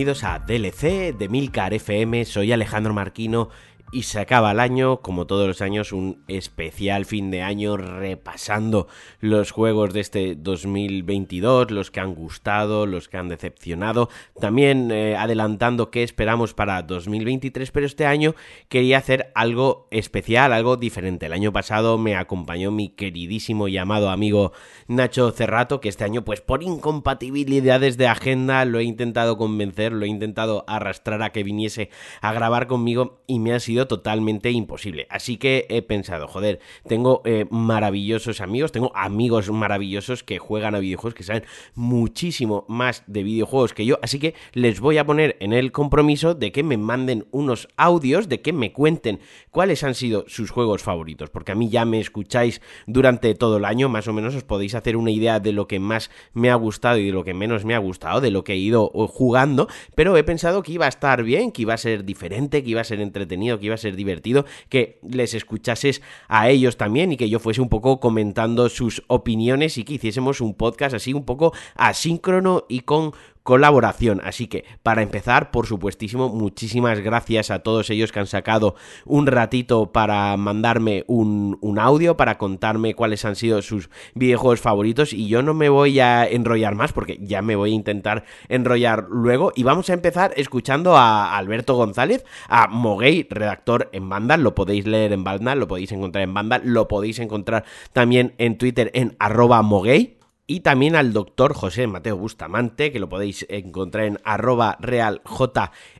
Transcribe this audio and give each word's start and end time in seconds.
bienvenidos 0.00 0.24
a 0.24 0.38
DLC 0.38 1.14
de 1.14 1.28
Milcar 1.28 1.74
FM, 1.74 2.24
soy 2.24 2.52
Alejandro 2.52 2.94
Marquino 2.94 3.50
y 3.92 4.04
se 4.04 4.20
acaba 4.20 4.52
el 4.52 4.60
año, 4.60 5.00
como 5.00 5.26
todos 5.26 5.48
los 5.48 5.60
años, 5.62 5.92
un 5.92 6.22
especial 6.28 7.04
fin 7.04 7.30
de 7.30 7.42
año 7.42 7.76
repasando 7.76 8.86
los 9.18 9.50
juegos 9.50 9.92
de 9.92 10.00
este 10.00 10.34
2022, 10.36 11.70
los 11.72 11.90
que 11.90 12.00
han 12.00 12.14
gustado, 12.14 12.86
los 12.86 13.08
que 13.08 13.16
han 13.16 13.28
decepcionado, 13.28 14.08
también 14.38 14.90
eh, 14.92 15.16
adelantando 15.16 15.90
qué 15.90 16.04
esperamos 16.04 16.54
para 16.54 16.82
2023, 16.82 17.70
pero 17.72 17.86
este 17.86 18.06
año 18.06 18.34
quería 18.68 18.98
hacer 18.98 19.32
algo 19.34 19.88
especial, 19.90 20.52
algo 20.52 20.76
diferente. 20.76 21.26
El 21.26 21.32
año 21.32 21.52
pasado 21.52 21.98
me 21.98 22.14
acompañó 22.14 22.70
mi 22.70 22.90
queridísimo 22.90 23.66
y 23.66 23.76
amado 23.76 24.10
amigo 24.10 24.52
Nacho 24.86 25.32
Cerrato, 25.32 25.80
que 25.80 25.88
este 25.88 26.04
año 26.04 26.24
pues 26.24 26.40
por 26.40 26.62
incompatibilidades 26.62 27.96
de 27.96 28.06
agenda 28.06 28.64
lo 28.64 28.78
he 28.78 28.84
intentado 28.84 29.36
convencer, 29.36 29.92
lo 29.92 30.04
he 30.04 30.08
intentado 30.08 30.64
arrastrar 30.68 31.22
a 31.22 31.30
que 31.30 31.42
viniese 31.42 31.90
a 32.20 32.32
grabar 32.32 32.68
conmigo 32.68 33.22
y 33.26 33.40
me 33.40 33.52
ha 33.52 33.60
sido 33.60 33.79
totalmente 33.86 34.50
imposible. 34.50 35.06
Así 35.10 35.36
que 35.36 35.66
he 35.68 35.82
pensado, 35.82 36.28
joder, 36.28 36.60
tengo 36.86 37.22
eh, 37.24 37.46
maravillosos 37.50 38.40
amigos, 38.40 38.72
tengo 38.72 38.92
amigos 38.94 39.50
maravillosos 39.50 40.22
que 40.24 40.38
juegan 40.38 40.74
a 40.74 40.78
videojuegos, 40.78 41.14
que 41.14 41.22
saben 41.22 41.44
muchísimo 41.74 42.64
más 42.68 43.02
de 43.06 43.22
videojuegos 43.22 43.74
que 43.74 43.86
yo, 43.86 43.98
así 44.02 44.18
que 44.18 44.34
les 44.52 44.80
voy 44.80 44.98
a 44.98 45.06
poner 45.06 45.36
en 45.40 45.52
el 45.52 45.72
compromiso 45.72 46.34
de 46.34 46.52
que 46.52 46.62
me 46.62 46.76
manden 46.76 47.26
unos 47.30 47.68
audios, 47.76 48.28
de 48.28 48.40
que 48.40 48.52
me 48.52 48.72
cuenten 48.72 49.20
cuáles 49.50 49.84
han 49.84 49.94
sido 49.94 50.24
sus 50.28 50.50
juegos 50.50 50.82
favoritos, 50.82 51.30
porque 51.30 51.52
a 51.52 51.54
mí 51.54 51.68
ya 51.68 51.84
me 51.84 52.00
escucháis 52.00 52.60
durante 52.86 53.34
todo 53.34 53.56
el 53.56 53.64
año, 53.64 53.88
más 53.88 54.08
o 54.08 54.12
menos 54.12 54.34
os 54.34 54.44
podéis 54.44 54.74
hacer 54.74 54.96
una 54.96 55.10
idea 55.10 55.40
de 55.40 55.52
lo 55.52 55.66
que 55.66 55.80
más 55.80 56.10
me 56.32 56.50
ha 56.50 56.54
gustado 56.54 56.98
y 56.98 57.06
de 57.06 57.12
lo 57.12 57.24
que 57.24 57.34
menos 57.34 57.64
me 57.64 57.74
ha 57.74 57.78
gustado, 57.78 58.20
de 58.20 58.30
lo 58.30 58.44
que 58.44 58.52
he 58.52 58.56
ido 58.56 58.88
jugando, 59.08 59.68
pero 59.94 60.16
he 60.16 60.24
pensado 60.24 60.62
que 60.62 60.72
iba 60.72 60.86
a 60.86 60.88
estar 60.88 61.22
bien, 61.22 61.52
que 61.52 61.62
iba 61.62 61.74
a 61.74 61.78
ser 61.78 62.04
diferente, 62.04 62.62
que 62.62 62.70
iba 62.70 62.80
a 62.80 62.84
ser 62.84 63.00
entretenido, 63.00 63.58
que 63.58 63.66
iba 63.66 63.69
a 63.74 63.78
ser 63.78 63.96
divertido 63.96 64.44
que 64.68 64.98
les 65.08 65.34
escuchases 65.34 66.02
a 66.28 66.48
ellos 66.48 66.76
también 66.76 67.12
y 67.12 67.16
que 67.16 67.28
yo 67.28 67.38
fuese 67.38 67.60
un 67.60 67.68
poco 67.68 68.00
comentando 68.00 68.68
sus 68.68 69.02
opiniones 69.06 69.78
y 69.78 69.84
que 69.84 69.94
hiciésemos 69.94 70.40
un 70.40 70.54
podcast 70.54 70.94
así 70.94 71.12
un 71.12 71.24
poco 71.24 71.52
asíncrono 71.74 72.64
y 72.68 72.80
con 72.80 73.12
colaboración. 73.50 74.20
Así 74.22 74.46
que, 74.46 74.64
para 74.84 75.02
empezar, 75.02 75.50
por 75.50 75.66
supuestísimo, 75.66 76.28
muchísimas 76.28 77.00
gracias 77.00 77.50
a 77.50 77.58
todos 77.58 77.90
ellos 77.90 78.12
que 78.12 78.20
han 78.20 78.28
sacado 78.28 78.76
un 79.04 79.26
ratito 79.26 79.90
para 79.90 80.36
mandarme 80.36 81.02
un, 81.08 81.58
audio, 81.80 82.16
para 82.16 82.38
contarme 82.38 82.94
cuáles 82.94 83.24
han 83.24 83.34
sido 83.34 83.60
sus 83.60 83.90
videojuegos 84.14 84.60
favoritos. 84.60 85.12
Y 85.12 85.26
yo 85.26 85.42
no 85.42 85.52
me 85.52 85.68
voy 85.68 85.98
a 85.98 86.28
enrollar 86.28 86.76
más 86.76 86.92
porque 86.92 87.18
ya 87.20 87.42
me 87.42 87.56
voy 87.56 87.72
a 87.72 87.74
intentar 87.74 88.22
enrollar 88.48 89.06
luego. 89.10 89.50
Y 89.56 89.64
vamos 89.64 89.90
a 89.90 89.94
empezar 89.94 90.32
escuchando 90.36 90.96
a 90.96 91.36
Alberto 91.36 91.74
González, 91.74 92.24
a 92.48 92.68
Moguey, 92.68 93.26
redactor 93.28 93.88
en 93.92 94.08
Vandal. 94.08 94.44
Lo 94.44 94.54
podéis 94.54 94.86
leer 94.86 95.12
en 95.12 95.24
Vandal, 95.24 95.58
lo 95.58 95.66
podéis 95.66 95.90
encontrar 95.90 96.22
en 96.22 96.34
Vandal, 96.34 96.62
lo 96.66 96.86
podéis 96.86 97.18
encontrar 97.18 97.64
también 97.92 98.32
en 98.38 98.58
Twitter 98.58 98.92
en 98.94 99.16
arroba 99.18 99.60
Moguey 99.62 100.19
y 100.50 100.60
también 100.60 100.96
al 100.96 101.12
doctor 101.12 101.54
José 101.54 101.86
Mateo 101.86 102.16
Bustamante, 102.16 102.90
que 102.90 102.98
lo 102.98 103.08
podéis 103.08 103.46
encontrar 103.48 104.06
en 104.06 104.18
arroba 104.24 104.78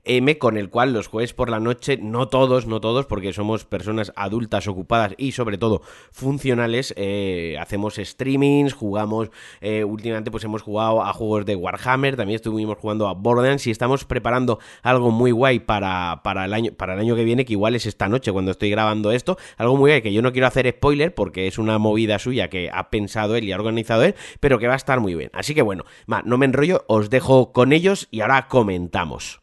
realjm, 0.04 0.38
con 0.38 0.56
el 0.56 0.70
cual 0.70 0.92
los 0.92 1.08
jueves 1.08 1.34
por 1.34 1.50
la 1.50 1.60
noche, 1.60 1.98
no 1.98 2.28
todos, 2.28 2.66
no 2.66 2.80
todos, 2.80 3.06
porque 3.06 3.32
somos 3.32 3.64
personas 3.64 4.12
adultas 4.16 4.66
ocupadas 4.68 5.14
y 5.16 5.32
sobre 5.32 5.58
todo 5.58 5.82
funcionales, 6.10 6.94
eh, 6.96 7.56
hacemos 7.60 7.96
streamings, 7.96 8.72
jugamos, 8.72 9.30
eh, 9.60 9.84
últimamente 9.84 10.30
pues 10.30 10.44
hemos 10.44 10.62
jugado 10.62 11.02
a 11.02 11.12
juegos 11.12 11.46
de 11.46 11.56
Warhammer, 11.56 12.16
también 12.16 12.36
estuvimos 12.36 12.78
jugando 12.78 13.08
a 13.08 13.14
Borderlands 13.14 13.66
y 13.66 13.70
estamos 13.70 14.04
preparando 14.04 14.58
algo 14.82 15.10
muy 15.10 15.30
guay 15.30 15.60
para, 15.60 16.20
para, 16.22 16.44
el 16.44 16.54
año, 16.54 16.72
para 16.72 16.94
el 16.94 17.00
año 17.00 17.16
que 17.16 17.24
viene, 17.24 17.44
que 17.44 17.52
igual 17.52 17.74
es 17.74 17.86
esta 17.86 18.08
noche 18.08 18.32
cuando 18.32 18.50
estoy 18.50 18.70
grabando 18.70 19.12
esto, 19.12 19.36
algo 19.56 19.76
muy 19.76 19.90
guay 19.90 20.02
que 20.02 20.12
yo 20.12 20.22
no 20.22 20.32
quiero 20.32 20.46
hacer 20.46 20.68
spoiler 20.70 21.14
porque 21.14 21.46
es 21.46 21.58
una 21.58 21.78
movida 21.78 22.18
suya 22.18 22.48
que 22.48 22.70
ha 22.72 22.90
pensado 22.90 23.36
él 23.36 23.44
y 23.44 23.52
ha 23.52 23.56
organizado 23.56 24.04
él, 24.04 24.14
pero 24.40 24.58
que 24.58 24.66
va 24.66 24.74
a 24.74 24.76
estar 24.76 25.00
muy 25.00 25.14
bien. 25.14 25.30
Así 25.32 25.54
que 25.54 25.62
bueno, 25.62 25.84
no 26.24 26.38
me 26.38 26.46
enrollo, 26.46 26.84
os 26.88 27.10
dejo 27.10 27.52
con 27.52 27.72
ellos 27.72 28.08
y 28.10 28.20
ahora 28.20 28.48
comentamos. 28.48 29.39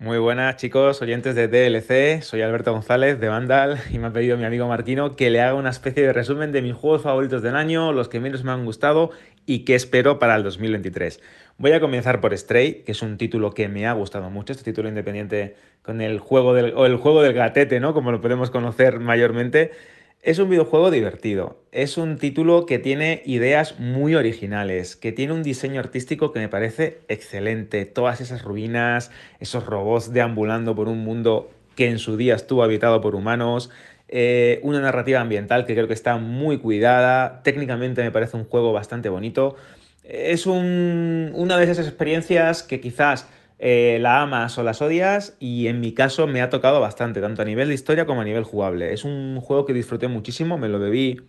Muy 0.00 0.18
buenas 0.18 0.54
chicos, 0.54 1.02
oyentes 1.02 1.34
de 1.34 1.48
DLC, 1.48 2.22
soy 2.22 2.40
Alberto 2.42 2.72
González 2.72 3.18
de 3.18 3.26
Vandal 3.26 3.80
y 3.90 3.98
me 3.98 4.06
ha 4.06 4.12
pedido 4.12 4.36
mi 4.36 4.44
amigo 4.44 4.68
Marquino 4.68 5.16
que 5.16 5.28
le 5.28 5.40
haga 5.40 5.54
una 5.54 5.70
especie 5.70 6.04
de 6.04 6.12
resumen 6.12 6.52
de 6.52 6.62
mis 6.62 6.72
juegos 6.74 7.02
favoritos 7.02 7.42
del 7.42 7.56
año, 7.56 7.92
los 7.92 8.08
que 8.08 8.20
menos 8.20 8.44
me 8.44 8.52
han 8.52 8.64
gustado 8.64 9.10
y 9.44 9.64
qué 9.64 9.74
espero 9.74 10.20
para 10.20 10.36
el 10.36 10.44
2023. 10.44 11.20
Voy 11.56 11.72
a 11.72 11.80
comenzar 11.80 12.20
por 12.20 12.38
Stray, 12.38 12.84
que 12.84 12.92
es 12.92 13.02
un 13.02 13.18
título 13.18 13.50
que 13.50 13.66
me 13.66 13.88
ha 13.88 13.92
gustado 13.92 14.30
mucho, 14.30 14.52
este 14.52 14.62
título 14.62 14.88
independiente 14.88 15.56
con 15.82 16.00
el 16.00 16.20
juego 16.20 16.54
del, 16.54 16.74
o 16.76 16.86
el 16.86 16.94
juego 16.94 17.20
del 17.20 17.32
gatete, 17.32 17.80
¿no? 17.80 17.92
Como 17.92 18.12
lo 18.12 18.20
podemos 18.20 18.52
conocer 18.52 19.00
mayormente. 19.00 19.72
Es 20.20 20.40
un 20.40 20.50
videojuego 20.50 20.90
divertido, 20.90 21.62
es 21.70 21.96
un 21.96 22.18
título 22.18 22.66
que 22.66 22.80
tiene 22.80 23.22
ideas 23.24 23.78
muy 23.78 24.16
originales, 24.16 24.96
que 24.96 25.12
tiene 25.12 25.32
un 25.32 25.44
diseño 25.44 25.78
artístico 25.78 26.32
que 26.32 26.40
me 26.40 26.48
parece 26.48 26.98
excelente. 27.06 27.84
Todas 27.84 28.20
esas 28.20 28.42
ruinas, 28.42 29.12
esos 29.38 29.64
robots 29.64 30.12
deambulando 30.12 30.74
por 30.74 30.88
un 30.88 31.04
mundo 31.04 31.50
que 31.76 31.88
en 31.88 32.00
su 32.00 32.16
día 32.16 32.34
estuvo 32.34 32.64
habitado 32.64 33.00
por 33.00 33.14
humanos, 33.14 33.70
eh, 34.08 34.58
una 34.64 34.80
narrativa 34.80 35.20
ambiental 35.20 35.64
que 35.64 35.74
creo 35.74 35.86
que 35.86 35.94
está 35.94 36.16
muy 36.16 36.58
cuidada, 36.58 37.40
técnicamente 37.44 38.02
me 38.02 38.10
parece 38.10 38.36
un 38.36 38.44
juego 38.44 38.72
bastante 38.72 39.08
bonito. 39.08 39.54
Es 40.02 40.46
una 40.46 41.58
de 41.58 41.64
esas 41.64 41.86
experiencias 41.86 42.64
que 42.64 42.80
quizás 42.80 43.28
eh, 43.58 43.98
la 44.00 44.22
amas 44.22 44.56
o 44.58 44.62
las 44.62 44.80
odias 44.82 45.36
y 45.40 45.66
en 45.66 45.80
mi 45.80 45.92
caso 45.92 46.26
me 46.26 46.42
ha 46.42 46.50
tocado 46.50 46.80
bastante, 46.80 47.20
tanto 47.20 47.42
a 47.42 47.44
nivel 47.44 47.68
de 47.68 47.74
historia 47.74 48.06
como 48.06 48.20
a 48.20 48.24
nivel 48.24 48.44
jugable. 48.44 48.92
Es 48.92 49.04
un 49.04 49.40
juego 49.40 49.64
que 49.64 49.72
disfruté 49.72 50.06
muchísimo, 50.06 50.58
me 50.58 50.68
lo 50.68 50.78
bebí 50.78 51.20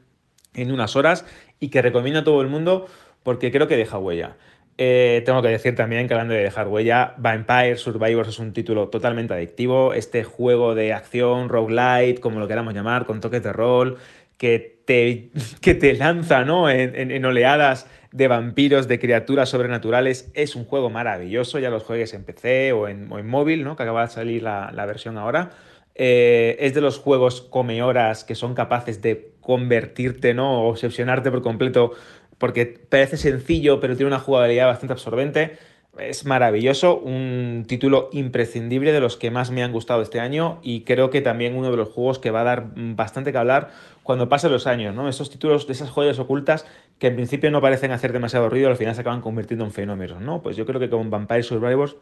en 0.53 0.71
unas 0.71 0.95
horas 0.95 1.25
y 1.59 1.69
que 1.69 1.81
recomiendo 1.81 2.19
a 2.19 2.23
todo 2.23 2.41
el 2.41 2.47
mundo 2.47 2.87
porque 3.23 3.51
creo 3.51 3.67
que 3.67 3.77
deja 3.77 3.97
huella. 3.97 4.37
Eh, 4.77 5.23
tengo 5.25 5.41
que 5.41 5.49
decir 5.49 5.75
también 5.75 6.07
que 6.07 6.13
hablando 6.13 6.35
de 6.35 6.43
dejar 6.43 6.67
huella, 6.67 7.15
Vampire 7.17 7.75
Survivors 7.75 8.29
es 8.29 8.39
un 8.39 8.53
título 8.53 8.87
totalmente 8.89 9.33
adictivo. 9.33 9.93
Este 9.93 10.23
juego 10.23 10.75
de 10.75 10.93
acción, 10.93 11.49
roguelite, 11.49 12.21
como 12.21 12.39
lo 12.39 12.47
queramos 12.47 12.73
llamar, 12.73 13.05
con 13.05 13.19
toques 13.19 13.43
de 13.43 13.51
rol, 13.51 13.97
que 14.37 14.79
te, 14.85 15.31
que 15.61 15.73
te 15.73 15.95
lanza 15.95 16.45
¿no? 16.45 16.69
en 16.69 17.25
oleadas 17.25 17.87
de 18.11 18.27
vampiros, 18.27 18.87
de 18.87 18.99
criaturas 18.99 19.49
sobrenaturales. 19.49 20.31
Es 20.33 20.55
un 20.55 20.65
juego 20.65 20.89
maravilloso, 20.89 21.59
ya 21.59 21.69
los 21.69 21.83
juegues 21.83 22.13
en 22.13 22.23
PC 22.23 22.73
o 22.73 22.87
en, 22.87 23.07
móvil, 23.27 23.63
¿no? 23.63 23.75
que 23.75 23.83
acaba 23.83 24.03
de 24.03 24.11
salir 24.11 24.43
la, 24.43 24.85
versión 24.85 25.17
ahora. 25.17 25.51
Eh, 25.95 26.57
es 26.59 26.73
de 26.73 26.81
los 26.81 26.97
juegos 26.97 27.41
come 27.41 27.83
horas 27.83 28.23
que 28.23 28.35
son 28.35 28.53
capaces 28.55 29.01
de 29.01 29.33
convertirte, 29.41 30.33
¿no? 30.33 30.63
O 30.63 30.69
obsesionarte 30.69 31.29
por 31.29 31.41
completo, 31.41 31.91
porque 32.37 32.65
parece 32.65 33.17
sencillo, 33.17 33.79
pero 33.79 33.97
tiene 33.97 34.07
una 34.07 34.19
jugabilidad 34.19 34.67
bastante 34.67 34.93
absorbente. 34.93 35.57
Es 35.97 36.25
maravilloso, 36.25 36.97
un 36.97 37.65
título 37.67 38.09
imprescindible 38.13 38.93
de 38.93 39.01
los 39.01 39.17
que 39.17 39.31
más 39.31 39.51
me 39.51 39.63
han 39.63 39.73
gustado 39.73 40.01
este 40.01 40.21
año 40.21 40.59
y 40.61 40.81
creo 40.81 41.09
que 41.09 41.19
también 41.19 41.55
uno 41.55 41.71
de 41.71 41.77
los 41.77 41.89
juegos 41.89 42.19
que 42.19 42.31
va 42.31 42.41
a 42.41 42.45
dar 42.45 42.67
bastante 42.75 43.33
que 43.33 43.37
hablar 43.37 43.71
cuando 44.03 44.29
pasen 44.29 44.51
los 44.51 44.65
años, 44.65 44.95
¿no? 44.95 45.09
Esos 45.09 45.29
títulos 45.29 45.67
de 45.67 45.73
esas 45.73 45.89
joyas 45.89 46.17
ocultas 46.19 46.65
que 46.99 47.07
en 47.07 47.15
principio 47.15 47.49
no 47.49 47.61
parecen 47.61 47.91
hacer 47.91 48.13
demasiado 48.13 48.49
ruido, 48.49 48.69
al 48.69 48.75
final 48.75 48.93
se 48.93 49.01
acaban 49.01 49.21
convirtiendo 49.21 49.65
en 49.65 49.71
fenómenos, 49.71 50.21
¿no? 50.21 50.41
Pues 50.41 50.57
yo 50.57 50.65
creo 50.65 50.79
que 50.79 50.89
con 50.89 51.09
Vampire 51.09 51.43
Survivors 51.43 51.95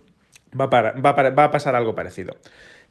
va 0.60 0.66
a, 0.66 1.52
pasar 1.52 1.76
algo 1.76 1.96
parecido. 1.96 2.36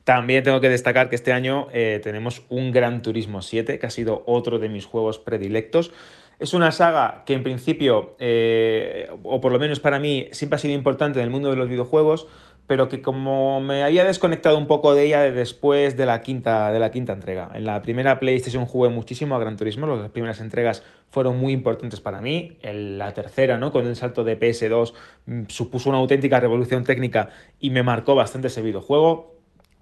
También 0.05 0.45
tengo 0.45 0.61
que 0.61 0.69
destacar 0.69 1.09
que 1.09 1.17
este 1.17 1.33
año 1.33 1.67
eh, 1.73 2.01
tenemos 2.03 2.45
un 2.49 2.71
Gran 2.71 3.03
Turismo 3.03 3.43
7, 3.43 3.81
que 3.81 3.87
ha 3.87 3.91
sido 3.91 4.23
otro 4.27 4.61
de 4.61 4.69
mis 4.69 4.87
juegos 4.87 5.19
predilectos. 5.19 5.93
Es 6.39 6.55
una 6.55 6.71
saga 6.71 7.25
que 7.27 7.35
en 7.35 7.43
principio, 7.43 8.15
eh, 8.21 9.11
o 9.25 9.41
por 9.41 9.51
lo 9.51 9.59
menos 9.59 9.81
para 9.81 9.99
mí, 9.99 10.29
siempre 10.31 10.57
ha 10.57 10.59
sido 10.61 10.75
importante 10.75 11.19
en 11.19 11.25
el 11.25 11.31
mundo 11.31 11.51
de 11.51 11.57
los 11.57 11.69
videojuegos, 11.69 12.29
pero 12.67 12.89
que 12.89 13.03
como 13.03 13.61
me 13.61 13.83
había 13.83 14.05
desconectado 14.05 14.59
un 14.59 14.67
poco 14.67 14.95
de 14.95 15.05
ella 15.05 15.23
después 15.31 15.97
de 15.97 16.07
la 16.07 16.21
quinta, 16.21 16.73
de 16.73 16.79
la 16.79 16.91
quinta 16.91 17.13
entrega. 17.13 17.51
En 17.55 17.65
la 17.65 17.81
primera 17.83 18.19
PlayStation 18.19 18.67
jugué 18.67 18.89
muchísimo 18.89 19.37
a 19.37 19.39
Gran 19.39 19.57
Turismo, 19.57 19.87
las 19.87 20.11
primeras 20.11 20.41
entregas 20.41 20.83
fueron 21.11 21.39
muy 21.39 21.53
importantes 21.53 22.01
para 22.01 22.21
mí. 22.21 22.59
En 22.63 22.99
la 22.99 23.13
tercera, 23.15 23.59
¿no? 23.59 23.73
con 23.73 23.87
el 23.87 23.97
salto 23.97 24.25
de 24.25 24.39
PS2, 24.39 24.93
mm, 25.27 25.43
supuso 25.49 25.89
una 25.89 25.99
auténtica 25.99 26.41
revolución 26.41 26.85
técnica 26.85 27.31
y 27.61 27.71
me 27.71 27.83
marcó 27.83 28.15
bastante 28.15 28.49
ese 28.49 28.63
videojuego. 28.63 29.36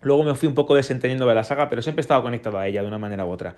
Luego 0.04 0.22
me 0.22 0.34
fui 0.34 0.48
un 0.48 0.54
poco 0.54 0.74
desentendiendo 0.74 1.26
de 1.26 1.34
la 1.34 1.44
saga, 1.44 1.68
pero 1.68 1.82
siempre 1.82 2.00
he 2.00 2.04
estado 2.04 2.22
conectado 2.22 2.58
a 2.58 2.68
ella 2.68 2.82
de 2.82 2.88
una 2.88 2.98
manera 2.98 3.24
u 3.24 3.30
otra. 3.30 3.56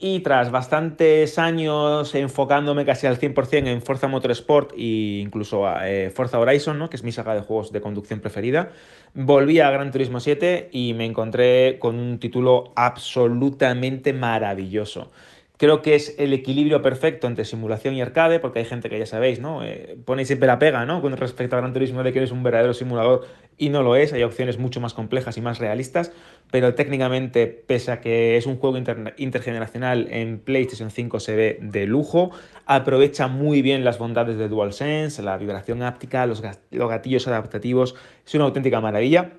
Y 0.00 0.20
tras 0.20 0.52
bastantes 0.52 1.38
años 1.40 2.14
enfocándome 2.14 2.84
casi 2.84 3.08
al 3.08 3.18
100% 3.18 3.66
en 3.66 3.82
Forza 3.82 4.06
Motorsport 4.06 4.72
e 4.76 5.20
incluso 5.20 5.66
a 5.66 5.90
eh, 5.90 6.10
Forza 6.10 6.38
Horizon, 6.38 6.78
¿no? 6.78 6.88
que 6.88 6.96
es 6.96 7.02
mi 7.02 7.10
saga 7.10 7.34
de 7.34 7.40
juegos 7.40 7.72
de 7.72 7.80
conducción 7.80 8.20
preferida, 8.20 8.70
volví 9.14 9.58
a 9.58 9.70
Gran 9.70 9.90
Turismo 9.90 10.20
7 10.20 10.68
y 10.70 10.94
me 10.94 11.04
encontré 11.04 11.78
con 11.80 11.98
un 11.98 12.20
título 12.20 12.72
absolutamente 12.76 14.12
maravilloso. 14.12 15.10
Creo 15.58 15.82
que 15.82 15.96
es 15.96 16.14
el 16.20 16.32
equilibrio 16.32 16.82
perfecto 16.82 17.26
entre 17.26 17.44
simulación 17.44 17.96
y 17.96 18.00
arcade, 18.00 18.38
porque 18.38 18.60
hay 18.60 18.64
gente 18.64 18.88
que 18.88 18.96
ya 18.96 19.06
sabéis, 19.06 19.40
¿no? 19.40 19.64
Eh, 19.64 19.98
siempre 20.22 20.46
la 20.46 20.60
pega, 20.60 20.86
¿no? 20.86 21.02
Con 21.02 21.16
respecto 21.16 21.56
a 21.56 21.58
Gran 21.58 21.72
Turismo 21.72 22.04
de 22.04 22.12
que 22.12 22.20
eres 22.20 22.30
un 22.30 22.44
verdadero 22.44 22.72
simulador 22.74 23.26
y 23.58 23.70
no 23.70 23.82
lo 23.82 23.96
es, 23.96 24.12
hay 24.12 24.22
opciones 24.22 24.56
mucho 24.58 24.80
más 24.80 24.94
complejas 24.94 25.36
y 25.36 25.40
más 25.40 25.58
realistas, 25.58 26.12
pero 26.50 26.74
técnicamente, 26.74 27.46
pese 27.46 27.90
a 27.90 28.00
que 28.00 28.36
es 28.36 28.46
un 28.46 28.56
juego 28.56 28.78
intergeneracional 29.16 30.08
en 30.10 30.38
PlayStation 30.38 30.90
5 30.90 31.20
se 31.20 31.36
ve 31.36 31.58
de 31.60 31.86
lujo, 31.86 32.30
aprovecha 32.64 33.26
muy 33.26 33.60
bien 33.60 33.84
las 33.84 33.98
bondades 33.98 34.38
de 34.38 34.48
DualSense, 34.48 35.22
la 35.22 35.36
vibración 35.36 35.82
áptica, 35.82 36.24
los 36.26 36.40
gatillos 36.40 37.26
adaptativos, 37.26 37.96
es 38.24 38.34
una 38.34 38.44
auténtica 38.44 38.80
maravilla. 38.80 39.32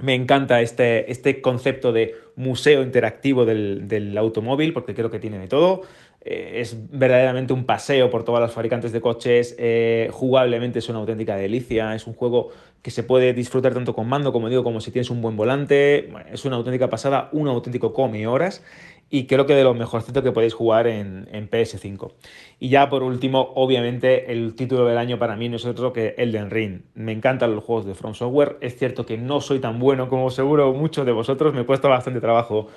Me 0.00 0.14
encanta 0.14 0.60
este, 0.60 1.10
este 1.10 1.40
concepto 1.40 1.92
de 1.92 2.14
museo 2.36 2.82
interactivo 2.82 3.44
del, 3.44 4.16
automóvil, 4.16 4.72
porque 4.72 4.94
creo 4.94 5.10
que 5.10 5.18
tiene 5.18 5.38
de 5.38 5.48
todo. 5.48 5.82
Eh, 6.30 6.60
es 6.60 6.76
verdaderamente 6.90 7.54
un 7.54 7.64
paseo 7.64 8.10
por 8.10 8.22
todas 8.22 8.42
las 8.42 8.52
fabricantes 8.52 8.92
de 8.92 9.00
coches. 9.00 9.56
Eh, 9.58 10.10
jugablemente 10.12 10.80
es 10.80 10.88
una 10.90 10.98
auténtica 10.98 11.36
delicia. 11.36 11.94
Es 11.94 12.06
un 12.06 12.12
juego 12.12 12.50
que 12.82 12.90
se 12.90 13.02
puede 13.02 13.32
disfrutar 13.32 13.72
tanto 13.72 13.94
con 13.94 14.06
mando, 14.06 14.30
como 14.30 14.50
digo, 14.50 14.62
como 14.62 14.82
si 14.82 14.90
tienes 14.90 15.08
un 15.08 15.22
buen 15.22 15.36
volante. 15.36 16.10
es 16.30 16.44
una 16.44 16.56
auténtica 16.56 16.90
pasada, 16.90 17.30
un 17.32 17.48
auténtico 17.48 17.94
come 17.94 18.26
horas 18.26 18.62
y 19.10 19.26
creo 19.26 19.46
que 19.46 19.54
de 19.54 19.64
lo 19.64 19.72
mejorcito 19.72 20.22
que 20.22 20.32
podéis 20.32 20.52
jugar 20.52 20.86
en, 20.86 21.26
PS5. 21.50 22.12
Y 22.60 22.68
ya 22.68 22.90
por 22.90 23.02
último, 23.02 23.52
obviamente, 23.54 24.30
el 24.32 24.54
título 24.54 24.84
del 24.84 24.98
año 24.98 25.18
para 25.18 25.34
mí 25.34 25.48
no 25.48 25.56
es 25.56 25.64
otro 25.64 25.94
que 25.94 26.14
Elden 26.18 26.50
Ring. 26.50 26.82
Me 26.94 27.12
encantan 27.12 27.54
los 27.54 27.64
juegos 27.64 27.86
de 27.86 27.94
From 27.94 28.14
Software. 28.14 28.58
Es 28.60 28.76
cierto 28.76 29.06
que 29.06 29.16
no 29.16 29.40
soy 29.40 29.60
tan 29.60 29.78
bueno 29.78 30.10
como 30.10 30.28
seguro 30.30 30.74
muchos 30.74 31.06
de 31.06 31.12
vosotros, 31.12 31.54
me 31.54 31.64
cuesta 31.64 31.88
bastante 31.88 32.20
trabajo 32.20 32.68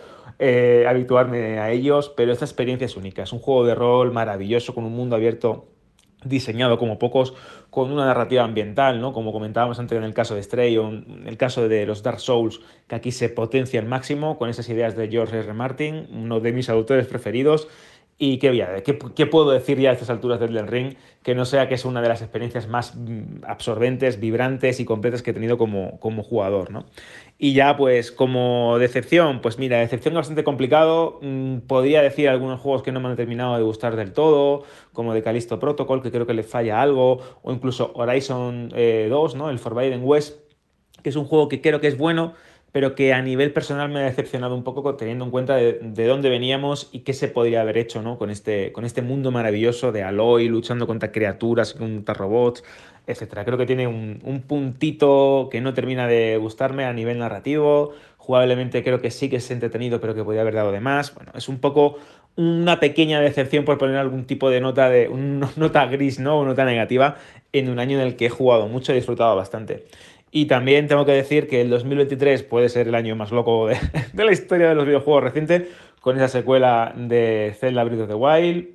eh, 0.44 0.88
habituarme 0.88 1.60
a 1.60 1.70
ellos, 1.70 2.12
pero 2.18 2.34
esta 2.34 2.46
experiencia 2.46 2.86
es 2.86 2.98
única. 2.98 3.22
Es 3.22 3.32
un 3.32 3.38
juego 3.38 3.64
de 3.64 3.76
rol 3.76 4.12
maravilloso 4.12 4.74
con 4.74 4.86
un 4.86 4.94
mundo 4.94 5.16
abierto 5.16 5.68
diseñado 6.26 6.80
como 6.80 6.98
pocos, 6.98 7.36
con 7.70 7.92
una 7.92 8.06
narrativa 8.06 8.44
ambiental, 8.44 9.00
¿no? 9.00 9.14
Como 9.14 9.34
comentábamos 9.34 9.78
antes 9.78 9.96
en 10.00 10.04
el 10.04 10.16
caso 10.16 10.34
de 10.34 10.42
Stray 10.42 10.76
o 10.80 10.90
en 10.90 11.26
el 11.28 11.38
caso 11.38 11.68
de 11.68 11.86
los 11.86 12.02
Dark 12.02 12.20
Souls, 12.20 12.60
que 12.88 12.96
aquí 12.96 13.12
se 13.12 13.30
potencia 13.30 13.80
al 13.80 13.86
máximo 13.86 14.40
con 14.40 14.50
esas 14.50 14.68
ideas 14.70 14.96
de 14.96 15.10
George 15.10 15.38
R. 15.38 15.54
Martin, 15.54 16.08
uno 16.12 16.40
de 16.40 16.54
mis 16.54 16.70
autores 16.70 17.06
preferidos, 17.06 17.68
y 18.24 18.38
qué, 18.38 18.52
¿qué, 18.86 19.00
¿qué, 19.16 19.26
puedo 19.26 19.50
decir 19.50 19.80
ya 19.80 19.90
a 19.90 19.94
estas 19.94 20.12
alturas 20.12 20.40
del 20.40 20.52
Elden 20.52 20.68
Ring 20.68 20.94
que 21.24 21.34
no 21.34 21.44
sea 21.44 21.68
que 21.68 21.74
es 21.74 21.86
una 21.86 22.04
de 22.04 22.08
las 22.08 22.22
experiencias 22.22 22.68
más 22.68 22.96
mm, 22.96 23.46
absorbentes, 23.48 24.20
vibrantes 24.20 24.80
y 24.80 24.86
completas 24.86 25.24
que 25.24 25.32
he 25.32 25.34
tenido 25.34 25.58
como, 25.58 26.00
como 26.00 26.22
jugador, 26.22 26.70
¿no? 26.70 26.86
Y 27.40 27.54
ya, 27.54 27.76
pues, 27.76 28.12
como 28.12 28.78
decepción, 28.78 29.42
pues 29.42 29.58
mira, 29.58 29.80
decepción 29.80 30.14
bastante 30.14 30.44
complicado. 30.44 31.18
Mm, 31.24 31.62
podría 31.62 32.04
decir 32.04 32.30
algunos 32.30 32.60
juegos 32.60 32.84
que 32.84 32.92
no 32.92 33.00
me 33.00 33.10
han 33.10 33.16
terminado 33.16 33.58
de 33.58 33.64
gustar 33.64 33.96
del 33.96 34.14
todo, 34.14 34.66
como 34.94 35.16
de 35.16 35.24
Callisto 35.24 35.58
Protocol, 35.58 36.04
que 36.04 36.12
creo 36.12 36.28
que 36.28 36.36
le 36.36 36.44
falla 36.44 36.80
algo, 36.80 37.22
o 37.42 37.52
incluso 37.52 37.92
Horizon 37.96 38.70
2, 38.70 38.76
eh, 38.76 39.10
¿no? 39.36 39.50
El 39.50 39.58
Forbidden 39.58 40.02
West, 40.04 40.38
que 41.02 41.10
es 41.10 41.16
un 41.16 41.26
juego 41.26 41.50
que 41.50 41.60
creo 41.60 41.82
que 41.82 41.88
es 41.88 41.98
bueno, 41.98 42.36
pero 42.72 42.96
que 42.96 43.14
a 43.14 43.22
nivel 43.22 43.52
personal 43.52 43.90
me 43.90 44.00
ha 44.00 44.04
decepcionado 44.04 44.56
un 44.56 44.64
poco 44.64 44.96
teniendo 44.96 45.26
en 45.26 45.32
cuenta 45.32 45.56
de, 45.56 46.08
dónde 46.08 46.30
veníamos 46.30 46.90
y 46.92 47.00
qué 47.00 47.14
se 47.14 47.28
podría 47.28 47.62
haber 47.62 47.78
hecho 47.78 48.02
¿no? 48.02 48.18
con, 48.18 48.30
este, 48.30 48.72
con 48.72 48.86
este 48.86 49.02
mundo 49.02 49.32
maravilloso 49.32 49.92
de 49.92 50.04
Aloy 50.04 50.48
luchando 50.48 50.88
contra 50.88 51.12
criaturas, 51.12 51.74
contra 51.74 52.14
robots, 52.14 52.64
etc. 53.08 53.40
Creo 53.44 53.58
que 53.58 53.66
tiene 53.66 53.88
un, 53.88 54.20
un, 54.24 54.42
puntito 54.42 55.50
que 55.52 55.60
no 55.60 55.74
termina 55.74 56.08
de 56.08 56.38
gustarme 56.38 56.86
a 56.86 56.94
nivel 56.94 57.20
narrativo. 57.20 57.94
Jugablemente 58.18 58.84
creo 58.84 59.02
que 59.02 59.12
sí 59.12 59.30
que 59.30 59.38
es 59.38 59.52
entretenido, 59.52 60.00
pero 60.00 60.14
que 60.14 60.24
podría 60.24 60.42
haber 60.42 60.54
dado 60.54 60.72
de 60.72 60.80
más. 60.80 61.14
Bueno, 61.14 61.32
es 61.36 61.50
un 61.50 61.60
poco 61.60 61.98
una 62.36 62.80
pequeña 62.80 63.20
decepción 63.20 63.66
por 63.66 63.78
poner 63.78 63.98
algún 63.98 64.26
tipo 64.26 64.50
de 64.50 64.62
nota 64.62 64.90
de 64.90 65.10
una 65.10 65.50
nota 65.58 65.86
gris, 65.88 66.20
¿no? 66.20 66.40
O 66.40 66.46
nota 66.46 66.66
negativa 66.66 67.18
en 67.52 67.70
un 67.70 67.80
año 67.80 68.00
en 68.00 68.08
el 68.08 68.16
que 68.16 68.28
he 68.28 68.30
jugado 68.30 68.68
mucho 68.68 68.94
y 68.94 68.96
disfrutado 68.96 69.36
bastante. 69.36 69.86
Y 70.32 70.46
también 70.46 70.88
tengo 70.88 71.06
que 71.06 71.12
decir 71.12 71.48
que 71.48 71.62
el 71.62 71.70
2023 71.70 72.44
puede 72.44 72.70
ser 72.70 72.88
el 72.88 72.96
año 72.96 73.16
más 73.16 73.32
loco 73.32 73.68
de, 74.14 74.24
la 74.24 74.32
historia 74.32 74.70
de 74.70 74.76
los 74.76 74.86
videojuegos 74.86 75.24
reciente, 75.24 75.70
con 76.00 76.16
esa 76.16 76.30
secuela 76.30 76.94
de 76.96 77.54
Zelda 77.60 77.84
Breath 77.84 78.02
of 78.02 78.08
the 78.08 78.16
Wild, 78.16 78.68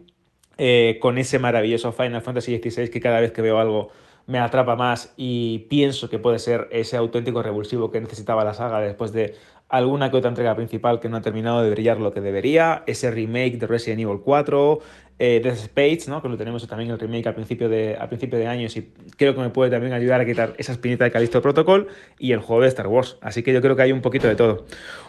eh, 0.58 0.98
con 1.00 1.18
ese 1.18 1.38
maravilloso 1.38 1.92
Final 1.92 2.22
Fantasy 2.22 2.58
XVI 2.58 2.88
que 2.88 3.00
cada 3.00 3.20
vez 3.20 3.32
que 3.32 3.42
veo 3.42 3.58
algo 3.58 3.90
me 4.26 4.38
atrapa 4.38 4.74
más 4.74 5.12
y 5.16 5.60
pienso 5.70 6.08
que 6.10 6.18
puede 6.18 6.38
ser 6.38 6.68
ese 6.72 6.96
auténtico 6.96 7.42
revulsivo 7.42 7.90
que 7.90 8.00
necesitaba 8.00 8.44
la 8.44 8.54
saga 8.54 8.80
después 8.80 9.12
de 9.12 9.34
alguna 9.68 10.10
que 10.10 10.16
otra 10.16 10.28
entrega 10.28 10.54
principal 10.54 11.00
que 11.00 11.08
no 11.08 11.16
ha 11.16 11.22
terminado 11.22 11.62
de 11.62 11.70
brillar 11.70 11.98
lo 11.98 12.12
que 12.12 12.20
debería, 12.20 12.82
ese 12.86 13.10
remake 13.10 13.58
de 13.58 13.66
Resident 13.66 14.00
Evil 14.00 14.20
4, 14.24 14.78
eh, 15.18 15.40
Death 15.42 15.58
Space, 15.58 16.10
¿no? 16.10 16.20
que 16.20 16.28
lo 16.28 16.36
tenemos 16.36 16.66
también 16.66 16.90
el 16.90 16.98
remake 16.98 17.26
al 17.26 17.34
principio, 17.34 17.68
de, 17.68 17.96
al 17.96 18.08
principio 18.08 18.38
de 18.38 18.46
años 18.46 18.76
y 18.76 18.92
creo 19.16 19.34
que 19.34 19.40
me 19.40 19.50
puede 19.50 19.70
también 19.70 19.92
ayudar 19.92 20.20
a 20.20 20.26
quitar 20.26 20.54
esa 20.58 20.72
espinita 20.72 21.04
de 21.04 21.10
Callisto 21.10 21.40
Protocol 21.40 21.88
y 22.18 22.32
el 22.32 22.40
juego 22.40 22.62
de 22.62 22.68
Star 22.68 22.86
Wars. 22.86 23.16
Así 23.20 23.42
que 23.42 23.52
yo 23.52 23.62
creo 23.62 23.76
que 23.76 23.82
hay 23.82 23.92
un 23.92 24.02
poquito 24.02 24.28
de 24.28 24.36
todo. 24.36 24.66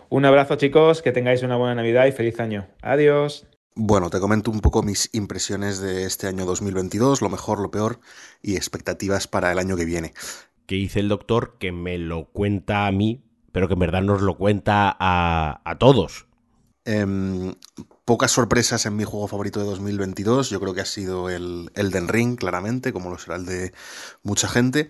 Un 0.10 0.24
abrazo 0.26 0.56
chicos, 0.56 1.02
que 1.02 1.12
tengáis 1.12 1.44
una 1.44 1.58
buena 1.58 1.76
Navidad 1.76 2.06
y 2.06 2.14
feliz 2.14 2.40
año. 2.40 2.68
Adiós. 2.82 3.46
Bueno, 3.76 4.10
te 4.10 4.20
comento 4.20 4.50
un 4.50 4.62
poco 4.62 4.82
mis 4.82 5.10
impresiones 5.14 5.80
de 5.80 6.06
este 6.06 6.28
año 6.28 6.46
2022, 6.46 7.22
lo 7.22 7.30
mejor, 7.30 7.60
lo 7.60 7.70
peor 7.70 8.00
y 8.42 8.56
expectativas 8.56 9.28
para 9.28 9.52
el 9.52 9.60
año 9.60 9.76
que 9.76 9.86
viene. 9.86 10.14
¿Qué 10.66 10.76
dice 10.76 11.00
el 11.00 11.10
doctor? 11.10 11.58
Que 11.60 11.72
me 11.72 11.98
lo 11.98 12.26
cuenta 12.26 12.88
a 12.88 12.92
mí, 12.92 13.22
pero 13.52 13.68
que 13.68 13.74
en 13.74 13.80
verdad 13.80 14.02
nos 14.02 14.22
lo 14.22 14.38
cuenta 14.38 14.96
a, 15.00 15.62
a 15.64 15.78
todos. 15.78 16.28
Em, 16.86 17.54
pocas 18.08 18.32
sorpresas 18.32 18.86
en 18.86 18.96
mi 18.96 19.04
juego 19.04 19.28
favorito 19.28 19.60
de 19.60 19.66
2022. 19.66 20.50
Yo 20.50 20.62
creo 20.62 20.74
que 20.74 20.80
ha 20.80 20.86
sido 20.86 21.30
el 21.30 21.70
Elden 21.76 22.08
Ring, 22.08 22.38
claramente, 22.38 22.94
como 22.94 23.10
lo 23.10 23.18
será 23.18 23.36
el 23.36 23.46
de 23.46 23.74
mucha 24.24 24.48
gente. 24.48 24.90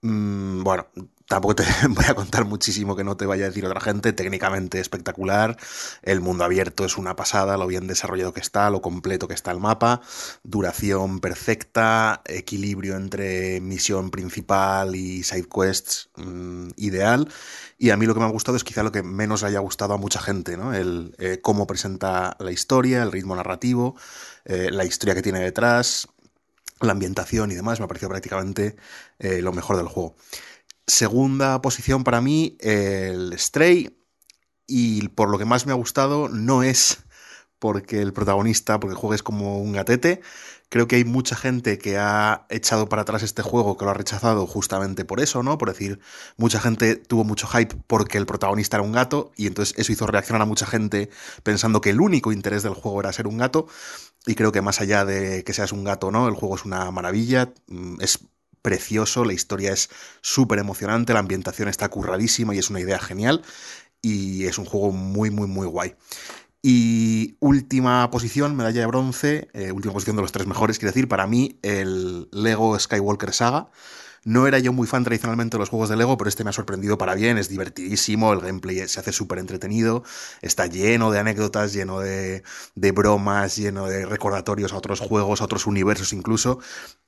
Mm, 0.00 0.62
bueno, 0.62 0.86
tampoco 1.28 1.54
te 1.56 1.64
voy 1.88 2.04
a 2.08 2.14
contar 2.14 2.44
muchísimo 2.44 2.96
que 2.96 3.04
no 3.04 3.16
te 3.16 3.26
vaya 3.26 3.44
a 3.44 3.48
decir 3.48 3.64
otra 3.64 3.80
gente, 3.80 4.12
técnicamente 4.12 4.80
espectacular, 4.80 5.56
el 6.02 6.20
mundo 6.20 6.44
abierto 6.44 6.84
es 6.84 6.98
una 6.98 7.16
pasada, 7.16 7.56
lo 7.56 7.66
bien 7.66 7.86
desarrollado 7.86 8.32
que 8.32 8.40
está, 8.40 8.70
lo 8.70 8.82
completo 8.82 9.28
que 9.28 9.34
está 9.34 9.50
el 9.50 9.60
mapa, 9.60 10.00
duración 10.42 11.20
perfecta, 11.20 12.22
equilibrio 12.26 12.96
entre 12.96 13.60
misión 13.60 14.10
principal 14.10 14.96
y 14.96 15.22
side 15.22 15.48
quests 15.48 16.10
mm, 16.16 16.68
ideal, 16.76 17.28
y 17.78 17.90
a 17.90 17.96
mí 17.96 18.06
lo 18.06 18.14
que 18.14 18.20
me 18.20 18.26
ha 18.26 18.30
gustado 18.30 18.56
es 18.56 18.64
quizá 18.64 18.82
lo 18.82 18.92
que 18.92 19.02
menos 19.02 19.42
haya 19.42 19.58
gustado 19.58 19.94
a 19.94 19.98
mucha 19.98 20.20
gente, 20.20 20.56
¿no? 20.56 20.74
El 20.74 21.14
eh, 21.18 21.40
cómo 21.42 21.66
presenta 21.66 22.36
la 22.38 22.52
historia, 22.52 23.02
el 23.02 23.12
ritmo 23.12 23.34
narrativo, 23.36 23.96
eh, 24.44 24.70
la 24.70 24.84
historia 24.84 25.14
que 25.14 25.22
tiene 25.22 25.40
detrás, 25.40 26.08
la 26.80 26.92
ambientación 26.92 27.50
y 27.50 27.54
demás, 27.54 27.80
me 27.80 27.84
ha 27.84 27.88
parecido 27.88 28.10
prácticamente 28.10 28.76
eh, 29.18 29.42
lo 29.42 29.52
mejor 29.52 29.76
del 29.76 29.88
juego. 29.88 30.14
Segunda 30.86 31.62
posición 31.62 32.04
para 32.04 32.20
mí, 32.20 32.56
el 32.60 33.38
Stray. 33.38 33.96
Y 34.66 35.08
por 35.08 35.30
lo 35.30 35.38
que 35.38 35.44
más 35.44 35.66
me 35.66 35.72
ha 35.72 35.76
gustado 35.76 36.28
no 36.28 36.62
es 36.62 37.04
porque 37.58 38.02
el 38.02 38.12
protagonista, 38.12 38.78
porque 38.78 38.94
juegues 38.94 39.22
como 39.22 39.58
un 39.58 39.72
gatete. 39.72 40.20
Creo 40.68 40.86
que 40.86 40.96
hay 40.96 41.04
mucha 41.04 41.36
gente 41.36 41.78
que 41.78 41.96
ha 41.96 42.46
echado 42.50 42.88
para 42.88 43.02
atrás 43.02 43.22
este 43.22 43.40
juego, 43.42 43.78
que 43.78 43.86
lo 43.86 43.92
ha 43.92 43.94
rechazado 43.94 44.46
justamente 44.46 45.06
por 45.06 45.20
eso, 45.20 45.42
¿no? 45.42 45.56
Por 45.56 45.70
decir, 45.70 46.00
mucha 46.36 46.60
gente 46.60 46.96
tuvo 46.96 47.24
mucho 47.24 47.46
hype 47.46 47.74
porque 47.86 48.18
el 48.18 48.26
protagonista 48.26 48.76
era 48.76 48.82
un 48.84 48.92
gato 48.92 49.32
y 49.36 49.46
entonces 49.46 49.74
eso 49.78 49.92
hizo 49.92 50.06
reaccionar 50.06 50.42
a 50.42 50.46
mucha 50.46 50.66
gente 50.66 51.08
pensando 51.42 51.80
que 51.80 51.90
el 51.90 52.00
único 52.00 52.32
interés 52.32 52.62
del 52.62 52.74
juego 52.74 53.00
era 53.00 53.12
ser 53.12 53.26
un 53.26 53.38
gato. 53.38 53.66
Y 54.26 54.34
creo 54.34 54.52
que 54.52 54.62
más 54.62 54.80
allá 54.80 55.04
de 55.04 55.44
que 55.44 55.52
seas 55.54 55.72
un 55.72 55.84
gato 55.84 56.10
no, 56.10 56.28
el 56.28 56.34
juego 56.34 56.56
es 56.56 56.64
una 56.66 56.90
maravilla, 56.90 57.52
mm, 57.68 58.00
es 58.02 58.18
precioso, 58.64 59.26
la 59.26 59.34
historia 59.34 59.74
es 59.74 59.90
súper 60.22 60.58
emocionante, 60.58 61.12
la 61.12 61.18
ambientación 61.18 61.68
está 61.68 61.90
curradísima 61.90 62.54
y 62.54 62.58
es 62.58 62.70
una 62.70 62.80
idea 62.80 62.98
genial 62.98 63.42
y 64.00 64.46
es 64.46 64.56
un 64.56 64.64
juego 64.64 64.90
muy, 64.90 65.30
muy, 65.30 65.46
muy 65.46 65.66
guay. 65.66 65.94
Y 66.62 67.36
última 67.40 68.10
posición, 68.10 68.56
medalla 68.56 68.80
de 68.80 68.86
bronce, 68.86 69.48
eh, 69.52 69.70
última 69.70 69.92
posición 69.92 70.16
de 70.16 70.22
los 70.22 70.32
tres 70.32 70.46
mejores, 70.46 70.78
quiero 70.78 70.92
decir, 70.92 71.08
para 71.08 71.26
mí 71.26 71.58
el 71.60 72.26
Lego 72.32 72.78
Skywalker 72.78 73.34
Saga. 73.34 73.68
No 74.24 74.46
era 74.46 74.58
yo 74.58 74.72
muy 74.72 74.86
fan 74.86 75.04
tradicionalmente 75.04 75.56
de 75.56 75.60
los 75.60 75.68
juegos 75.68 75.88
de 75.88 75.96
Lego, 75.96 76.16
pero 76.16 76.28
este 76.28 76.44
me 76.44 76.50
ha 76.50 76.52
sorprendido 76.52 76.96
para 76.98 77.14
bien, 77.14 77.38
es 77.38 77.48
divertidísimo, 77.48 78.32
el 78.32 78.40
gameplay 78.40 78.86
se 78.88 79.00
hace 79.00 79.12
súper 79.12 79.38
entretenido, 79.38 80.02
está 80.42 80.66
lleno 80.66 81.10
de 81.10 81.18
anécdotas, 81.18 81.72
lleno 81.72 82.00
de, 82.00 82.42
bromas, 82.74 83.56
lleno 83.56 83.86
de 83.86 84.06
recordatorios 84.06 84.72
a 84.72 84.76
otros 84.76 85.00
juegos, 85.00 85.40
a 85.40 85.44
otros 85.44 85.66
universos 85.66 86.12
incluso, 86.12 86.58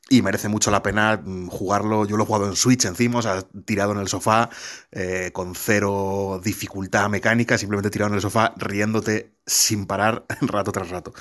y 0.09 0.23
merece 0.23 0.49
mucho 0.49 0.71
la 0.71 0.83
pena 0.83 1.21
mm, 1.25 1.49
jugarlo. 1.49 2.05
Yo 2.07 2.17
lo 2.17 2.25
he 2.25 2.27
jugado 2.27 2.47
en 2.47 2.57
Switch 2.57 2.85
encima, 2.85 3.19
o 3.19 3.23
sea, 3.23 3.43
tirado 3.65 3.93
en 3.93 3.99
el 3.99 4.09
sofá, 4.09 4.51
eh, 4.93 5.31
con 5.33 5.55
cero 5.55 6.41
dificultad 6.45 7.09
mecánica, 7.09 7.59
simplemente 7.59 7.91
tirado 7.91 8.11
en 8.11 8.17
el 8.17 8.21
sofá, 8.21 8.55
riéndote 8.57 9.33
sin 9.47 9.87
parar 9.87 10.27
rato 10.43 10.73
tras 10.73 10.91
rato. 10.91 11.13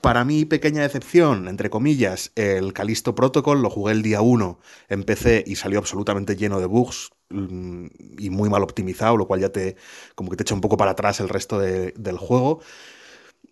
Para 0.00 0.24
mí, 0.24 0.44
pequeña 0.44 0.82
decepción, 0.82 1.48
entre 1.48 1.70
comillas, 1.70 2.30
el 2.36 2.72
Calisto 2.72 3.14
Protocol 3.14 3.62
lo 3.62 3.70
jugué 3.70 3.92
el 3.92 4.02
día 4.02 4.20
1 4.20 4.60
en 4.88 5.02
PC 5.04 5.44
y 5.46 5.56
salió 5.56 5.78
absolutamente 5.78 6.36
lleno 6.36 6.60
de 6.60 6.66
bugs 6.66 7.10
mm, 7.30 7.86
y 8.18 8.30
muy 8.30 8.48
mal 8.48 8.62
optimizado, 8.62 9.16
lo 9.16 9.26
cual 9.26 9.40
ya 9.40 9.48
te 9.48 9.76
como 10.14 10.30
que 10.30 10.36
te 10.36 10.42
echa 10.44 10.54
un 10.54 10.60
poco 10.60 10.76
para 10.76 10.92
atrás 10.92 11.20
el 11.20 11.28
resto 11.28 11.58
del 11.58 12.18
juego. 12.18 12.60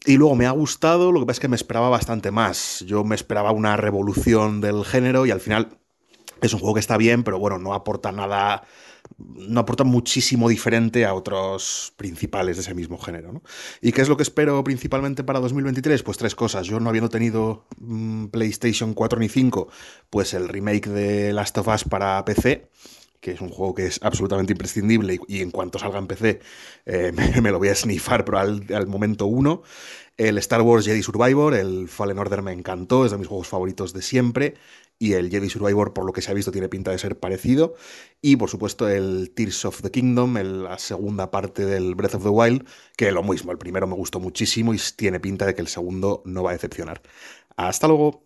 Y 0.07 0.17
luego 0.17 0.35
me 0.37 0.47
ha 0.47 0.51
gustado, 0.51 1.13
lo 1.13 1.21
que 1.21 1.27
pasa 1.27 1.37
es 1.39 1.41
que 1.41 1.49
me 1.49 1.57
esperaba 1.57 1.89
bastante 1.89 2.31
más. 2.31 2.85
Yo 2.87 3.05
me 3.05 3.15
esperaba 3.15 3.53
una 3.53 3.77
revolución 3.77 4.61
del 4.61 4.85
género 4.85 5.25
y 5.25 5.31
al 5.31 5.41
final 5.41 5.79
es 6.43 6.53
un 6.53 6.61
juego 6.61 6.75
que 6.75 6.81
está 6.81 6.99
bien, 6.99 7.25
pero 7.25 7.39
bueno, 7.39 7.59
no 7.59 7.73
aporta 7.73 8.13
nada 8.13 8.65
no 9.19 9.61
aporta 9.61 9.85
muchísimo 9.85 10.49
diferente 10.49 11.05
a 11.05 11.15
otros 11.15 11.93
principales 11.97 12.57
de 12.57 12.63
ese 12.63 12.75
mismo 12.75 12.99
género. 12.99 13.43
¿Y 13.81 13.93
qué 13.93 14.03
es 14.03 14.09
lo 14.09 14.17
que 14.17 14.23
espero 14.23 14.63
principalmente 14.65 15.25
para 15.25 15.41
2023? 15.41 16.03
Pues 16.03 16.19
tres 16.19 16.35
cosas. 16.35 16.67
Yo 16.67 16.81
no 16.81 16.89
habiendo 16.89 17.09
tenido 17.09 17.65
mm, 17.79 18.27
PlayStation 18.27 18.95
4 18.95 19.19
ni 19.19 19.29
5, 19.29 19.69
pues 20.11 20.35
el 20.35 20.49
remake 20.49 20.89
de 20.89 21.33
Last 21.33 21.57
of 21.59 21.69
Us 21.69 21.85
para 21.85 22.25
PC 22.25 22.71
que 23.21 23.31
es 23.31 23.41
un 23.41 23.49
juego 23.49 23.75
que 23.75 23.87
es 23.87 24.01
absolutamente 24.03 24.53
imprescindible 24.53 25.19
y, 25.29 25.41
en 25.41 25.51
cuanto 25.51 25.79
salga 25.79 25.99
en 25.99 26.07
PC 26.07 26.41
eh, 26.85 27.11
me, 27.43 27.51
lo 27.51 27.59
voy 27.59 27.69
a 27.69 27.75
snifar, 27.75 28.23
pero 28.23 28.39
al 28.39 28.87
momento 28.87 29.25
uno. 29.25 29.63
El 30.17 30.39
Star 30.39 30.63
Wars 30.63 30.85
Jedi 30.85 31.03
Survivor, 31.03 31.55
el 31.55 31.89
Fallen 31.89 32.19
Order 32.19 32.43
me 32.43 32.53
encantó, 32.53 33.05
es 33.05 33.11
de 33.11 33.19
mis 33.19 33.27
juegos 33.27 33.49
favoritos 33.49 33.93
de 33.93 34.03
siempre 34.03 34.55
y 34.99 35.15
el 35.15 35.31
Jedi 35.31 35.51
Survivor, 35.51 35.93
por 35.93 36.07
lo 36.07 36.13
que 36.13 36.23
se 36.23 36.31
ha 36.31 36.35
visto, 36.35 36.53
tiene 36.53 36.69
pinta 36.69 36.91
de 36.91 36.99
ser 36.99 37.19
parecido. 37.19 37.75
Y 38.23 38.37
por 38.37 38.49
supuesto 38.49 38.89
el 38.89 39.33
Tears 39.35 39.65
of 39.65 39.83
the 39.83 39.91
Kingdom, 39.91 40.37
la 40.37 40.79
segunda 40.79 41.31
parte 41.31 41.67
del 41.67 41.95
Breath 41.95 42.15
of 42.15 42.23
the 42.23 42.29
Wild, 42.29 42.67
que 42.97 43.11
lo 43.13 43.23
mismo, 43.23 43.53
el 43.53 43.59
primero 43.59 43.87
me 43.87 43.95
gustó 43.95 44.21
muchísimo 44.21 44.73
y 44.73 44.81
tiene 44.97 45.21
pinta 45.21 45.47
de 45.47 45.55
que 45.55 45.61
el 45.61 45.69
segundo 45.69 46.23
no 46.25 46.43
va 46.43 46.51
a 46.51 46.55
decepcionar. 46.55 47.03
Hasta 47.57 47.89
luego. 47.89 48.23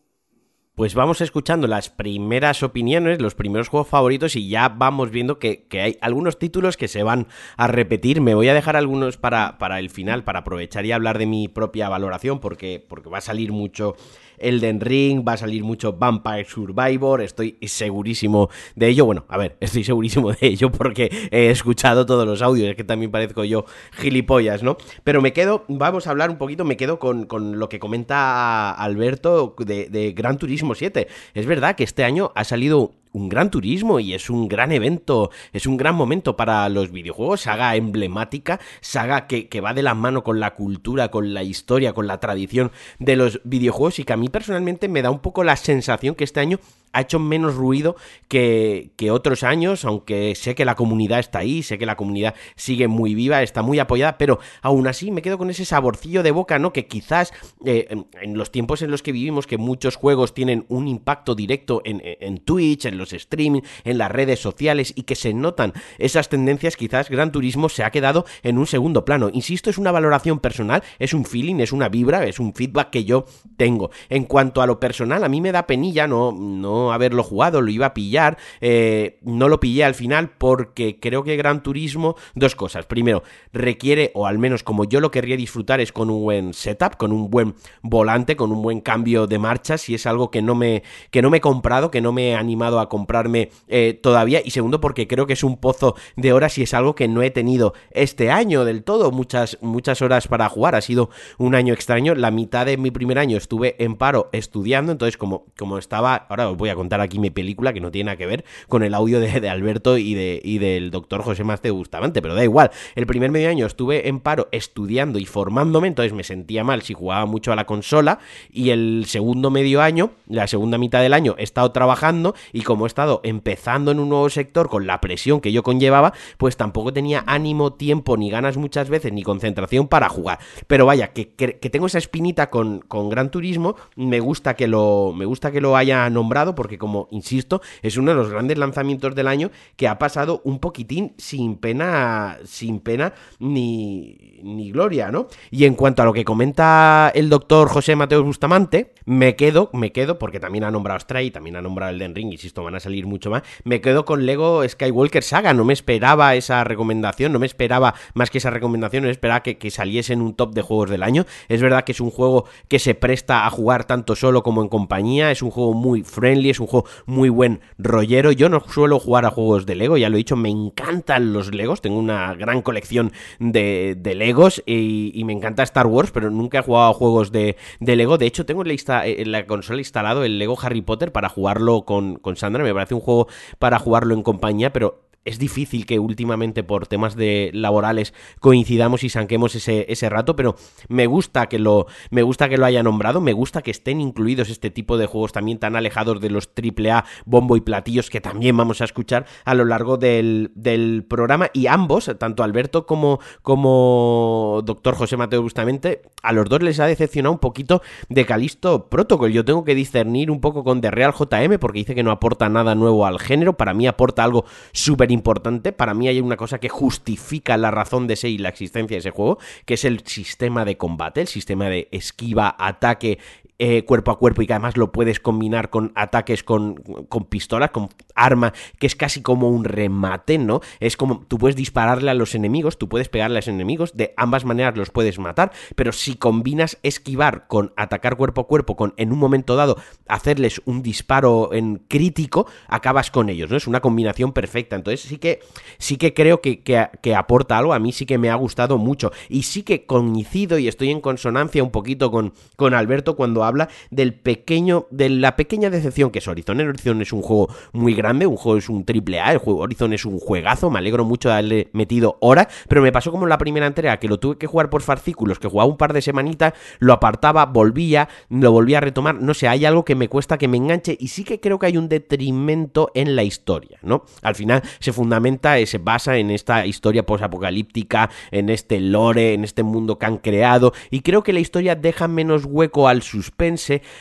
Pues 0.74 0.94
vamos 0.94 1.20
escuchando 1.20 1.66
las 1.66 1.90
primeras 1.90 2.62
opiniones, 2.62 3.20
los 3.20 3.34
primeros 3.34 3.66
juegos 3.66 3.88
favoritos 3.88 4.36
y 4.36 4.48
ya 4.48 4.68
vamos 4.68 5.10
viendo 5.10 5.40
que, 5.40 5.66
hay 5.72 5.98
algunos 6.00 6.38
títulos 6.38 6.76
que 6.76 6.86
se 6.86 7.02
van 7.02 7.26
a 7.56 7.66
repetir. 7.66 8.20
Me 8.20 8.36
voy 8.36 8.48
a 8.48 8.54
dejar 8.54 8.76
algunos 8.76 9.16
para, 9.16 9.58
para 9.58 9.80
el 9.80 9.90
final, 9.90 10.22
para 10.22 10.40
aprovechar 10.40 10.86
y 10.86 10.92
hablar 10.92 11.18
de 11.18 11.26
mi 11.26 11.48
propia 11.48 11.88
valoración, 11.88 12.38
porque, 12.38 12.84
porque 12.88 13.08
va 13.08 13.18
a 13.18 13.22
salir 13.22 13.50
mucho 13.50 13.96
Elden 14.40 14.80
Ring, 14.80 15.26
va 15.26 15.34
a 15.34 15.36
salir 15.36 15.64
mucho 15.64 15.92
Vampire 15.92 16.44
Survivor, 16.44 17.20
estoy 17.22 17.58
segurísimo 17.62 18.48
de 18.74 18.88
ello. 18.88 19.06
Bueno, 19.06 19.24
a 19.28 19.38
ver, 19.38 19.56
estoy 19.60 19.84
segurísimo 19.84 20.32
de 20.32 20.46
ello 20.46 20.70
porque 20.70 21.28
he 21.30 21.50
escuchado 21.50 22.06
todos 22.06 22.26
los 22.26 22.42
audios, 22.42 22.68
es 22.68 22.76
que 22.76 22.84
también 22.84 23.10
parezco 23.10 23.44
yo 23.44 23.64
gilipollas, 23.92 24.62
¿no? 24.62 24.76
Pero 25.04 25.20
me 25.20 25.32
quedo, 25.32 25.64
vamos 25.68 26.06
a 26.06 26.10
hablar 26.10 26.30
un 26.30 26.38
poquito, 26.38 26.64
me 26.64 26.76
quedo 26.76 26.98
con, 26.98 27.26
lo 27.58 27.68
que 27.68 27.78
comenta 27.78 28.70
Alberto 28.72 29.54
de, 29.58 29.88
de 29.88 30.12
Gran 30.12 30.38
Turismo 30.38 30.74
7. 30.74 31.08
Es 31.34 31.46
verdad 31.46 31.76
que 31.76 31.84
este 31.84 32.04
año 32.04 32.32
ha 32.34 32.44
salido 32.44 32.92
un 33.18 33.28
gran 33.28 33.50
turismo 33.50 34.00
y 34.00 34.14
es 34.14 34.30
un 34.30 34.48
gran 34.48 34.72
evento, 34.72 35.30
es 35.52 35.66
un 35.66 35.76
gran 35.76 35.94
momento 35.94 36.36
para 36.36 36.68
los 36.68 36.90
videojuegos, 36.90 37.42
saga 37.42 37.76
emblemática, 37.76 38.60
saga 38.80 39.26
que, 39.26 39.48
que, 39.48 39.60
va 39.60 39.74
de 39.74 39.82
la 39.82 39.94
mano 39.94 40.22
con 40.22 40.40
la 40.40 40.54
cultura, 40.54 41.10
con 41.10 41.34
la 41.34 41.42
historia, 41.42 41.92
con 41.92 42.06
la 42.06 42.20
tradición 42.20 42.70
de 42.98 43.16
los 43.16 43.40
videojuegos 43.44 43.98
y 43.98 44.04
que 44.04 44.12
a 44.12 44.16
mí 44.16 44.28
personalmente 44.28 44.88
me 44.88 45.02
da 45.02 45.10
un 45.10 45.20
poco 45.20 45.44
la 45.44 45.56
sensación 45.56 46.14
que 46.14 46.24
este 46.24 46.40
año 46.40 46.60
ha 46.92 47.00
hecho 47.00 47.18
menos 47.18 47.54
ruido 47.54 47.96
que, 48.28 48.90
que, 48.96 49.10
otros 49.10 49.42
años, 49.42 49.84
aunque 49.84 50.34
sé 50.34 50.54
que 50.54 50.64
la 50.64 50.74
comunidad 50.74 51.18
está 51.18 51.40
ahí, 51.40 51.62
sé 51.62 51.78
que 51.78 51.86
la 51.86 51.96
comunidad 51.96 52.34
sigue 52.56 52.88
muy 52.88 53.14
viva, 53.14 53.42
está 53.42 53.62
muy 53.62 53.78
apoyada, 53.78 54.18
pero 54.18 54.38
aún 54.62 54.86
así 54.86 55.10
me 55.10 55.22
quedo 55.22 55.38
con 55.38 55.50
ese 55.50 55.64
saborcillo 55.64 56.22
de 56.22 56.30
boca, 56.30 56.58
¿no? 56.58 56.72
Que 56.72 56.86
quizás 56.86 57.32
eh, 57.64 57.88
en, 58.20 58.38
los 58.38 58.50
tiempos 58.50 58.82
en 58.82 58.90
los 58.90 59.02
que 59.02 59.12
vivimos, 59.12 59.46
que 59.46 59.58
muchos 59.58 59.96
juegos 59.96 60.34
tienen 60.34 60.66
un 60.68 60.88
impacto 60.88 61.34
directo 61.34 61.82
en, 61.84 62.00
en 62.04 62.38
Twitch, 62.38 62.86
en 62.86 62.98
los 62.98 63.12
streaming, 63.12 63.62
en 63.84 63.98
las 63.98 64.10
redes 64.10 64.40
sociales 64.40 64.92
y 64.96 65.02
que 65.02 65.14
se 65.14 65.34
notan 65.34 65.72
esas 65.98 66.28
tendencias, 66.28 66.76
quizás 66.76 67.10
Gran 67.10 67.32
Turismo 67.32 67.68
se 67.68 67.84
ha 67.84 67.90
quedado 67.90 68.24
en 68.42 68.58
un 68.58 68.66
segundo 68.66 69.04
plano. 69.04 69.30
Insisto, 69.32 69.70
es 69.70 69.78
una 69.78 69.92
valoración 69.92 70.38
personal, 70.38 70.82
es 70.98 71.14
un 71.14 71.24
feeling, 71.24 71.56
es 71.56 71.72
una 71.72 71.88
vibra, 71.88 72.24
es 72.24 72.38
un 72.38 72.54
feedback 72.54 72.90
que 72.90 73.04
yo 73.04 73.26
tengo. 73.56 73.90
En 74.08 74.24
cuanto 74.24 74.62
a 74.62 74.66
lo 74.66 74.80
personal, 74.80 75.24
a 75.24 75.28
mí 75.28 75.40
me 75.40 75.52
da 75.52 75.66
penilla 75.66 76.06
no, 76.06 76.32
no 76.32 76.77
haberlo 76.92 77.22
jugado, 77.22 77.60
lo 77.60 77.70
iba 77.70 77.86
a 77.86 77.94
pillar, 77.94 78.38
eh, 78.60 79.18
no 79.22 79.48
lo 79.48 79.60
pillé 79.60 79.84
al 79.84 79.94
final 79.94 80.30
porque 80.38 80.98
creo 81.00 81.24
que 81.24 81.36
Gran 81.36 81.62
Turismo, 81.62 82.16
dos 82.34 82.54
cosas. 82.54 82.86
Primero, 82.86 83.22
requiere, 83.52 84.10
o 84.14 84.26
al 84.26 84.38
menos 84.38 84.62
como 84.62 84.84
yo 84.84 85.00
lo 85.00 85.10
querría 85.10 85.36
disfrutar, 85.36 85.80
es 85.80 85.92
con 85.92 86.10
un 86.10 86.22
buen 86.22 86.54
setup, 86.54 86.96
con 86.96 87.12
un 87.12 87.30
buen 87.30 87.54
volante, 87.82 88.36
con 88.36 88.52
un 88.52 88.62
buen 88.62 88.80
cambio 88.80 89.26
de 89.26 89.38
marchas, 89.38 89.88
y 89.88 89.94
es 89.94 90.06
algo 90.06 90.30
que 90.30 90.42
no 90.42 90.54
me, 90.54 90.82
que 91.10 91.22
no 91.22 91.30
me 91.30 91.38
he 91.38 91.40
comprado, 91.40 91.90
que 91.90 92.00
no 92.00 92.12
me 92.12 92.30
he 92.30 92.34
animado 92.34 92.80
a 92.80 92.88
comprarme 92.88 93.50
eh, 93.68 93.98
todavía. 94.00 94.40
Y 94.44 94.50
segundo, 94.50 94.80
porque 94.80 95.06
creo 95.06 95.26
que 95.26 95.32
es 95.32 95.44
un 95.44 95.56
pozo 95.56 95.94
de 96.16 96.32
horas 96.32 96.58
y 96.58 96.62
es 96.62 96.74
algo 96.74 96.94
que 96.94 97.08
no 97.08 97.22
he 97.22 97.30
tenido 97.30 97.74
este 97.90 98.30
año 98.30 98.64
del 98.64 98.84
todo, 98.84 99.10
muchas, 99.10 99.58
muchas 99.60 100.02
horas 100.02 100.28
para 100.28 100.48
jugar. 100.48 100.74
Ha 100.74 100.80
sido 100.80 101.10
un 101.38 101.54
año 101.54 101.74
extraño. 101.74 102.14
La 102.14 102.30
mitad 102.30 102.66
de 102.66 102.76
mi 102.76 102.90
primer 102.90 103.18
año 103.18 103.36
estuve 103.36 103.76
en 103.82 103.96
paro 103.96 104.28
estudiando, 104.32 104.92
entonces 104.92 105.16
como, 105.16 105.46
como 105.56 105.78
estaba, 105.78 106.14
ahora 106.14 106.50
os 106.50 106.56
voy 106.56 106.67
a 106.70 106.74
contar 106.74 107.00
aquí 107.00 107.18
mi 107.18 107.30
película 107.30 107.72
que 107.72 107.80
no 107.80 107.90
tiene 107.90 108.06
nada 108.06 108.16
que 108.16 108.26
ver 108.26 108.44
con 108.68 108.82
el 108.82 108.94
audio 108.94 109.20
de, 109.20 109.48
Alberto 109.48 109.98
y, 109.98 110.14
de, 110.14 110.40
y 110.42 110.58
del 110.58 110.90
doctor 110.90 111.22
José 111.22 111.44
Mateo 111.44 111.74
Bustamante, 111.74 112.22
pero 112.22 112.34
da 112.34 112.44
igual. 112.44 112.70
El 112.94 113.06
primer 113.06 113.30
medio 113.30 113.48
año 113.48 113.66
estuve 113.66 114.08
en 114.08 114.20
paro 114.20 114.48
estudiando 114.52 115.18
y 115.18 115.24
formándome, 115.24 115.88
entonces 115.88 116.12
me 116.12 116.24
sentía 116.24 116.64
mal 116.64 116.82
si 116.82 116.94
jugaba 116.94 117.26
mucho 117.26 117.52
a 117.52 117.56
la 117.56 117.66
consola 117.66 118.18
y 118.50 118.70
el 118.70 119.04
segundo 119.06 119.50
medio 119.50 119.82
año, 119.82 120.12
la 120.26 120.46
segunda 120.46 120.78
mitad 120.78 121.00
del 121.00 121.14
año, 121.14 121.34
he 121.38 121.42
estado 121.42 121.72
trabajando 121.72 122.34
y 122.52 122.62
como 122.62 122.86
he 122.86 122.88
estado 122.88 123.20
empezando 123.24 123.90
en 123.90 124.00
un 124.00 124.08
nuevo 124.08 124.28
sector 124.30 124.68
con 124.68 124.86
la 124.86 125.00
presión 125.00 125.40
que 125.40 125.52
yo 125.52 125.62
conllevaba, 125.62 126.12
pues 126.36 126.56
tampoco 126.56 126.92
tenía 126.92 127.24
ánimo, 127.26 127.72
tiempo, 127.72 128.16
ni 128.16 128.30
ganas 128.30 128.56
muchas 128.56 128.88
veces, 128.88 129.12
ni 129.12 129.22
concentración 129.22 129.88
para 129.88 130.08
jugar. 130.08 130.38
Pero 130.66 130.86
vaya, 130.86 131.08
que, 131.12 131.30
que, 131.30 131.70
tengo 131.70 131.86
esa 131.86 131.98
espinita 131.98 132.50
con, 132.50 132.80
con 132.80 133.08
Gran 133.08 133.30
Turismo, 133.30 133.76
me 133.96 134.20
gusta 134.20 134.54
que 134.54 134.66
lo, 134.66 135.12
me 135.14 135.24
gusta 135.24 135.52
que 135.52 135.60
lo 135.60 135.76
haya 135.76 136.08
nombrado 136.10 136.54
porque 136.58 136.76
como 136.76 137.06
insisto, 137.12 137.62
es 137.82 137.96
uno 137.98 138.10
de 138.10 138.16
los 138.16 138.30
grandes 138.30 138.58
lanzamientos 138.58 139.14
del 139.14 139.28
año 139.28 139.52
que 139.76 139.86
ha 139.86 139.96
pasado 139.96 140.40
un 140.42 140.58
poquitín 140.58 141.14
sin 141.16 141.54
pena, 141.54 142.38
sin 142.44 142.80
pena 142.80 143.12
ni, 143.38 144.40
ni 144.42 144.72
gloria, 144.72 145.12
¿no? 145.12 145.28
Y 145.52 145.66
en 145.66 145.76
cuanto 145.76 146.02
a 146.02 146.04
lo 146.04 146.12
que 146.12 146.24
comenta 146.24 147.12
el 147.14 147.28
doctor 147.28 147.68
José 147.68 147.94
Mateo 147.94 148.24
Bustamante, 148.24 148.92
me 149.04 149.36
quedo, 149.36 149.70
me 149.72 149.92
quedo, 149.92 150.18
porque 150.18 150.40
también 150.40 150.64
ha 150.64 150.72
nombrado 150.72 150.98
Stray, 150.98 151.30
también 151.30 151.54
ha 151.54 151.62
nombrado 151.62 151.92
el 151.92 152.00
Den 152.00 152.16
Ring, 152.16 152.32
insisto, 152.32 152.64
van 152.64 152.74
a 152.74 152.80
salir 152.80 153.06
mucho 153.06 153.30
más, 153.30 153.44
me 153.62 153.80
quedo 153.80 154.04
con 154.04 154.26
Lego 154.26 154.68
Skywalker 154.68 155.22
Saga, 155.22 155.54
no 155.54 155.64
me 155.64 155.74
esperaba 155.74 156.34
esa 156.34 156.64
recomendación, 156.64 157.32
no 157.32 157.38
me 157.38 157.46
esperaba 157.46 157.94
más 158.14 158.30
que 158.30 158.38
esa 158.38 158.50
recomendación, 158.50 159.04
no 159.04 159.10
esperaba 159.10 159.44
que, 159.44 159.58
que 159.58 159.70
saliese 159.70 160.12
un 160.16 160.34
top 160.34 160.54
de 160.54 160.62
juegos 160.62 160.90
del 160.90 161.04
año, 161.04 161.24
es 161.48 161.62
verdad 161.62 161.84
que 161.84 161.92
es 161.92 162.00
un 162.00 162.10
juego 162.10 162.46
que 162.66 162.80
se 162.80 162.96
presta 162.96 163.46
a 163.46 163.50
jugar 163.50 163.84
tanto 163.84 164.16
solo 164.16 164.42
como 164.42 164.60
en 164.60 164.68
compañía, 164.68 165.30
es 165.30 165.40
un 165.40 165.52
juego 165.52 165.72
muy 165.72 166.02
friendly, 166.02 166.47
es 166.50 166.60
un 166.60 166.66
juego 166.66 166.86
muy 167.06 167.28
buen 167.28 167.60
rollero. 167.78 168.32
Yo 168.32 168.48
no 168.48 168.60
suelo 168.60 168.98
jugar 168.98 169.24
a 169.24 169.30
juegos 169.30 169.66
de 169.66 169.74
Lego, 169.74 169.96
ya 169.96 170.08
lo 170.08 170.16
he 170.16 170.18
dicho, 170.18 170.36
me 170.36 170.50
encantan 170.50 171.32
los 171.32 171.54
Legos, 171.54 171.80
tengo 171.80 171.98
una 171.98 172.34
gran 172.34 172.62
colección 172.62 173.12
de, 173.38 173.96
de 173.98 174.14
Legos 174.14 174.62
y, 174.66 175.22
me 175.28 175.34
encanta 175.34 175.62
Star 175.62 175.86
Wars, 175.86 176.10
pero 176.10 176.30
nunca 176.30 176.60
he 176.60 176.62
jugado 176.62 176.90
a 176.90 176.94
juegos 176.94 177.32
de, 177.32 177.56
de 177.80 177.96
Lego. 177.96 178.16
De 178.16 178.26
hecho, 178.26 178.46
tengo 178.46 178.62
en 178.62 178.68
la, 178.68 179.06
en 179.06 179.32
la, 179.32 179.46
consola 179.46 179.78
instalado 179.78 180.24
el 180.24 180.38
Lego 180.38 180.56
Harry 180.62 180.80
Potter 180.80 181.12
para 181.12 181.28
jugarlo 181.28 181.82
con, 181.82 182.16
con 182.16 182.36
Sandra, 182.36 182.64
me 182.64 182.72
parece 182.72 182.94
un 182.94 183.00
juego 183.00 183.28
para 183.58 183.78
jugarlo 183.78 184.14
en 184.14 184.22
compañía, 184.22 184.72
pero 184.72 185.07
es 185.28 185.38
difícil 185.38 185.86
que 185.86 185.98
últimamente 185.98 186.64
por 186.64 186.86
temas 186.86 187.14
de 187.14 187.50
laborales 187.52 188.14
coincidamos 188.40 189.04
y 189.04 189.10
sanquemos 189.10 189.54
ese, 189.54 189.86
ese 189.88 190.08
rato, 190.08 190.36
pero 190.36 190.56
me 190.88 191.06
gusta 191.06 191.48
que 191.48 191.58
lo 191.58 191.86
me 192.10 192.22
gusta 192.22 192.48
que 192.48 192.56
lo 192.56 192.64
haya 192.64 192.82
nombrado, 192.82 193.20
me 193.20 193.32
gusta 193.32 193.62
que 193.62 193.70
estén 193.70 194.00
incluidos 194.00 194.48
este 194.48 194.70
tipo 194.70 194.96
de 194.96 195.06
juegos 195.06 195.32
también 195.32 195.58
tan 195.58 195.76
alejados 195.76 196.20
de 196.20 196.30
los 196.30 196.48
AAA 196.48 197.04
bombo 197.26 197.56
y 197.56 197.60
platillos 197.60 198.10
que 198.10 198.20
también 198.20 198.56
vamos 198.56 198.80
a 198.80 198.84
escuchar 198.84 199.26
a 199.44 199.54
lo 199.54 199.64
largo 199.64 199.98
del, 199.98 200.50
del 200.54 201.04
programa 201.04 201.50
y 201.52 201.66
ambos, 201.66 202.10
tanto 202.18 202.42
Alberto 202.42 202.86
como 202.86 203.20
como 203.42 204.62
doctor 204.64 204.94
José 204.94 205.16
Mateo 205.16 205.42
justamente, 205.42 206.02
a 206.22 206.32
los 206.32 206.48
dos 206.48 206.62
les 206.62 206.80
ha 206.80 206.86
decepcionado 206.86 207.32
un 207.32 207.38
poquito 207.38 207.82
de 208.08 208.24
Calisto 208.24 208.88
Protocol. 208.88 209.32
Yo 209.32 209.44
tengo 209.44 209.64
que 209.64 209.74
discernir 209.74 210.30
un 210.30 210.40
poco 210.40 210.64
con 210.64 210.80
The 210.80 210.90
Real 210.90 211.12
JM 211.12 211.58
porque 211.58 211.80
dice 211.80 211.94
que 211.94 212.02
no 212.02 212.10
aporta 212.10 212.48
nada 212.48 212.74
nuevo 212.74 213.06
al 213.06 213.18
género, 213.18 213.56
para 213.56 213.74
mí 213.74 213.86
aporta 213.86 214.24
algo 214.24 214.44
súper 214.72 215.10
importante. 215.10 215.17
Para 215.22 215.94
mí 215.94 216.08
hay 216.08 216.20
una 216.20 216.36
cosa 216.36 216.58
que 216.58 216.68
justifica 216.68 217.56
la 217.56 217.70
razón 217.70 218.06
de 218.06 218.16
ser 218.16 218.30
y 218.30 218.38
la 218.38 218.48
existencia 218.48 218.94
de 218.94 219.00
ese 219.00 219.10
juego, 219.10 219.38
que 219.64 219.74
es 219.74 219.84
el 219.84 220.06
sistema 220.06 220.64
de 220.64 220.76
combate, 220.76 221.20
el 221.20 221.28
sistema 221.28 221.68
de 221.68 221.88
esquiva, 221.90 222.54
ataque 222.58 223.18
eh, 223.58 223.84
cuerpo 223.84 224.10
a 224.10 224.18
cuerpo 224.18 224.42
y 224.42 224.46
que 224.46 224.52
además 224.52 224.76
lo 224.76 224.92
puedes 224.92 225.20
combinar 225.20 225.70
con 225.70 225.92
ataques 225.94 226.42
con, 226.42 226.76
con 227.08 227.24
pistolas, 227.24 227.70
con 227.70 227.88
arma, 228.14 228.52
que 228.78 228.86
es 228.86 228.94
casi 228.94 229.22
como 229.22 229.50
un 229.50 229.64
remate, 229.64 230.38
¿no? 230.38 230.60
Es 230.80 230.96
como 230.96 231.24
tú 231.26 231.38
puedes 231.38 231.56
dispararle 231.56 232.10
a 232.10 232.14
los 232.14 232.34
enemigos, 232.34 232.78
tú 232.78 232.88
puedes 232.88 233.08
pegarle 233.08 233.38
a 233.38 233.40
los 233.40 233.48
enemigos, 233.48 233.96
de 233.96 234.14
ambas 234.16 234.44
maneras 234.44 234.76
los 234.76 234.90
puedes 234.90 235.18
matar, 235.18 235.52
pero 235.76 235.92
si 235.92 236.14
combinas 236.14 236.78
esquivar 236.82 237.46
con 237.48 237.72
atacar 237.76 238.16
cuerpo 238.16 238.42
a 238.42 238.46
cuerpo, 238.46 238.76
con 238.76 238.94
en 238.96 239.12
un 239.12 239.18
momento 239.18 239.56
dado 239.56 239.76
hacerles 240.06 240.62
un 240.64 240.82
disparo 240.82 241.52
en 241.52 241.76
crítico, 241.88 242.46
acabas 242.68 243.10
con 243.10 243.28
ellos, 243.28 243.50
¿no? 243.50 243.56
Es 243.56 243.66
una 243.66 243.80
combinación 243.80 244.32
perfecta. 244.32 244.76
Entonces 244.76 245.00
sí 245.00 245.18
que, 245.18 245.40
sí 245.78 245.96
que 245.96 246.14
creo 246.14 246.40
que, 246.40 246.62
que, 246.62 247.14
aporta 247.14 247.58
algo, 247.58 247.72
a 247.72 247.78
mí 247.78 247.92
sí 247.92 248.06
que 248.06 248.18
me 248.18 248.30
ha 248.30 248.34
gustado 248.34 248.78
mucho. 248.78 249.12
Y 249.28 249.42
sí 249.42 249.62
que 249.62 249.86
coincido 249.86 250.58
y 250.58 250.68
estoy 250.68 250.90
en 250.90 251.00
consonancia 251.00 251.62
un 251.62 251.70
poquito 251.70 252.10
con, 252.10 252.32
con 252.56 252.74
Alberto 252.74 253.16
cuando 253.16 253.44
habla 253.48 253.68
del 253.90 254.14
pequeño, 254.14 254.86
de 254.90 255.08
la 255.08 255.36
pequeña 255.36 255.70
decepción 255.70 256.10
que 256.10 256.20
es 256.20 256.28
Horizon. 256.28 256.60
Horizon 256.60 257.02
es 257.02 257.12
un 257.12 257.22
juego 257.22 257.48
muy 257.72 257.94
grande, 257.94 258.26
un 258.26 258.36
juego 258.36 258.58
es 258.58 258.68
un 258.68 258.84
triple 258.84 259.20
A, 259.20 259.32
el 259.32 259.38
juego 259.38 259.60
Horizon 259.60 259.92
es 259.92 260.04
un 260.04 260.18
juegazo, 260.18 260.70
me 260.70 260.78
alegro 260.78 261.04
mucho 261.04 261.28
de 261.28 261.34
haberle 261.34 261.68
metido 261.72 262.18
horas, 262.20 262.48
pero 262.68 262.82
me 262.82 262.92
pasó 262.92 263.10
como 263.10 263.24
en 263.24 263.30
la 263.30 263.38
primera 263.38 263.66
entrega, 263.66 263.98
que 263.98 264.08
lo 264.08 264.18
tuve 264.18 264.38
que 264.38 264.46
jugar 264.46 264.70
por 264.70 264.82
fascículos, 264.82 265.38
que 265.38 265.48
jugaba 265.48 265.70
un 265.70 265.76
par 265.76 265.92
de 265.92 266.02
semanitas, 266.02 266.52
lo 266.78 266.92
apartaba, 266.92 267.46
volvía, 267.46 268.08
lo 268.28 268.52
volvía 268.52 268.78
a 268.78 268.80
retomar, 268.82 269.16
no 269.16 269.34
sé, 269.34 269.48
hay 269.48 269.64
algo 269.64 269.84
que 269.84 269.94
me 269.94 270.08
cuesta 270.08 270.38
que 270.38 270.48
me 270.48 270.56
enganche 270.56 270.96
y 270.98 271.08
sí 271.08 271.24
que 271.24 271.40
creo 271.40 271.58
que 271.58 271.66
hay 271.66 271.76
un 271.76 271.88
detrimento 271.88 272.90
en 272.94 273.16
la 273.16 273.22
historia, 273.22 273.78
¿no? 273.82 274.04
Al 274.22 274.34
final 274.34 274.62
se 274.78 274.92
fundamenta, 274.92 275.56
se 275.66 275.78
basa 275.78 276.16
en 276.16 276.30
esta 276.30 276.66
historia 276.66 277.04
posapocalíptica, 277.04 278.10
en 278.30 278.48
este 278.50 278.80
lore, 278.80 279.34
en 279.34 279.44
este 279.44 279.62
mundo 279.62 279.98
que 279.98 280.06
han 280.06 280.18
creado 280.18 280.72
y 280.90 281.00
creo 281.00 281.22
que 281.22 281.32
la 281.32 281.40
historia 281.40 281.74
deja 281.74 282.08
menos 282.08 282.44
hueco 282.44 282.88
al 282.88 283.02
suspense, 283.02 283.37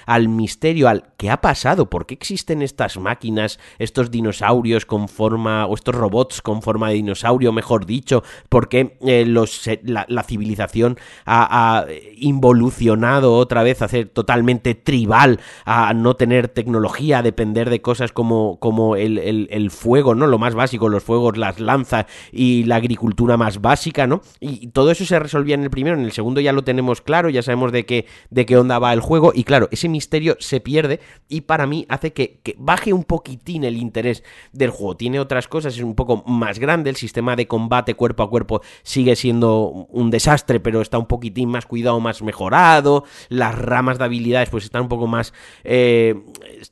al 0.08 0.30
misterio, 0.30 0.90
al 0.90 1.04
qué 1.16 1.30
ha 1.30 1.42
pasado, 1.42 1.92
por 1.92 2.08
qué 2.08 2.16
existen 2.16 2.64
estas 2.64 2.98
máquinas, 2.98 3.60
estos 3.78 4.10
dinosaurios 4.10 4.88
con 4.88 5.08
forma, 5.08 5.68
o 5.68 5.76
estos 5.76 5.94
robots 5.94 6.42
con 6.42 6.64
forma 6.64 6.90
de 6.90 6.96
dinosaurio, 6.96 7.52
mejor 7.52 7.86
dicho, 7.86 8.24
por 8.50 8.68
qué 8.68 8.98
eh, 9.02 9.26
los, 9.28 9.70
la, 9.84 10.24
civilización 10.24 10.98
ha, 11.28 11.86
involucionado 12.16 13.36
otra 13.36 13.62
vez 13.62 13.84
a 13.84 13.88
ser 13.88 14.10
totalmente 14.10 14.74
tribal, 14.74 15.40
a 15.66 15.94
no 15.94 16.16
tener 16.16 16.48
tecnología, 16.48 17.20
a 17.20 17.24
depender 17.24 17.70
de 17.70 17.82
cosas 17.82 18.12
como, 18.12 18.58
como 18.60 18.96
el, 18.96 19.20
el, 19.20 19.72
fuego, 19.72 20.16
¿no? 20.16 20.26
Lo 20.26 20.40
más 20.40 20.56
básico, 20.56 20.90
los 20.90 21.04
fuegos, 21.04 21.38
las 21.38 21.60
lanzas 21.60 22.08
y 22.32 22.64
la 22.64 22.78
agricultura 22.78 23.38
más 23.38 23.62
básica, 23.62 24.08
¿no? 24.08 24.22
Y 24.40 24.70
todo 24.70 24.90
eso 24.90 25.06
se 25.06 25.20
resolvía 25.20 25.54
en 25.56 25.64
el 25.64 25.70
primero, 25.70 25.96
en 25.96 26.06
el 26.06 26.12
segundo 26.12 26.42
ya 26.42 26.54
lo 26.54 26.64
tenemos 26.64 27.02
claro, 27.02 27.30
ya 27.30 27.44
sabemos 27.44 27.72
de 27.72 27.86
qué, 27.86 28.08
de 28.32 28.46
qué 28.48 28.58
onda 28.58 28.80
va 28.80 28.94
el 28.94 29.02
juego 29.02 29.27
y 29.34 29.44
claro, 29.44 29.68
ese 29.72 29.90
misterio 29.90 30.38
se 30.40 30.60
pierde 30.60 31.00
y 31.28 31.42
para 31.42 31.68
mí 31.68 31.86
hace 31.90 32.14
que, 32.14 32.40
que 32.44 32.56
baje 32.58 32.94
un 32.94 33.04
poquitín 33.04 33.64
el 33.64 33.78
interés 33.78 34.24
del 34.52 34.70
juego. 34.70 34.98
Tiene 34.98 35.20
otras 35.20 35.48
cosas, 35.48 35.76
es 35.76 35.84
un 35.84 35.96
poco 35.96 36.24
más 36.26 36.60
grande, 36.60 36.90
el 36.90 36.96
sistema 36.96 37.36
de 37.36 37.48
combate 37.48 37.96
cuerpo 37.96 38.24
a 38.24 38.30
cuerpo 38.30 38.62
sigue 38.84 39.16
siendo 39.16 39.88
un 39.90 40.10
desastre, 40.12 40.60
pero 40.60 40.82
está 40.82 40.98
un 40.98 41.08
poquitín 41.08 41.50
más 41.50 41.66
cuidado, 41.66 42.00
más 42.00 42.22
mejorado, 42.22 43.04
las 43.30 43.58
ramas 43.58 43.98
de 43.98 44.06
habilidades 44.06 44.50
pues 44.50 44.64
están 44.64 44.84
un 44.84 44.90
poco 44.90 45.08
más 45.08 45.34
eh, 45.64 46.16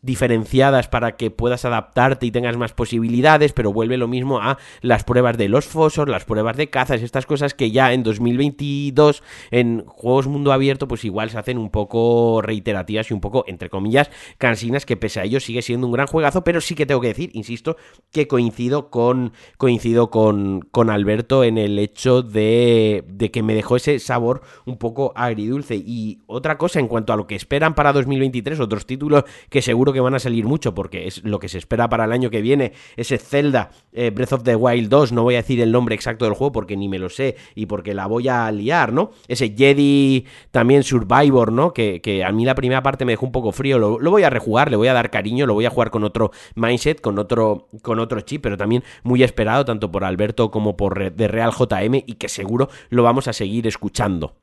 diferenciadas 0.02 0.88
para 0.88 1.16
que 1.16 1.32
puedas 1.32 1.66
adaptarte 1.66 2.26
y 2.26 2.32
tengas 2.32 2.58
más 2.58 2.74
posibilidades, 2.74 3.54
pero 3.54 3.74
vuelve 3.74 3.98
lo 3.98 4.08
mismo 4.08 4.40
a 4.40 4.58
las 4.82 5.04
pruebas 5.04 5.38
de 5.38 5.50
los 5.50 5.66
fosos, 5.66 6.08
las 6.08 6.26
pruebas 6.26 6.58
de 6.58 6.70
cazas, 6.70 7.02
estas 7.02 7.26
cosas 7.26 7.54
que 7.54 7.72
ya 7.72 7.94
en 7.94 8.04
2022 8.04 9.24
en 9.52 9.86
juegos 9.86 10.28
mundo 10.28 10.52
abierto 10.52 10.88
pues 10.88 11.06
igual 11.06 11.30
se 11.30 11.38
hacen 11.38 11.58
un 11.58 11.70
poco 11.70 12.42
reiterativas 12.46 13.10
y 13.12 13.14
un 13.14 13.22
poco, 13.22 13.44
entre 13.48 13.70
comillas, 13.70 14.10
cansinas, 14.38 14.86
que 14.86 14.98
pese 14.98 15.20
a 15.20 15.24
ello 15.24 15.40
sigue 15.40 15.62
siendo 15.62 15.88
un 15.88 15.94
gran 15.94 16.08
juegazo, 16.08 16.44
pero 16.44 16.62
sí 16.62 16.75
que 16.75 16.86
tengo 16.86 17.02
que 17.02 17.10
decir, 17.10 17.32
insisto, 17.34 17.78
que 18.12 18.28
coincido 18.28 18.90
con, 18.90 19.34
coincido 19.58 20.10
con, 20.10 20.62
con 20.72 20.90
Alberto 20.90 21.44
en 21.44 21.58
el 21.58 21.80
hecho 21.80 22.22
de, 22.22 23.04
de 23.08 23.32
que 23.32 23.44
me 23.44 23.56
dejó 23.56 23.75
ese 23.75 24.00
sabor 24.00 24.42
un 24.66 24.78
poco 24.78 25.14
agridulce. 25.16 25.75
Y 25.75 26.20
otra 26.28 26.58
cosa 26.58 26.80
en 26.80 26.88
cuanto 26.88 27.14
a 27.14 27.18
lo 27.18 27.28
que 27.28 27.36
esperan 27.36 27.75
para 27.75 27.94
2023, 27.94 28.60
otros 28.60 28.86
títulos 28.86 29.24
que 29.50 29.62
seguro 29.62 29.94
que 29.94 30.00
van 30.00 30.16
a 30.16 30.20
salir 30.20 30.46
mucho 30.46 30.74
porque 30.74 31.08
es 31.08 31.24
lo 31.24 31.40
que 31.40 31.50
se 31.50 31.58
espera 31.58 31.90
para 31.90 32.06
el 32.06 32.12
año 32.12 32.30
que 32.30 32.42
viene, 32.42 32.74
ese 32.96 33.18
Zelda 33.18 33.72
eh, 33.94 34.12
Breath 34.12 34.34
of 34.34 34.44
the 34.44 34.56
Wild 34.56 34.90
2, 34.90 35.12
no 35.12 35.24
voy 35.24 35.36
a 35.36 35.38
decir 35.38 35.62
el 35.62 35.72
nombre 35.72 35.96
exacto 35.96 36.25
del 36.25 36.34
juego 36.34 36.52
porque 36.52 36.78
ni 36.78 36.90
me 36.90 37.00
lo 37.00 37.10
sé 37.10 37.36
y 37.56 37.66
porque 37.66 37.94
la 37.94 38.08
voy 38.08 38.28
a 38.28 38.52
liar, 38.52 38.94
¿no? 38.94 39.12
Ese 39.28 39.56
Jedi 39.56 40.25
también 40.52 40.84
Survivor, 40.84 41.52
¿no? 41.52 41.74
Que, 41.74 42.02
que 42.02 42.24
a 42.25 42.32
mí 42.32 42.46
la 42.46 42.55
primera 42.55 42.84
parte 42.84 43.05
me 43.05 43.13
dejó 43.13 43.25
un 43.25 43.32
poco 43.32 43.51
frío, 43.51 43.79
lo, 43.79 44.12
voy 44.12 44.24
a 44.24 44.29
rejugar, 44.29 44.70
le 44.70 44.77
voy 44.77 44.88
a 44.88 44.94
dar 44.94 45.10
cariño, 45.10 45.45
lo 45.45 45.54
voy 45.54 45.65
a 45.65 45.69
jugar 45.69 45.91
con 45.91 46.04
otro 46.04 46.32
mindset, 46.56 47.02
con 47.02 47.19
otro, 47.19 47.69
con 47.82 48.00
otro 48.00 48.21
chip, 48.21 48.41
pero 48.41 48.58
también 48.58 48.84
muy 49.04 49.23
esperado 49.23 49.65
tanto 49.65 49.91
por 49.91 50.04
Alberto 50.04 50.52
como 50.52 50.78
por 50.78 51.13
de 51.13 51.28
Real 51.28 51.52
JM 51.52 51.95
y 52.06 52.15
que 52.15 52.30
seguro 52.30 52.69
lo 52.89 53.04
vamos 53.04 53.28
a 53.28 53.34
seguir 53.34 53.67
escuchando. 53.67 54.36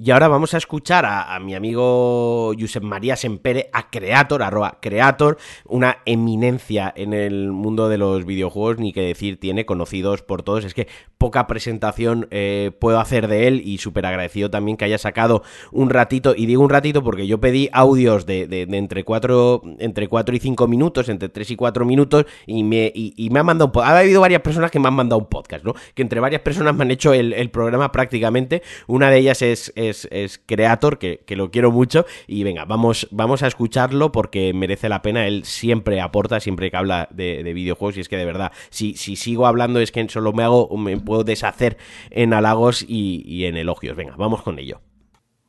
Y 0.00 0.12
ahora 0.12 0.28
vamos 0.28 0.54
a 0.54 0.58
escuchar 0.58 1.04
a, 1.04 1.36
mi 1.40 1.56
amigo 1.56 2.52
Josep 2.56 2.84
María 2.84 3.16
Sempere, 3.16 3.68
a 3.72 3.90
Creator, 3.90 4.44
arroba 4.44 4.78
Creator, 4.80 5.38
una 5.64 5.98
eminencia 6.06 6.92
en 6.94 7.12
el 7.12 7.50
mundo 7.50 7.88
de 7.88 7.98
los 7.98 8.24
videojuegos, 8.24 8.78
ni 8.78 8.92
que 8.92 9.00
decir 9.00 9.40
tiene, 9.40 9.66
conocidos 9.66 10.22
por 10.22 10.44
todos. 10.44 10.64
Es 10.64 10.72
que 10.72 10.86
poca 11.18 11.48
presentación 11.48 12.28
eh, 12.30 12.70
puedo 12.78 13.00
hacer 13.00 13.26
de 13.26 13.48
él 13.48 13.60
y 13.64 13.78
súper 13.78 14.06
agradecido 14.06 14.50
también 14.50 14.76
que 14.76 14.84
haya 14.84 14.98
sacado 14.98 15.42
un 15.72 15.90
ratito, 15.90 16.32
y 16.36 16.46
digo 16.46 16.62
un 16.62 16.70
ratito 16.70 17.02
porque 17.02 17.26
yo 17.26 17.40
pedí 17.40 17.68
audios 17.72 18.24
de, 18.24 18.46
de, 18.46 18.68
entre, 18.78 19.02
4, 19.02 19.62
entre 19.80 20.06
4 20.06 20.36
y 20.36 20.38
5 20.38 20.68
minutos, 20.68 21.08
entre 21.08 21.28
3 21.28 21.50
y 21.50 21.56
4 21.56 21.84
minutos, 21.84 22.24
y 22.46 22.62
me, 22.62 22.92
y, 22.94 23.30
me 23.30 23.40
ha 23.40 23.42
mandado 23.42 23.72
un 23.74 23.82
Ha 23.82 23.98
habido 23.98 24.20
varias 24.20 24.42
personas 24.42 24.70
que 24.70 24.78
me 24.78 24.86
han 24.86 24.94
mandado 24.94 25.18
un 25.18 25.26
podcast, 25.26 25.64
¿no? 25.64 25.74
Que 25.94 26.02
entre 26.02 26.20
varias 26.20 26.42
personas 26.42 26.76
me 26.76 26.84
han 26.84 26.92
hecho 26.92 27.12
el, 27.12 27.50
programa 27.50 27.90
prácticamente. 27.90 28.62
Una 28.86 29.10
de 29.10 29.18
ellas 29.18 29.42
es 29.42 29.72
es, 29.90 30.40
Creator, 30.46 30.98
que, 30.98 31.24
lo 31.30 31.50
quiero 31.50 31.70
mucho. 31.70 32.06
Y 32.26 32.44
venga, 32.44 32.64
vamos, 32.64 33.08
vamos 33.10 33.42
a 33.42 33.46
escucharlo 33.46 34.12
porque 34.12 34.52
merece 34.54 34.88
la 34.88 35.02
pena. 35.02 35.26
Él 35.26 35.44
siempre 35.44 36.00
aporta, 36.00 36.40
siempre 36.40 36.70
que 36.70 36.76
habla 36.76 37.08
de, 37.10 37.42
videojuegos. 37.52 37.96
Y 37.96 38.00
es 38.00 38.08
que 38.08 38.16
de 38.16 38.24
verdad, 38.24 38.52
si, 38.70 38.94
si 38.94 39.16
sigo 39.16 39.46
hablando 39.46 39.80
es 39.80 39.92
que 39.92 40.08
solo 40.08 40.32
me 40.32 40.42
hago, 40.42 40.76
me 40.76 40.96
puedo 40.98 41.24
deshacer 41.24 41.76
en 42.10 42.34
halagos 42.34 42.84
y, 42.86 43.44
en 43.44 43.56
elogios. 43.56 43.96
Venga, 43.96 44.14
vamos 44.16 44.42
con 44.42 44.58
ello. 44.58 44.80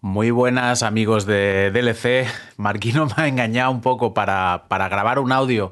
Muy 0.02 0.32
buenas 0.32 0.82
amigos 0.82 1.26
de 1.26 1.72
DLC. 1.72 2.26
Marquino 2.58 3.06
me 3.18 3.24
ha 3.24 3.28
engañado 3.28 3.72
un 3.72 3.82
poco 3.82 4.14
para, 4.14 4.66
para 4.70 4.88
grabar 4.88 5.20
un 5.20 5.32
audio 5.32 5.72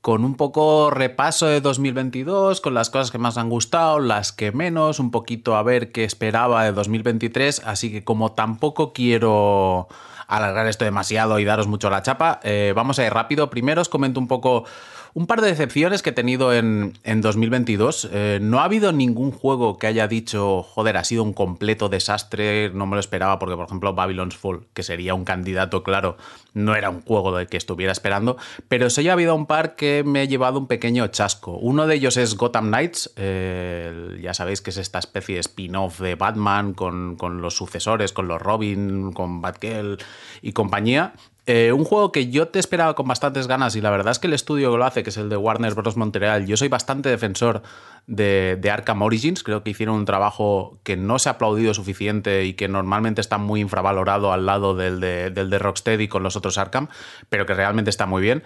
con 0.00 0.24
un 0.24 0.36
poco 0.36 0.90
repaso 0.90 1.46
de 1.46 1.60
2022, 1.60 2.60
con 2.60 2.74
las 2.74 2.90
cosas 2.90 3.10
que 3.10 3.18
más 3.18 3.36
han 3.36 3.50
gustado, 3.50 3.98
las 3.98 4.32
que 4.32 4.52
menos, 4.52 5.00
un 5.00 5.10
poquito 5.10 5.56
a 5.56 5.62
ver 5.62 5.92
qué 5.92 6.04
esperaba 6.04 6.64
de 6.64 6.72
2023, 6.72 7.62
así 7.64 7.90
que 7.90 8.04
como 8.04 8.32
tampoco 8.32 8.92
quiero 8.92 9.88
alargar 10.28 10.66
esto 10.66 10.84
demasiado 10.84 11.38
y 11.38 11.44
daros 11.44 11.66
mucho 11.66 11.90
la 11.90 12.02
chapa, 12.02 12.38
eh, 12.42 12.72
vamos 12.76 12.98
a 12.98 13.06
ir 13.06 13.12
rápido. 13.12 13.50
Primero 13.50 13.80
os 13.80 13.88
comento 13.88 14.20
un 14.20 14.28
poco 14.28 14.64
un 15.14 15.26
par 15.26 15.40
de 15.40 15.48
decepciones 15.48 16.02
que 16.02 16.10
he 16.10 16.12
tenido 16.12 16.52
en, 16.52 16.92
2022. 17.04 18.08
Eh, 18.12 18.38
no 18.40 18.60
ha 18.60 18.64
habido 18.64 18.92
ningún 18.92 19.32
juego 19.32 19.78
que 19.78 19.86
haya 19.86 20.08
dicho, 20.08 20.62
joder, 20.62 20.96
ha 20.96 21.04
sido 21.04 21.22
un 21.22 21.32
completo 21.32 21.88
desastre, 21.88 22.70
no 22.70 22.86
me 22.86 22.96
lo 22.96 23.00
esperaba, 23.00 23.38
porque 23.38 23.56
por 23.56 23.66
ejemplo 23.66 23.94
Babylon's 23.94 24.36
Fall, 24.36 24.66
que 24.74 24.82
sería 24.82 25.14
un 25.14 25.24
candidato 25.24 25.82
claro, 25.82 26.16
no 26.54 26.74
era 26.74 26.90
un 26.90 27.02
juego 27.02 27.36
del 27.36 27.46
que 27.46 27.56
estuviera 27.56 27.92
esperando, 27.92 28.36
pero 28.68 28.90
sí 28.90 29.08
ha 29.08 29.12
habido 29.12 29.34
un 29.34 29.46
par 29.46 29.76
que 29.76 30.02
me 30.04 30.22
he 30.22 30.28
llevado 30.28 30.58
un 30.58 30.66
pequeño 30.66 31.06
chasco. 31.08 31.52
Uno 31.52 31.86
de 31.86 31.94
ellos 31.96 32.16
es 32.16 32.36
Gotham 32.36 32.68
Knights, 32.68 33.12
eh, 33.16 34.18
ya 34.22 34.34
sabéis 34.34 34.60
que 34.60 34.70
es 34.70 34.76
esta 34.76 34.98
especie 34.98 35.36
de 35.36 35.40
spin-off 35.40 36.00
de 36.00 36.14
Batman 36.14 36.74
con, 36.74 37.16
con, 37.16 37.40
los 37.40 37.54
sucesores, 37.56 38.12
con 38.12 38.28
los 38.28 38.40
Robin, 38.40 39.12
con 39.12 39.40
Batgirl 39.40 39.98
y 40.42 40.52
compañía. 40.52 41.12
Eh, 41.50 41.72
un 41.72 41.86
juego 41.86 42.12
que 42.12 42.28
yo 42.28 42.48
te 42.48 42.58
esperaba 42.58 42.94
con 42.94 43.08
bastantes 43.08 43.46
ganas 43.46 43.74
y 43.74 43.80
la 43.80 43.88
verdad 43.88 44.10
es 44.10 44.18
que 44.18 44.26
el 44.26 44.34
estudio 44.34 44.70
que 44.70 44.76
lo 44.76 44.84
hace, 44.84 45.02
que 45.02 45.08
es 45.08 45.16
el 45.16 45.30
de 45.30 45.36
Warner 45.38 45.72
Bros. 45.72 45.96
Montreal, 45.96 46.46
yo 46.46 46.58
soy 46.58 46.68
bastante 46.68 47.08
defensor 47.08 47.62
de, 48.06 48.60
Arkham 48.70 49.00
Origins. 49.00 49.42
Creo 49.42 49.62
que 49.62 49.70
hicieron 49.70 49.94
un 49.96 50.04
trabajo 50.04 50.78
que 50.82 50.98
no 50.98 51.18
se 51.18 51.30
ha 51.30 51.32
aplaudido 51.32 51.72
suficiente 51.72 52.44
y 52.44 52.52
que 52.52 52.68
normalmente 52.68 53.22
está 53.22 53.38
muy 53.38 53.62
infravalorado 53.62 54.30
al 54.30 54.44
lado 54.44 54.76
del 54.76 55.00
de, 55.00 55.30
del 55.30 55.48
de 55.48 55.58
Rocksteady 55.58 56.06
con 56.06 56.22
los 56.22 56.36
otros 56.36 56.58
Arkham, 56.58 56.88
pero 57.30 57.46
que 57.46 57.54
realmente 57.54 57.88
está 57.88 58.04
muy 58.04 58.20
bien. 58.20 58.42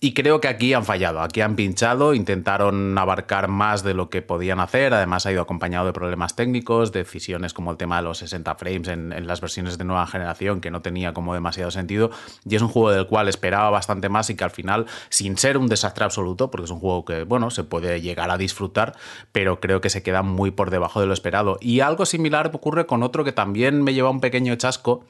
Y 0.00 0.14
creo 0.14 0.40
que 0.40 0.46
aquí 0.46 0.74
han 0.74 0.84
fallado, 0.84 1.20
aquí 1.20 1.40
han 1.40 1.56
pinchado, 1.56 2.14
intentaron 2.14 2.96
abarcar 2.96 3.48
más 3.48 3.82
de 3.82 3.94
lo 3.94 4.10
que 4.10 4.22
podían 4.22 4.60
hacer, 4.60 4.94
además 4.94 5.26
ha 5.26 5.32
ido 5.32 5.42
acompañado 5.42 5.86
de 5.86 5.92
problemas 5.92 6.36
técnicos, 6.36 6.92
decisiones 6.92 7.52
como 7.52 7.72
el 7.72 7.76
tema 7.76 7.96
de 7.96 8.02
los 8.04 8.18
60 8.18 8.54
frames 8.54 8.86
en, 8.86 9.26
las 9.26 9.40
versiones 9.40 9.76
de 9.76 9.82
nueva 9.82 10.06
generación, 10.06 10.60
que 10.60 10.70
no 10.70 10.82
tenía 10.82 11.12
como 11.12 11.34
demasiado 11.34 11.72
sentido, 11.72 12.12
y 12.48 12.54
es 12.54 12.62
un 12.62 12.68
juego 12.68 12.92
del 12.92 13.08
cual 13.08 13.28
esperaba 13.28 13.70
bastante 13.70 14.08
más 14.08 14.30
y 14.30 14.36
que 14.36 14.44
al 14.44 14.52
final, 14.52 14.86
sin 15.08 15.36
ser 15.36 15.58
un 15.58 15.66
desastre 15.66 16.04
absoluto, 16.04 16.48
porque 16.48 16.66
es 16.66 16.70
un 16.70 16.78
juego 16.78 17.04
que, 17.04 17.24
bueno, 17.24 17.50
se 17.50 17.64
puede 17.64 18.00
llegar 18.00 18.30
a 18.30 18.38
disfrutar, 18.38 18.94
pero 19.32 19.58
creo 19.58 19.80
que 19.80 19.90
se 19.90 20.04
queda 20.04 20.22
muy 20.22 20.52
por 20.52 20.70
debajo 20.70 21.00
de 21.00 21.06
lo 21.06 21.12
esperado. 21.12 21.58
Y 21.60 21.80
algo 21.80 22.06
similar 22.06 22.52
ocurre 22.54 22.86
con 22.86 23.02
otro 23.02 23.24
que 23.24 23.32
también 23.32 23.82
me 23.82 23.94
lleva 23.94 24.10
un 24.10 24.20
pequeño 24.20 24.54
chasco, 24.54 25.04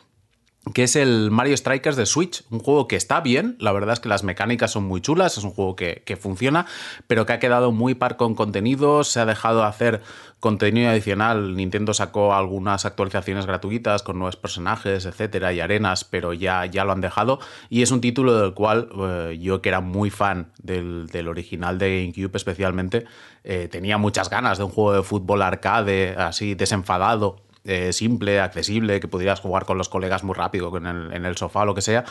que 0.74 0.82
es 0.82 0.96
el 0.96 1.30
Mario 1.30 1.56
Strikers 1.56 1.96
de 1.96 2.06
Switch, 2.06 2.44
un 2.50 2.58
juego 2.58 2.88
que 2.88 2.96
está 2.96 3.20
bien, 3.20 3.56
la 3.58 3.72
verdad 3.72 3.94
es 3.94 4.00
que 4.00 4.08
las 4.08 4.24
mecánicas 4.24 4.72
son 4.72 4.84
muy 4.84 5.00
chulas, 5.00 5.38
es 5.38 5.44
un 5.44 5.50
juego 5.50 5.76
que, 5.76 6.18
funciona, 6.20 6.66
pero 7.06 7.26
que 7.26 7.32
ha 7.32 7.38
quedado 7.38 7.72
muy 7.72 7.94
par 7.94 8.16
con 8.16 8.34
contenidos, 8.34 9.08
se 9.08 9.20
ha 9.20 9.26
dejado 9.26 9.64
hacer 9.64 10.02
contenido 10.40 10.90
adicional, 10.90 11.56
Nintendo 11.56 11.94
sacó 11.94 12.34
algunas 12.34 12.84
actualizaciones 12.84 13.46
gratuitas 13.46 14.02
con 14.02 14.18
nuevos 14.18 14.36
personajes, 14.36 15.06
etcétera, 15.06 15.52
y 15.52 15.60
arenas, 15.60 16.04
pero 16.04 16.32
ya, 16.32 16.66
ya 16.66 16.84
lo 16.84 16.92
han 16.92 17.00
dejado, 17.00 17.38
y 17.70 17.82
es 17.82 17.90
un 17.90 18.00
título 18.00 18.38
del 18.38 18.54
cual 18.54 18.88
eh, 18.98 19.38
yo 19.40 19.62
que 19.62 19.70
era 19.70 19.80
muy 19.80 20.10
fan 20.10 20.52
del, 20.58 21.08
original 21.28 21.78
de 21.78 22.02
GameCube 22.02 22.36
especialmente, 22.36 23.04
eh, 23.44 23.68
tenía 23.70 23.96
muchas 23.96 24.28
ganas 24.28 24.58
de 24.58 24.64
un 24.64 24.70
juego 24.70 24.92
de 24.92 25.02
fútbol 25.02 25.42
arcade, 25.42 26.14
así 26.16 26.54
desenfadado, 26.54 27.47
eh, 27.68 27.92
simple, 27.92 28.40
accesible, 28.40 28.98
que 28.98 29.08
pudieras 29.08 29.40
jugar 29.40 29.66
con 29.66 29.76
los 29.76 29.88
colegas 29.88 30.24
muy 30.24 30.34
rápido 30.34 30.74
en 30.76 30.86
el, 30.86 31.12
en 31.12 31.26
el 31.26 31.36
sofá 31.36 31.64
lo 31.64 31.74
que 31.74 31.82
sea. 31.82 32.04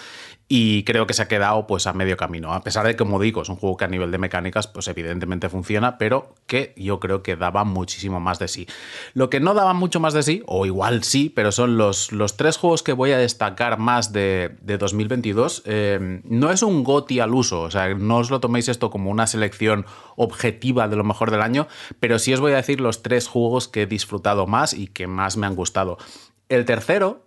Y 0.47 0.83
creo 0.83 1.07
que 1.07 1.13
se 1.13 1.23
ha 1.23 1.27
quedado 1.27 1.67
pues 1.67 1.87
a 1.87 1.93
medio 1.93 2.15
camino. 2.15 2.53
A 2.53 2.63
pesar 2.63 2.85
de 2.85 2.91
que, 2.91 2.97
como 2.97 3.19
digo, 3.19 3.41
es 3.41 3.49
un 3.49 3.57
juego 3.57 3.75
que 3.75 3.85
a 3.85 3.87
nivel 3.87 4.11
de 4.11 4.17
mecánicas, 4.17 4.67
pues 4.67 4.87
evidentemente 4.87 5.49
funciona, 5.49 5.97
pero 5.97 6.35
que 6.45 6.73
yo 6.77 6.99
creo 6.99 7.23
que 7.23 7.35
daba 7.35 7.63
muchísimo 7.63 8.19
más 8.19 8.39
de 8.39 8.47
sí. 8.47 8.67
Lo 9.13 9.29
que 9.29 9.39
no 9.39 9.55
daba 9.55 9.73
mucho 9.73 9.99
más 9.99 10.13
de 10.13 10.23
sí, 10.23 10.43
o 10.45 10.65
igual 10.65 11.03
sí, 11.03 11.29
pero 11.35 11.51
son 11.51 11.77
los, 11.77 12.11
los 12.11 12.37
tres 12.37 12.57
juegos 12.57 12.83
que 12.83 12.93
voy 12.93 13.11
a 13.11 13.17
destacar 13.17 13.79
más 13.79 14.13
de, 14.13 14.55
2022. 14.61 15.63
Eh, 15.65 16.21
no 16.23 16.51
es 16.51 16.61
un 16.61 16.83
GOTI 16.83 17.19
al 17.19 17.33
uso, 17.33 17.61
o 17.61 17.71
sea, 17.71 17.93
no 17.95 18.17
os 18.17 18.29
lo 18.29 18.39
toméis 18.39 18.69
esto 18.69 18.89
como 18.89 19.09
una 19.09 19.25
selección 19.25 19.85
objetiva 20.15 20.87
de 20.87 20.95
lo 20.95 21.03
mejor 21.03 21.31
del 21.31 21.41
año, 21.41 21.67
pero 21.99 22.19
sí 22.19 22.33
os 22.33 22.39
voy 22.39 22.53
a 22.53 22.57
decir 22.57 22.79
los 22.79 23.01
tres 23.01 23.27
juegos 23.27 23.67
que 23.67 23.83
he 23.83 23.87
disfrutado 23.87 24.47
más 24.47 24.73
y 24.73 24.87
que 24.87 25.07
más 25.07 25.35
me 25.35 25.46
han 25.47 25.55
gustado. 25.55 25.97
El 26.49 26.65
tercero, 26.65 27.23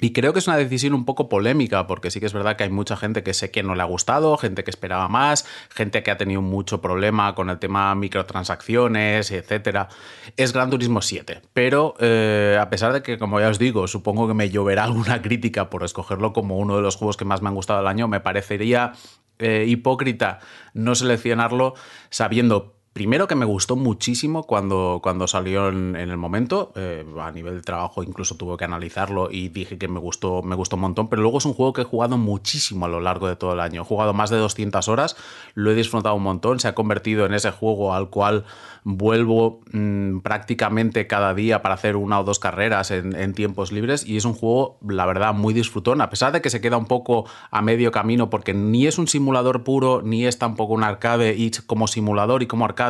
y 0.00 0.12
creo 0.12 0.32
que 0.32 0.38
es 0.38 0.46
una 0.46 0.56
decisión 0.56 0.94
un 0.94 1.04
poco 1.04 1.28
polémica, 1.28 1.86
porque 1.88 2.10
sí 2.10 2.20
que 2.20 2.26
es 2.26 2.32
verdad 2.32 2.56
que 2.56 2.64
hay 2.64 2.70
mucha 2.70 2.96
gente 2.96 3.24
que 3.24 3.34
sé 3.34 3.50
que 3.50 3.64
no 3.64 3.74
le 3.74 3.82
ha 3.82 3.86
gustado, 3.86 4.36
gente 4.36 4.62
que 4.62 4.70
esperaba 4.70 5.08
más, 5.08 5.44
gente 5.70 6.04
que 6.04 6.12
ha 6.12 6.16
tenido 6.16 6.40
mucho 6.40 6.80
problema 6.80 7.34
con 7.34 7.50
el 7.50 7.58
tema 7.58 7.94
microtransacciones, 7.96 9.32
etc. 9.32 9.88
Es 10.36 10.52
Gran 10.52 10.70
Turismo 10.70 11.02
7. 11.02 11.42
Pero 11.52 11.94
eh, 11.98 12.56
a 12.60 12.70
pesar 12.70 12.92
de 12.92 13.02
que, 13.02 13.18
como 13.18 13.40
ya 13.40 13.48
os 13.48 13.58
digo, 13.58 13.88
supongo 13.88 14.28
que 14.28 14.34
me 14.34 14.50
lloverá 14.50 14.84
alguna 14.88 15.20
crítica 15.20 15.68
por 15.68 15.82
escogerlo 15.82 16.32
como 16.32 16.58
uno 16.58 16.76
de 16.76 16.82
los 16.82 16.94
juegos 16.94 17.16
que 17.16 17.24
más 17.24 17.42
me 17.42 17.48
han 17.48 17.56
gustado 17.56 17.80
del 17.80 17.88
año, 17.88 18.06
me 18.06 18.20
parecería 18.20 18.92
eh, 19.40 19.64
hipócrita 19.66 20.40
no 20.74 20.94
seleccionarlo 20.94 21.74
sabiendo 22.10 22.77
Primero 22.98 23.28
que 23.28 23.36
me 23.36 23.44
gustó 23.44 23.76
muchísimo 23.76 24.42
cuando, 24.42 24.98
cuando 25.00 25.28
salió 25.28 25.68
en, 25.68 25.94
el 25.94 26.16
momento, 26.16 26.72
eh, 26.74 27.06
a 27.20 27.30
nivel 27.30 27.54
de 27.54 27.62
trabajo 27.62 28.02
incluso 28.02 28.34
tuve 28.34 28.56
que 28.56 28.64
analizarlo 28.64 29.28
y 29.30 29.50
dije 29.50 29.78
que 29.78 29.86
me 29.86 30.00
gustó, 30.00 30.42
me 30.42 30.56
gustó 30.56 30.74
un 30.74 30.82
montón, 30.82 31.06
pero 31.06 31.22
luego 31.22 31.38
es 31.38 31.44
un 31.44 31.54
juego 31.54 31.72
que 31.72 31.82
he 31.82 31.84
jugado 31.84 32.18
muchísimo 32.18 32.86
a 32.86 32.88
lo 32.88 33.00
largo 33.00 33.28
de 33.28 33.36
todo 33.36 33.52
el 33.52 33.60
año. 33.60 33.82
He 33.82 33.84
jugado 33.84 34.14
más 34.14 34.30
de 34.30 34.38
200 34.38 34.88
horas, 34.88 35.16
lo 35.54 35.70
he 35.70 35.76
disfrutado 35.76 36.16
un 36.16 36.24
montón, 36.24 36.58
se 36.58 36.66
ha 36.66 36.74
convertido 36.74 37.24
en 37.24 37.34
ese 37.34 37.52
juego 37.52 37.94
al 37.94 38.10
cual 38.10 38.44
vuelvo 38.82 39.60
mm, 39.70 40.20
prácticamente 40.20 41.06
cada 41.06 41.34
día 41.34 41.62
para 41.62 41.76
hacer 41.76 41.94
una 41.94 42.18
o 42.18 42.24
dos 42.24 42.40
carreras 42.40 42.90
en, 42.90 43.34
tiempos 43.34 43.70
libres 43.70 44.04
y 44.04 44.16
es 44.16 44.24
un 44.24 44.34
juego, 44.34 44.78
la 44.88 45.06
verdad, 45.06 45.34
muy 45.34 45.54
disfrutón, 45.54 46.00
a 46.00 46.10
pesar 46.10 46.32
de 46.32 46.40
que 46.40 46.50
se 46.50 46.60
queda 46.60 46.78
un 46.78 46.86
poco 46.86 47.26
a 47.50 47.62
medio 47.62 47.92
camino 47.92 48.30
porque 48.30 48.54
ni 48.54 48.86
es 48.86 48.98
un 48.98 49.06
simulador 49.06 49.62
puro, 49.62 50.02
ni 50.02 50.26
es 50.26 50.38
tampoco 50.38 50.72
un 50.72 50.82
arcade 50.82 51.36
y 51.36 51.50
como 51.66 51.86
simulador 51.86 52.42
y 52.42 52.46
como 52.46 52.64
arcade 52.64 52.87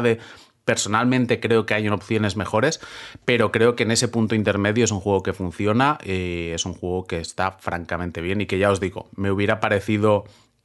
personalmente 0.65 1.41
creo 1.41 1.65
que 1.65 1.73
hay 1.73 1.89
opciones 1.89 2.37
mejores, 2.37 2.81
pero 3.25 3.51
creo 3.51 3.75
que 3.75 3.85
en 3.85 3.91
ese 3.91 4.07
punto 4.07 4.35
intermedio 4.35 4.85
es 4.85 4.91
un 4.91 5.01
juego 5.01 5.23
que 5.23 5.33
funciona, 5.33 5.97
y 6.05 6.51
es 6.51 6.67
un 6.67 6.75
juego 6.75 7.07
que 7.07 7.21
está 7.21 7.53
francamente 7.53 8.21
bien 8.21 8.43
y 8.43 8.47
que 8.47 8.59
ya 8.59 8.71
os 8.71 8.79
digo, 8.79 9.09
me 9.17 9.31
hubiera 9.31 9.61
parecido 9.61 10.25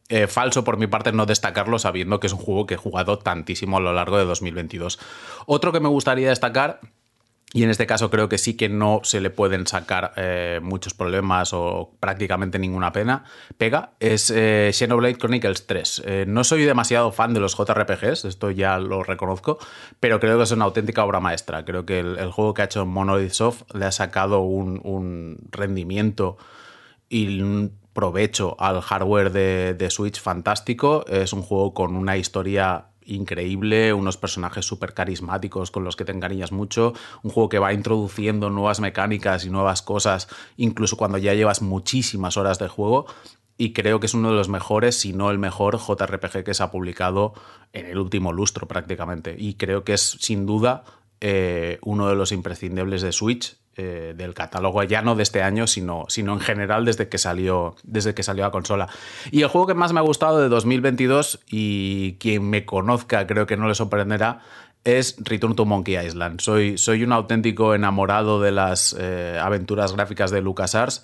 eh, 0.09 0.27
falso 0.27 0.65
por 0.65 0.77
mi 0.77 0.87
parte 0.87 1.13
no 1.13 1.25
destacarlo 1.25 1.79
sabiendo 1.79 2.19
que 2.19 2.27
es 2.27 2.33
un 2.33 2.39
juego 2.39 2.65
que 2.65 2.73
he 2.73 2.77
jugado 2.77 3.17
tantísimo 3.19 3.77
a 3.77 3.79
lo 3.79 3.93
largo 3.93 4.17
de 4.17 4.25
2022. 4.25 4.99
Otro 5.45 5.71
que 5.71 5.79
me 5.79 5.87
gustaría 5.87 6.27
destacar 6.27 6.81
y 7.53 7.63
en 7.63 7.69
este 7.69 7.85
caso 7.85 8.09
creo 8.09 8.27
que 8.27 8.37
sí 8.37 8.57
que 8.57 8.67
no 8.67 9.01
se 9.03 9.21
le 9.21 9.29
pueden 9.29 9.65
sacar 9.67 10.13
eh, 10.17 10.59
muchos 10.61 10.93
problemas 10.93 11.53
o 11.53 11.95
prácticamente 11.99 12.59
ninguna 12.59 12.91
pena. 12.91 13.23
Pega 13.57 13.91
es 13.99 14.29
eh, 14.31 14.71
Xenoblade 14.73 15.15
Chronicles 15.15 15.65
3. 15.67 16.03
no 16.27 16.43
soy 16.43 16.63
demasiado 16.63 17.11
fan 17.11 17.33
de 17.33 17.39
los 17.39 17.55
JRPGs, 17.55 18.25
esto 18.25 18.51
ya 18.51 18.79
lo 18.79 19.03
reconozco, 19.03 19.59
pero 19.99 20.19
creo 20.19 20.37
que 20.37 20.43
es 20.43 20.51
una 20.51 20.65
auténtica 20.65 21.05
obra 21.05 21.19
maestra. 21.19 21.63
Creo 21.63 21.85
que 21.85 21.99
el, 21.99 22.31
juego 22.31 22.53
que 22.53 22.63
ha 22.63 22.65
hecho 22.65 22.85
Monolith 22.85 23.31
Soft 23.31 23.63
le 23.73 23.85
ha 23.85 23.91
sacado 23.91 24.41
un, 24.41 24.81
un 24.83 25.37
rendimiento 25.51 26.37
y 27.07 27.39
un 27.41 27.83
provecho 27.93 28.55
al 28.59 28.81
hardware 28.81 29.31
de, 29.31 29.89
Switch 29.89 30.19
fantástico. 30.19 31.05
Es 31.07 31.31
un 31.31 31.43
juego 31.43 31.73
con 31.73 31.95
una 31.95 32.17
historia 32.17 32.87
increíble, 33.05 33.93
unos 33.93 34.17
personajes 34.17 34.65
súper 34.65 34.93
carismáticos 34.93 35.71
con 35.71 35.83
los 35.83 35.95
que 35.95 36.05
te 36.05 36.11
encariñas 36.11 36.51
mucho, 36.51 36.93
un 37.23 37.31
juego 37.31 37.49
que 37.49 37.59
va 37.59 37.73
introduciendo 37.73 38.49
nuevas 38.49 38.79
mecánicas 38.79 39.45
y 39.45 39.49
nuevas 39.49 39.81
cosas, 39.81 40.27
incluso 40.57 40.97
cuando 40.97 41.17
ya 41.17 41.33
llevas 41.33 41.61
muchísimas 41.61 42.37
horas 42.37 42.59
de 42.59 42.67
juego. 42.67 43.05
Y 43.55 43.73
creo 43.73 43.99
que 43.99 44.07
es 44.07 44.13
uno 44.13 44.29
de 44.31 44.35
los 44.35 44.49
mejores, 44.49 44.99
si 44.99 45.13
no 45.13 45.29
el 45.29 45.37
mejor 45.37 45.77
JRPG 45.77 46.43
que 46.43 46.53
se 46.53 46.63
ha 46.63 46.71
publicado 46.71 47.33
en 47.71 47.85
el 47.85 47.99
último 47.99 48.33
lustro 48.33 48.67
prácticamente. 48.67 49.35
Y 49.37 49.55
creo 49.55 49.83
que 49.83 49.93
es 49.93 50.17
sin 50.19 50.45
duda 50.45 50.83
eh, 51.21 51.77
uno 51.83 52.09
de 52.09 52.15
los 52.15 52.31
imprescindibles 52.31 53.01
de 53.01 53.11
Switch 53.11 53.57
eh, 53.75 54.13
del 54.15 54.33
catálogo 54.33 54.83
ya 54.83 55.01
no 55.01 55.15
de 55.15 55.23
este 55.23 55.41
año, 55.41 55.65
sino, 55.65 56.05
sino 56.07 56.33
en 56.33 56.39
general 56.39 56.85
desde 56.85 57.09
que, 57.09 57.17
salió, 57.17 57.75
desde 57.83 58.13
que 58.13 58.21
salió 58.21 58.43
la 58.43 58.51
consola. 58.51 58.87
Y 59.31 59.41
el 59.41 59.47
juego 59.47 59.67
que 59.67 59.73
más 59.73 59.93
me 59.93 59.99
ha 59.99 60.03
gustado 60.03 60.39
de 60.39 60.49
2022, 60.49 61.39
y 61.49 62.13
quien 62.19 62.49
me 62.49 62.65
conozca 62.65 63.25
creo 63.25 63.47
que 63.47 63.57
no 63.57 63.67
le 63.67 63.75
sorprenderá, 63.75 64.41
es 64.83 65.15
Return 65.19 65.55
to 65.55 65.65
Monkey 65.65 65.97
Island. 65.97 66.41
Soy, 66.41 66.77
soy 66.77 67.03
un 67.03 67.13
auténtico 67.13 67.73
enamorado 67.73 68.41
de 68.41 68.51
las 68.51 68.95
eh, 68.99 69.39
aventuras 69.41 69.93
gráficas 69.93 70.29
de 70.29 70.41
LucasArts. 70.41 71.03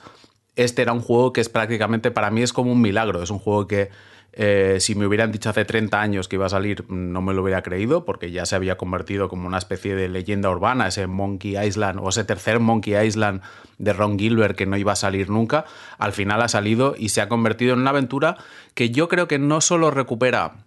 Este 0.56 0.82
era 0.82 0.94
un 0.94 1.02
juego 1.02 1.34
que 1.34 1.42
es 1.42 1.50
prácticamente, 1.50 2.12
para 2.12 2.30
mí 2.30 2.42
es 2.42 2.54
como 2.54 2.72
un 2.72 2.82
milagro. 2.82 3.24
Es 3.24 3.30
un 3.30 3.40
juego 3.40 3.68
que 3.68 3.90
eh, 4.34 4.78
si 4.80 4.96
me 4.96 5.08
hubieran 5.08 5.32
dicho 5.32 5.50
hace 5.50 5.66
30 5.66 6.00
años 6.00 6.28
que 6.28 6.36
iba 6.36 6.46
a 6.46 6.50
salir, 6.50 6.90
no 6.90 7.22
me 7.22 7.34
lo 7.34 7.44
hubiera 7.44 7.62
creído, 7.64 8.06
porque 8.06 8.32
ya 8.32 8.46
se 8.46 8.56
había 8.56 8.78
convertido 8.78 9.28
como 9.28 9.48
una 9.48 9.58
especie 9.58 9.96
de 9.96 10.08
leyenda 10.08 10.50
urbana, 10.50 10.88
ese 10.88 11.08
Monkey 11.08 11.58
Island 11.58 12.00
o 12.02 12.10
ese 12.10 12.24
tercer 12.24 12.60
Monkey 12.60 12.96
Island 12.96 13.42
de 13.78 13.94
Ron 13.94 14.20
Gilbert 14.20 14.56
que 14.56 14.66
no 14.66 14.78
iba 14.78 14.92
a 14.92 14.96
salir 14.96 15.30
nunca. 15.30 15.66
Al 15.98 16.14
final 16.14 16.42
ha 16.42 16.48
salido 16.48 16.96
y 16.98 17.10
se 17.10 17.22
ha 17.22 17.30
convertido 17.30 17.74
en 17.74 17.80
una 17.80 17.90
aventura 17.90 18.38
que 18.76 18.92
yo 18.92 19.08
creo 19.08 19.28
que 19.28 19.40
no 19.40 19.62
solo 19.62 19.92
recupera 19.92 20.66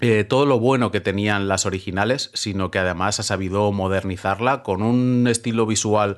eh, 0.00 0.24
todo 0.24 0.44
lo 0.44 0.58
bueno 0.58 0.90
que 0.90 1.00
tenían 1.00 1.48
las 1.48 1.64
originales, 1.64 2.30
sino 2.34 2.70
que 2.70 2.78
además 2.78 3.18
ha 3.20 3.22
sabido 3.22 3.72
modernizarla 3.72 4.62
con 4.62 4.82
un 4.82 5.26
estilo 5.26 5.66
visual 5.66 6.16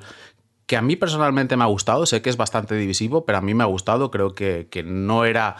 que 0.65 0.77
a 0.77 0.81
mí 0.81 0.95
personalmente 0.95 1.57
me 1.57 1.63
ha 1.63 1.67
gustado. 1.67 2.05
Sé 2.05 2.21
que 2.21 2.29
es 2.29 2.37
bastante 2.37 2.75
divisivo, 2.75 3.25
pero 3.25 3.39
a 3.39 3.41
mí 3.41 3.53
me 3.53 3.63
ha 3.63 3.67
gustado. 3.67 4.11
Creo 4.11 4.35
que, 4.35 4.67
que 4.69 4.83
no 4.83 5.25
era 5.25 5.55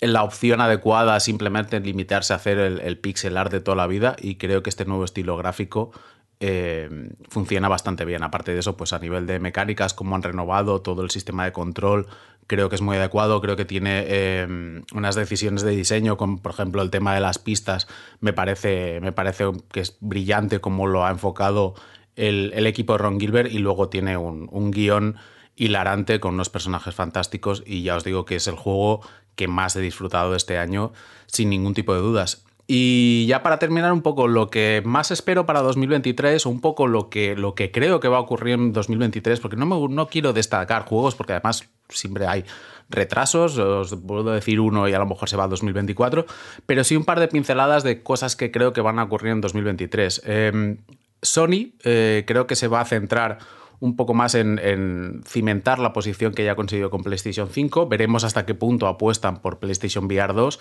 la 0.00 0.22
opción 0.22 0.60
adecuada 0.60 1.18
simplemente 1.20 1.80
limitarse 1.80 2.32
a 2.32 2.36
hacer 2.36 2.58
el, 2.58 2.98
pixel 2.98 3.36
art 3.36 3.52
de 3.52 3.60
toda 3.60 3.76
la 3.76 3.86
vida 3.86 4.16
y 4.20 4.36
creo 4.36 4.62
que 4.62 4.70
este 4.70 4.84
nuevo 4.84 5.04
estilo 5.04 5.36
gráfico 5.36 5.92
eh, 6.40 7.10
funciona 7.28 7.68
bastante 7.68 8.04
bien. 8.04 8.22
Aparte 8.22 8.52
de 8.52 8.58
eso, 8.58 8.76
pues 8.76 8.92
a 8.92 8.98
nivel 8.98 9.26
de 9.26 9.38
mecánicas, 9.38 9.94
como 9.94 10.14
han 10.14 10.22
renovado 10.22 10.82
todo 10.82 11.02
el 11.02 11.10
sistema 11.10 11.44
de 11.44 11.52
control, 11.52 12.06
creo 12.46 12.68
que 12.68 12.74
es 12.74 12.82
muy 12.82 12.96
adecuado. 12.96 13.40
Creo 13.40 13.56
que 13.56 13.64
tiene 13.64 14.04
eh, 14.06 14.82
unas 14.92 15.14
decisiones 15.14 15.62
de 15.62 15.70
diseño, 15.70 16.16
como 16.16 16.42
por 16.42 16.52
ejemplo 16.52 16.82
el 16.82 16.90
tema 16.90 17.14
de 17.14 17.20
las 17.20 17.38
pistas, 17.38 17.86
me 18.20 18.32
parece, 18.32 19.00
me 19.00 19.12
parece 19.12 19.44
que 19.70 19.80
es 19.80 19.96
brillante 20.00 20.60
como 20.60 20.86
lo 20.86 21.06
ha 21.06 21.10
enfocado 21.10 21.74
el, 22.16 22.66
equipo 22.66 22.94
de 22.94 22.98
Ron 22.98 23.20
Gilbert 23.20 23.50
y 23.50 23.58
luego 23.58 23.88
tiene 23.88 24.16
un, 24.16 24.48
un 24.50 24.70
guion 24.70 25.16
hilarante 25.56 26.20
con 26.20 26.34
unos 26.34 26.48
personajes 26.48 26.94
fantásticos 26.94 27.62
y 27.64 27.82
ya 27.82 27.96
os 27.96 28.04
digo 28.04 28.24
que 28.24 28.36
es 28.36 28.46
el 28.48 28.56
juego 28.56 29.02
que 29.36 29.48
más 29.48 29.76
he 29.76 29.80
disfrutado 29.80 30.30
de 30.30 30.36
este 30.36 30.58
año 30.58 30.92
sin 31.26 31.50
ningún 31.50 31.74
tipo 31.74 31.94
de 31.94 32.00
dudas. 32.00 32.44
Y 32.66 33.26
ya 33.26 33.42
para 33.42 33.58
terminar 33.58 33.92
un 33.92 34.00
poco 34.00 34.26
lo 34.26 34.48
que 34.48 34.82
más 34.86 35.10
espero 35.10 35.44
para 35.44 35.60
2023 35.60 36.46
o 36.46 36.50
un 36.50 36.62
poco 36.62 36.86
lo 36.86 37.10
que, 37.10 37.36
lo 37.36 37.54
que 37.54 37.70
creo 37.70 38.00
que 38.00 38.08
va 38.08 38.16
a 38.16 38.20
ocurrir 38.20 38.54
en 38.54 38.72
2023, 38.72 39.38
porque 39.40 39.56
no, 39.56 39.66
me, 39.66 39.94
no 39.94 40.08
quiero 40.08 40.32
destacar 40.32 40.86
juegos 40.86 41.14
porque 41.14 41.34
además 41.34 41.68
siempre 41.90 42.26
hay 42.26 42.44
retrasos, 42.88 43.58
os 43.58 43.94
puedo 43.96 44.32
decir 44.32 44.60
uno 44.60 44.88
y 44.88 44.94
a 44.94 44.98
lo 44.98 45.06
mejor 45.06 45.28
se 45.28 45.36
va 45.36 45.44
a 45.44 45.48
2024, 45.48 46.24
pero 46.64 46.84
sí 46.84 46.96
un 46.96 47.04
par 47.04 47.20
de 47.20 47.28
pinceladas 47.28 47.82
de 47.82 48.02
cosas 48.02 48.34
que 48.34 48.50
creo 48.50 48.72
que 48.72 48.80
van 48.80 48.98
a 48.98 49.04
ocurrir 49.04 49.32
en 49.32 49.40
2023. 49.42 50.22
Em, 50.24 50.78
Sony 51.20 51.72
eh, 51.84 52.24
creo 52.26 52.46
que 52.46 52.56
se 52.56 52.68
va 52.68 52.80
a 52.80 52.84
centrar 52.84 53.38
un 53.80 53.96
poco 53.96 54.14
más 54.14 54.34
en, 54.34 55.22
cimentar 55.26 55.78
la 55.78 55.92
posición 55.92 56.32
que 56.32 56.44
ya 56.44 56.52
ha 56.52 56.56
conseguido 56.56 56.90
con 56.90 57.02
PlayStation 57.02 57.48
5. 57.48 57.88
Veremos 57.88 58.24
hasta 58.24 58.46
qué 58.46 58.54
punto 58.54 58.86
apuestan 58.86 59.40
por 59.40 59.58
PlayStation 59.58 60.06
VR 60.06 60.32
2, 60.32 60.60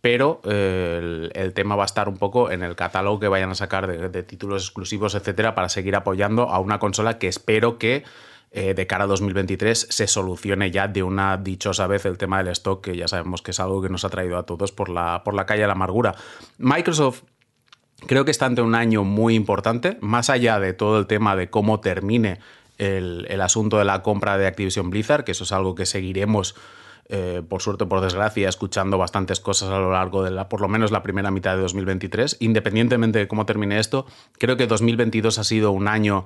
pero 0.00 0.40
eh, 0.44 1.30
el, 1.34 1.52
tema 1.52 1.76
va 1.76 1.84
a 1.84 1.86
estar 1.86 2.08
un 2.08 2.16
poco 2.16 2.50
en 2.50 2.62
el 2.62 2.76
catálogo 2.76 3.20
que 3.20 3.28
vayan 3.28 3.50
a 3.50 3.54
sacar 3.54 3.86
de, 4.10 4.22
títulos 4.22 4.64
exclusivos, 4.64 5.14
etcétera, 5.14 5.54
para 5.54 5.68
seguir 5.68 5.96
apoyando 5.96 6.48
a 6.48 6.58
una 6.58 6.78
consola 6.78 7.18
que 7.18 7.28
espero 7.28 7.78
que 7.78 8.04
eh, 8.54 8.74
de 8.74 8.86
cara 8.86 9.04
a 9.04 9.06
2023 9.06 9.86
se 9.88 10.06
solucione 10.06 10.70
ya 10.70 10.86
de 10.86 11.02
una 11.02 11.38
dichosa 11.38 11.86
vez 11.86 12.04
el 12.04 12.18
tema 12.18 12.42
del 12.42 12.48
stock, 12.48 12.84
que 12.84 12.96
ya 12.96 13.08
sabemos 13.08 13.40
que 13.40 13.52
es 13.52 13.60
algo 13.60 13.80
que 13.80 13.88
nos 13.88 14.04
ha 14.04 14.10
traído 14.10 14.36
a 14.36 14.44
todos 14.44 14.72
por 14.72 14.90
la, 14.90 15.22
por 15.24 15.32
la 15.32 15.46
calle 15.46 15.62
de 15.62 15.68
la 15.68 15.72
amargura. 15.72 16.14
Microsoft 16.58 17.22
creo 18.06 18.24
que 18.24 18.30
está 18.30 18.46
ante 18.46 18.62
un 18.62 18.74
año 18.74 19.04
muy 19.04 19.34
importante, 19.34 19.98
más 20.00 20.30
allá 20.30 20.58
de 20.60 20.72
todo 20.72 20.98
el 20.98 21.06
tema 21.06 21.36
de 21.36 21.50
cómo 21.50 21.80
termine 21.80 22.38
el, 22.78 23.40
asunto 23.40 23.78
de 23.78 23.84
la 23.84 24.02
compra 24.02 24.38
de 24.38 24.46
Activision 24.46 24.90
Blizzard, 24.90 25.24
que 25.24 25.32
eso 25.32 25.44
es 25.44 25.52
algo 25.52 25.74
que 25.74 25.86
seguiremos 25.86 26.54
eh, 27.08 27.42
por 27.46 27.60
suerte 27.60 27.84
por 27.86 28.00
desgracia, 28.00 28.48
escuchando 28.48 28.96
bastantes 28.96 29.40
cosas 29.40 29.70
a 29.70 29.78
lo 29.78 29.92
largo 29.92 30.22
de 30.22 30.30
la, 30.30 30.48
por 30.48 30.60
lo 30.60 30.68
menos 30.68 30.90
la 30.90 31.02
primera 31.02 31.30
mitad 31.30 31.54
de 31.56 31.62
2023. 31.62 32.38
Independientemente 32.40 33.18
de 33.18 33.28
cómo 33.28 33.44
termine 33.44 33.78
esto, 33.78 34.06
creo 34.38 34.56
que 34.56 34.66
2022 34.66 35.38
ha 35.38 35.44
sido 35.44 35.72
un 35.72 35.88
año 35.88 36.24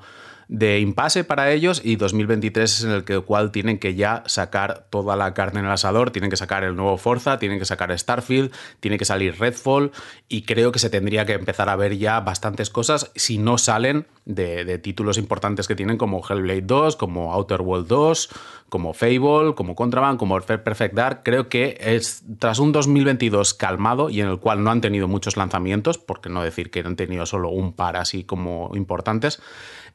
de 0.49 0.79
impasse 0.79 1.25
para 1.25 1.51
ellos 1.51 1.81
y 1.85 1.97
2023 1.97 2.71
es 2.71 2.85
en 2.85 2.91
el 2.91 3.05
que, 3.05 3.19
cual 3.21 3.51
tienen 3.51 3.79
que 3.79 3.95
ya 3.95 4.23
sacar 4.27 4.87
toda 4.91 5.17
la 5.17 5.35
carne 5.35 5.61
en 5.61 5.67
el 5.67 5.73
asador, 5.73 6.11
tienen 6.11 6.31
que 6.31 6.37
sacar 6.37 6.63
el 6.63 6.77
nuevo 6.77 6.97
Forza, 6.99 7.39
tienen 7.39 7.59
que 7.59 7.65
sacar 7.65 7.97
Starfield, 7.97 8.53
tiene 8.81 8.99
que 8.99 9.05
salir 9.05 9.39
Redfall 9.39 9.91
y 10.29 10.43
creo 10.43 10.71
que 10.71 10.79
se 10.79 10.91
tendría 10.91 11.27
que 11.27 11.33
empezar 11.33 11.69
a 11.69 11.77
ver 11.77 11.99
ya 11.99 12.21
bastantes 12.21 12.71
cosas 12.71 13.11
si 13.17 13.39
no 13.39 13.59
salen 13.59 14.07
de, 14.25 14.79
títulos 14.79 15.19
importantes 15.19 15.67
que 15.67 15.75
tienen 15.75 15.97
como 15.97 16.23
Hellblade 16.27 16.63
2, 16.63 16.97
como 16.97 17.33
Outer 17.33 17.63
World 17.63 17.87
2, 17.87 18.29
como 18.69 18.93
Fable, 18.93 19.55
como 19.55 19.75
Contraband, 19.75 20.19
como 20.19 20.39
Perfect 20.41 20.95
Dark. 20.95 21.21
Creo 21.25 21.49
que 21.49 21.79
es 21.81 22.25
tras 22.39 22.59
un 22.59 22.73
2022 22.73 23.55
calmado 23.55 24.11
y 24.11 24.21
en 24.21 24.29
el 24.29 24.39
cual 24.39 24.63
no 24.63 24.71
han 24.71 24.81
tenido 24.81 25.09
muchos 25.09 25.37
lanzamientos, 25.37 25.99
porque 25.99 26.29
no 26.29 26.43
decir 26.43 26.71
que 26.71 26.81
han 26.81 26.97
tenido 26.97 27.25
solo 27.27 27.51
un 27.51 27.73
par 27.73 27.97
así 27.97 28.25
como 28.25 28.73
importantes, 28.75 29.41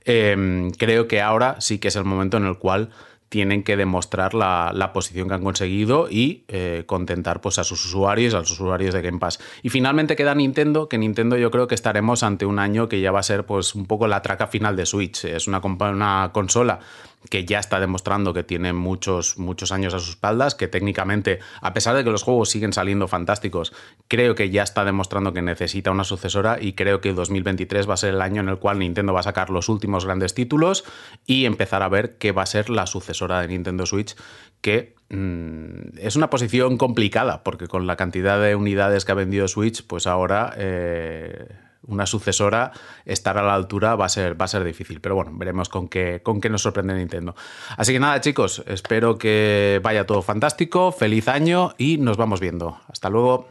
Em, 0.05 0.71
creo 0.71 1.07
que 1.07 1.21
ahora 1.21 1.59
sí 1.59 1.79
que 1.79 1.89
es 1.89 1.95
el 1.95 2.05
momento 2.05 2.37
en 2.37 2.45
el 2.45 2.57
cual 2.57 2.89
tienen 3.31 3.63
que 3.63 3.77
demostrar 3.77 4.33
la, 4.33 4.91
posición 4.93 5.29
que 5.29 5.35
han 5.35 5.43
conseguido 5.43 6.09
y 6.09 6.43
eh, 6.49 6.83
contentar 6.85 7.39
pues, 7.39 7.59
a 7.59 7.63
sus 7.63 7.85
usuarios, 7.85 8.33
a 8.33 8.39
los 8.39 8.51
usuarios 8.51 8.93
de 8.93 9.01
Game 9.01 9.19
Pass. 9.19 9.39
Y 9.63 9.69
finalmente 9.69 10.17
queda 10.17 10.35
Nintendo, 10.35 10.89
que 10.89 10.97
Nintendo 10.97 11.37
yo 11.37 11.49
creo 11.49 11.65
que 11.65 11.75
estaremos 11.75 12.23
ante 12.23 12.45
un 12.45 12.59
año 12.59 12.89
que 12.89 12.99
ya 12.99 13.09
va 13.13 13.21
a 13.21 13.23
ser 13.23 13.45
pues, 13.45 13.73
un 13.73 13.85
poco 13.85 14.05
la 14.07 14.21
traca 14.21 14.47
final 14.47 14.75
de 14.75 14.85
Switch. 14.85 15.23
Es 15.23 15.47
una, 15.47 15.59
una 15.59 16.31
consola 16.33 16.81
que 17.29 17.45
ya 17.45 17.59
está 17.59 17.79
demostrando 17.79 18.33
que 18.33 18.43
tiene 18.43 18.73
muchos, 18.73 19.37
muchos 19.37 19.71
años 19.71 19.93
a 19.93 19.99
sus 19.99 20.09
espaldas, 20.09 20.55
que 20.55 20.67
técnicamente, 20.67 21.39
a 21.61 21.73
pesar 21.73 21.95
de 21.95 22.03
que 22.03 22.09
los 22.09 22.23
juegos 22.23 22.49
siguen 22.49 22.73
saliendo 22.73 23.07
fantásticos, 23.07 23.73
creo 24.07 24.35
que 24.35 24.49
ya 24.49 24.63
está 24.63 24.83
demostrando 24.85 25.33
que 25.33 25.41
necesita 25.41 25.91
una 25.91 26.03
sucesora 26.03 26.57
y 26.59 26.73
creo 26.73 26.99
que 27.01 27.13
2023 27.13 27.87
va 27.89 27.93
a 27.93 27.97
ser 27.97 28.15
el 28.15 28.21
año 28.21 28.41
en 28.41 28.49
el 28.49 28.57
cual 28.57 28.79
Nintendo 28.79 29.13
va 29.13 29.19
a 29.19 29.23
sacar 29.23 29.49
los 29.49 29.69
últimos 29.69 30.05
grandes 30.05 30.33
títulos 30.33 30.83
y 31.25 31.45
empezar 31.45 31.83
a 31.83 31.89
ver 31.89 32.17
qué 32.17 32.31
va 32.31 32.43
a 32.43 32.47
ser 32.47 32.69
la 32.69 32.87
sucesora 32.87 33.41
de 33.41 33.49
Nintendo 33.49 33.85
Switch, 33.85 34.15
que 34.61 34.95
mm, 35.09 35.97
es 35.99 36.15
una 36.15 36.29
posición 36.29 36.77
complicada, 36.77 37.43
porque 37.43 37.67
con 37.67 37.85
la 37.87 37.97
cantidad 37.97 38.41
de 38.41 38.55
unidades 38.55 39.05
que 39.05 39.11
ha 39.11 39.15
vendido 39.15 39.47
Switch, 39.47 39.85
pues 39.85 40.07
ahora... 40.07 40.53
Eh, 40.57 41.47
una 41.87 42.05
sucesora 42.05 42.71
estar 43.05 43.37
a 43.37 43.43
la 43.43 43.53
altura 43.53 43.95
va 43.95 44.05
a 44.05 44.09
ser, 44.09 44.39
va 44.39 44.45
a 44.45 44.47
ser 44.47 44.63
difícil. 44.63 45.01
Pero 45.01 45.15
bueno, 45.15 45.31
veremos 45.33 45.69
con 45.69 45.87
qué, 45.87 46.21
con 46.23 46.41
qué 46.41 46.49
nos 46.49 46.61
sorprende 46.61 46.93
Nintendo. 46.93 47.35
Así 47.77 47.93
que 47.93 47.99
nada, 47.99 48.21
chicos, 48.21 48.63
espero 48.67 49.17
que 49.17 49.79
vaya 49.83 50.05
todo 50.05 50.21
fantástico. 50.21 50.91
Feliz 50.91 51.27
año 51.27 51.73
y 51.77 51.97
nos 51.97 52.17
vamos 52.17 52.39
viendo. 52.39 52.79
Hasta 52.87 53.09
luego. 53.09 53.49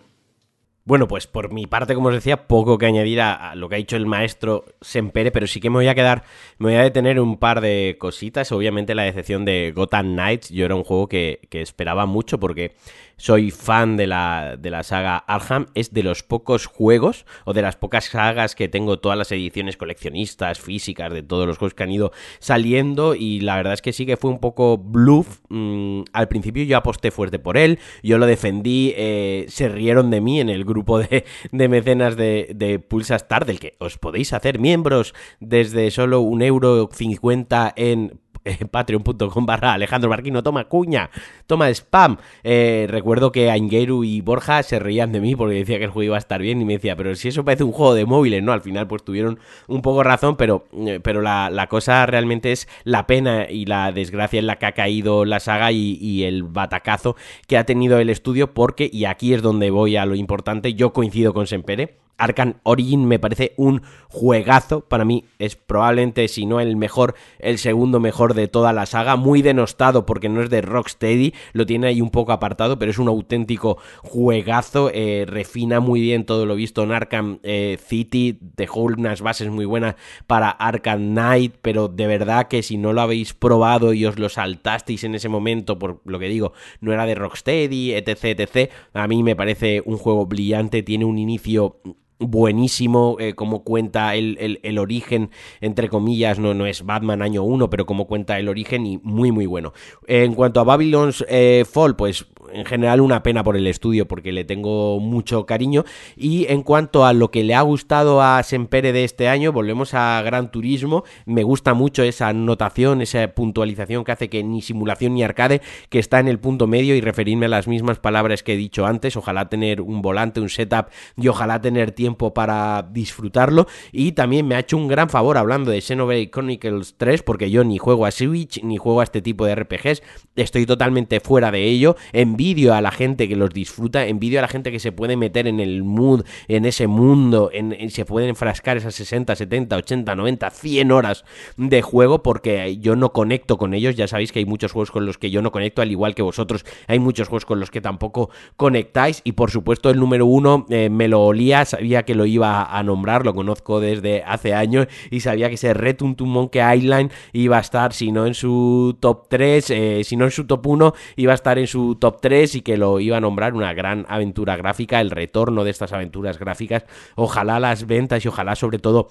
Bueno, 0.85 1.07
pues 1.07 1.27
por 1.27 1.53
mi 1.53 1.67
parte, 1.67 1.95
como 1.95 2.09
os 2.09 2.15
decía, 2.15 2.49
poco 2.49 2.79
que 2.79 2.87
añadir 2.87 3.21
a, 3.21 3.55
lo 3.55 3.69
que 3.69 3.75
ha 3.75 3.79
dicho 3.79 3.97
el 3.97 4.07
maestro 4.07 4.65
Sempere, 4.81 5.31
pero 5.31 5.47
sí 5.47 5.61
que 5.61 5.69
me 5.69 5.77
voy 5.77 5.89
a 5.89 5.95
quedar, 5.95 6.25
me 6.59 6.71
voy 6.71 6.77
a 6.77 6.83
detener 6.83 7.21
un 7.21 7.39
par 7.39 7.61
de 7.61 7.97
cositas. 8.01 8.51
Obviamente 8.51 8.95
la 8.95 9.03
decepción 9.03 9.45
de 9.45 9.73
Gotham 9.77 10.15
Knights, 10.15 10.49
yo 10.49 10.65
era 10.65 10.75
un 10.75 10.83
juego 10.83 11.07
que, 11.07 11.47
que 11.51 11.61
esperaba 11.61 12.07
mucho 12.07 12.41
porque 12.41 12.75
soy 13.21 13.51
fan 13.51 13.99
de 13.99 14.07
la, 14.07 14.57
de 14.59 14.71
la 14.71 14.83
saga 14.83 15.19
Arkham, 15.19 15.67
es 15.75 15.93
de 15.93 16.03
los 16.03 16.23
pocos 16.23 16.65
juegos 16.65 17.27
o 17.45 17.53
de 17.53 17.61
las 17.61 17.77
pocas 17.77 18.07
sagas 18.07 18.55
que 18.55 18.67
tengo 18.67 18.99
todas 18.99 19.19
las 19.19 19.31
ediciones 19.31 19.77
coleccionistas, 19.77 20.59
físicas, 20.59 21.13
de 21.13 21.23
todos 21.23 21.47
los 21.47 21.59
juegos 21.59 21.75
que 21.75 21.83
han 21.83 21.93
ido 21.93 22.13
saliendo 22.39 23.15
y 23.15 23.41
la 23.41 23.57
verdad 23.57 23.75
es 23.75 23.83
que 23.83 23.93
sí 23.93 24.07
que 24.07 24.17
fue 24.17 24.31
un 24.31 24.41
poco 24.41 24.79
bluff. 24.79 25.41
Mm, 25.51 26.05
al 26.15 26.29
principio 26.29 26.65
yo 26.65 26.79
aposté 26.79 27.11
fuerte 27.11 27.39
por 27.39 27.59
él, 27.59 27.79
yo 28.03 28.17
lo 28.17 28.25
defendí, 28.25 28.95
eh, 28.97 29.45
se 29.49 29.69
rieron 29.69 30.11
de 30.11 30.23
mí 30.23 30.41
en 30.41 30.49
el 30.49 30.65
grupo 30.65 30.99
de, 30.99 31.27
de 31.53 31.69
mecenas 31.69 32.17
de, 32.17 32.53
de 32.55 32.79
Pulsa 32.79 33.17
Star, 33.17 33.45
del 33.45 33.61
que 33.61 33.77
os 33.81 33.99
podéis 33.99 34.33
hacer 34.33 34.59
miembros 34.59 35.15
desde 35.41 35.91
solo 35.91 36.21
un 36.21 36.41
euro 36.41 36.89
cincuenta 36.91 37.71
en 37.77 38.19
eh, 38.45 38.65
patreon.com 38.65 39.47
barra 39.47 39.75
Alejandro 39.75 40.11
Marquino, 40.11 40.43
toma 40.43 40.65
cuña, 40.65 41.11
toma 41.47 41.69
spam. 41.71 42.17
Eh, 42.43 42.87
recuerdo 42.89 43.33
que 43.33 43.51
Aingeru 43.51 44.05
y 44.05 44.21
Borja 44.21 44.63
se 44.63 44.79
reían 44.79 45.13
de 45.13 45.21
mí 45.21 45.37
porque 45.37 45.57
decía 45.57 45.79
que 45.79 45.85
el 45.85 45.91
juego 45.91 46.05
iba 46.05 46.17
a 46.17 46.19
estar 46.19 46.41
bien 46.41 46.61
y 46.61 46.65
me 46.65 46.75
decía, 46.75 46.97
pero 46.97 47.15
si 47.15 47.29
eso 47.29 47.45
parece 47.45 47.65
un 47.65 47.73
juego 47.73 47.95
de 47.95 48.07
móviles, 48.07 48.43
¿no? 48.43 48.53
Al 48.53 48.63
final 48.63 48.87
pues 48.87 49.03
tuvieron 49.05 49.39
un 49.69 49.83
poco 49.83 50.03
razón, 50.03 50.37
pero, 50.37 50.67
eh, 50.87 51.01
pero 51.03 51.21
la, 51.21 51.67
cosa 51.69 52.07
realmente 52.07 52.53
es 52.53 52.67
la 52.85 53.07
pena 53.07 53.49
y 53.49 53.67
la 53.67 53.93
desgracia 53.93 54.39
en 54.39 54.47
la 54.47 54.57
que 54.57 54.67
ha 54.67 54.73
caído 54.73 55.25
la 55.25 55.39
saga 55.39 55.71
y, 55.73 55.99
y 56.01 56.25
el 56.25 56.43
batacazo 56.43 57.17
que 57.47 57.59
ha 57.59 57.65
tenido 57.65 57.99
el 57.99 58.11
estudio 58.11 58.55
porque, 58.55 58.91
y 58.93 59.05
aquí 59.05 59.35
es 59.35 59.43
donde 59.43 59.71
voy 59.71 59.97
a 59.97 60.07
lo 60.07 60.15
importante, 60.15 60.75
yo 60.75 60.93
coincido 60.93 61.33
con 61.33 61.47
Sempere, 61.47 61.99
Arkham 62.21 62.55
Origin 62.63 63.07
me 63.07 63.19
parece 63.19 63.55
un 63.57 63.83
juegazo. 64.09 64.83
Para 64.83 65.05
mí 65.05 65.25
es 65.39 65.57
probablemente, 65.57 66.29
si 66.29 66.47
no 66.47 66.61
el 66.61 66.77
mejor, 66.77 67.15
el 67.39 67.59
segundo 67.59 67.99
mejor 67.99 68.35
de 68.35 68.47
toda 68.47 68.73
la 68.73 68.87
saga. 68.87 69.17
Muy 69.17 69.43
denostado 69.43 70.07
porque 70.07 70.29
no 70.29 70.43
es 70.43 70.51
de 70.51 70.61
Rocksteady, 70.61 71.35
lo 71.53 71.67
tiene 71.67 71.89
ahí 71.89 72.01
un 72.01 72.11
poco 72.11 72.33
apartado, 72.33 72.79
pero 72.79 72.91
es 72.91 72.99
un 72.99 73.09
auténtico 73.09 73.79
juegazo. 74.03 74.91
Eh, 74.93 75.25
refina 75.27 75.81
muy 75.81 76.01
bien 76.01 76.27
todo 76.27 76.47
lo 76.47 76.55
visto 76.55 76.83
en 76.83 76.93
Arkham 76.93 77.39
eh, 77.43 77.79
City. 77.85 78.39
Dejó 78.57 78.81
unas 78.83 79.23
bases 79.23 79.49
muy 79.49 79.65
buenas 79.65 79.97
para 80.27 80.51
Arkham 80.51 81.13
Knight, 81.13 81.55
pero 81.63 81.89
de 81.89 82.07
verdad 82.07 82.49
que 82.49 82.63
si 82.63 82.77
no 82.77 82.93
lo 82.93 83.01
habéis 83.01 83.33
probado 83.33 83.95
y 83.95 84.05
os 84.05 84.19
lo 84.19 84.29
saltasteis 84.29 85.05
en 85.05 85.15
ese 85.15 85.29
momento, 85.29 85.79
por 85.79 86.01
lo 86.05 86.19
que 86.19 86.29
digo, 86.29 86.53
no 86.81 86.93
era 86.93 87.07
de 87.07 87.15
Rocksteady, 87.15 87.95
etc, 87.95 88.25
etc. 88.39 88.71
A 88.93 89.09
mí 89.09 89.23
me 89.23 89.37
parece 89.37 89.83
un 89.85 89.97
juego 89.97 90.27
brillante, 90.27 90.83
tiene 90.83 91.05
un 91.05 91.19
inicio 91.19 91.81
buenísimo 92.21 93.17
eh, 93.19 93.35
como 93.35 93.65
cuenta 93.65 94.15
el, 94.15 94.61
el, 94.63 94.79
origen, 94.79 95.31
entre 95.61 95.89
comillas, 95.89 96.39
no, 96.39 96.55
no 96.55 96.67
es 96.67 96.85
Batman 96.85 97.23
año 97.23 97.43
1, 97.43 97.71
pero 97.71 97.87
como 97.87 98.07
cuenta 98.07 98.39
el 98.39 98.49
origen 98.49 98.87
y 98.87 98.99
muy 99.03 99.33
muy 99.33 99.47
bueno. 99.47 99.73
En 100.07 100.35
cuanto 100.35 100.61
a 100.61 100.65
Babylon's 100.65 101.25
eh, 101.29 101.65
Fall, 101.71 101.97
pues 101.97 102.27
en 102.53 102.65
general 102.65 103.01
una 103.01 103.23
pena 103.23 103.45
por 103.45 103.57
el 103.57 103.67
estudio 103.67 104.07
porque 104.07 104.33
le 104.33 104.45
tengo 104.45 105.01
mucho 105.01 105.47
cariño. 105.47 105.85
Y 106.17 106.47
en 106.49 106.63
cuanto 106.63 107.05
a 107.05 107.13
lo 107.13 107.31
que 107.31 107.45
le 107.45 107.55
ha 107.55 107.63
gustado 107.63 108.23
a 108.23 108.43
Sempere 108.43 108.93
de 108.93 109.05
este 109.05 109.29
año, 109.29 109.53
volvemos 109.53 109.95
a 109.95 110.21
Gran 110.23 110.51
Turismo. 110.51 111.05
Me 111.27 111.43
gusta 111.43 111.75
mucho 111.75 112.03
esa 112.03 112.33
notación, 112.33 113.03
esa 113.03 113.29
puntualización 113.29 114.05
que 114.05 114.13
hace 114.13 114.29
que 114.29 114.43
ni 114.43 114.63
simulación 114.63 115.15
ni 115.15 115.23
arcade, 115.23 115.61
que 115.89 115.99
está 115.99 116.21
en 116.21 116.29
el 116.29 116.39
punto 116.39 116.67
medio 116.67 116.95
y 116.95 117.01
referirme 117.01 117.47
a 117.47 117.51
las 117.51 117.69
mismas 117.69 117.99
palabras 117.99 118.43
que 118.43 118.55
he 118.55 118.57
dicho 118.57 118.87
antes. 118.87 119.17
Ojalá 119.17 119.49
tener 119.49 119.81
un 119.81 120.03
volante, 120.03 120.41
un 120.41 120.49
setup 120.49 120.87
y 121.17 121.29
ojalá 121.29 121.61
tener 121.61 121.93
tiempo 121.93 122.35
para 122.35 122.89
disfrutarlo. 122.91 123.67
Y 123.93 124.13
también 124.13 124.47
me 124.47 124.55
ha 124.55 124.61
hecho 124.61 124.77
un 124.77 124.89
gran 124.89 125.09
favor 125.09 125.39
hablando 125.39 125.71
de 125.71 125.81
Xenoblade 125.81 126.31
Chronicles 126.31 126.95
3 126.97 127.23
porque 127.23 127.51
yo 127.51 127.65
ni 127.65 127.79
juego 127.79 128.07
a 128.07 128.11
Switch 128.11 128.63
ni 128.63 128.77
juego 128.77 129.01
a 129.01 129.05
este 129.05 129.23
tipo 129.23 129.45
de 129.45 129.55
RPGs. 129.55 130.03
Estoy 130.37 130.67
totalmente 130.67 131.21
fuera 131.21 131.51
de 131.51 131.65
ello. 131.65 131.97
Envidio 132.41 132.73
a 132.73 132.81
la 132.81 132.91
gente 132.91 133.29
que 133.29 133.37
los 133.37 133.51
disfruta, 133.51 134.07
envidio 134.07 134.39
a 134.39 134.43
la 134.43 134.49
gente 134.49 134.73
que 134.73 134.79
se 134.79 134.93
puede 134.93 135.15
meter 135.15 135.47
en 135.47 135.61
el 135.61 135.83
mood, 135.83 136.25
en 136.49 136.65
ese 136.65 136.87
mundo, 136.87 137.51
en, 137.53 137.91
se 137.91 138.07
pueden 138.07 138.31
enfrascar 138.31 138.79
esas 138.79 138.95
60, 138.95 139.37
70, 139.37 139.77
80, 139.77 140.15
90, 140.15 140.49
100 140.49 140.91
horas 140.91 141.25
de 141.59 141.83
juego 141.83 142.23
porque 142.23 142.79
yo 142.79 142.97
no 142.97 143.13
conecto 143.13 143.59
con 143.59 143.75
ellos, 143.75 143.95
ya 143.95 144.09
sabéis 144.09 144.33
que 144.33 144.39
hay 144.39 144.47
muchos 144.47 144.73
juegos 144.73 144.91
con 144.91 145.05
los 145.05 145.19
que 145.19 145.31
yo 145.31 145.43
no 145.43 145.53
conecto, 145.53 145.83
al 145.83 145.91
igual 145.91 146.15
que 146.15 146.23
vosotros, 146.23 146.65
hay 146.87 146.99
muchos 146.99 147.29
juegos 147.29 147.45
con 147.45 147.61
los 147.61 147.71
que 147.71 147.83
tampoco 147.83 148.31
conectáis. 148.57 149.21
Y 149.23 149.33
por 149.33 149.51
supuesto 149.51 149.91
el 149.91 150.01
número 150.01 150.25
uno 150.25 150.65
eh, 150.71 150.89
me 150.89 151.09
lo 151.09 151.21
olía, 151.21 151.67
sabía 151.67 152.05
que 152.05 152.15
lo 152.15 152.25
iba 152.25 152.75
a 152.75 152.83
nombrar, 152.83 153.27
lo 153.27 153.35
conozco 153.35 153.81
desde 153.81 154.23
hace 154.23 154.55
años 154.55 154.87
y 155.11 155.21
sabía 155.21 155.49
que 155.51 155.57
ese 155.57 155.75
Return 155.75 156.15
to 156.15 156.25
Monkey 156.25 156.63
Island 156.79 157.13
iba 157.35 157.59
a 157.59 157.61
estar, 157.61 157.93
si 157.93 158.13
no 158.13 158.27
en 158.27 158.33
su 158.33 158.97
top 158.99 159.29
3, 159.29 159.71
eh, 159.71 160.01
si 160.05 160.17
no 160.17 160.25
en 160.25 160.31
su 160.31 160.47
top 160.47 160.67
1, 160.67 160.95
iba 161.17 161.33
a 161.33 161.35
estar 161.35 161.59
en 161.59 161.67
su 161.67 161.97
top 161.97 162.19
3 162.23 162.30
y 162.31 162.63
que 162.63 162.77
lo 162.77 163.01
iba 163.01 163.17
a 163.17 163.21
nombrar 163.21 163.55
una 163.55 163.75
gran 163.75 164.07
aventura 164.09 164.57
gráfica, 164.57 165.01
el 165.01 165.11
retorno 165.11 165.65
de 165.65 165.71
estas 165.71 165.93
aventuras 165.93 166.39
gráficas. 166.39 166.85
Ojalá 167.17 167.59
las 167.59 167.87
ventas 167.87 168.25
y 168.25 168.29
ojalá 168.29 168.55
sobre 168.55 168.79
todo 168.79 169.09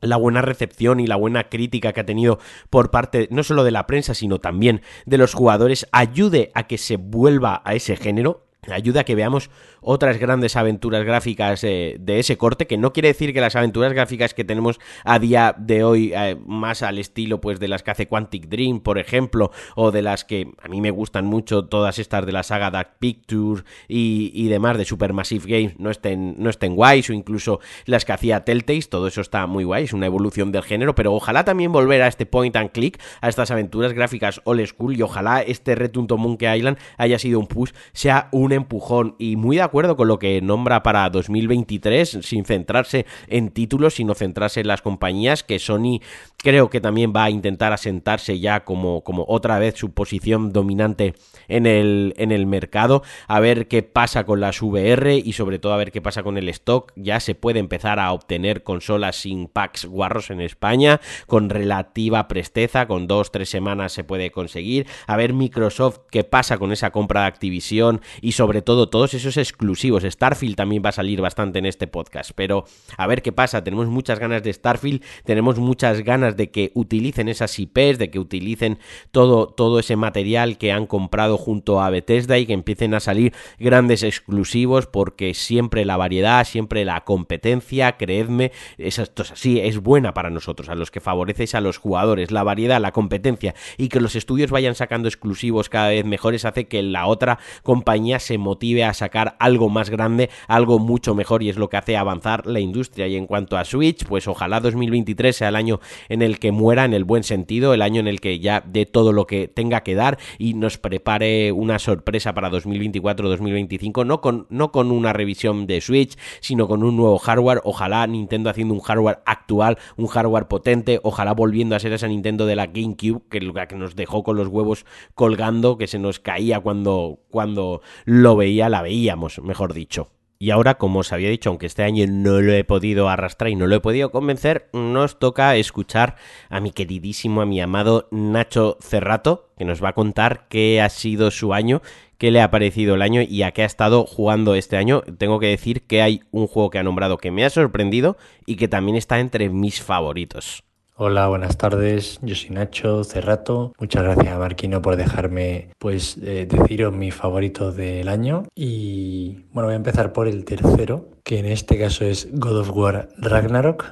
la 0.00 0.16
buena 0.16 0.40
recepción 0.40 1.00
y 1.00 1.06
la 1.06 1.16
buena 1.16 1.48
crítica 1.48 1.92
que 1.92 2.00
ha 2.00 2.06
tenido 2.06 2.38
por 2.70 2.90
parte 2.90 3.26
no 3.30 3.42
solo 3.42 3.64
de 3.64 3.72
la 3.72 3.86
prensa, 3.86 4.14
sino 4.14 4.38
también 4.38 4.82
de 5.04 5.18
los 5.18 5.34
jugadores, 5.34 5.88
ayude 5.90 6.52
a 6.54 6.66
que 6.66 6.78
se 6.78 6.96
vuelva 6.96 7.60
a 7.64 7.74
ese 7.74 7.96
género 7.96 8.46
ayuda 8.70 9.00
a 9.00 9.04
que 9.04 9.14
veamos 9.14 9.50
otras 9.80 10.18
grandes 10.18 10.56
aventuras 10.56 11.04
gráficas 11.04 11.62
eh, 11.64 11.96
de 12.00 12.18
ese 12.18 12.36
corte, 12.36 12.66
que 12.66 12.78
no 12.78 12.92
quiere 12.92 13.08
decir 13.08 13.32
que 13.32 13.40
las 13.40 13.56
aventuras 13.56 13.92
gráficas 13.92 14.34
que 14.34 14.44
tenemos 14.44 14.80
a 15.04 15.18
día 15.18 15.54
de 15.58 15.84
hoy, 15.84 16.12
eh, 16.14 16.36
más 16.46 16.82
al 16.82 16.98
estilo 16.98 17.40
pues 17.40 17.60
de 17.60 17.68
las 17.68 17.82
que 17.82 17.90
hace 17.90 18.08
Quantic 18.08 18.48
Dream, 18.48 18.80
por 18.80 18.98
ejemplo, 18.98 19.50
o 19.76 19.90
de 19.90 20.02
las 20.02 20.24
que 20.24 20.52
a 20.62 20.68
mí 20.68 20.80
me 20.80 20.90
gustan 20.90 21.26
mucho, 21.26 21.66
todas 21.66 21.98
estas 21.98 22.24
de 22.24 22.32
la 22.32 22.42
saga 22.42 22.70
Dark 22.70 22.96
Pictures 22.98 23.64
y, 23.88 24.48
demás 24.48 24.78
de 24.78 24.84
Supermassive 24.84 25.46
Games, 25.46 25.78
no 25.78 25.90
estén, 25.90 26.36
no 26.38 26.50
estén 26.50 26.76
guays, 26.76 27.10
o 27.10 27.12
incluso 27.12 27.60
las 27.86 28.04
que 28.04 28.12
hacía 28.12 28.44
Telltale, 28.44 28.82
todo 28.82 29.08
eso 29.08 29.20
está 29.20 29.46
muy 29.46 29.64
guay, 29.64 29.84
es 29.84 29.92
una 29.92 30.06
evolución 30.06 30.52
del 30.52 30.62
género, 30.62 30.94
pero 30.94 31.12
ojalá 31.12 31.44
también 31.44 31.72
volver 31.72 32.02
a 32.02 32.08
este 32.08 32.26
point 32.26 32.54
and 32.56 32.70
click, 32.70 33.00
a 33.20 33.28
estas 33.28 33.50
aventuras 33.50 33.92
gráficas 33.92 34.40
old 34.44 34.64
school, 34.66 34.96
y 34.96 35.02
ojalá 35.02 35.42
este 35.42 35.74
Return 35.74 36.06
to 36.06 36.16
Monkey 36.16 36.58
Island 36.58 36.78
haya 36.96 37.18
sido 37.18 37.40
un 37.40 37.46
push, 37.46 37.72
sea 37.92 38.28
un 38.32 38.53
empujón, 38.54 39.16
y 39.18 39.36
muy 39.36 39.56
de 39.56 39.62
acuerdo 39.62 39.96
con 39.96 40.08
lo 40.08 40.18
que 40.18 40.40
nombra 40.40 40.82
para 40.82 41.08
2023, 41.10 42.18
sin 42.22 42.44
centrarse 42.44 43.06
en 43.28 43.50
títulos, 43.50 43.94
sino 43.94 44.14
centrarse 44.14 44.60
en 44.60 44.68
las 44.68 44.82
compañías 44.82 45.42
que 45.42 45.58
Sony 45.58 46.00
creo 46.44 46.68
que 46.68 46.80
también 46.80 47.12
va 47.14 47.24
a 47.24 47.30
intentar 47.30 47.72
asentarse 47.72 48.38
ya 48.38 48.64
como, 48.64 49.02
como 49.02 49.24
otra 49.28 49.58
vez 49.58 49.76
su 49.76 49.92
posición 49.92 50.52
dominante 50.52 51.14
en 51.48 51.66
el, 51.66 52.14
en 52.18 52.32
el 52.32 52.46
mercado, 52.46 53.02
a 53.28 53.40
ver 53.40 53.66
qué 53.66 53.82
pasa 53.82 54.24
con 54.24 54.40
las 54.40 54.60
VR 54.60 55.16
y 55.16 55.32
sobre 55.32 55.58
todo 55.58 55.72
a 55.72 55.78
ver 55.78 55.90
qué 55.90 56.02
pasa 56.02 56.22
con 56.22 56.36
el 56.36 56.48
stock. 56.50 56.92
Ya 56.96 57.18
se 57.20 57.34
puede 57.34 57.60
empezar 57.60 57.98
a 57.98 58.12
obtener 58.12 58.62
consolas 58.62 59.16
sin 59.16 59.48
packs 59.48 59.86
guarros 59.86 60.30
en 60.30 60.42
España, 60.42 61.00
con 61.26 61.48
relativa 61.48 62.28
presteza, 62.28 62.86
con 62.86 63.06
dos, 63.06 63.32
tres 63.32 63.48
semanas 63.48 63.92
se 63.92 64.04
puede 64.04 64.30
conseguir. 64.30 64.86
A 65.06 65.16
ver 65.16 65.32
Microsoft 65.32 66.00
qué 66.10 66.24
pasa 66.24 66.58
con 66.58 66.72
esa 66.72 66.90
compra 66.90 67.22
de 67.22 67.28
Activision 67.28 68.02
y 68.20 68.32
sobre 68.32 68.43
todo 68.62 68.88
todos 68.88 69.14
esos 69.14 69.36
exclusivos. 69.36 70.04
Starfield 70.04 70.56
también 70.56 70.82
va 70.84 70.90
a 70.90 70.92
salir 70.92 71.20
bastante 71.20 71.58
en 71.58 71.66
este 71.66 71.86
podcast, 71.86 72.32
pero 72.34 72.64
a 72.96 73.06
ver 73.06 73.22
qué 73.22 73.32
pasa. 73.32 73.64
Tenemos 73.64 73.88
muchas 73.88 74.18
ganas 74.18 74.42
de 74.42 74.52
Starfield, 74.52 75.02
tenemos 75.24 75.58
muchas 75.58 76.02
ganas 76.02 76.36
de 76.36 76.50
que 76.50 76.70
utilicen 76.74 77.28
esas 77.28 77.58
IPs, 77.58 77.98
de 77.98 78.10
que 78.10 78.18
utilicen 78.18 78.78
todo, 79.10 79.46
todo 79.46 79.78
ese 79.78 79.96
material 79.96 80.58
que 80.58 80.72
han 80.72 80.86
comprado 80.86 81.38
junto 81.38 81.80
a 81.80 81.90
Bethesda 81.90 82.38
y 82.38 82.46
que 82.46 82.52
empiecen 82.52 82.94
a 82.94 83.00
salir 83.00 83.32
grandes 83.58 84.02
exclusivos 84.02 84.86
porque 84.86 85.34
siempre 85.34 85.84
la 85.84 85.96
variedad, 85.96 86.44
siempre 86.44 86.84
la 86.84 87.02
competencia, 87.02 87.96
creedme, 87.96 88.52
es, 88.78 88.98
esto 88.98 89.22
es 89.22 89.32
así, 89.32 89.60
es 89.60 89.78
buena 89.78 90.14
para 90.14 90.30
nosotros, 90.30 90.68
a 90.68 90.74
los 90.74 90.90
que 90.90 91.00
favorecéis 91.00 91.54
a 91.54 91.60
los 91.60 91.78
jugadores, 91.78 92.30
la 92.30 92.42
variedad, 92.42 92.80
la 92.80 92.92
competencia 92.92 93.54
y 93.76 93.88
que 93.88 94.00
los 94.00 94.16
estudios 94.16 94.50
vayan 94.50 94.74
sacando 94.74 95.08
exclusivos 95.08 95.68
cada 95.68 95.88
vez 95.88 96.04
mejores 96.04 96.44
hace 96.44 96.66
que 96.66 96.82
la 96.82 97.06
otra 97.06 97.38
compañía 97.62 98.18
se 98.18 98.33
motive 98.38 98.84
a 98.84 98.94
sacar 98.94 99.36
algo 99.38 99.68
más 99.68 99.90
grande, 99.90 100.30
algo 100.48 100.78
mucho 100.78 101.14
mejor 101.14 101.42
y 101.42 101.48
es 101.48 101.56
lo 101.56 101.68
que 101.68 101.76
hace 101.76 101.96
avanzar 101.96 102.46
la 102.46 102.60
industria. 102.60 103.06
Y 103.06 103.16
en 103.16 103.26
cuanto 103.26 103.56
a 103.56 103.64
Switch, 103.64 104.04
pues 104.06 104.28
ojalá 104.28 104.60
2023 104.60 105.36
sea 105.36 105.48
el 105.48 105.56
año 105.56 105.80
en 106.08 106.22
el 106.22 106.38
que 106.38 106.52
muera 106.52 106.84
en 106.84 106.94
el 106.94 107.04
buen 107.04 107.22
sentido, 107.22 107.74
el 107.74 107.82
año 107.82 108.00
en 108.00 108.08
el 108.08 108.20
que 108.20 108.38
ya 108.38 108.62
dé 108.66 108.86
todo 108.86 109.12
lo 109.12 109.26
que 109.26 109.48
tenga 109.48 109.82
que 109.82 109.94
dar 109.94 110.18
y 110.38 110.54
nos 110.54 110.78
prepare 110.78 111.52
una 111.52 111.78
sorpresa 111.78 112.34
para 112.34 112.50
2024-2025, 112.50 114.06
no 114.06 114.20
con, 114.20 114.46
no 114.50 114.72
con 114.72 114.90
una 114.90 115.12
revisión 115.12 115.66
de 115.66 115.80
Switch, 115.80 116.16
sino 116.40 116.68
con 116.68 116.82
un 116.82 116.96
nuevo 116.96 117.18
hardware, 117.18 117.60
ojalá 117.64 118.06
Nintendo 118.06 118.50
haciendo 118.50 118.74
un 118.74 118.80
hardware 118.80 119.20
actual, 119.26 119.78
un 119.96 120.06
hardware 120.06 120.48
potente, 120.48 121.00
ojalá 121.02 121.32
volviendo 121.32 121.76
a 121.76 121.80
ser 121.80 121.92
esa 121.92 122.08
Nintendo 122.08 122.46
de 122.46 122.56
la 122.56 122.66
GameCube, 122.66 123.22
que 123.28 123.40
nos 123.76 123.96
dejó 123.96 124.22
con 124.22 124.36
los 124.36 124.48
huevos 124.48 124.84
colgando, 125.14 125.78
que 125.78 125.86
se 125.86 125.98
nos 125.98 126.20
caía 126.20 126.60
cuando, 126.60 127.20
cuando 127.30 127.82
lo 128.04 128.23
veía, 128.36 128.68
la 128.68 128.82
veíamos, 128.82 129.40
mejor 129.40 129.74
dicho. 129.74 130.10
Y 130.38 130.50
ahora, 130.50 130.74
como 130.74 130.98
os 130.98 131.12
había 131.12 131.30
dicho, 131.30 131.48
aunque 131.48 131.66
este 131.66 131.84
año 131.84 132.04
no 132.08 132.40
lo 132.40 132.52
he 132.52 132.64
podido 132.64 133.08
arrastrar 133.08 133.50
y 133.50 133.56
no 133.56 133.66
lo 133.66 133.76
he 133.76 133.80
podido 133.80 134.10
convencer, 134.10 134.68
nos 134.72 135.18
toca 135.18 135.56
escuchar 135.56 136.16
a 136.50 136.60
mi 136.60 136.70
queridísimo, 136.70 137.40
a 137.40 137.46
mi 137.46 137.60
amado 137.60 138.08
Nacho 138.10 138.76
Cerrato, 138.80 139.50
que 139.56 139.64
nos 139.64 139.82
va 139.82 139.90
a 139.90 139.94
contar 139.94 140.46
qué 140.48 140.82
ha 140.82 140.88
sido 140.90 141.30
su 141.30 141.54
año, 141.54 141.82
qué 142.18 142.30
le 142.30 142.42
ha 142.42 142.50
parecido 142.50 142.94
el 142.94 143.02
año 143.02 143.22
y 143.22 143.42
a 143.42 143.52
qué 143.52 143.62
ha 143.62 143.66
estado 143.66 144.06
jugando 144.06 144.54
este 144.54 144.76
año. 144.76 145.02
Tengo 145.18 145.38
que 145.38 145.46
decir 145.46 145.86
que 145.86 146.02
hay 146.02 146.22
un 146.30 146.46
juego 146.46 146.70
que 146.70 146.78
ha 146.78 146.82
nombrado 146.82 147.16
que 147.16 147.30
me 147.30 147.44
ha 147.44 147.50
sorprendido 147.50 148.16
y 148.44 148.56
que 148.56 148.68
también 148.68 148.96
está 148.96 149.20
entre 149.20 149.48
mis 149.48 149.82
favoritos. 149.82 150.64
Hola, 150.96 151.26
buenas 151.26 151.58
tardes. 151.58 152.20
Yo 152.22 152.36
soy 152.36 152.50
Nacho 152.50 153.02
Cerrato. 153.02 153.72
Muchas 153.80 154.04
gracias 154.04 154.28
a 154.28 154.38
Marquino 154.38 154.80
por 154.80 154.94
dejarme 154.94 155.70
pues 155.80 156.16
eh, 156.22 156.46
deciros 156.48 156.94
mis 156.94 157.12
favoritos 157.12 157.74
del 157.74 158.06
año. 158.06 158.44
Y 158.54 159.44
bueno, 159.52 159.66
voy 159.66 159.72
a 159.72 159.76
empezar 159.76 160.12
por 160.12 160.28
el 160.28 160.44
tercero, 160.44 161.08
que 161.24 161.40
en 161.40 161.46
este 161.46 161.80
caso 161.80 162.04
es 162.04 162.28
God 162.30 162.60
of 162.60 162.70
War 162.76 163.08
Ragnarok. 163.18 163.86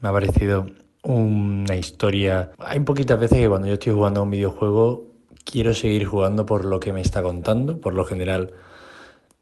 Me 0.00 0.08
ha 0.08 0.12
parecido 0.12 0.64
una 1.02 1.76
historia. 1.76 2.52
Hay 2.56 2.80
poquitas 2.80 3.20
veces 3.20 3.40
que 3.40 3.48
cuando 3.50 3.66
yo 3.66 3.74
estoy 3.74 3.92
jugando 3.92 4.20
a 4.20 4.22
un 4.22 4.30
videojuego 4.30 5.04
quiero 5.44 5.74
seguir 5.74 6.06
jugando 6.06 6.46
por 6.46 6.64
lo 6.64 6.80
que 6.80 6.94
me 6.94 7.02
está 7.02 7.22
contando. 7.22 7.78
Por 7.78 7.92
lo 7.92 8.06
general 8.06 8.54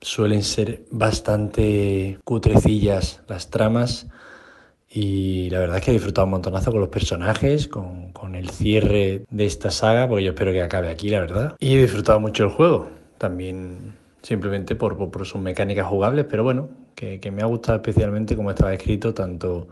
suelen 0.01 0.43
ser 0.43 0.83
bastante 0.91 2.19
cutrecillas 2.25 3.23
las 3.29 3.49
tramas 3.49 4.09
y 4.99 5.51
la 5.51 5.59
verdad 5.59 5.77
es 5.77 5.85
que 5.85 5.91
he 5.91 5.93
disfrutado 5.93 6.25
un 6.25 6.31
montonazo 6.31 6.71
con 6.71 6.81
los 6.81 6.89
personajes, 6.89 7.69
con, 7.69 8.13
con, 8.13 8.35
el 8.35 8.49
cierre 8.49 9.27
de 9.29 9.45
esta 9.45 9.71
saga, 9.71 10.09
porque 10.09 10.25
yo 10.25 10.31
espero 10.31 10.53
que 10.53 10.63
acabe 10.63 10.89
aquí, 10.89 11.11
la 11.11 11.21
verdad. 11.21 11.55
Y 11.59 11.75
he 11.75 11.83
disfrutado 11.83 12.19
mucho 12.19 12.45
el 12.45 12.49
juego, 12.49 12.89
también 13.19 13.95
simplemente 14.23 14.75
por, 14.75 14.97
por, 14.97 15.27
sus 15.27 15.39
mecánicas 15.39 15.87
jugables, 15.87 16.25
pero 16.31 16.45
bueno, 16.45 16.71
que, 16.95 17.21
que, 17.21 17.31
me 17.31 17.43
ha 17.43 17.45
gustado 17.45 17.77
especialmente 17.77 18.37
como 18.37 18.49
estaba 18.49 18.73
escrito, 18.73 19.13
tanto, 19.13 19.69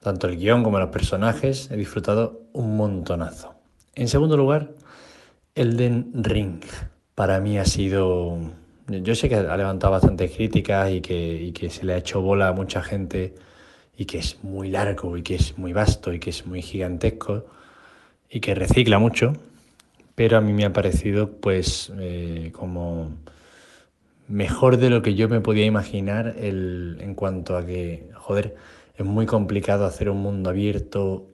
tanto 0.00 0.26
el 0.26 0.36
guion 0.36 0.64
como 0.64 0.80
los 0.80 0.88
personajes. 0.88 1.70
He 1.70 1.76
disfrutado 1.76 2.40
un 2.52 2.76
montonazo. 2.76 3.54
En 3.94 4.08
segundo 4.08 4.36
lugar, 4.36 4.72
Elden 5.54 6.10
Ring. 6.12 6.60
Para 7.14 7.38
mí 7.38 7.56
ha 7.56 7.64
sido... 7.64 8.36
Yo 8.88 9.14
sé 9.14 9.28
que 9.28 9.36
ha 9.36 9.56
levantado 9.56 9.92
bastantes 9.92 10.32
críticas 10.32 10.90
y 10.90 11.00
que, 11.00 11.40
y 11.40 11.52
que 11.52 11.70
se 11.70 11.86
le 11.86 11.92
ha 11.92 11.98
hecho 11.98 12.20
bola 12.20 12.48
a 12.48 12.52
mucha 12.52 12.82
gente 12.82 13.32
y 14.00 14.06
que 14.06 14.16
es 14.16 14.42
muy 14.42 14.70
largo 14.70 15.18
y 15.18 15.22
que 15.22 15.34
es 15.34 15.58
muy 15.58 15.74
vasto 15.74 16.14
y 16.14 16.18
que 16.18 16.30
es 16.30 16.46
muy 16.46 16.62
gigantesco 16.62 17.44
y 18.30 18.40
que 18.40 18.54
recicla 18.54 18.98
mucho, 18.98 19.34
pero 20.14 20.38
a 20.38 20.40
mí 20.40 20.54
me 20.54 20.64
ha 20.64 20.72
parecido 20.72 21.32
pues 21.32 21.92
eh, 21.98 22.50
como 22.54 23.12
mejor 24.26 24.78
de 24.78 24.88
lo 24.88 25.02
que 25.02 25.16
yo 25.16 25.28
me 25.28 25.42
podía 25.42 25.66
imaginar 25.66 26.34
el, 26.38 26.96
en 27.02 27.14
cuanto 27.14 27.58
a 27.58 27.66
que, 27.66 28.08
joder, 28.14 28.56
es 28.96 29.04
muy 29.04 29.26
complicado 29.26 29.84
hacer 29.84 30.08
un 30.08 30.22
mundo 30.22 30.48
abierto 30.48 31.26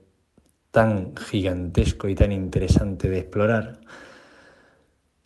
tan 0.72 1.14
gigantesco 1.16 2.08
y 2.08 2.16
tan 2.16 2.32
interesante 2.32 3.08
de 3.08 3.20
explorar 3.20 3.78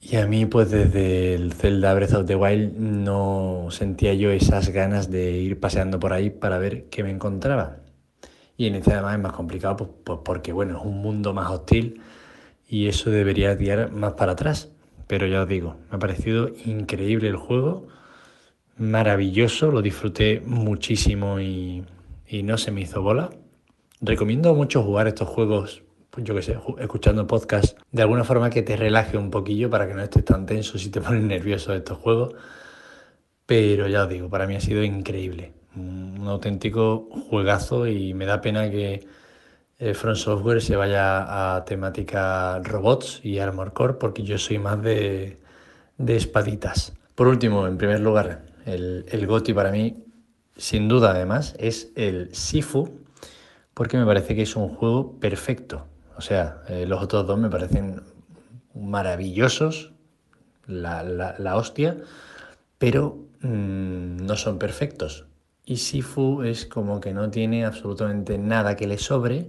y 0.02 0.16
a 0.16 0.26
mí, 0.26 0.46
pues 0.46 0.70
desde 0.70 1.34
el 1.34 1.52
Zelda 1.52 1.92
Breath 1.94 2.14
of 2.14 2.26
the 2.26 2.34
Wild 2.34 2.74
no 2.76 3.68
sentía 3.70 4.14
yo 4.14 4.30
esas 4.30 4.70
ganas 4.70 5.10
de 5.10 5.32
ir 5.32 5.60
paseando 5.60 6.00
por 6.00 6.14
ahí 6.14 6.30
para 6.30 6.58
ver 6.58 6.88
qué 6.88 7.02
me 7.04 7.10
encontraba. 7.10 7.76
Y 8.56 8.66
en 8.66 8.76
este 8.76 8.92
además 8.92 9.14
es 9.16 9.20
más 9.22 9.32
complicado 9.32 9.76
pues, 9.76 9.90
pues, 10.04 10.18
porque, 10.24 10.52
bueno, 10.52 10.78
es 10.78 10.84
un 10.84 11.02
mundo 11.02 11.34
más 11.34 11.50
hostil 11.50 12.00
y 12.68 12.88
eso 12.88 13.10
debería 13.10 13.56
tirar 13.58 13.92
más 13.92 14.14
para 14.14 14.32
atrás. 14.32 14.70
Pero 15.06 15.26
ya 15.26 15.42
os 15.42 15.48
digo, 15.48 15.76
me 15.90 15.96
ha 15.96 15.98
parecido 15.98 16.50
increíble 16.64 17.28
el 17.28 17.36
juego, 17.36 17.88
maravilloso, 18.78 19.70
lo 19.70 19.82
disfruté 19.82 20.40
muchísimo 20.46 21.40
y, 21.40 21.84
y 22.26 22.42
no 22.42 22.56
se 22.58 22.70
me 22.70 22.80
hizo 22.82 23.02
bola. 23.02 23.30
Recomiendo 24.00 24.54
mucho 24.54 24.82
jugar 24.82 25.08
estos 25.08 25.28
juegos 25.28 25.82
pues 26.10 26.26
yo 26.26 26.34
qué 26.34 26.42
sé, 26.42 26.58
escuchando 26.78 27.26
podcast, 27.26 27.78
de 27.92 28.02
alguna 28.02 28.24
forma 28.24 28.50
que 28.50 28.62
te 28.62 28.76
relaje 28.76 29.16
un 29.16 29.30
poquillo 29.30 29.70
para 29.70 29.86
que 29.86 29.94
no 29.94 30.02
estés 30.02 30.24
tan 30.24 30.44
tenso 30.46 30.78
si 30.78 30.90
te 30.90 31.00
pones 31.02 31.22
nervioso 31.22 31.72
de 31.72 31.78
estos 31.78 31.98
juegos. 31.98 32.34
Pero 33.46 33.88
ya 33.88 34.04
os 34.04 34.08
digo, 34.08 34.28
para 34.28 34.46
mí 34.46 34.54
ha 34.56 34.60
sido 34.60 34.82
increíble. 34.84 35.52
Un 35.74 36.26
auténtico 36.26 37.08
juegazo 37.28 37.86
y 37.86 38.14
me 38.14 38.26
da 38.26 38.40
pena 38.40 38.70
que 38.70 39.06
eh, 39.78 39.94
Front 39.94 40.18
Software 40.18 40.60
se 40.62 40.76
vaya 40.76 41.56
a 41.56 41.64
temática 41.64 42.60
robots 42.60 43.20
y 43.24 43.38
Armor 43.38 43.72
Core 43.72 43.94
porque 43.94 44.22
yo 44.22 44.38
soy 44.38 44.58
más 44.58 44.82
de, 44.82 45.38
de 45.98 46.16
espaditas. 46.16 46.92
Por 47.14 47.28
último, 47.28 47.66
en 47.66 47.78
primer 47.78 48.00
lugar, 48.00 48.46
el, 48.66 49.04
el 49.08 49.26
GOTI 49.26 49.54
para 49.54 49.70
mí, 49.70 50.04
sin 50.56 50.88
duda 50.88 51.10
además, 51.10 51.54
es 51.58 51.92
el 51.96 52.34
Sifu 52.34 53.00
porque 53.74 53.96
me 53.96 54.04
parece 54.06 54.34
que 54.34 54.42
es 54.42 54.56
un 54.56 54.68
juego 54.68 55.18
perfecto. 55.18 55.86
O 56.20 56.22
sea, 56.22 56.62
eh, 56.68 56.84
los 56.86 57.02
otros 57.02 57.26
dos 57.26 57.38
me 57.38 57.48
parecen 57.48 58.02
maravillosos, 58.74 59.94
la, 60.66 61.56
hostia, 61.56 61.96
pero 62.76 63.24
mm, 63.40 64.26
no 64.26 64.36
son 64.36 64.58
perfectos. 64.58 65.24
Y 65.64 65.78
Sifu 65.78 66.42
es 66.42 66.66
como 66.66 67.00
que 67.00 67.14
no 67.14 67.30
tiene 67.30 67.64
absolutamente 67.64 68.36
nada 68.36 68.76
que 68.76 68.86
le 68.86 68.98
sobre, 68.98 69.46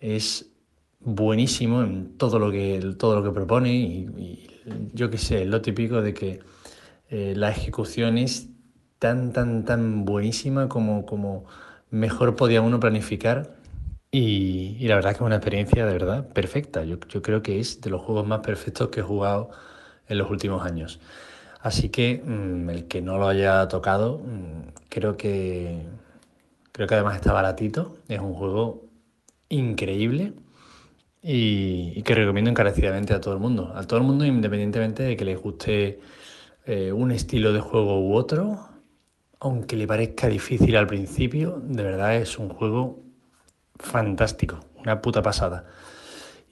es 0.00 0.50
buenísimo 0.98 1.82
en 1.82 2.18
todo 2.18 2.40
lo 2.40 2.50
que, 2.50 2.96
todo 2.98 3.14
lo 3.14 3.22
que 3.22 3.30
propone 3.30 3.72
y, 3.72 4.48
yo 4.92 5.08
qué 5.08 5.18
sé, 5.18 5.44
lo 5.44 5.62
típico 5.62 6.02
de 6.02 6.14
que 6.14 6.40
eh, 7.10 7.34
la 7.36 7.52
ejecución 7.52 8.18
es 8.18 8.48
tan, 8.98 9.32
tan, 9.32 9.64
tan 9.64 10.04
buenísima 10.04 10.68
como, 10.68 11.06
como 11.06 11.44
mejor 11.90 12.34
podía 12.34 12.60
uno 12.60 12.80
planificar. 12.80 13.59
Y, 14.12 14.86
la 14.88 14.96
verdad 14.96 15.10
que 15.10 15.16
es 15.16 15.22
una 15.22 15.36
experiencia 15.36 15.86
de 15.86 15.92
verdad 15.92 16.28
perfecta. 16.28 16.84
Yo, 16.84 16.98
yo 17.08 17.22
creo 17.22 17.42
que 17.42 17.60
es 17.60 17.80
de 17.80 17.90
los 17.90 18.02
juegos 18.02 18.26
más 18.26 18.40
perfectos 18.40 18.88
que 18.88 19.00
he 19.00 19.02
jugado 19.02 19.50
en 20.08 20.18
los 20.18 20.30
últimos 20.30 20.64
años. 20.64 21.00
Así 21.60 21.90
que 21.90 22.22
mm, 22.24 22.70
el 22.70 22.88
que 22.88 23.02
no 23.02 23.18
lo 23.18 23.28
haya 23.28 23.68
tocado, 23.68 24.18
mm, 24.18 24.72
creo 24.88 25.16
que 25.16 25.86
creo 26.72 26.88
que 26.88 26.94
además 26.94 27.16
está 27.16 27.32
baratito. 27.32 27.96
Es 28.08 28.20
un 28.20 28.34
juego 28.34 28.84
increíble 29.48 30.32
y, 31.22 32.02
que 32.02 32.14
recomiendo 32.14 32.50
encarecidamente 32.50 33.14
a 33.14 33.20
todo 33.20 33.34
el 33.34 33.40
mundo. 33.40 33.72
A 33.76 33.86
todo 33.86 33.98
el 34.00 34.06
mundo, 34.06 34.24
independientemente 34.24 35.02
de 35.02 35.16
que 35.16 35.24
les 35.24 35.38
guste 35.40 36.00
eh, 36.66 36.92
un 36.92 37.12
estilo 37.12 37.52
de 37.52 37.60
juego 37.60 38.00
u 38.00 38.14
otro, 38.14 38.68
aunque 39.40 39.76
le 39.76 39.86
parezca 39.86 40.28
difícil 40.28 40.76
al 40.76 40.86
principio, 40.86 41.60
de 41.64 41.82
verdad 41.82 42.16
es 42.16 42.38
un 42.38 42.48
juego 42.50 43.02
fantástico, 43.80 44.60
una 44.76 45.00
puta 45.00 45.22
pasada. 45.22 45.64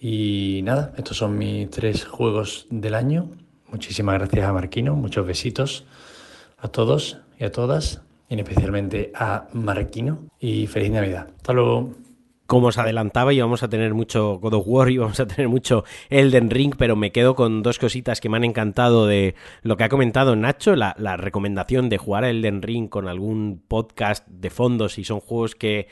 Y 0.01 0.61
nada, 0.65 0.93
estos 0.97 1.17
son 1.17 1.39
mis 1.39 1.71
tres 1.71 2.05
juegos 2.05 2.67
del 2.71 2.95
año. 2.95 3.31
Muchísimas 3.71 4.19
gracias 4.19 4.47
a 4.47 4.53
Marquino, 4.53 4.95
muchos 4.95 5.27
besitos 5.27 5.85
a 6.59 6.69
todos 6.69 7.19
y 7.39 7.45
a 7.45 7.53
todas, 7.53 8.03
y 8.29 8.39
especialmente 8.39 9.13
a 9.15 9.49
Marquino. 9.53 10.27
Y 10.39 10.67
feliz 10.67 10.91
Navidad. 10.91 11.29
Hasta 11.37 11.53
luego 11.53 11.95
como 12.49 12.69
os 12.69 12.79
adelantaba, 12.79 13.35
íbamos 13.35 13.63
a 13.63 13.69
tener 13.69 13.93
mucho 13.93 14.39
God 14.39 14.55
of 14.55 14.65
War, 14.67 14.91
íbamos 14.91 15.21
a 15.21 15.27
tener 15.27 15.51
mucho 15.51 15.85
Elden 16.09 16.49
Ring, 16.49 16.75
pero 16.79 16.97
me 16.97 17.13
quedo 17.13 17.35
con 17.35 17.63
dos 17.63 17.79
cositas 17.79 18.23
que 18.23 18.31
me 18.31 18.39
han 18.39 18.45
encantado 18.45 19.07
de 19.07 19.35
lo 19.61 19.77
que 19.77 19.85
ha 19.85 19.91
comentado 19.91 20.35
Nacho, 20.35 20.75
la, 20.75 20.95
recomendación 21.19 21.91
de 21.91 21.99
jugar 21.99 22.25
a 22.25 22.31
Elden 22.31 22.63
Ring 22.63 22.89
con 22.89 23.07
algún 23.07 23.63
podcast 23.69 24.27
de 24.29 24.49
fondo, 24.49 24.89
si 24.89 25.05
son 25.05 25.21
juegos 25.21 25.57
que, 25.57 25.89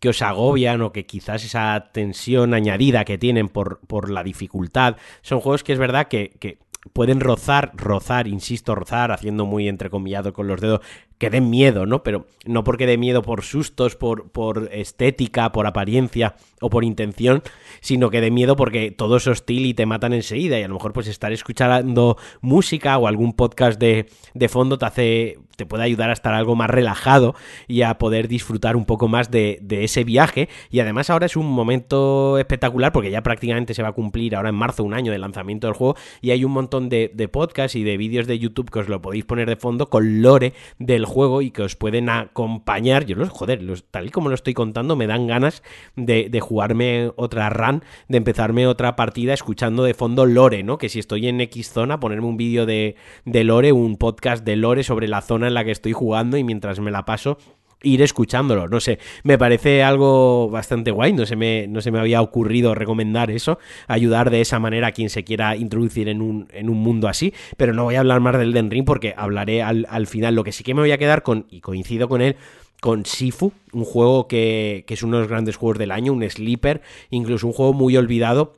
que 0.00 0.08
os 0.08 0.22
agobian 0.22 0.82
o 0.82 0.92
que 0.92 1.06
quizás 1.06 1.44
esa 1.44 1.90
tensión 1.92 2.54
añadida 2.54 3.04
que 3.04 3.18
tienen 3.18 3.48
por, 3.48 3.80
por 3.86 4.10
la 4.10 4.22
dificultad, 4.22 4.96
son 5.22 5.40
juegos 5.40 5.64
que 5.64 5.72
es 5.72 5.78
verdad 5.78 6.08
que, 6.08 6.36
que 6.38 6.58
pueden 6.92 7.20
rozar, 7.20 7.72
rozar, 7.74 8.26
insisto, 8.26 8.74
rozar, 8.74 9.12
haciendo 9.12 9.46
muy 9.46 9.68
entrecomillado 9.68 10.32
con 10.32 10.46
los 10.46 10.60
dedos, 10.60 10.80
que 11.18 11.30
den 11.30 11.48
miedo, 11.50 11.86
¿no? 11.86 12.02
Pero 12.02 12.26
no 12.44 12.62
porque 12.64 12.86
dé 12.86 12.98
miedo 12.98 13.22
por 13.22 13.42
sustos, 13.42 13.96
por, 13.96 14.30
por 14.30 14.68
estética, 14.72 15.50
por 15.52 15.66
apariencia 15.66 16.36
o 16.60 16.70
por 16.70 16.84
intención, 16.84 17.42
sino 17.80 18.10
que 18.10 18.20
dé 18.20 18.30
miedo 18.30 18.56
porque 18.56 18.90
todo 18.90 19.16
es 19.16 19.26
hostil 19.26 19.66
y 19.66 19.74
te 19.74 19.86
matan 19.86 20.12
enseguida. 20.12 20.58
Y 20.58 20.62
a 20.62 20.68
lo 20.68 20.74
mejor, 20.74 20.92
pues 20.92 21.06
estar 21.06 21.32
escuchando 21.32 22.16
música 22.40 22.98
o 22.98 23.06
algún 23.06 23.32
podcast 23.32 23.80
de, 23.80 24.06
de 24.34 24.48
fondo 24.48 24.78
te 24.78 24.86
hace. 24.86 25.38
te 25.56 25.64
puede 25.64 25.84
ayudar 25.84 26.10
a 26.10 26.12
estar 26.12 26.34
algo 26.34 26.54
más 26.54 26.68
relajado 26.68 27.34
y 27.66 27.82
a 27.82 27.96
poder 27.96 28.28
disfrutar 28.28 28.76
un 28.76 28.84
poco 28.84 29.08
más 29.08 29.30
de, 29.30 29.58
de 29.62 29.84
ese 29.84 30.04
viaje. 30.04 30.50
Y 30.70 30.80
además, 30.80 31.08
ahora 31.08 31.26
es 31.26 31.36
un 31.36 31.46
momento 31.46 32.38
espectacular 32.38 32.92
porque 32.92 33.10
ya 33.10 33.22
prácticamente 33.22 33.72
se 33.72 33.82
va 33.82 33.88
a 33.88 33.92
cumplir 33.92 34.36
ahora 34.36 34.50
en 34.50 34.54
marzo 34.54 34.84
un 34.84 34.92
año 34.92 35.12
del 35.12 35.22
lanzamiento 35.22 35.66
del 35.66 35.74
juego. 35.74 35.96
Y 36.20 36.30
hay 36.30 36.44
un 36.44 36.52
montón 36.52 36.90
de, 36.90 37.10
de 37.14 37.28
podcasts 37.28 37.74
y 37.74 37.84
de 37.84 37.96
vídeos 37.96 38.26
de 38.26 38.38
YouTube 38.38 38.70
que 38.70 38.80
os 38.80 38.88
lo 38.88 39.00
podéis 39.00 39.24
poner 39.24 39.48
de 39.48 39.56
fondo 39.56 39.88
con 39.88 40.20
lore 40.20 40.52
del 40.78 41.05
juego 41.06 41.42
y 41.42 41.50
que 41.50 41.62
os 41.62 41.76
pueden 41.76 42.10
acompañar. 42.10 43.06
Yo 43.06 43.16
los, 43.16 43.30
joder, 43.30 43.62
tal 43.90 44.06
y 44.06 44.10
como 44.10 44.28
lo 44.28 44.34
estoy 44.34 44.52
contando, 44.52 44.96
me 44.96 45.06
dan 45.06 45.26
ganas 45.26 45.62
de, 45.96 46.28
jugarme 46.40 47.10
otra 47.16 47.48
run, 47.48 47.82
de 48.08 48.18
empezarme 48.18 48.66
otra 48.66 48.96
partida 48.96 49.32
escuchando 49.32 49.84
de 49.84 49.94
fondo 49.94 50.26
Lore, 50.26 50.62
¿no? 50.62 50.78
Que 50.78 50.88
si 50.88 50.98
estoy 50.98 51.28
en 51.28 51.40
X 51.40 51.70
zona, 51.70 51.98
ponerme 52.00 52.26
un 52.26 52.36
vídeo 52.36 52.66
de, 52.66 52.96
de 53.24 53.44
Lore, 53.44 53.72
un 53.72 53.96
podcast 53.96 54.44
de 54.44 54.56
Lore 54.56 54.82
sobre 54.82 55.08
la 55.08 55.22
zona 55.22 55.48
en 55.48 55.54
la 55.54 55.64
que 55.64 55.70
estoy 55.70 55.92
jugando 55.92 56.36
y 56.36 56.44
mientras 56.44 56.80
me 56.80 56.90
la 56.90 57.04
paso 57.04 57.38
ir 57.82 58.02
escuchándolo. 58.02 58.68
No 58.68 58.80
sé, 58.80 58.98
me 59.22 59.38
parece 59.38 59.82
algo 59.82 60.48
bastante 60.50 60.90
guay. 60.90 61.12
No 61.12 61.26
se 61.26 61.36
me, 61.36 61.66
no 61.68 61.80
se 61.80 61.90
me 61.90 61.98
había 61.98 62.22
ocurrido 62.22 62.74
recomendar 62.74 63.30
eso, 63.30 63.58
ayudar 63.86 64.30
de 64.30 64.40
esa 64.40 64.58
manera 64.58 64.88
a 64.88 64.92
quien 64.92 65.10
se 65.10 65.24
quiera 65.24 65.56
introducir 65.56 66.08
en 66.08 66.22
un, 66.22 66.48
en 66.52 66.68
un 66.68 66.78
mundo 66.78 67.08
así. 67.08 67.32
Pero 67.56 67.72
no 67.72 67.84
voy 67.84 67.96
a 67.96 68.00
hablar 68.00 68.20
más 68.20 68.38
del 68.38 68.52
Den 68.52 68.70
Ring 68.70 68.84
porque 68.84 69.14
hablaré 69.16 69.62
al, 69.62 69.86
al 69.90 70.06
final. 70.06 70.34
Lo 70.34 70.44
que 70.44 70.52
sí 70.52 70.64
que 70.64 70.74
me 70.74 70.80
voy 70.80 70.92
a 70.92 70.98
quedar 70.98 71.22
con, 71.22 71.46
y 71.50 71.60
coincido 71.60 72.08
con 72.08 72.20
él, 72.20 72.36
con 72.80 73.06
Sifu, 73.06 73.52
un 73.72 73.84
juego 73.84 74.28
que, 74.28 74.84
que 74.86 74.94
es 74.94 75.02
uno 75.02 75.16
de 75.16 75.22
los 75.22 75.30
grandes 75.30 75.56
juegos 75.56 75.78
del 75.78 75.90
año, 75.90 76.12
un 76.12 76.28
sleeper, 76.28 76.82
incluso 77.10 77.46
un 77.46 77.52
juego 77.52 77.72
muy 77.72 77.96
olvidado 77.96 78.54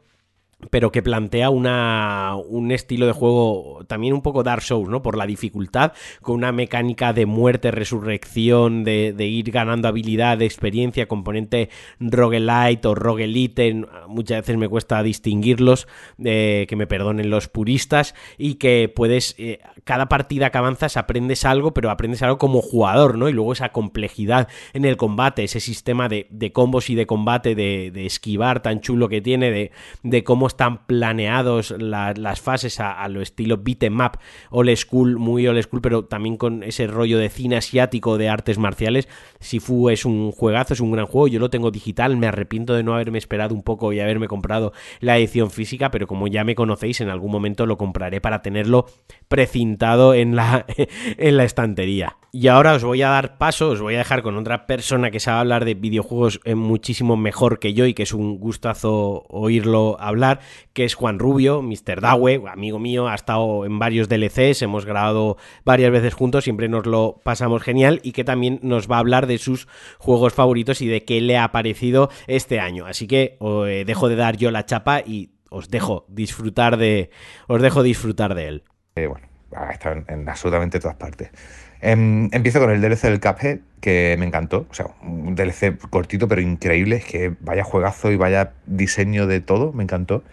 pero 0.71 0.91
que 0.91 1.03
plantea 1.03 1.51
una, 1.51 2.35
un 2.37 2.73
estilo 2.73 3.07
de 3.07 3.13
juego 3.13 3.85
también 3.87 4.13
un 4.13 4.23
poco 4.23 4.43
Dark 4.43 4.63
Souls, 4.63 4.89
¿no? 4.89 5.03
Por 5.03 5.17
la 5.17 5.25
dificultad, 5.25 5.93
con 6.21 6.35
una 6.35 6.51
mecánica 6.51 7.13
de 7.13 7.27
muerte, 7.27 7.71
resurrección, 7.71 8.83
de, 8.83 9.15
ir 9.19 9.53
ganando 9.53 9.87
habilidad, 9.87 10.43
experiencia, 10.43 11.07
componente 11.07 11.71
roguelite 12.01 12.89
o 12.89 12.95
roguelite, 12.97 13.87
muchas 14.09 14.41
veces 14.41 14.57
me 14.57 14.69
cuesta 14.69 15.03
distinguirlos, 15.05 15.87
eh, 16.25 16.67
que 16.69 16.75
me 16.75 16.89
perdonen 16.89 17.31
los 17.31 17.47
puristas, 17.49 18.17
y 18.37 18.55
que 18.55 18.93
puedes, 18.95 19.37
eh, 19.39 19.61
cada 19.85 20.09
partida 20.09 20.51
que 20.51 20.59
avanzas 20.59 20.97
aprendes 20.97 21.45
algo, 21.45 21.73
pero 21.73 21.91
aprendes 21.91 22.23
algo 22.23 22.39
como 22.39 22.63
jugador, 22.63 23.17
¿no? 23.17 23.29
Y 23.29 23.33
luego 23.33 23.53
esa 23.53 23.69
complejidad 23.69 24.49
en 24.73 24.85
el 24.85 24.97
combate, 24.97 25.45
ese 25.45 25.61
sistema 25.61 26.09
de, 26.09 26.27
combos 26.53 26.91
y 26.91 26.97
de 26.97 27.07
combate, 27.07 27.55
de, 27.55 28.07
esquivar 28.07 28.61
tan 28.61 28.81
chulo 28.81 29.09
que 29.09 29.21
tiene, 29.21 29.71
de 30.03 30.25
cómo 30.25 30.48
están 30.49 30.87
planeados 30.87 31.75
las 31.79 32.41
fases 32.41 32.81
a, 32.81 33.07
lo 33.09 33.23
estilo 33.23 33.59
beat 33.59 33.85
em 33.85 34.01
up, 34.01 34.19
old 34.51 34.75
school, 34.77 35.17
muy 35.19 35.47
old 35.47 35.63
school, 35.63 35.81
pero 35.81 36.05
también 36.05 36.37
con 36.37 36.63
ese 36.63 36.87
rollo 36.87 37.19
de 37.19 37.29
cine 37.29 37.57
asiático 37.57 38.19
de 38.19 38.29
artes 38.29 38.59
marciales. 38.59 39.09
Sifu 39.39 39.89
es 39.91 40.05
un 40.05 40.33
juegazo, 40.33 40.75
es 40.75 40.81
un 40.81 40.91
gran 40.91 41.07
juego, 41.07 41.29
yo 41.29 41.39
lo 41.41 41.51
tengo 41.51 41.71
digital, 41.71 42.17
me 42.17 42.27
arrepiento 42.27 42.75
de 42.75 42.83
no 42.83 42.95
haberme 42.95 43.19
esperado 43.19 43.55
un 43.55 43.63
poco 43.63 43.93
y 43.93 44.01
haberme 44.01 44.27
comprado 44.27 44.73
la 45.01 45.17
edición 45.17 45.51
física, 45.51 45.91
pero 45.91 46.07
como 46.07 46.27
ya 46.27 46.45
me 46.45 46.55
conocéis, 46.55 47.01
en 47.01 47.09
algún 47.09 47.31
momento 47.31 47.67
lo 47.67 47.79
compraré 47.79 48.21
para 48.21 48.43
tenerlo 48.43 48.87
precintado 49.29 50.15
en 50.15 50.35
la, 50.35 50.67
en 51.19 51.37
la 51.37 51.45
estantería. 51.45 52.17
Y 52.41 52.47
ahora 52.47 52.75
os 52.75 52.85
voy 52.85 53.03
a 53.03 53.09
dar 53.09 53.37
paso, 53.37 53.71
os 53.71 53.81
voy 53.81 53.97
a 53.97 53.99
dejar 53.99 54.23
con 54.23 54.37
otra 54.37 54.69
persona 54.69 55.11
que 55.11 55.19
sabe 55.19 55.41
hablar 55.41 55.65
de 55.65 55.75
videojuegos 55.75 56.39
eh, 56.45 56.55
muchísimo 56.55 57.17
mejor 57.17 57.59
que 57.59 57.75
yo 57.75 57.85
y 57.85 57.95
que 57.95 58.05
es 58.05 58.13
un 58.13 58.39
gustazo 58.39 59.25
oírlo 59.29 59.97
hablar, 59.99 60.39
que 60.73 60.85
es 60.85 60.95
Juan 60.95 61.19
Rubio, 61.19 61.63
Mr. 61.63 62.01
Dawe, 62.01 62.45
amigo 62.49 62.79
mío, 62.79 63.09
ha 63.09 63.17
estado 63.17 63.65
en 63.65 63.81
varios 63.81 64.09
DLCs, 64.09 64.63
hemos 64.63 64.87
grabado 64.87 65.37
varias 65.65 65.91
veces 65.91 66.15
juntos, 66.15 66.45
siempre 66.45 66.69
nos 66.69 66.87
lo 66.87 67.21
pasamos 67.25 67.61
genial 67.61 67.99
y 68.05 68.13
que 68.13 68.23
también 68.23 68.61
nos 68.63 68.89
va 68.89 68.99
a 68.99 69.01
hablar 69.01 69.27
de 69.27 69.39
sus 69.39 69.67
juegos 69.99 70.33
favoritos 70.33 70.81
y 70.81 70.87
de 70.87 71.05
qué 71.05 71.21
le 71.21 71.39
ha 71.39 71.51
parecido 71.51 72.09
este 72.29 72.61
año. 72.61 72.87
Así 72.87 73.09
que 73.09 73.37
eh, 73.41 73.83
dejo 73.85 74.09
de 74.09 74.15
dar 74.15 74.37
yo 74.37 74.53
la 74.53 74.65
chapa 74.65 75.01
y 75.01 75.33
os 75.51 75.71
dejo 75.71 76.07
disfrutar 76.07 76.77
de, 76.77 77.11
os 77.49 77.61
dejo 77.61 77.83
disfrutar 77.83 78.37
de 78.37 78.47
él. 78.47 78.65
Eh, 78.95 79.09
bueno, 79.09 79.27
ha 79.57 79.73
estado 79.73 80.05
en 80.07 80.29
absolutamente 80.29 80.79
todas 80.79 80.99
partes. 80.99 81.33
Em, 81.81 82.29
empiezo 82.33 82.61
con 82.61 82.71
el 82.71 82.81
DLC 82.81 83.09
del 83.09 83.21
Cuphead, 83.21 83.61
que 83.81 84.17
me 84.19 84.27
encantó. 84.27 84.67
O 84.71 84.75
sea, 84.75 84.87
un 85.03 85.35
DLC 85.35 85.79
cortito 85.91 86.29
pero 86.29 86.41
increíble. 86.41 86.97
Es 86.97 87.05
que 87.05 87.35
vaya 87.41 87.65
juegazo 87.65 88.11
y 88.11 88.17
vaya 88.17 88.53
diseño 88.67 89.27
de 89.27 89.41
todo, 89.41 89.73
me 89.73 89.85
encantó. 89.85 90.25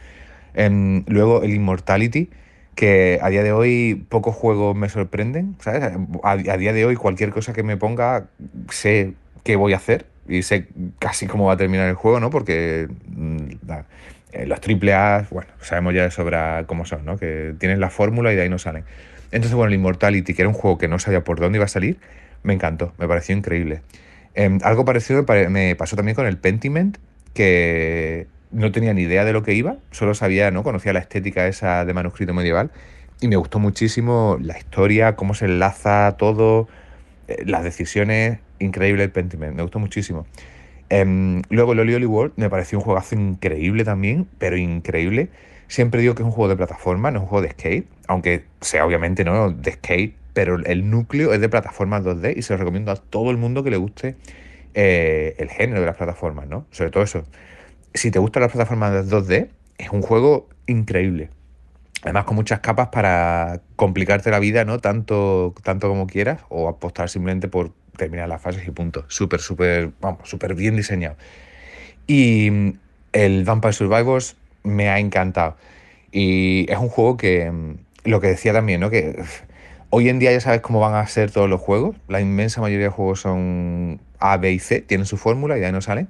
Em, 0.54 1.04
luego 1.08 1.44
el 1.44 1.54
Immortality, 1.54 2.30
que 2.76 3.20
a 3.22 3.30
día 3.30 3.44
de 3.44 3.52
hoy 3.52 4.06
pocos 4.10 4.36
juegos 4.36 4.76
me 4.76 4.90
sorprenden. 4.90 5.56
¿sabes? 5.60 5.84
A, 6.24 6.38
día 6.38 6.74
de 6.74 6.86
hoy 6.86 6.96
cualquier 6.96 7.32
cosa 7.32 7.54
que 7.54 7.64
me 7.64 7.78
ponga 7.78 8.28
sé 8.70 9.14
qué 9.44 9.56
voy 9.56 9.74
a 9.74 9.78
hacer 9.78 10.08
y 10.28 10.42
sé 10.44 10.68
casi 11.00 11.28
cómo 11.28 11.46
va 11.46 11.54
a 11.54 11.58
terminar 11.58 11.88
el 11.88 11.96
juego, 11.96 12.20
¿no? 12.20 12.30
Porque 12.32 12.88
mm, 13.08 13.38
eh, 14.32 14.46
los 14.46 14.60
triple 14.60 14.94
A, 14.94 15.26
bueno, 15.32 15.52
sabemos 15.62 15.94
ya 15.94 16.04
de 16.04 16.12
sobra 16.12 16.66
cómo 16.68 16.86
son, 16.86 17.06
¿no? 17.06 17.18
Que 17.18 17.54
tienes 17.60 17.80
la 17.80 17.90
fórmula 17.90 18.34
y 18.34 18.36
de 18.36 18.42
ahí 18.44 18.50
no 18.50 18.58
salen. 18.58 18.84
Entonces, 19.36 19.54
bueno, 19.54 19.68
el 19.68 19.76
Immortality, 19.76 20.34
que 20.34 20.44
era 20.44 20.50
un 20.50 20.56
juego 20.56 20.78
que 20.78 20.88
no 20.88 20.98
sabía 20.98 21.26
por 21.26 21.42
dónde 21.42 21.58
iba 21.58 21.66
a 21.66 21.68
salir, 21.68 21.98
me 22.44 22.54
encantó, 22.54 22.94
me 22.98 23.06
pareció 23.06 23.36
increíble. 23.36 23.82
Em, 24.34 24.60
algo 24.64 24.86
parecido 24.86 25.26
me 25.50 25.76
pasó 25.76 25.98
también 25.98 26.16
con 26.16 26.26
el 26.26 26.38
Pentiment, 26.38 26.98
que 27.34 28.28
no 28.52 28.72
tenía 28.72 28.94
ni 28.94 29.02
idea 29.02 29.26
de 29.26 29.34
lo 29.34 29.44
que 29.44 29.54
iba, 29.54 29.76
solo 29.92 30.14
sabía, 30.14 30.52
¿no? 30.52 30.64
Conocía 30.64 30.94
la 30.94 31.00
estética 31.00 31.48
esa 31.48 31.84
de 31.84 31.94
manuscrito 31.94 32.34
medieval 32.34 32.72
y 33.20 33.28
me 33.28 33.36
gustó 33.36 33.60
muchísimo 33.60 34.38
la 34.42 34.58
historia, 34.58 35.18
cómo 35.18 35.34
se 35.34 35.46
enlaza 35.46 36.16
todo, 36.18 36.70
eh, 37.28 37.44
las 37.46 37.66
decisiones, 37.66 38.40
increíble 38.60 39.04
el 39.04 39.12
Pentiment, 39.12 39.54
me 39.54 39.64
gustó 39.64 39.80
muchísimo. 39.80 40.26
Em, 40.88 41.42
luego 41.50 41.74
el 41.74 41.80
Oli 41.80 41.96
Oli 41.96 42.06
World 42.06 42.34
me 42.38 42.50
pareció 42.50 42.78
un 42.78 42.86
juegazo 42.86 43.16
increíble 43.16 43.84
también, 43.84 44.28
pero 44.38 44.56
increíble. 44.56 45.28
Siempre 45.68 46.02
digo 46.02 46.16
que 46.16 46.22
es 46.22 46.26
un 46.26 46.32
juego 46.32 46.50
de 46.50 46.56
plataforma, 46.56 47.12
no 47.12 47.20
es 47.20 47.24
un 47.24 47.30
juego 47.30 47.42
de 47.42 47.52
skate, 47.52 47.88
aunque 48.08 48.46
sea 48.62 48.86
obviamente 48.86 49.24
no 49.24 49.52
de 49.52 49.72
skate, 49.72 50.16
pero 50.34 50.58
el 50.58 50.90
núcleo 50.90 51.34
es 51.34 51.42
de 51.42 51.50
plataformas 51.50 52.04
2D 52.04 52.36
y 52.38 52.42
se 52.42 52.54
lo 52.54 52.58
recomiendo 52.58 52.92
a 52.92 52.96
todo 52.96 53.32
el 53.32 53.38
mundo 53.38 53.64
que 53.64 53.72
le 53.72 53.78
guste 53.78 54.16
eh, 54.74 55.36
el 55.38 55.50
género 55.50 55.80
de 55.80 55.88
las 55.88 55.96
plataformas, 55.96 56.48
¿no? 56.48 56.66
Sobre 56.72 56.92
todo 56.92 57.04
eso. 57.04 57.24
Si 57.94 58.12
te 58.12 58.20
gustan 58.20 58.42
las 58.42 58.52
plataformas 58.52 59.10
2D, 59.10 59.48
es 59.78 59.90
un 59.90 60.02
juego 60.02 60.50
increíble. 60.68 61.30
Además, 62.04 62.26
con 62.26 62.36
muchas 62.36 62.60
capas 62.60 62.90
para 62.90 63.62
complicarte 63.78 64.30
la 64.30 64.40
vida, 64.40 64.66
¿no? 64.66 64.80
Tanto, 64.80 65.56
tanto 65.64 65.88
como 65.88 66.06
quieras, 66.06 66.42
o 66.50 66.68
apostar 66.68 67.10
simplemente 67.10 67.48
por 67.48 67.72
terminar 67.96 68.28
las 68.28 68.42
fases 68.42 68.68
y 68.68 68.72
punto. 68.72 69.06
Súper, 69.08 69.40
súper, 69.40 69.92
vamos, 70.02 70.30
súper 70.30 70.54
bien 70.54 70.76
diseñado. 70.76 71.16
Y 72.06 72.76
el 73.14 73.46
Vampire 73.46 73.74
Survivors 73.74 74.36
me 74.66 74.90
ha 74.90 75.00
encantado. 75.00 75.56
Y 76.12 76.66
es 76.70 76.78
un 76.78 76.90
juego 76.90 77.18
que, 77.18 77.52
lo 78.04 78.22
que 78.22 78.28
decía 78.28 78.54
también, 78.54 78.82
¿no? 78.82 78.90
Que 78.90 79.24
hoy 79.90 80.10
en 80.10 80.20
día 80.20 80.32
ya 80.32 80.40
sabes 80.42 80.62
cómo 80.62 80.80
van 80.80 80.96
a 80.96 81.08
ser 81.08 81.32
todos 81.32 81.50
los 81.50 81.62
juegos. 81.62 81.96
La 82.08 82.22
inmensa 82.22 82.62
mayoría 82.62 82.88
de 82.88 82.92
juegos 82.92 83.22
son 83.22 84.02
A, 84.20 84.38
B 84.38 84.52
y 84.52 84.60
C, 84.60 84.82
tienen 84.82 85.06
su 85.06 85.18
fórmula 85.18 85.58
y 85.58 85.60
de 85.60 85.68
ahí 85.68 85.72
no 85.72 85.82
salen. 85.82 86.10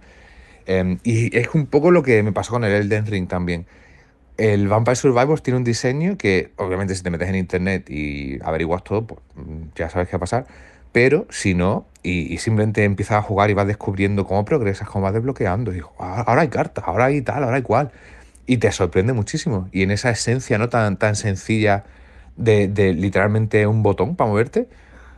Em, 0.66 1.00
y 1.04 1.36
es 1.38 1.50
un 1.54 1.68
poco 1.68 1.92
lo 1.92 2.04
que 2.04 2.24
me 2.24 2.32
pasó 2.32 2.52
con 2.52 2.64
el 2.64 2.72
Elden 2.72 3.06
Ring 3.06 3.28
también. 3.28 3.66
El 4.38 4.68
Vampire 4.68 4.96
Survivors 4.96 5.42
tiene 5.44 5.58
un 5.58 5.64
diseño 5.64 6.18
que, 6.18 6.52
obviamente, 6.58 6.94
si 6.96 7.04
te 7.04 7.10
metes 7.10 7.30
en 7.30 7.36
internet 7.36 7.90
y 7.90 8.40
averiguas 8.44 8.84
todo, 8.84 9.08
pues 9.08 9.22
ya 9.76 9.90
sabes 9.90 10.10
qué 10.10 10.14
va 10.14 10.18
a 10.18 10.20
pasar. 10.20 10.46
Pero 10.92 11.26
si 11.30 11.54
no, 11.54 11.86
y, 12.04 12.38
simplemente 12.38 12.84
empiezas 12.84 13.18
a 13.18 13.22
jugar 13.22 13.50
y 13.50 13.54
vas 13.54 13.68
descubriendo 13.68 14.26
cómo 14.26 14.46
progresas, 14.46 14.88
cómo 14.88 15.04
vas 15.04 15.14
desbloqueando, 15.14 15.74
y 15.74 15.82
ah, 16.00 16.24
ahora 16.28 16.42
hay 16.42 16.48
cartas, 16.50 16.84
ahora 16.88 17.06
hay 17.06 17.22
tal, 17.22 17.44
ahora 17.44 17.58
hay 17.58 17.62
cual. 17.64 17.92
Y 18.46 18.58
te 18.58 18.72
sorprende 18.72 19.14
muchísimo. 19.14 19.70
Y 19.72 19.84
en 19.84 19.92
esa 19.92 20.12
esencia 20.12 20.58
no 20.58 20.70
tan, 20.70 20.98
tan 20.98 21.16
sencilla 21.16 21.86
de, 22.38 22.68
literalmente 22.94 23.66
un 23.68 23.84
botón 23.84 24.16
para 24.16 24.30
moverte, 24.30 24.68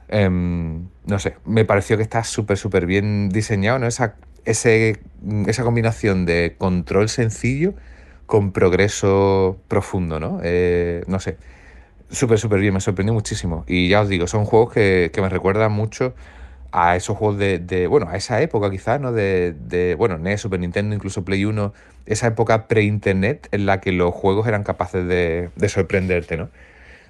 em, 0.07 0.87
no 1.05 1.19
sé, 1.19 1.35
me 1.45 1.65
pareció 1.65 1.97
que 1.97 2.03
está 2.03 2.23
súper, 2.23 2.57
súper 2.57 2.85
bien 2.85 3.29
diseñado, 3.29 3.79
¿no? 3.79 3.87
Esa, 3.87 4.15
ese, 4.45 4.99
esa 5.47 5.63
combinación 5.63 6.25
de 6.25 6.55
control 6.57 7.09
sencillo 7.09 7.73
con 8.25 8.51
progreso 8.51 9.57
profundo, 9.67 10.19
¿no? 10.19 10.39
Eh, 10.43 11.03
no 11.07 11.19
sé, 11.19 11.37
súper, 12.09 12.39
súper 12.39 12.59
bien, 12.59 12.73
me 12.73 12.81
sorprendió 12.81 13.13
muchísimo. 13.13 13.63
Y 13.67 13.89
ya 13.89 14.01
os 14.01 14.09
digo, 14.09 14.27
son 14.27 14.45
juegos 14.45 14.73
que, 14.73 15.11
me 15.17 15.29
recuerdan 15.29 15.71
mucho 15.71 16.13
a 16.71 16.95
esos 16.95 17.17
juegos 17.17 17.37
de, 17.37 17.87
bueno, 17.87 18.07
a 18.09 18.17
esa 18.17 18.41
época 18.41 18.69
quizás, 18.69 18.99
¿no? 18.99 19.11
De, 19.11 19.53
de, 19.53 19.95
bueno, 19.95 20.17
NES, 20.17 20.41
Super 20.41 20.59
Nintendo, 20.59 20.95
incluso 20.95 21.23
Play 21.23 21.45
1, 21.45 21.73
esa 22.05 22.27
época 22.27 22.67
pre-internet 22.67 23.47
en 23.51 23.65
la 23.65 23.81
que 23.81 23.91
los 23.91 24.13
juegos 24.13 24.47
eran 24.47 24.63
capaces 24.63 25.07
de, 25.07 25.49
de 25.55 25.69
sorprenderte, 25.69 26.37
¿no? 26.37 26.49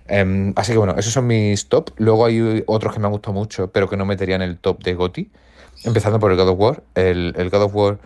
Em, 0.08 0.54
así 0.56 0.72
que 0.72 0.78
bueno, 0.78 0.96
esos 0.98 1.14
son 1.14 1.28
mis 1.28 1.68
top. 1.68 1.92
Luego 1.98 2.26
hay 2.26 2.64
otros 2.66 2.94
que 2.94 3.00
me 3.00 3.08
han 3.08 3.12
gustado 3.12 3.34
mucho, 3.34 3.72
pero 3.72 3.90
que 3.90 3.98
no 3.98 4.06
metería 4.06 4.36
en 4.36 4.42
el 4.42 4.58
top 4.58 4.84
de 4.84 4.94
GOTI. 4.94 5.30
Empezando 5.84 6.20
por 6.20 6.32
el 6.32 6.38
God 6.38 6.50
of 6.50 6.60
War. 6.60 6.84
El, 6.96 7.50
God 7.52 7.64
of 7.64 7.76
War, 7.76 8.00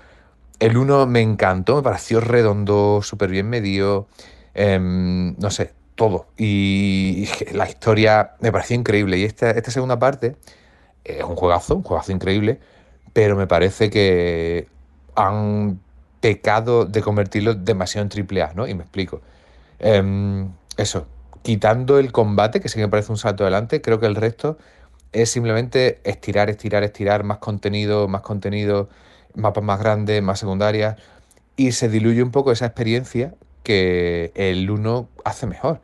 el 0.60 0.78
1 0.78 1.08
me 1.08 1.22
encantó, 1.22 1.78
me 1.78 1.84
pareció 1.84 2.20
redondo, 2.20 3.02
súper 3.04 3.30
bien 3.30 3.50
medido. 3.50 4.08
Em, 4.54 5.36
no 5.38 5.52
sé, 5.52 5.74
todo. 5.96 6.28
Y, 6.38 7.28
la 7.54 7.70
historia 7.70 8.32
me 8.42 8.52
pareció 8.52 8.76
increíble. 8.76 9.18
Y 9.18 9.24
esta, 9.24 9.52
esta 9.52 9.72
segunda 9.72 10.00
parte 10.00 10.36
es 11.06 11.24
un 11.24 11.36
juegazo, 11.36 11.76
un 11.76 11.84
juegazo 11.84 12.12
increíble, 12.12 12.60
pero 13.14 13.36
me 13.36 13.48
parece 13.48 13.90
que 13.90 14.68
han 15.16 15.80
pecado 16.22 16.86
de 16.86 17.02
convertirlo 17.02 17.56
demasiado 17.56 18.04
en 18.04 18.10
triple 18.10 18.42
A, 18.44 18.54
¿no? 18.54 18.68
Y 18.68 18.74
me 18.76 18.84
explico. 18.84 19.22
Em, 19.80 20.52
eso, 20.78 21.08
quitando 21.42 22.00
el 22.00 22.12
combate, 22.12 22.60
que 22.62 22.70
sí 22.70 22.76
que 22.76 22.82
me 22.82 22.90
parece 22.90 23.12
un 23.12 23.18
salto 23.18 23.44
adelante, 23.44 23.82
creo 23.82 24.00
que 24.00 24.06
el 24.06 24.16
resto 24.16 24.58
es 25.12 25.30
simplemente 25.30 26.00
estirar, 26.04 26.50
estirar, 26.50 26.84
estirar, 26.84 27.24
más 27.24 27.40
contenido, 27.40 28.08
más 28.08 28.22
contenido, 28.22 28.90
mapas 29.36 29.64
más 29.64 29.80
grandes, 29.80 30.22
más 30.22 30.40
secundarias, 30.40 30.98
y 31.58 31.74
se 31.74 31.90
diluye 31.90 32.24
un 32.24 32.32
poco 32.32 32.52
esa 32.52 32.66
experiencia 32.68 33.34
que 33.64 34.32
el 34.36 34.70
1 34.70 35.10
hace 35.26 35.48
mejor. 35.48 35.82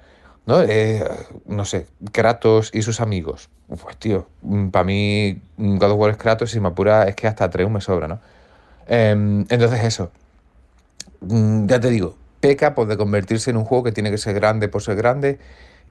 ¿No? 0.48 0.62
Eh, 0.64 1.04
no 1.46 1.66
sé, 1.66 1.86
Kratos 2.12 2.72
y 2.74 2.82
sus 2.82 3.02
amigos. 3.02 3.50
Pues 3.68 3.98
tío, 3.98 4.28
mm, 4.42 4.70
para 4.70 4.86
mí 4.86 5.42
mm, 5.58 5.78
God 5.78 5.92
of 5.92 6.00
War 6.00 6.12
es 6.12 6.18
Kratos 6.18 6.56
y 6.56 6.60
me 6.60 6.70
apura 6.70 7.04
es 7.08 7.16
que 7.16 7.28
hasta 7.28 7.50
3 7.50 7.70
me 7.70 7.82
sobra, 7.82 8.08
¿no? 8.08 8.20
Em, 8.88 9.42
entonces 9.50 9.84
eso, 9.84 10.12
mm, 11.22 11.68
ya 11.68 11.80
te 11.80 11.90
digo, 11.90 12.16
peca 12.40 12.74
pues, 12.76 12.88
de 12.88 12.98
convertirse 12.98 13.52
en 13.52 13.58
un 13.58 13.66
juego 13.66 13.84
que 13.84 13.92
tiene 13.92 14.10
que 14.12 14.18
ser 14.18 14.34
grande 14.36 14.70
por 14.70 14.82
ser 14.82 14.96
grande 14.96 15.40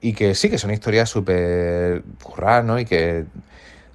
y 0.01 0.13
que 0.13 0.35
sí 0.35 0.49
que 0.49 0.57
son 0.57 0.71
historias 0.71 1.09
súper 1.09 2.03
curradas, 2.23 2.65
¿no? 2.65 2.79
Y 2.79 2.85
que, 2.85 3.25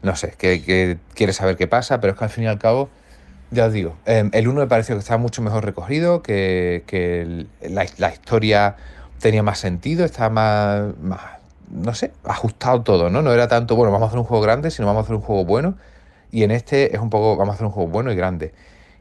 no 0.02 0.16
sé, 0.16 0.34
que, 0.38 0.62
que 0.62 0.98
quieres 1.14 1.36
saber 1.36 1.56
qué 1.56 1.66
pasa, 1.66 2.00
pero 2.00 2.12
es 2.12 2.18
que 2.18 2.24
al 2.24 2.30
fin 2.30 2.44
y 2.44 2.46
al 2.48 2.58
cabo, 2.58 2.88
ya 3.50 3.66
os 3.66 3.72
digo, 3.72 3.96
em, 4.06 4.30
el 4.32 4.48
1 4.48 4.60
me 4.60 4.66
pareció 4.68 4.94
que 4.94 5.00
estaba 5.00 5.18
mucho 5.18 5.42
mejor 5.42 5.64
recogido, 5.64 6.22
que, 6.22 6.84
que 6.86 7.46
la, 7.68 7.86
la, 7.98 8.12
historia 8.12 8.76
tenía 9.22 9.42
más 9.42 9.60
sentido, 9.60 10.04
estaba 10.04 10.28
más, 10.28 10.98
más, 11.00 11.20
no 11.70 11.94
sé, 11.94 12.12
ajustado 12.24 12.82
todo, 12.82 13.08
¿no? 13.08 13.22
No 13.22 13.32
era 13.32 13.48
tanto, 13.48 13.76
bueno, 13.76 13.92
vamos 13.92 14.06
a 14.06 14.08
hacer 14.08 14.18
un 14.18 14.24
juego 14.24 14.42
grande, 14.42 14.70
sino 14.70 14.86
vamos 14.86 15.00
a 15.00 15.04
hacer 15.04 15.16
un 15.16 15.22
juego 15.22 15.44
bueno. 15.44 15.76
Y 16.30 16.42
en 16.42 16.50
este 16.50 16.94
es 16.94 17.00
un 17.00 17.08
poco, 17.08 17.36
vamos 17.36 17.52
a 17.52 17.54
hacer 17.54 17.66
un 17.66 17.72
juego 17.72 17.88
bueno 17.88 18.12
y 18.12 18.16
grande. 18.16 18.52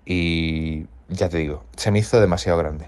Y 0.05 0.85
ya 1.09 1.27
te 1.27 1.37
digo, 1.37 1.63
se 1.75 1.91
me 1.91 1.99
hizo 1.99 2.21
demasiado 2.21 2.57
grande. 2.59 2.87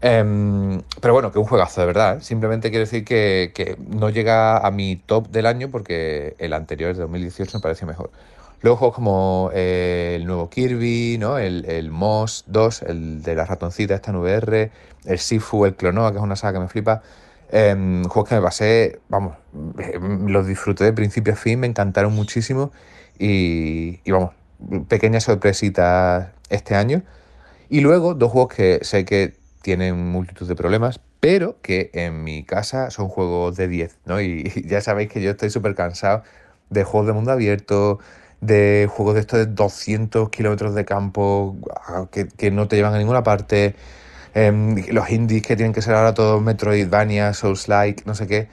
Em, 0.00 0.82
pero 1.00 1.14
bueno, 1.14 1.32
que 1.32 1.38
un 1.38 1.46
juegazo 1.46 1.80
de 1.80 1.86
verdad. 1.86 2.18
¿eh? 2.18 2.20
Simplemente 2.20 2.70
quiero 2.70 2.84
decir 2.84 3.04
que, 3.04 3.76
no 3.88 4.10
llega 4.10 4.58
a 4.58 4.70
mi 4.70 4.96
top 4.96 5.28
del 5.28 5.46
año 5.46 5.70
porque 5.70 6.36
el 6.38 6.52
anterior, 6.52 6.94
de 6.94 7.00
2018, 7.00 7.58
me 7.58 7.62
pareció 7.62 7.86
mejor. 7.86 8.10
Luego 8.60 8.76
juegos 8.76 8.94
como 8.96 9.50
eh, 9.54 10.14
el 10.16 10.26
nuevo 10.26 10.50
Kirby, 10.50 11.16
¿no? 11.18 11.38
El, 11.38 11.64
el 11.66 11.90
Moss 11.90 12.44
2, 12.48 12.82
el 12.82 13.22
de 13.22 13.34
la 13.36 13.44
ratoncita 13.44 13.94
esta 13.94 14.10
en 14.10 14.16
VR, 14.16 14.70
el 15.08 15.18
Sifu, 15.18 15.64
el 15.66 15.74
Clonoa, 15.74 16.12
que 16.12 16.18
es 16.18 16.22
una 16.22 16.36
saga 16.36 16.54
que 16.54 16.60
me 16.60 16.68
flipa. 16.68 17.02
Em, 17.50 18.04
juegos 18.04 18.28
que 18.28 18.34
me 18.36 18.42
pasé, 18.42 19.00
vamos, 19.08 19.36
em, 19.78 20.28
los 20.28 20.46
disfruté 20.46 20.84
de 20.84 20.92
principio 20.92 21.32
a 21.32 21.36
fin, 21.36 21.60
me 21.60 21.66
encantaron 21.66 22.14
muchísimo 22.14 22.70
y, 23.18 24.00
y 24.04 24.10
vamos, 24.12 24.32
pequeñas 24.88 25.24
sorpresitas 25.24 26.28
este 26.50 26.74
año. 26.74 27.02
Y 27.68 27.80
luego 27.80 28.14
dos 28.14 28.32
juegos 28.32 28.54
que 28.54 28.80
sé 28.82 29.04
que 29.04 29.34
tienen 29.62 30.10
multitud 30.10 30.46
de 30.48 30.54
problemas, 30.54 31.00
pero 31.20 31.60
que 31.62 31.90
en 31.92 32.24
mi 32.24 32.44
casa 32.44 32.90
son 32.90 33.08
juegos 33.08 33.56
de 33.56 33.68
10, 33.68 33.98
¿no? 34.06 34.20
Y, 34.22 34.66
ya 34.66 34.80
sabéis 34.80 35.10
que 35.10 35.20
yo 35.20 35.30
estoy 35.32 35.50
súper 35.50 35.74
cansado 35.74 36.22
de 36.70 36.84
juegos 36.84 37.08
de 37.08 37.12
mundo 37.12 37.32
abierto, 37.32 37.98
de 38.40 38.88
juegos 38.90 39.14
de 39.14 39.20
estos 39.20 39.38
de 39.40 39.46
200 39.46 40.30
kilómetros 40.30 40.74
de 40.74 40.84
campo 40.84 41.56
ah, 41.86 42.06
que, 42.10 42.50
no 42.50 42.68
te 42.68 42.76
llevan 42.76 42.94
a 42.94 42.98
ninguna 42.98 43.22
parte, 43.22 43.74
em, 44.46 44.84
los 44.92 45.10
indies 45.10 45.42
que 45.42 45.56
tienen 45.56 45.72
que 45.72 45.82
ser 45.82 45.94
ahora 45.94 46.14
todos 46.14 46.42
Metroidvania, 46.42 47.32
Souls-like, 47.32 48.04
no 48.06 48.14
sé 48.14 48.26
qué, 48.26 48.48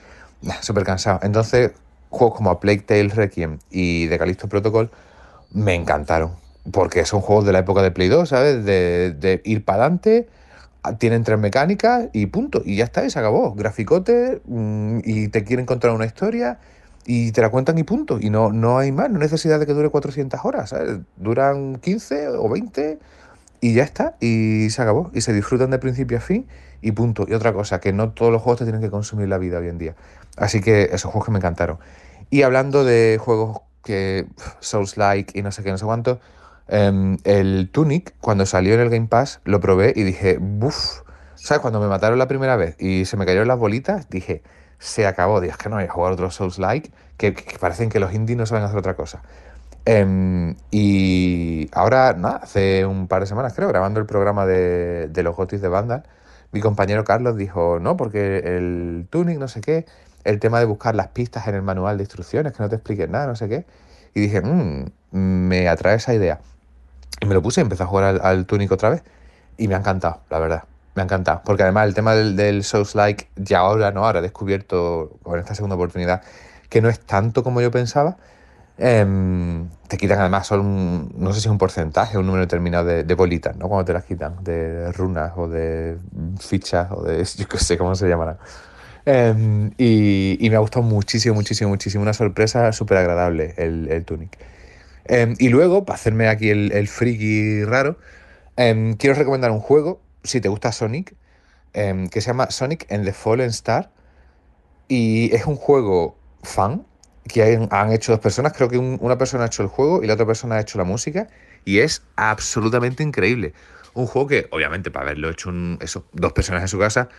súper 0.61 0.83
cansado. 0.83 1.19
Entonces, 1.23 1.71
juegos 2.09 2.38
como 2.38 2.59
Plague 2.59 2.81
Tale 2.81 3.09
Requiem 3.09 3.59
y 3.69 4.07
The 4.07 4.17
Callisto 4.17 4.47
Protocol 4.47 4.89
me 5.51 5.75
encantaron, 5.75 6.31
porque 6.71 7.05
son 7.05 7.21
juegos 7.21 7.45
de 7.45 7.53
la 7.53 7.59
época 7.59 7.81
de 7.81 7.91
Play 7.91 8.09
2, 8.09 8.27
¿sabes? 8.29 8.65
De, 8.65 9.41
ir 9.43 9.63
para 9.63 9.86
adelante 9.86 10.27
tienen 10.99 11.23
tres 11.23 11.39
mecánicas 11.39 12.09
y 12.13 12.27
punto. 12.27 12.61
Y 12.63 12.75
ya 12.75 12.83
está, 12.83 13.05
y 13.05 13.09
se 13.09 13.17
acabó. 13.17 13.55
Graficote 13.55 14.41
mm, 14.45 14.99
y 15.03 15.29
te 15.29 15.43
quieren 15.43 15.65
contar 15.65 15.91
una 15.91 16.05
historia 16.05 16.59
y 17.05 17.31
te 17.31 17.41
la 17.41 17.49
cuentan 17.49 17.77
y 17.77 17.83
punto. 17.83 18.19
Y 18.19 18.29
no, 18.29 18.51
no 18.51 18.77
hay 18.77 18.91
más, 18.91 19.09
no 19.09 19.15
hay 19.15 19.21
necesidad 19.21 19.59
de 19.59 19.65
que 19.65 19.73
dure 19.73 19.89
400 19.89 20.39
horas. 20.43 20.69
¿sabes? 20.69 20.99
Duran 21.17 21.77
15 21.77 22.29
o 22.29 22.49
20 22.49 22.99
y 23.66 23.74
ya 23.74 23.82
está. 23.82 24.16
Y 24.20 24.70
se 24.70 24.84
acabó. 24.84 25.09
Y 25.16 25.22
se 25.22 25.34
disfrutan 25.34 25.72
de 25.72 25.80
principio 25.80 26.20
a 26.20 26.22
fin 26.22 26.45
y 26.82 26.91
punto. 26.91 27.26
Y 27.28 27.34
otra 27.34 27.51
cosa, 27.51 27.80
que 27.80 27.93
no 27.93 28.11
todos 28.11 28.32
los 28.32 28.43
juegos 28.43 28.59
te 28.59 28.66
tienen 28.66 28.80
que 28.80 28.91
consumir 28.91 29.28
la 29.28 29.39
vida 29.39 29.57
hoy 29.57 29.70
en 29.70 29.80
día. 29.80 29.95
Así 30.38 30.61
que 30.61 30.84
esos 30.84 31.11
juegos 31.11 31.26
que 31.26 31.32
me 31.32 31.39
encantaron. 31.39 31.80
Y 32.30 32.43
hablando 32.43 32.84
de 32.84 33.18
juegos 33.20 33.61
que 33.84 34.28
Souls-like 34.59 35.38
y 35.38 35.41
no 35.41 35.51
sé 35.51 35.63
qué, 35.63 35.72
no 35.72 35.80
sé 35.80 35.86
cuánto. 35.86 36.20
Em, 36.68 37.18
el 37.24 37.72
Tunic, 37.72 38.13
cuando 38.22 38.45
salió 38.45 38.76
en 38.76 38.82
el 38.82 38.91
Game 38.91 39.07
Pass, 39.07 39.41
lo 39.45 39.59
probé 39.59 39.93
y 39.95 40.03
dije, 40.03 40.38
buf. 40.39 41.01
¿Sabes? 41.34 41.61
Cuando 41.61 41.80
me 41.80 41.88
mataron 41.88 42.20
la 42.20 42.28
primera 42.28 42.55
vez 42.57 42.76
y 42.80 43.05
se 43.05 43.18
me 43.18 43.26
cayeron 43.26 43.47
las 43.47 43.57
bolitas, 43.57 44.11
dije, 44.11 44.43
se 44.78 45.07
acabó. 45.07 45.41
Dije, 45.41 45.55
que 45.57 45.70
no 45.70 45.78
voy 45.78 45.86
a 45.86 45.89
jugar 45.89 46.13
otros 46.13 46.36
Souls-like, 46.36 46.91
que, 47.18 47.36
parecen 47.59 47.89
que 47.89 47.99
los 47.99 48.13
indies 48.13 48.38
no 48.38 48.45
saben 48.45 48.63
hacer 48.63 48.78
otra 48.78 48.95
cosa. 48.95 49.24
Em, 49.86 50.55
y 50.71 51.69
ahora, 51.71 52.13
nada, 52.13 52.38
hace 52.38 52.86
un 52.86 53.07
par 53.07 53.21
de 53.21 53.27
semanas, 53.27 53.53
creo, 53.55 53.67
grabando 53.69 53.99
el 53.99 54.07
programa 54.07 54.45
de, 54.45 55.07
de 55.09 55.23
los 55.23 55.36
Gotis 55.36 55.61
de 55.61 55.67
Vandal, 55.67 56.03
mi 56.51 56.61
compañero 56.61 57.03
Carlos 57.03 57.38
dijo, 57.38 57.79
no, 57.79 57.97
porque 57.97 58.38
el 58.39 59.07
Tunic, 59.09 59.38
no 59.38 59.47
sé 59.47 59.61
qué, 59.61 59.86
el 60.23 60.39
tema 60.39 60.59
de 60.59 60.65
buscar 60.65 60.95
las 60.95 61.09
pistas 61.09 61.47
en 61.47 61.55
el 61.55 61.61
manual 61.61 61.97
de 61.97 62.03
instrucciones, 62.03 62.53
que 62.53 62.63
no 62.63 62.69
te 62.69 62.75
expliquen 62.75 63.11
nada, 63.11 63.27
no 63.27 63.36
sé 63.36 63.47
qué. 63.47 63.65
Y 64.13 64.21
dije, 64.21 64.41
mmm, 64.41 64.86
me 65.11 65.69
atrae 65.69 65.95
esa 65.97 66.13
idea. 66.13 66.39
Y 67.21 67.25
me 67.27 67.33
lo 67.36 67.41
puse 67.41 67.61
y 67.61 67.63
empecé 67.63 67.83
a 67.83 67.86
jugar 67.86 68.05
al, 68.05 68.21
al 68.21 68.45
Tunic 68.45 68.71
otra 68.71 68.89
vez. 68.89 69.03
Y 69.57 69.67
me 69.67 69.75
ha 69.75 69.79
encantado, 69.79 70.21
la 70.29 70.39
verdad. 70.39 70.63
Me 70.95 71.01
ha 71.01 71.05
encantado. 71.05 71.41
Porque 71.45 71.63
además 71.63 71.88
el 71.88 71.93
tema 71.93 72.15
del, 72.15 72.36
del 72.36 72.63
Souls-like, 72.63 73.29
ya 73.36 73.59
ahora, 73.59 73.91
¿no? 73.91 74.05
Ahora 74.05 74.19
he 74.19 74.21
descubierto 74.21 75.17
con 75.23 75.39
esta 75.39 75.55
segunda 75.55 75.75
oportunidad 75.75 76.23
que 76.69 76.81
no 76.81 76.89
es 76.89 76.99
tanto 76.99 77.43
como 77.43 77.61
yo 77.61 77.71
pensaba. 77.71 78.17
Em, 78.78 79.69
te 79.88 79.97
quitan 79.97 80.19
además 80.19 80.47
son, 80.47 81.09
no 81.17 81.32
sé 81.32 81.39
si 81.39 81.47
es 81.47 81.51
un 81.51 81.57
porcentaje, 81.57 82.17
un 82.17 82.26
número 82.26 82.41
determinado 82.41 82.86
de, 82.86 83.13
bolitas, 83.15 83.55
¿no? 83.55 83.69
Cuando 83.69 83.86
te 83.86 83.93
las 83.93 84.03
quitan, 84.03 84.43
de 84.43 84.91
runas 84.91 85.32
o 85.38 85.47
de 85.47 85.97
fichas 86.39 86.91
o 86.91 87.03
de, 87.03 87.23
yo 87.38 87.47
qué 87.47 87.57
sé 87.57 87.78
cómo 87.78 87.95
se 87.95 88.07
llamarán. 88.07 88.38
Em, 89.05 89.71
y, 89.78 90.47
me 90.49 90.55
ha 90.55 90.59
gustado 90.59 90.84
muchísimo, 90.84 91.36
muchísimo, 91.36 91.69
muchísimo. 91.69 92.01
Una 92.03 92.13
sorpresa 92.13 92.71
súper 92.71 92.97
agradable 92.97 93.53
el, 93.57 93.89
el 93.91 94.03
Tunic. 94.05 94.38
Em, 95.05 95.36
y 95.39 95.49
luego, 95.49 95.86
para 95.86 95.95
hacerme 95.95 96.28
aquí 96.28 96.49
el, 96.49 96.71
el 96.71 96.88
friki 96.88 97.63
raro, 97.63 97.97
quiero 98.55 99.15
recomendar 99.15 99.51
un 99.51 99.59
juego, 99.59 100.01
si 100.23 100.41
te 100.41 100.49
gusta 100.49 100.71
Sonic, 100.71 101.15
que 101.73 102.21
se 102.21 102.21
llama 102.21 102.49
Sonic 102.51 102.91
and 102.91 103.05
the 103.05 103.13
Fallen 103.13 103.49
Star. 103.49 103.91
Y 104.88 105.34
es 105.36 105.45
un 105.45 105.55
juego 105.55 106.17
fan 106.43 106.86
que 107.28 107.67
han, 107.69 107.91
hecho 107.91 108.11
dos 108.11 108.21
personas. 108.21 108.53
Creo 108.53 108.69
que 108.69 108.78
una 108.78 109.17
persona 109.17 109.43
ha 109.43 109.47
hecho 109.47 109.63
el 109.63 109.69
juego 109.69 110.03
y 110.03 110.07
la 110.07 110.13
otra 110.13 110.26
persona 110.26 110.55
ha 110.55 110.61
hecho 110.61 110.78
la 110.78 110.84
música. 110.84 111.28
Y 111.63 111.80
es 111.80 112.03
absolutamente 112.15 113.03
increíble. 113.03 113.53
Un 113.93 114.05
juego 114.05 114.28
que, 114.28 114.47
obviamente, 114.51 114.91
para 114.91 115.05
haberlo 115.05 115.30
hecho 115.30 115.51
eso, 115.80 116.05
dos 116.13 116.34
personas 116.34 116.61
en 116.61 116.67
su 116.67 116.78
casa, 116.78 117.09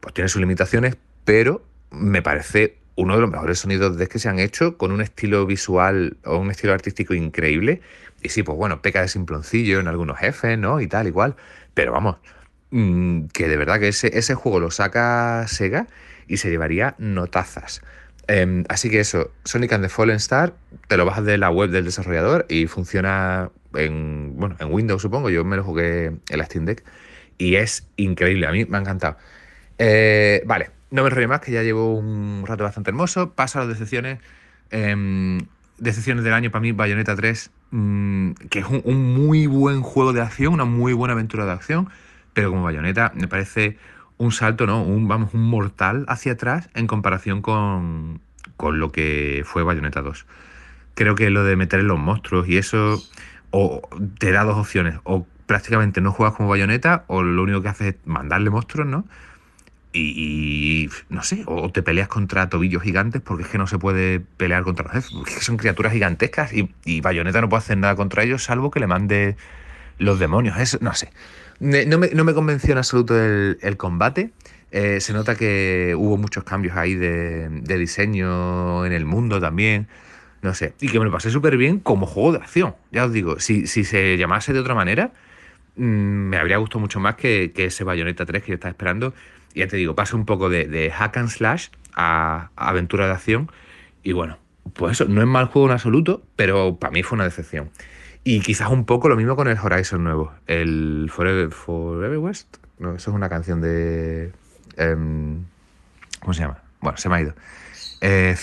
pues 0.00 0.14
tiene 0.14 0.28
sus 0.28 0.40
limitaciones, 0.40 0.96
pero 1.24 1.64
me 1.90 2.22
parece 2.22 2.78
uno 2.96 3.14
de 3.14 3.20
los 3.20 3.30
mejores 3.30 3.58
sonidos 3.58 3.96
de 3.96 4.06
que 4.06 4.18
se 4.18 4.28
han 4.28 4.38
hecho 4.38 4.78
con 4.78 4.92
un 4.92 5.00
estilo 5.00 5.44
visual 5.46 6.16
o 6.24 6.38
un 6.38 6.50
estilo 6.50 6.72
artístico 6.72 7.14
increíble. 7.14 7.80
Y 8.22 8.30
sí, 8.30 8.42
pues 8.42 8.56
bueno, 8.56 8.80
peca 8.80 9.02
de 9.02 9.08
simploncillo 9.08 9.80
en 9.80 9.88
algunos 9.88 10.18
jefes, 10.18 10.58
¿no? 10.58 10.80
Y 10.80 10.86
tal, 10.86 11.06
igual. 11.06 11.36
Pero 11.74 11.92
vamos, 11.92 12.16
mm, 12.70 13.26
que 13.26 13.48
de 13.48 13.56
verdad 13.56 13.80
que 13.80 13.88
ese 13.88 14.34
juego 14.34 14.60
lo 14.60 14.70
saca 14.70 15.46
Sega 15.48 15.86
y 16.26 16.38
se 16.38 16.48
llevaría 16.48 16.94
notazas. 16.98 17.82
Em, 18.32 18.62
así 18.68 18.90
que 18.90 19.00
eso, 19.00 19.32
Sonic 19.44 19.72
and 19.72 19.82
the 19.82 19.88
Fallen 19.88 20.14
Star, 20.16 20.54
te 20.86 20.96
lo 20.96 21.04
bajas 21.04 21.24
de 21.24 21.36
la 21.36 21.50
web 21.50 21.70
del 21.70 21.84
desarrollador 21.84 22.46
y 22.48 22.68
funciona 22.68 23.50
en, 23.74 24.34
bueno, 24.36 24.54
en 24.60 24.72
Windows, 24.72 25.02
supongo. 25.02 25.30
Yo 25.30 25.44
me 25.44 25.56
lo 25.56 25.64
jugué 25.64 26.06
en 26.06 26.38
la 26.38 26.44
Steam 26.44 26.64
Deck 26.64 26.84
y 27.38 27.56
es 27.56 27.88
increíble. 27.96 28.46
A 28.46 28.52
mí 28.52 28.64
me 28.66 28.76
ha 28.76 28.80
encantado. 28.82 29.16
Eh, 29.78 30.44
vale, 30.46 30.70
no 30.92 31.02
me 31.02 31.08
enrollo 31.08 31.26
más, 31.26 31.40
que 31.40 31.50
ya 31.50 31.64
llevo 31.64 31.96
un 31.96 32.44
rato 32.46 32.62
bastante 32.62 32.90
hermoso. 32.90 33.32
Paso 33.32 33.58
a 33.58 33.62
las 33.62 33.70
decepciones. 33.70 34.20
Eh, 34.70 35.38
decepciones 35.80 36.22
del 36.22 36.34
año 36.34 36.52
para 36.52 36.62
mí, 36.62 36.70
Bayonetta 36.70 37.16
3, 37.16 37.50
mm, 37.72 38.32
que 38.48 38.60
es 38.60 38.66
un, 38.84 39.14
muy 39.14 39.46
buen 39.46 39.82
juego 39.82 40.12
de 40.12 40.20
acción, 40.20 40.54
una 40.54 40.64
muy 40.64 40.92
buena 40.92 41.14
aventura 41.14 41.46
de 41.46 41.52
acción, 41.52 41.88
pero 42.32 42.50
como 42.50 42.62
Bayonetta 42.62 43.10
me 43.16 43.26
parece 43.26 43.76
un 44.20 44.32
salto, 44.32 44.66
¿no? 44.66 44.82
Un, 44.82 45.08
vamos, 45.08 45.32
un 45.32 45.42
mortal 45.42 46.04
hacia 46.06 46.32
atrás 46.32 46.68
en 46.74 46.86
comparación 46.86 47.40
con, 47.40 48.20
con 48.58 48.78
lo 48.78 48.92
que 48.92 49.42
fue 49.46 49.62
Bayonetta 49.62 50.02
2. 50.02 50.26
Creo 50.94 51.14
que 51.14 51.30
lo 51.30 51.42
de 51.42 51.56
meter 51.56 51.80
en 51.80 51.86
los 51.86 51.98
monstruos 51.98 52.46
y 52.46 52.58
eso 52.58 53.02
o 53.50 53.80
te 54.18 54.30
da 54.30 54.44
dos 54.44 54.58
opciones, 54.58 54.96
o 55.04 55.26
prácticamente 55.46 56.02
no 56.02 56.12
juegas 56.12 56.36
como 56.36 56.50
bayoneta, 56.50 57.04
o 57.06 57.22
lo 57.22 57.42
único 57.42 57.62
que 57.62 57.68
haces 57.68 57.94
es 57.94 57.96
mandarle 58.04 58.50
monstruos, 58.50 58.86
¿no? 58.86 59.06
Y, 59.92 60.90
no 61.08 61.22
sé, 61.22 61.42
o 61.46 61.72
te 61.72 61.82
peleas 61.82 62.06
contra 62.06 62.48
tobillos 62.48 62.82
gigantes 62.82 63.22
porque 63.22 63.44
es 63.44 63.48
que 63.48 63.58
no 63.58 63.66
se 63.66 63.78
puede 63.78 64.20
pelear 64.20 64.62
contra 64.64 64.84
los 64.84 64.92
jefes, 64.92 65.42
son 65.42 65.56
criaturas 65.56 65.94
gigantescas 65.94 66.52
y, 66.52 66.72
y 66.84 67.00
Bayonetta 67.00 67.40
no 67.40 67.48
puede 67.48 67.60
hacer 67.60 67.78
nada 67.78 67.96
contra 67.96 68.22
ellos 68.22 68.44
salvo 68.44 68.70
que 68.70 68.80
le 68.80 68.86
mande 68.86 69.36
los 69.98 70.18
demonios, 70.18 70.58
eso, 70.58 70.78
no 70.82 70.94
sé. 70.94 71.10
No 71.60 71.98
me, 71.98 72.34
convenció 72.34 72.72
en 72.72 72.78
absoluto 72.78 73.14
el, 73.16 73.76
combate. 73.76 74.30
Eh, 74.72 75.00
se 75.00 75.12
nota 75.12 75.34
que 75.34 75.94
hubo 75.96 76.16
muchos 76.16 76.44
cambios 76.44 76.76
ahí 76.76 76.94
de, 76.94 77.48
diseño 77.78 78.86
en 78.86 78.92
el 78.92 79.04
mundo 79.04 79.40
también 79.40 79.88
no 80.42 80.54
sé, 80.54 80.74
y 80.80 80.88
que 80.88 80.98
me 80.98 81.04
lo 81.04 81.10
pasé 81.10 81.30
súper 81.30 81.56
bien 81.56 81.80
como 81.80 82.06
juego 82.06 82.32
de 82.32 82.38
acción. 82.38 82.74
Ya 82.90 83.04
os 83.04 83.12
digo, 83.12 83.40
si, 83.40 83.66
si 83.66 83.84
se 83.84 84.16
llamase 84.16 84.52
de 84.52 84.60
otra 84.60 84.74
manera, 84.74 85.12
mm, 85.76 85.82
me 85.82 86.38
habría 86.38 86.56
gustado 86.56 86.80
mucho 86.80 87.00
más 87.00 87.16
que, 87.16 87.52
ese 87.54 87.84
Bayonetta 87.84 88.24
3 88.24 88.42
que 88.42 88.48
yo 88.48 88.54
estaba 88.54 88.70
esperando. 88.70 89.14
Y 89.54 89.60
ya 89.60 89.66
te 89.66 89.76
digo, 89.76 89.94
pasa 89.94 90.16
un 90.16 90.24
poco 90.24 90.48
de, 90.48 90.90
hack 90.94 91.16
and 91.18 91.28
slash 91.28 91.68
a, 91.94 92.50
aventura 92.56 93.06
de 93.06 93.12
acción. 93.12 93.50
Y 94.02 94.12
bueno, 94.12 94.38
pues 94.74 94.92
eso, 94.92 95.04
no 95.06 95.20
es 95.20 95.26
mal 95.26 95.46
juego 95.46 95.68
en 95.68 95.72
absoluto, 95.72 96.22
pero 96.36 96.76
para 96.76 96.92
mí 96.92 97.02
fue 97.02 97.16
una 97.16 97.24
decepción. 97.24 97.70
Y 98.22 98.40
quizás 98.40 98.70
un 98.70 98.84
poco 98.84 99.08
lo 99.08 99.16
mismo 99.16 99.34
con 99.34 99.48
el 99.48 99.58
Horizon 99.58 100.04
nuevo, 100.04 100.32
el 100.46 101.10
Forever, 101.12 102.18
West. 102.18 102.58
No, 102.78 102.94
eso 102.94 103.10
es 103.10 103.16
una 103.16 103.28
canción 103.28 103.60
de. 103.60 104.32
Em, 104.76 105.44
¿Cómo 106.20 106.34
se 106.34 106.42
llama? 106.42 106.58
Bueno, 106.80 106.98
se 106.98 107.08
me 107.08 107.16
ha 107.16 107.20
ido 107.22 107.34
eh, 108.00 108.36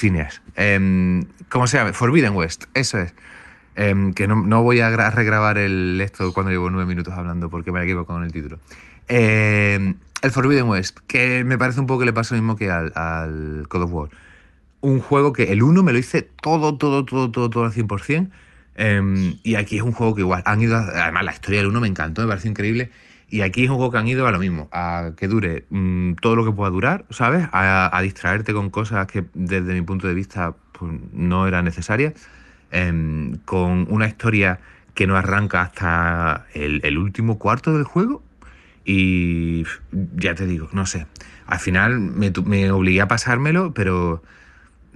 em, 0.55 1.25
¿Cómo 1.49 1.67
se 1.67 1.77
llama? 1.77 1.93
Forbidden 1.93 2.35
West, 2.35 2.65
eso 2.73 2.99
es. 2.99 3.13
Em, 3.75 4.13
que 4.13 4.27
no, 4.27 4.63
voy 4.63 4.79
a 4.79 4.89
regrabar 5.11 5.59
el 5.59 6.01
esto 6.01 6.33
cuando 6.33 6.51
llevo 6.51 6.69
nueve 6.71 6.87
minutos 6.87 7.13
hablando 7.13 7.49
porque 7.49 7.71
me 7.71 7.83
equivoco 7.83 8.13
con 8.13 8.23
el 8.23 8.31
título. 8.31 8.59
El 9.07 10.31
Forbidden 10.31 10.67
West, 10.67 10.99
que 11.07 11.43
me 11.43 11.57
parece 11.57 11.79
un 11.79 11.85
poco 11.85 11.99
que 11.99 12.05
le 12.05 12.13
pasa 12.13 12.35
lo 12.35 12.41
mismo 12.41 12.55
que 12.55 12.71
al, 12.71 12.91
al 12.95 13.67
of 13.69 13.91
War. 13.91 14.09
Un 14.81 14.99
juego 14.99 15.33
que 15.33 15.51
el 15.51 15.61
1 15.61 15.83
me 15.83 15.93
lo 15.93 15.99
hice 15.99 16.23
todo, 16.23 16.77
todo, 16.77 17.05
todo, 17.05 17.31
todo, 17.31 17.49
todo 17.49 17.65
al 17.65 17.71
100%. 17.71 18.29
Y 18.77 19.55
aquí 19.55 19.77
es 19.77 19.81
un 19.81 19.91
juego 19.91 20.13
que 20.13 20.21
igual 20.21 20.43
han 20.45 20.61
ido. 20.61 20.77
además, 20.77 21.25
la 21.25 21.33
historia 21.33 21.59
del 21.59 21.67
1 21.67 21.81
me 21.81 21.87
encantó, 21.87 22.21
me 22.21 22.27
parece 22.27 22.47
increíble. 22.47 22.91
Y 23.29 23.41
aquí 23.41 23.65
es 23.65 23.69
un 23.69 23.75
juego 23.75 23.91
que 23.91 23.97
han 23.97 24.07
ido 24.07 24.25
a 24.27 24.31
lo 24.31 24.39
mismo, 24.39 24.69
a 24.71 25.11
que 25.17 25.27
dure 25.27 25.65
mm, 25.69 26.13
todo 26.13 26.35
lo 26.35 26.45
que 26.45 26.51
pueda 26.51 26.69
durar, 26.69 27.05
¿sabes? 27.09 27.47
A, 27.51 27.99
distraerte 28.01 28.53
con 28.53 28.69
cosas 28.69 29.05
que 29.07 29.25
desde 29.33 29.73
mi 29.73 29.81
punto 29.81 30.07
de 30.07 30.13
vista 30.13 30.55
pues, 30.71 30.93
no 31.11 31.45
eran 31.47 31.65
necesarias, 31.65 32.13
em, 32.71 33.37
con 33.43 33.87
una 33.89 34.07
historia 34.07 34.59
que 34.93 35.07
no 35.07 35.17
arranca 35.17 35.61
hasta 35.61 36.45
el, 36.53 36.97
último 36.97 37.37
cuarto 37.37 37.73
del 37.73 37.83
juego. 37.83 38.23
Y 38.85 39.65
ya 40.15 40.33
te 40.35 40.45
digo, 40.45 40.69
no 40.71 40.85
sé. 40.85 41.07
Al 41.47 41.59
final 41.59 41.99
me, 41.99 42.31
me 42.45 42.71
obligué 42.71 43.01
a 43.01 43.07
pasármelo, 43.07 43.73
pero 43.73 44.23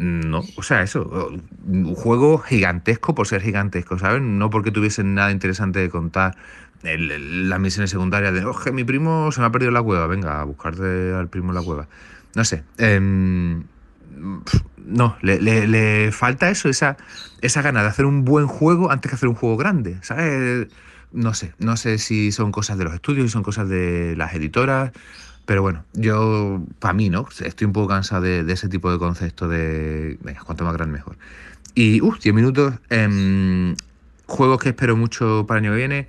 no, 0.02 0.42
o 0.56 0.64
sea, 0.64 0.82
eso, 0.82 1.32
un 1.68 1.94
juego 1.94 2.40
gigantesco 2.40 3.14
por 3.14 3.28
ser 3.28 3.42
gigantesco, 3.42 4.00
¿sabes? 4.00 4.20
No 4.20 4.50
porque 4.50 4.72
tuviesen 4.72 5.14
nada 5.14 5.32
interesante 5.32 5.78
de 5.78 5.90
contar, 5.90 6.36
las 6.82 7.60
misiones 7.60 7.92
secundarias 7.92 8.34
de, 8.34 8.44
oye, 8.44 8.72
mi 8.72 8.84
primo 8.84 9.32
se 9.32 9.42
me 9.42 9.46
ha 9.46 9.52
perdido 9.52 9.72
la 9.72 9.84
cueva, 9.84 10.08
venga, 10.08 10.42
a 10.42 10.44
buscarte 10.44 11.14
al 11.14 11.28
primo 11.28 11.52
en 11.52 11.56
la 11.56 11.62
cueva. 11.62 11.88
No 12.34 12.44
sé. 12.44 12.64
Em, 12.80 13.64
no, 14.78 15.18
le, 15.22 16.12
falta 16.12 16.50
eso, 16.50 16.68
esa, 16.68 16.98
esa 17.42 17.62
gana 17.62 17.84
de 17.84 17.90
hacer 17.90 18.06
un 18.06 18.26
buen 18.26 18.48
juego 18.48 18.90
antes 18.90 19.08
que 19.08 19.16
hacer 19.16 19.30
un 19.30 19.36
juego 19.36 19.56
grande, 19.56 20.00
¿sabes? 20.02 20.68
No 21.12 21.36
sé, 21.36 21.54
no 21.60 21.78
sé 21.78 22.00
si 22.00 22.32
son 22.32 22.52
cosas 22.52 22.80
de 22.80 22.86
los 22.86 22.96
estudios, 22.96 23.28
si 23.28 23.34
son 23.34 23.44
cosas 23.44 23.70
de 23.70 24.16
las 24.18 24.34
editoras, 24.34 24.94
pero 25.52 25.64
bueno, 25.64 25.84
yo, 25.92 26.64
para 26.80 26.94
mí, 26.94 27.10
¿no? 27.10 27.28
Estoy 27.44 27.68
un 27.68 27.74
poco 27.74 27.90
cansado 27.90 28.22
de, 28.22 28.50
ese 28.54 28.70
tipo 28.70 28.90
de 28.90 28.98
concepto 28.98 29.50
de, 29.50 30.18
venga, 30.22 30.40
cuanto 30.46 30.64
más 30.64 30.72
grande 30.72 30.94
mejor. 30.94 31.18
Y, 31.76 32.00
uff, 32.00 32.22
10 32.22 32.34
minutos, 32.34 32.76
em, 32.90 33.76
juegos 34.28 34.62
que 34.62 34.70
espero 34.70 34.96
mucho 34.96 35.44
para 35.46 35.60
el 35.60 35.66
año 35.66 35.74
que 35.74 35.78
viene 35.78 36.08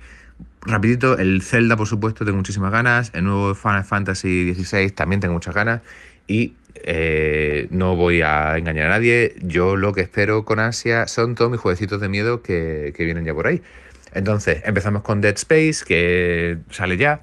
rapidito, 0.61 1.17
el 1.17 1.41
Zelda, 1.41 1.75
por 1.75 1.87
supuesto, 1.87 2.23
tengo 2.23 2.37
muchísimas 2.37 2.71
ganas. 2.71 3.11
El 3.13 3.25
nuevo 3.25 3.53
Final 3.53 3.83
Fantasy 3.83 4.53
XVI 4.53 4.91
también 4.91 5.19
tengo 5.19 5.33
muchas 5.33 5.53
ganas. 5.53 5.81
Y 6.25 6.53
eh, 6.75 7.67
no 7.69 7.97
voy 7.97 8.21
a 8.21 8.57
engañar 8.57 8.85
a 8.87 8.89
nadie. 8.91 9.35
Yo 9.41 9.75
lo 9.75 9.91
que 9.91 9.99
espero 9.99 10.45
con 10.45 10.61
ansia 10.61 11.07
son 11.07 11.35
todos 11.35 11.51
mis 11.51 11.59
jueguecitos 11.59 11.99
de 11.99 12.07
miedo 12.07 12.41
que, 12.41 12.93
vienen 12.97 13.25
ya 13.25 13.33
por 13.33 13.47
ahí. 13.47 13.61
Entonces, 14.13 14.61
empezamos 14.63 15.01
con 15.01 15.19
Dead 15.19 15.35
Space, 15.35 15.83
que 15.85 16.59
sale 16.69 16.95
ya. 16.95 17.21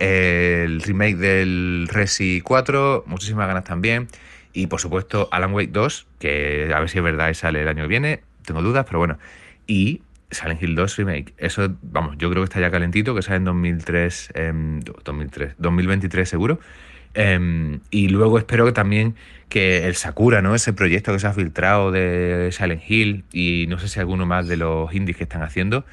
El 0.00 0.80
remake 0.80 1.16
del 1.16 1.88
Resi 1.90 2.40
4, 2.40 3.04
muchísimas 3.06 3.46
ganas 3.46 3.64
también. 3.64 4.08
Y 4.52 4.66
por 4.66 4.80
supuesto, 4.80 5.28
Alan 5.30 5.52
Wake 5.52 5.70
2, 5.72 6.06
que 6.18 6.72
a 6.74 6.80
ver 6.80 6.88
si 6.88 6.98
es 6.98 7.04
verdad 7.04 7.28
y 7.28 7.34
sale 7.34 7.60
el 7.62 7.68
año 7.68 7.82
que 7.82 7.88
viene. 7.88 8.22
Tengo 8.44 8.62
dudas, 8.62 8.86
pero 8.86 8.98
bueno. 8.98 9.18
Y 9.66 10.00
Silent 10.30 10.62
Hill 10.62 10.74
2 10.74 10.96
Remake. 10.96 11.34
Eso, 11.36 11.76
vamos, 11.82 12.16
yo 12.18 12.30
creo 12.30 12.42
que 12.42 12.46
está 12.46 12.60
ya 12.60 12.70
calentito, 12.70 13.14
que 13.14 13.22
sale 13.22 13.36
en 13.36 13.44
2003, 13.44 14.32
2003 15.04 15.54
2023 15.58 16.28
seguro. 16.28 16.60
Em, 17.12 17.80
y 17.90 18.08
luego 18.08 18.38
espero 18.38 18.64
que 18.64 18.72
también 18.72 19.16
que 19.48 19.86
el 19.86 19.96
Sakura, 19.96 20.42
¿no? 20.42 20.54
Ese 20.54 20.72
proyecto 20.72 21.12
que 21.12 21.18
se 21.18 21.26
ha 21.26 21.32
filtrado 21.32 21.90
de 21.90 22.50
Silent 22.52 22.82
Hill 22.88 23.24
y 23.32 23.66
no 23.68 23.78
sé 23.78 23.88
si 23.88 24.00
alguno 24.00 24.26
más 24.26 24.48
de 24.48 24.56
los 24.56 24.94
indies 24.94 25.16
que 25.16 25.24
están 25.24 25.42
haciendo, 25.42 25.84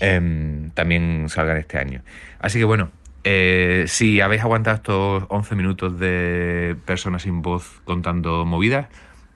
em, 0.00 0.70
también 0.72 1.26
salgan 1.28 1.56
este 1.56 1.78
año. 1.78 2.02
Así 2.38 2.58
que 2.58 2.64
bueno, 2.64 2.90
eh, 3.30 3.84
si 3.88 4.20
habéis 4.20 4.42
aguantado 4.42 4.76
estos 4.76 5.24
11 5.28 5.54
minutos 5.54 5.98
de 5.98 6.76
personas 6.86 7.22
sin 7.22 7.42
voz 7.42 7.82
contando 7.84 8.46
movidas, 8.46 8.88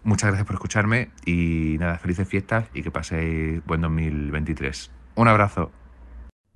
Muchas 0.05 0.31
gracias 0.31 0.47
por 0.47 0.55
escucharme 0.55 1.11
y 1.25 1.77
nada, 1.79 1.97
felices 1.99 2.27
fiestas 2.27 2.67
y 2.75 2.83
que 2.83 2.91
paséis 2.91 3.65
buen 3.67 3.83
2023. 3.83 4.91
Un 5.15 5.29
abrazo. 5.29 5.71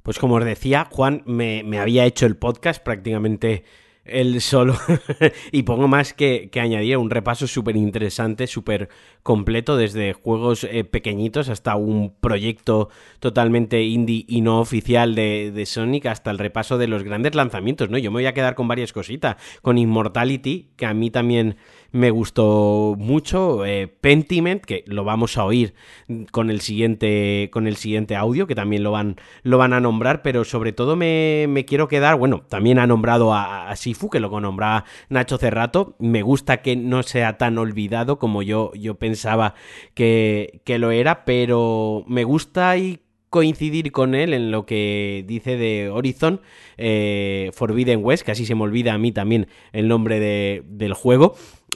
Pues 0.03 0.19
como 0.19 0.35
os 0.35 0.45
decía, 0.45 0.89
Juan 0.91 1.23
me, 1.27 1.63
había 1.79 2.05
hecho 2.05 2.27
el 2.27 2.37
podcast 2.37 2.83
prácticamente 2.83 3.65
él 4.09 4.41
solo 4.41 4.77
y 5.53 5.63
pongo 5.63 5.89
más 5.89 6.15
que, 6.15 6.49
que 6.51 6.61
añadir 6.61 6.97
un 6.97 7.11
repaso 7.11 7.47
súper 7.47 7.77
interesante, 7.77 8.47
súper 8.47 8.89
completo, 9.23 9.77
desde 9.77 10.13
juegos 10.13 10.65
eh, 10.65 10.85
pequeñitos 10.85 11.49
hasta 11.49 11.77
un 11.77 12.15
proyecto 12.21 12.89
totalmente 13.21 13.83
indie 13.83 14.25
y 14.29 14.41
no 14.41 14.61
oficial 14.61 15.15
de, 15.15 15.53
de, 15.53 15.67
Sonic, 15.67 16.07
hasta 16.07 16.31
el 16.31 16.39
repaso 16.39 16.79
de 16.79 16.89
los 16.89 17.03
grandes 17.03 17.35
lanzamientos, 17.35 17.91
¿no? 17.91 17.99
Yo 17.99 18.11
me 18.11 18.17
voy 18.17 18.27
a 18.27 18.35
quedar 18.35 18.55
con 18.55 18.69
varias 18.69 18.93
cositas, 18.93 19.37
con 19.63 19.79
Immortality, 19.79 20.71
que 20.77 20.87
a 20.87 20.95
mí 20.95 21.11
también 21.11 21.57
me 21.93 22.11
gustó 22.11 22.95
mucho. 22.99 23.65
Eh, 23.65 23.89
Pentiment, 23.89 24.65
que 24.65 24.85
lo 24.87 25.05
vamos 25.05 25.39
a 25.39 25.45
oír 25.45 25.75
con 26.31 26.51
el 26.51 26.61
siguiente, 26.61 27.51
con 27.53 27.67
el 27.67 27.77
siguiente 27.77 28.17
audio, 28.17 28.47
que 28.47 28.55
también 28.55 28.83
lo 28.83 28.91
van, 28.91 29.17
lo 29.43 29.59
van 29.59 29.73
a 29.73 29.81
nombrar, 29.81 30.23
pero 30.23 30.45
sobre 30.45 30.73
todo 30.73 30.97
me, 30.97 31.65
quiero 31.67 31.89
quedar, 31.89 32.17
bueno, 32.17 32.43
también 32.49 32.79
ha 32.79 32.87
nombrado 32.87 33.35
a, 33.35 33.75
Sifu, 33.77 34.11
que 34.11 34.21
lo 34.21 34.41
nombraba 34.41 34.85
Nacho 35.09 35.39
Cerrato. 35.39 35.97
Me 35.99 36.23
gusta 36.23 36.63
que 36.63 36.77
no 36.77 37.03
sea 37.03 37.39
tan 37.39 37.59
olvidado 37.59 38.19
como 38.19 38.43
yo, 38.43 38.73
yo 38.75 38.97
pensaba 38.97 39.55
que, 39.95 40.61
que 40.65 40.79
lo 40.79 40.91
era, 40.91 41.25
pero 41.25 42.05
me 42.07 42.25
gusta 42.25 42.77
y 42.77 43.01
coincidir 43.31 43.93
con 43.93 44.15
él 44.15 44.33
en 44.33 44.51
lo 44.51 44.67
que 44.67 45.25
dice 45.27 45.57
de 45.57 45.91
Horizon 45.91 46.41
eh, 46.79 47.51
Forbidden 47.53 48.01
West, 48.03 48.25
que 48.25 48.33
así 48.33 48.47
se 48.47 48.55
me 48.55 48.63
olvida 48.63 48.95
a 48.95 48.99
mí 48.99 49.13
también 49.13 49.49
el 49.73 49.89
nombre 49.89 50.21
de, 50.21 50.63
del 50.67 50.95
juego 50.95 51.35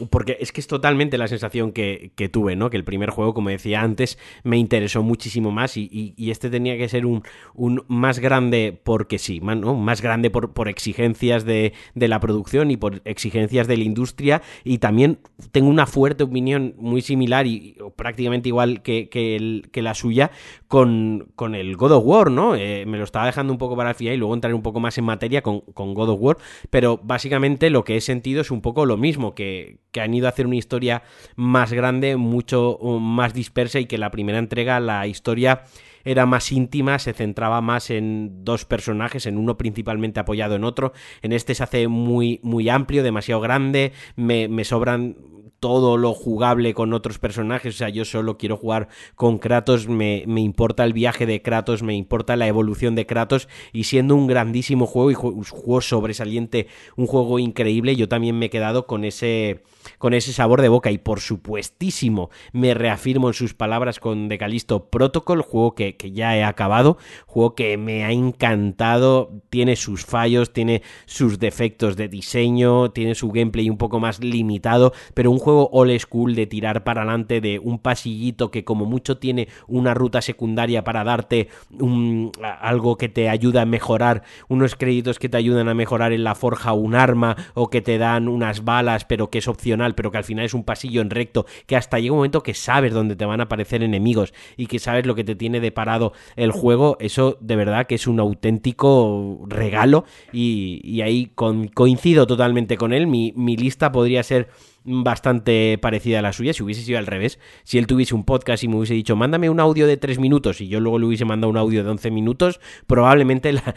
porque 0.08 0.36
es 0.40 0.52
que 0.52 0.60
es 0.60 0.66
totalmente 0.66 1.18
la 1.18 1.28
sensación 1.28 1.72
que, 1.72 2.12
tuve, 2.32 2.56
¿no? 2.56 2.70
Que 2.70 2.76
el 2.76 2.84
primer 2.84 3.10
juego, 3.10 3.34
como 3.34 3.50
decía 3.50 3.82
antes, 3.82 4.18
me 4.44 4.56
interesó 4.56 5.02
muchísimo 5.02 5.50
más 5.50 5.76
y, 5.76 6.14
este 6.30 6.48
tenía 6.48 6.76
que 6.78 6.88
ser 6.88 7.06
un, 7.06 7.22
un, 7.54 7.84
más 7.88 8.20
grande 8.20 8.78
porque 8.82 9.18
sí, 9.18 9.40
¿no? 9.40 9.74
Más 9.74 10.00
grande 10.00 10.30
por, 10.30 10.52
por 10.52 10.68
exigencias 10.68 11.44
de, 11.44 11.72
de, 11.94 12.08
la 12.08 12.20
producción 12.20 12.70
y 12.70 12.76
por 12.76 13.02
exigencias 13.04 13.66
de 13.66 13.76
la 13.76 13.84
industria 13.84 14.42
y 14.64 14.78
también 14.78 15.18
tengo 15.50 15.68
una 15.68 15.86
fuerte 15.86 16.24
opinión 16.24 16.74
muy 16.78 17.02
similar 17.02 17.46
y, 17.46 17.76
prácticamente 17.96 18.48
igual 18.48 18.82
que, 18.82 19.08
que, 19.08 19.36
el, 19.36 19.68
que 19.72 19.82
la 19.82 19.94
suya 19.94 20.30
con, 20.70 21.32
con, 21.34 21.56
el 21.56 21.76
God 21.76 21.90
of 21.90 22.04
War, 22.06 22.30
¿no? 22.30 22.54
Eh, 22.54 22.86
me 22.86 22.96
lo 22.96 23.02
estaba 23.02 23.26
dejando 23.26 23.52
un 23.52 23.58
poco 23.58 23.76
para 23.76 23.90
el 23.90 23.96
final 23.96 24.14
y 24.14 24.18
luego 24.18 24.34
entraré 24.34 24.54
un 24.54 24.62
poco 24.62 24.78
más 24.78 24.96
en 24.98 25.04
materia 25.04 25.42
con, 25.42 25.62
con 25.62 25.94
God 25.94 26.10
of 26.10 26.20
War, 26.20 26.36
pero 26.70 27.00
básicamente 27.02 27.70
lo 27.70 27.82
que 27.82 27.96
he 27.96 28.00
sentido 28.00 28.40
es 28.40 28.52
un 28.52 28.62
poco 28.62 28.86
lo 28.86 28.96
mismo, 28.96 29.34
que 29.34 29.80
que 29.92 30.00
han 30.00 30.14
ido 30.14 30.26
a 30.26 30.30
hacer 30.30 30.46
una 30.46 30.56
historia 30.56 31.02
más 31.36 31.72
grande, 31.72 32.16
mucho 32.16 32.78
más 33.00 33.34
dispersa 33.34 33.80
y 33.80 33.86
que 33.86 33.98
la 33.98 34.10
primera 34.10 34.38
entrega 34.38 34.80
la 34.80 35.06
historia 35.06 35.64
era 36.04 36.24
más 36.26 36.50
íntima, 36.50 36.98
se 36.98 37.12
centraba 37.12 37.60
más 37.60 37.90
en 37.90 38.44
dos 38.44 38.64
personajes, 38.64 39.26
en 39.26 39.36
uno 39.36 39.58
principalmente 39.58 40.20
apoyado 40.20 40.56
en 40.56 40.64
otro. 40.64 40.92
En 41.20 41.32
este 41.32 41.54
se 41.54 41.62
hace 41.62 41.88
muy, 41.88 42.40
muy 42.42 42.68
amplio, 42.68 43.02
demasiado 43.02 43.40
grande, 43.40 43.92
me, 44.16 44.48
me 44.48 44.64
sobran 44.64 45.16
todo 45.60 45.98
lo 45.98 46.14
jugable 46.14 46.74
con 46.74 46.92
otros 46.94 47.18
personajes, 47.18 47.74
o 47.74 47.78
sea, 47.78 47.90
yo 47.90 48.04
solo 48.04 48.38
quiero 48.38 48.56
jugar 48.56 48.88
con 49.14 49.38
Kratos, 49.38 49.88
me, 49.88 50.24
me, 50.26 50.40
importa 50.40 50.84
el 50.84 50.94
viaje 50.94 51.26
de 51.26 51.42
Kratos, 51.42 51.82
me 51.82 51.94
importa 51.94 52.36
la 52.36 52.46
evolución 52.46 52.94
de 52.94 53.06
Kratos, 53.06 53.48
y 53.72 53.84
siendo 53.84 54.16
un 54.16 54.26
grandísimo 54.26 54.86
juego 54.86 55.10
y 55.10 55.14
un 55.14 55.44
juego 55.44 55.80
sobresaliente, 55.82 56.66
un 56.96 57.06
juego 57.06 57.38
increíble, 57.38 57.94
yo 57.94 58.08
también 58.08 58.38
me 58.38 58.46
he 58.46 58.50
quedado 58.50 58.86
con 58.86 59.04
ese 59.04 59.62
con 59.98 60.14
ese 60.14 60.32
sabor 60.32 60.62
de 60.62 60.68
boca. 60.68 60.90
Y 60.90 60.98
por 60.98 61.20
supuestísimo 61.20 62.30
me 62.52 62.74
reafirmo 62.74 63.28
en 63.28 63.34
sus 63.34 63.54
palabras 63.54 64.00
con 64.00 64.28
Decalisto 64.28 64.90
Protocol, 64.90 65.42
juego 65.42 65.74
que, 65.74 65.96
ya 66.12 66.36
he 66.36 66.44
acabado, 66.44 66.98
juego 67.26 67.54
que 67.54 67.76
me 67.76 68.04
ha 68.04 68.12
encantado, 68.12 69.30
tiene 69.50 69.76
sus 69.76 70.04
fallos, 70.04 70.52
tiene 70.52 70.82
sus 71.06 71.38
defectos 71.38 71.96
de 71.96 72.08
diseño, 72.08 72.90
tiene 72.90 73.14
su 73.14 73.30
gameplay 73.30 73.70
un 73.70 73.78
poco 73.78 74.00
más 74.00 74.22
limitado, 74.22 74.92
pero 75.14 75.30
un 75.30 75.38
juego 75.38 75.49
old 75.72 75.98
school 75.98 76.34
de 76.34 76.46
tirar 76.46 76.84
para 76.84 77.02
adelante 77.02 77.40
de 77.40 77.58
un 77.58 77.78
pasillito 77.78 78.50
que 78.50 78.64
como 78.64 78.84
mucho 78.84 79.18
tiene 79.18 79.48
una 79.66 79.94
ruta 79.94 80.22
secundaria 80.22 80.84
para 80.84 81.04
darte 81.04 81.48
un, 81.78 82.32
algo 82.60 82.96
que 82.96 83.08
te 83.08 83.28
ayuda 83.28 83.62
a 83.62 83.66
mejorar, 83.66 84.22
unos 84.48 84.76
créditos 84.76 85.18
que 85.18 85.28
te 85.28 85.36
ayudan 85.36 85.68
a 85.68 85.74
mejorar 85.74 86.12
en 86.12 86.24
la 86.24 86.34
forja 86.34 86.72
un 86.72 86.94
arma 86.94 87.36
o 87.54 87.70
que 87.70 87.80
te 87.80 87.98
dan 87.98 88.28
unas 88.28 88.64
balas 88.64 89.04
pero 89.04 89.30
que 89.30 89.38
es 89.38 89.48
opción 89.48 89.80
pero 89.94 90.10
que 90.10 90.18
al 90.18 90.24
final 90.24 90.44
es 90.44 90.54
un 90.54 90.64
pasillo 90.64 91.00
en 91.00 91.10
recto, 91.10 91.46
que 91.66 91.76
hasta 91.76 91.98
llega 91.98 92.12
un 92.12 92.18
momento 92.18 92.42
que 92.42 92.54
sabes 92.54 92.92
dónde 92.92 93.16
te 93.16 93.24
van 93.24 93.40
a 93.40 93.44
aparecer 93.44 93.82
enemigos 93.82 94.34
y 94.56 94.66
que 94.66 94.78
sabes 94.78 95.06
lo 95.06 95.14
que 95.14 95.24
te 95.24 95.34
tiene 95.34 95.60
deparado 95.60 96.12
el 96.36 96.50
juego, 96.52 96.96
eso 97.00 97.38
de 97.40 97.56
verdad 97.56 97.86
que 97.86 97.94
es 97.94 98.06
un 98.06 98.20
auténtico 98.20 99.40
regalo 99.46 100.04
y, 100.32 101.00
ahí 101.00 101.32
coincido 101.34 102.26
totalmente 102.26 102.76
con 102.76 102.92
él, 102.92 103.06
mi, 103.06 103.32
mi 103.34 103.56
lista 103.56 103.90
podría 103.90 104.22
ser 104.22 104.48
bastante 104.84 105.78
parecida 105.78 106.20
a 106.20 106.22
la 106.22 106.32
suya, 106.32 106.52
si 106.52 106.62
hubiese 106.62 106.82
sido 106.82 106.98
al 106.98 107.06
revés, 107.06 107.38
si 107.64 107.78
él 107.78 107.86
tuviese 107.86 108.14
un 108.14 108.24
podcast 108.24 108.64
y 108.64 108.68
me 108.68 108.76
hubiese 108.76 108.94
dicho, 108.94 109.16
mándame 109.16 109.50
un 109.50 109.60
audio 109.60 109.86
de 109.86 109.96
3 109.96 110.18
minutos 110.18 110.60
y 110.60 110.68
yo 110.68 110.80
luego 110.80 110.98
le 110.98 111.06
hubiese 111.06 111.24
mandado 111.24 111.50
un 111.50 111.56
audio 111.56 111.84
de 111.84 111.90
11 111.90 112.10
minutos, 112.10 112.60
probablemente 112.86 113.52
la, 113.52 113.74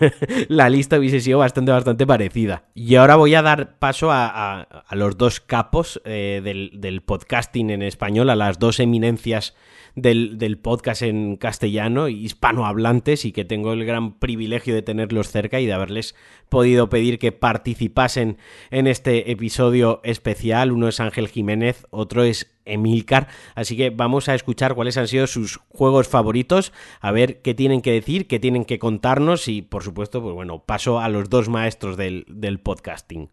la 0.48 0.68
lista 0.70 0.98
hubiese 0.98 1.20
sido 1.20 1.38
bastante, 1.38 1.72
bastante 1.72 2.06
parecida. 2.06 2.64
Y 2.74 2.94
ahora 2.96 3.16
voy 3.16 3.34
a 3.34 3.42
dar 3.42 3.78
paso 3.78 4.10
a, 4.10 4.60
a, 4.60 4.94
los 4.94 5.18
dos 5.18 5.40
capos 5.40 6.00
eh, 6.04 6.40
del, 6.42 6.70
del 6.74 7.02
podcasting 7.02 7.70
en 7.70 7.82
español, 7.82 8.30
a 8.30 8.36
las 8.36 8.58
dos 8.58 8.80
eminencias 8.80 9.54
del, 9.96 10.58
podcast 10.58 11.02
en 11.02 11.36
castellano, 11.36 12.08
hispanohablantes, 12.08 13.24
y 13.24 13.32
que 13.32 13.44
tengo 13.44 13.72
el 13.72 13.84
gran 13.84 14.18
privilegio 14.18 14.74
de 14.74 14.82
tenerlos 14.82 15.30
cerca 15.30 15.58
y 15.58 15.66
de 15.66 15.72
haberles 15.72 16.14
podido 16.48 16.88
pedir 16.88 17.18
que 17.18 17.32
participasen 17.32 18.36
en 18.70 18.86
este 18.86 19.32
episodio 19.32 20.00
especial. 20.04 20.45
Uno 20.52 20.88
es 20.88 21.00
Ángel 21.00 21.28
Jiménez, 21.28 21.86
otro 21.90 22.22
es 22.22 22.52
Emilcar. 22.64 23.28
Así 23.54 23.76
que 23.76 23.90
vamos 23.90 24.28
a 24.28 24.34
escuchar 24.34 24.74
cuáles 24.74 24.96
han 24.96 25.08
sido 25.08 25.26
sus 25.26 25.58
juegos 25.68 26.08
favoritos, 26.08 26.72
a 27.00 27.12
ver 27.12 27.42
qué 27.42 27.54
tienen 27.54 27.82
que 27.82 27.92
decir, 27.92 28.26
qué 28.26 28.38
tienen 28.38 28.64
que 28.64 28.78
contarnos 28.78 29.48
y, 29.48 29.62
por 29.62 29.82
supuesto, 29.82 30.22
pues 30.22 30.34
bueno, 30.34 30.64
paso 30.64 31.00
a 31.00 31.08
los 31.08 31.28
dos 31.28 31.48
maestros 31.48 31.96
del, 31.96 32.24
del 32.28 32.60
podcasting. 32.60 33.30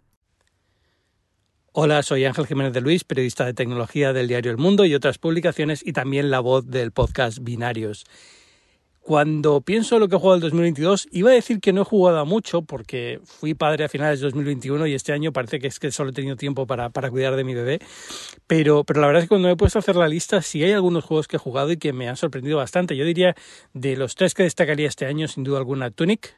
Hola, 1.72 2.04
soy 2.04 2.26
Ángel 2.26 2.46
Jiménez 2.46 2.74
de 2.74 2.82
Luis, 2.82 3.04
periodista 3.04 3.46
de 3.46 3.54
tecnología 3.54 4.14
del 4.14 4.28
diario 4.28 4.52
El 4.52 4.58
Mundo 4.58 4.86
y 4.86 4.94
otras 4.94 5.18
publicaciones 5.18 5.82
y 5.86 5.94
también 5.94 6.30
la 6.30 6.40
voz 6.40 6.68
del 6.68 6.92
podcast 6.92 7.40
Binarios. 7.42 8.06
Cuando 9.04 9.60
pienso 9.60 9.96
en 9.96 10.00
lo 10.00 10.08
que 10.08 10.16
he 10.16 10.18
jugado 10.18 10.36
el 10.36 10.42
2022, 10.44 11.10
iba 11.12 11.30
a 11.30 11.34
decir 11.34 11.60
que 11.60 11.74
no 11.74 11.82
he 11.82 11.84
jugado 11.84 12.26
mucho 12.26 12.62
porque 12.62 13.20
fui 13.26 13.54
padre 13.54 13.84
a 13.84 13.90
finales 13.90 14.22
de 14.22 14.28
2021 14.28 14.88
y 14.88 14.94
este 14.94 15.12
año 15.12 15.34
parece 15.34 15.60
que 15.60 15.68
es 15.68 15.78
que 15.78 15.92
solo 15.92 16.12
he 16.12 16.14
tenido 16.14 16.38
tiempo 16.38 16.66
para, 16.66 16.90
para 16.90 17.12
cuidar 17.12 17.36
de 17.36 17.44
mi 17.44 17.54
bebé. 17.54 17.80
Pero, 18.48 18.86
pero 18.86 19.02
la 19.02 19.08
verdad 19.08 19.24
es 19.24 19.26
que 19.26 19.30
cuando 19.30 19.50
me 19.50 19.56
he 19.56 19.58
puesto 19.58 19.78
a 19.78 19.82
hacer 19.82 19.98
la 19.98 20.08
lista, 20.08 20.42
sí 20.42 20.64
hay 20.64 20.72
algunos 20.72 21.04
juegos 21.04 21.28
que 21.28 21.36
he 21.36 21.40
jugado 21.40 21.74
y 21.74 21.78
que 21.78 21.92
me 21.92 22.08
han 22.08 22.16
sorprendido 22.16 22.56
bastante. 22.56 22.96
Yo 22.96 23.04
diría 23.04 23.36
de 23.74 23.98
los 23.98 24.16
tres 24.16 24.34
que 24.34 24.44
destacaría 24.44 24.88
este 24.88 25.06
año, 25.06 25.28
sin 25.28 25.44
duda 25.44 25.58
alguna, 25.58 25.92
Tunic, 25.92 26.38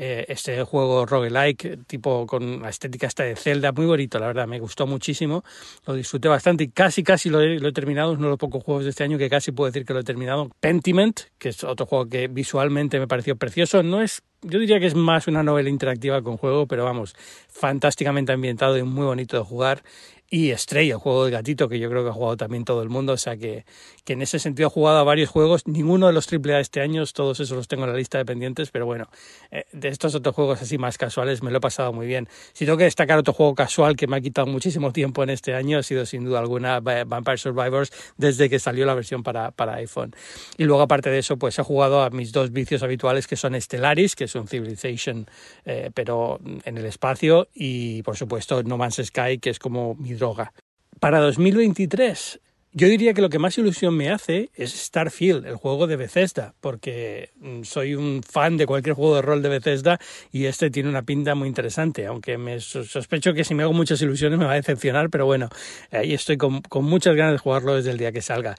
eh, 0.00 0.26
este 0.28 0.62
juego 0.62 1.04
roguelike, 1.06 1.80
tipo 1.88 2.24
con 2.24 2.62
la 2.62 2.68
estética 2.68 3.08
esta 3.08 3.24
de 3.24 3.34
Zelda, 3.34 3.72
muy 3.72 3.84
bonito, 3.84 4.20
la 4.20 4.28
verdad, 4.28 4.46
me 4.46 4.60
gustó 4.60 4.86
muchísimo, 4.86 5.42
lo 5.86 5.94
disfruté 5.94 6.28
bastante 6.28 6.62
y 6.62 6.68
casi, 6.68 7.02
casi 7.02 7.30
lo 7.30 7.40
he, 7.40 7.72
terminado, 7.72 8.12
es 8.12 8.18
uno 8.18 8.28
de 8.28 8.30
los 8.30 8.38
pocos 8.38 8.62
juegos 8.62 8.84
de 8.84 8.90
este 8.90 9.02
año 9.02 9.18
que 9.18 9.28
casi 9.28 9.50
puedo 9.50 9.72
decir 9.72 9.84
que 9.84 9.94
lo 9.94 9.98
he 9.98 10.04
terminado. 10.04 10.50
Pentiment, 10.60 11.22
que 11.36 11.48
es 11.48 11.64
otro 11.64 11.84
juego 11.84 12.08
que 12.08 12.28
visualmente 12.28 13.00
me 13.00 13.08
pareció 13.08 13.34
precioso, 13.34 13.82
no 13.82 14.00
es 14.00 14.22
yo 14.42 14.60
diría 14.60 14.78
que 14.78 14.86
es 14.86 14.94
más 14.94 15.26
una 15.26 15.42
novela 15.42 15.68
interactiva 15.68 16.22
con 16.22 16.36
juego, 16.36 16.68
pero 16.68 16.84
vamos, 16.84 17.16
fantásticamente 17.48 18.30
ambientado 18.30 18.78
y 18.78 18.84
muy 18.84 19.04
bonito 19.04 19.36
de 19.36 19.42
jugar 19.42 19.82
y 20.30 20.52
Stray, 20.54 20.90
el 20.90 20.98
juego 20.98 21.24
de 21.24 21.30
gatito, 21.30 21.70
que 21.70 21.78
yo 21.78 21.88
creo 21.88 22.04
que 22.04 22.10
ha 22.10 22.12
jugado 22.12 22.36
también 22.36 22.64
todo 22.66 22.82
el 22.82 22.90
mundo. 22.90 23.14
O 23.14 23.16
sea 23.16 23.38
que, 23.38 23.64
que 24.04 24.12
en 24.12 24.20
ese 24.20 24.38
sentido 24.38 24.68
he 24.68 24.70
jugado 24.70 24.98
a 24.98 25.02
varios 25.02 25.30
juegos, 25.30 25.66
ninguno 25.66 26.06
de 26.06 26.12
los 26.12 26.30
AAA 26.30 26.60
este 26.60 26.82
año, 26.82 27.02
todos 27.06 27.40
esos 27.40 27.56
los 27.56 27.66
tengo 27.66 27.84
en 27.84 27.92
la 27.92 27.96
lista 27.96 28.18
de 28.18 28.26
pendientes, 28.26 28.70
pero 28.70 28.84
bueno, 28.84 29.08
eh, 29.50 29.64
de 29.72 29.88
estos 29.88 30.14
otros 30.14 30.34
juegos 30.34 30.60
así 30.60 30.76
más 30.76 30.98
casuales 30.98 31.42
me 31.42 31.50
lo 31.50 31.58
he 31.58 31.60
pasado 31.62 31.94
muy 31.94 32.06
bien. 32.06 32.28
Si 32.52 32.66
tengo 32.66 32.76
que 32.76 32.84
destacar 32.84 33.18
otro 33.18 33.32
juego 33.32 33.54
casual 33.54 33.96
que 33.96 34.06
me 34.06 34.16
ha 34.16 34.20
quitado 34.20 34.46
muchísimo 34.46 34.92
tiempo 34.92 35.22
en 35.22 35.30
este 35.30 35.54
año, 35.54 35.78
ha 35.78 35.82
sido 35.82 36.04
sin 36.04 36.26
duda 36.26 36.40
alguna 36.40 36.80
Vampire 36.80 37.38
Survivors 37.38 37.90
desde 38.18 38.50
que 38.50 38.58
salió 38.58 38.84
la 38.84 38.94
versión 38.94 39.22
para, 39.22 39.50
para 39.52 39.76
iPhone. 39.76 40.14
Y 40.58 40.64
luego, 40.64 40.82
aparte 40.82 41.08
de 41.08 41.20
eso, 41.20 41.38
pues 41.38 41.58
he 41.58 41.62
jugado 41.62 42.02
a 42.02 42.10
mis 42.10 42.32
dos 42.32 42.52
vicios 42.52 42.82
habituales 42.82 43.26
que 43.26 43.36
son 43.36 43.58
Stellaris, 43.58 44.14
que 44.14 44.24
es 44.24 44.34
un 44.34 44.46
Civilization, 44.46 45.26
eh, 45.64 45.90
pero 45.94 46.38
en 46.64 46.76
el 46.76 46.84
espacio, 46.84 47.48
y 47.54 48.02
por 48.02 48.16
supuesto 48.16 48.62
No 48.62 48.76
Man's 48.76 49.00
Sky, 49.02 49.38
que 49.38 49.50
es 49.50 49.58
como 49.58 49.94
mi 49.94 50.17
droga. 50.18 50.52
Para 51.00 51.20
2023, 51.20 52.40
yo 52.72 52.86
diría 52.86 53.14
que 53.14 53.22
lo 53.22 53.30
que 53.30 53.38
más 53.38 53.56
ilusión 53.56 53.96
me 53.96 54.10
hace 54.10 54.50
es 54.54 54.72
Starfield, 54.72 55.46
el 55.46 55.56
juego 55.56 55.86
de 55.86 55.96
Bethesda, 55.96 56.54
porque 56.60 57.30
mm, 57.40 57.62
soy 57.62 57.94
un 57.94 58.22
fan 58.22 58.56
de 58.56 58.66
cualquier 58.66 58.94
juego 58.94 59.16
de 59.16 59.22
rol 59.22 59.42
de 59.42 59.48
Bethesda 59.48 59.98
y 60.30 60.44
este 60.44 60.70
tiene 60.70 60.88
una 60.88 61.02
pinta 61.02 61.34
muy 61.34 61.48
interesante, 61.48 62.06
aunque 62.06 62.36
me 62.36 62.60
sospecho 62.60 63.32
que 63.32 63.44
si 63.44 63.54
me 63.54 63.62
hago 63.62 63.72
muchas 63.72 64.02
ilusiones 64.02 64.38
me 64.38 64.44
va 64.44 64.52
a 64.52 64.56
decepcionar, 64.56 65.08
pero 65.08 65.24
bueno, 65.24 65.48
ahí 65.90 66.12
estoy 66.12 66.36
con, 66.36 66.62
muchas 66.82 67.16
ganas 67.16 67.32
de 67.32 67.38
jugarlo 67.38 67.74
desde 67.74 67.90
el 67.90 67.98
día 67.98 68.12
que 68.12 68.22
salga. 68.22 68.56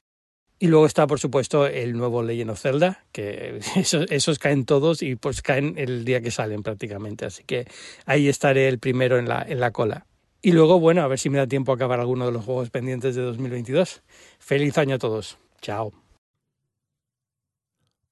Y 0.62 0.68
luego 0.68 0.86
está, 0.88 1.08
por 1.08 1.20
supuesto, 1.20 1.68
el 1.68 1.94
nuevo 1.94 2.22
Legend 2.22 2.50
of 2.50 2.60
Zelda, 2.60 3.06
que 3.14 3.60
esos, 3.78 4.12
esos, 4.12 4.40
caen 4.40 4.66
todos 4.66 5.02
y 5.04 5.16
pues 5.16 5.42
caen 5.42 5.76
el 5.78 6.04
día 6.04 6.20
que 6.20 6.32
salen 6.32 6.64
prácticamente. 6.64 7.26
Así 7.26 7.44
que 7.46 7.68
ahí 8.06 8.28
estaré 8.28 8.68
el 8.68 8.80
primero 8.80 9.18
en 9.18 9.30
la, 9.30 9.46
en 9.48 9.60
la 9.62 9.72
cola. 9.72 10.09
Y 10.42 10.54
luego, 10.54 10.80
bueno, 10.80 11.02
a 11.02 11.08
ver 11.08 11.20
si 11.20 11.30
me 11.30 11.38
da 11.38 11.48
tiempo 11.48 11.72
a 11.72 11.76
acabar 11.76 12.00
alguno 12.00 12.26
de 12.26 12.32
los 12.32 12.46
juegos 12.46 12.70
pendientes 12.70 13.16
de 13.16 13.22
2022. 13.22 14.02
Feliz 14.40 14.78
año 14.78 14.96
a 14.96 15.00
todos. 15.00 15.38
Chao. 15.62 15.92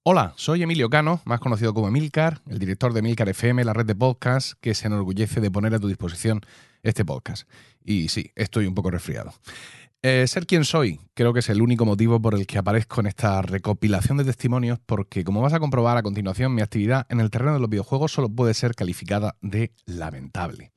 Hola, 0.03 0.34
soy 0.36 0.63
Emilio 0.63 0.89
Cano, 0.89 1.21
más 1.25 1.39
conocido 1.39 1.73
como 1.73 1.88
Emilcar, 1.88 2.41
el 2.49 2.59
director 2.59 2.93
de 2.93 2.99
Emilcar 2.99 3.30
FM, 3.30 3.63
la 3.63 3.73
red 3.73 3.86
de 3.86 3.95
podcast 3.95 4.53
que 4.59 4.73
se 4.73 4.88
enorgullece 4.88 5.41
de 5.41 5.51
poner 5.51 5.73
a 5.73 5.80
tu 5.80 5.88
disposición 5.88 6.41
este 6.84 7.05
podcast. 7.05 7.49
Y 7.84 8.09
sí, 8.09 8.32
estoy 8.36 8.67
un 8.67 8.75
poco 8.75 8.91
resfriado. 8.91 9.34
Eh, 10.01 10.28
ser 10.28 10.45
quien 10.45 10.63
soy 10.63 10.99
creo 11.13 11.34
que 11.34 11.39
es 11.39 11.49
el 11.49 11.61
único 11.61 11.86
motivo 11.86 12.21
por 12.21 12.36
el 12.36 12.45
que 12.45 12.57
aparezco 12.57 13.01
en 13.01 13.07
esta 13.07 13.41
recopilación 13.41 14.17
de 14.17 14.25
testimonios 14.25 14.80
porque 14.86 15.23
como 15.23 15.41
vas 15.41 15.53
a 15.53 15.59
comprobar 15.59 15.97
a 15.97 16.03
continuación 16.03 16.53
mi 16.53 16.61
actividad 16.61 17.07
en 17.09 17.19
el 17.19 17.32
terreno 17.32 17.55
de 17.55 17.59
los 17.59 17.69
videojuegos 17.69 18.11
solo 18.11 18.30
puede 18.30 18.53
ser 18.53 18.75
calificada 18.75 19.36
de 19.41 19.71
lamentable. 19.86 20.71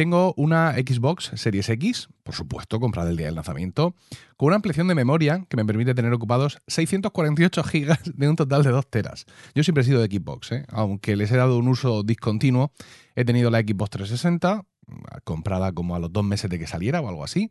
Tengo 0.00 0.32
una 0.38 0.72
Xbox 0.72 1.30
Series 1.34 1.68
X, 1.68 2.08
por 2.22 2.34
supuesto, 2.34 2.80
comprada 2.80 3.10
el 3.10 3.18
día 3.18 3.26
del 3.26 3.34
lanzamiento, 3.34 3.94
con 4.38 4.46
una 4.46 4.56
ampliación 4.56 4.88
de 4.88 4.94
memoria 4.94 5.44
que 5.46 5.58
me 5.58 5.64
permite 5.66 5.94
tener 5.94 6.10
ocupados 6.14 6.56
648 6.68 7.62
GB 7.62 7.98
de 8.14 8.28
un 8.30 8.34
total 8.34 8.62
de 8.62 8.70
2 8.70 8.86
teras. 8.88 9.26
Yo 9.54 9.62
siempre 9.62 9.82
he 9.82 9.84
sido 9.84 10.00
de 10.00 10.06
Xbox, 10.06 10.52
¿eh? 10.52 10.64
aunque 10.70 11.16
les 11.16 11.30
he 11.32 11.36
dado 11.36 11.58
un 11.58 11.68
uso 11.68 12.02
discontinuo. 12.02 12.72
He 13.14 13.26
tenido 13.26 13.50
la 13.50 13.60
Xbox 13.60 13.90
360, 13.90 14.64
comprada 15.24 15.72
como 15.72 15.94
a 15.94 15.98
los 15.98 16.10
dos 16.10 16.24
meses 16.24 16.48
de 16.48 16.58
que 16.58 16.66
saliera 16.66 17.02
o 17.02 17.08
algo 17.10 17.22
así, 17.22 17.50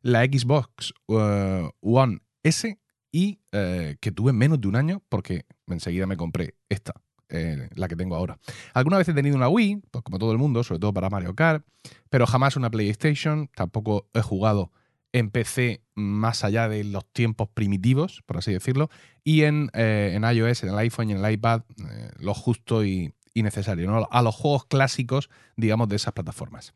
la 0.00 0.24
Xbox 0.24 0.94
uh, 1.06 1.68
One 1.82 2.20
S 2.42 2.78
y 3.12 3.40
eh, 3.52 3.96
que 4.00 4.10
tuve 4.10 4.32
menos 4.32 4.58
de 4.58 4.68
un 4.68 4.76
año 4.76 5.02
porque 5.10 5.44
enseguida 5.66 6.06
me 6.06 6.16
compré 6.16 6.54
esta, 6.70 6.94
eh, 7.30 7.68
la 7.74 7.88
que 7.88 7.96
tengo 7.96 8.16
ahora. 8.16 8.38
Alguna 8.74 8.98
vez 8.98 9.08
he 9.08 9.14
tenido 9.14 9.36
una 9.36 9.48
Wii, 9.48 9.82
pues 9.90 10.02
como 10.02 10.18
todo 10.18 10.32
el 10.32 10.38
mundo, 10.38 10.64
sobre 10.64 10.80
todo 10.80 10.92
para 10.92 11.10
Mario 11.10 11.34
Kart, 11.34 11.64
pero 12.08 12.26
jamás 12.26 12.56
una 12.56 12.70
PlayStation, 12.70 13.48
tampoco 13.54 14.08
he 14.14 14.20
jugado 14.20 14.72
en 15.12 15.30
PC 15.30 15.82
más 15.94 16.44
allá 16.44 16.68
de 16.68 16.84
los 16.84 17.04
tiempos 17.12 17.48
primitivos, 17.48 18.22
por 18.26 18.38
así 18.38 18.52
decirlo, 18.52 18.90
y 19.24 19.42
en, 19.42 19.70
eh, 19.74 20.12
en 20.14 20.24
iOS, 20.24 20.64
en 20.64 20.70
el 20.70 20.78
iPhone 20.78 21.10
y 21.10 21.12
en 21.12 21.24
el 21.24 21.32
iPad, 21.32 21.62
eh, 21.78 22.10
lo 22.18 22.34
justo 22.34 22.84
y, 22.84 23.14
necesario, 23.34 23.90
¿no? 23.90 24.06
a 24.10 24.20
los 24.20 24.34
juegos 24.34 24.66
clásicos, 24.66 25.30
digamos, 25.56 25.88
de 25.88 25.96
esas 25.96 26.12
plataformas. 26.12 26.74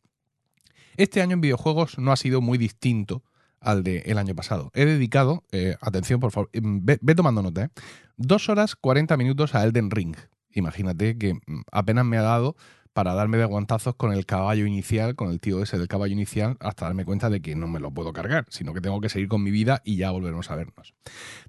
Este 0.97 1.21
año 1.21 1.35
en 1.35 1.43
videojuegos 1.43 1.99
no 1.99 2.11
ha 2.11 2.17
sido 2.17 2.41
muy 2.41 2.57
distinto 2.57 3.23
al 3.61 3.83
del 3.83 4.17
año 4.17 4.35
pasado. 4.35 4.71
He 4.73 4.87
dedicado, 4.87 5.45
atención 5.83 6.21
por 6.21 6.33
favor, 6.33 6.49
ve, 6.55 7.15
tomando 7.15 7.43
nota. 7.43 7.71
2 8.17 8.49
horas 8.49 8.77
40 8.77 9.15
minutos 9.19 9.55
a 9.55 9.63
Elden 9.65 9.91
Ring, 9.91 10.17
Imagínate 10.55 11.19
que 11.19 11.35
mm, 11.35 11.63
apenas 11.71 12.05
me 12.05 12.17
ha 12.17 12.23
dado 12.23 12.57
para 12.95 13.13
darme 13.13 13.37
de 13.37 13.45
guantazos 13.45 13.97
con 13.97 14.13
el 14.13 14.25
caballo 14.25 14.67
inicial, 14.67 15.17
con 15.17 15.31
el 15.31 15.41
tío 15.41 15.63
ese 15.63 15.79
del 15.79 15.89
caballo 15.89 16.13
inicial, 16.13 16.57
hasta 16.61 16.87
darme 16.87 17.05
cuenta 17.05 17.29
de 17.29 17.43
que 17.43 17.57
no 17.57 17.67
me 17.67 17.81
lo 17.81 17.91
puedo 17.91 18.13
cargar, 18.13 18.47
sino 18.49 18.73
que 18.73 18.81
tengo 18.81 19.01
que 19.01 19.09
seguir 19.09 19.29
con 19.29 19.43
mi 19.43 19.51
vida 19.51 19.83
y 19.85 19.97
ya 19.97 20.13
volveremos 20.13 20.51
a 20.51 20.57
vernos. 20.57 20.95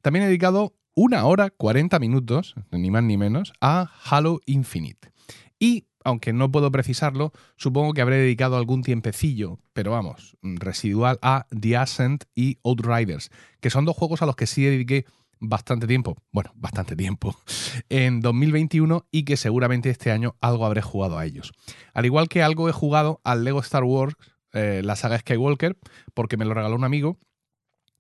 También 0.02 0.26
he 0.26 0.28
dedicado 0.28 0.74
una 0.96 1.26
hora 1.26 1.52
40 1.52 2.00
minutos, 2.00 2.56
ni 2.72 2.90
más 2.90 3.04
ni 3.04 3.16
menos, 3.16 3.54
a 3.62 3.92
Halo 4.10 4.42
Infinite. 4.48 5.12
Y, 5.60 5.86
aunque 6.04 6.34
no 6.34 6.52
puedo 6.52 6.72
precisarlo, 6.72 7.32
supongo 7.58 7.94
que 7.94 8.02
habré 8.02 8.18
dedicado 8.18 8.58
algún 8.58 8.82
tiempecillo, 8.82 9.60
pero 9.74 9.92
vamos, 9.92 10.38
residual 10.42 11.20
a 11.22 11.46
The 11.50 11.78
Ascent 11.78 12.24
y 12.34 12.58
Outriders, 12.64 13.30
que 13.60 13.70
son 13.70 13.86
dos 13.86 13.96
juegos 13.96 14.22
a 14.24 14.26
los 14.26 14.36
que 14.36 14.48
sí 14.48 14.64
dediqué 14.64 15.06
bastante 15.50 15.88
tiempo, 15.88 16.18
bueno, 16.32 16.52
bastante 16.56 16.96
tiempo, 16.96 17.36
en 17.90 18.22
2021 18.22 19.08
y 19.12 19.24
que 19.24 19.38
seguramente 19.38 19.90
este 19.90 20.12
año 20.12 20.36
algo 20.42 20.66
habré 20.66 20.82
jugado 20.82 21.18
a 21.18 21.26
ellos. 21.26 21.54
Al 21.94 22.06
igual 22.06 22.28
que 22.28 22.44
algo 22.44 22.70
he 22.70 22.72
jugado 22.72 23.22
al 23.24 23.44
Lego 23.44 23.60
Star 23.60 23.84
Wars, 23.84 24.16
eh, 24.54 24.82
la 24.84 24.96
saga 24.96 25.20
Skywalker, 25.20 25.78
porque 26.14 26.38
me 26.38 26.46
lo 26.46 26.54
regaló 26.54 26.76
un 26.76 26.84
amigo. 26.84 27.20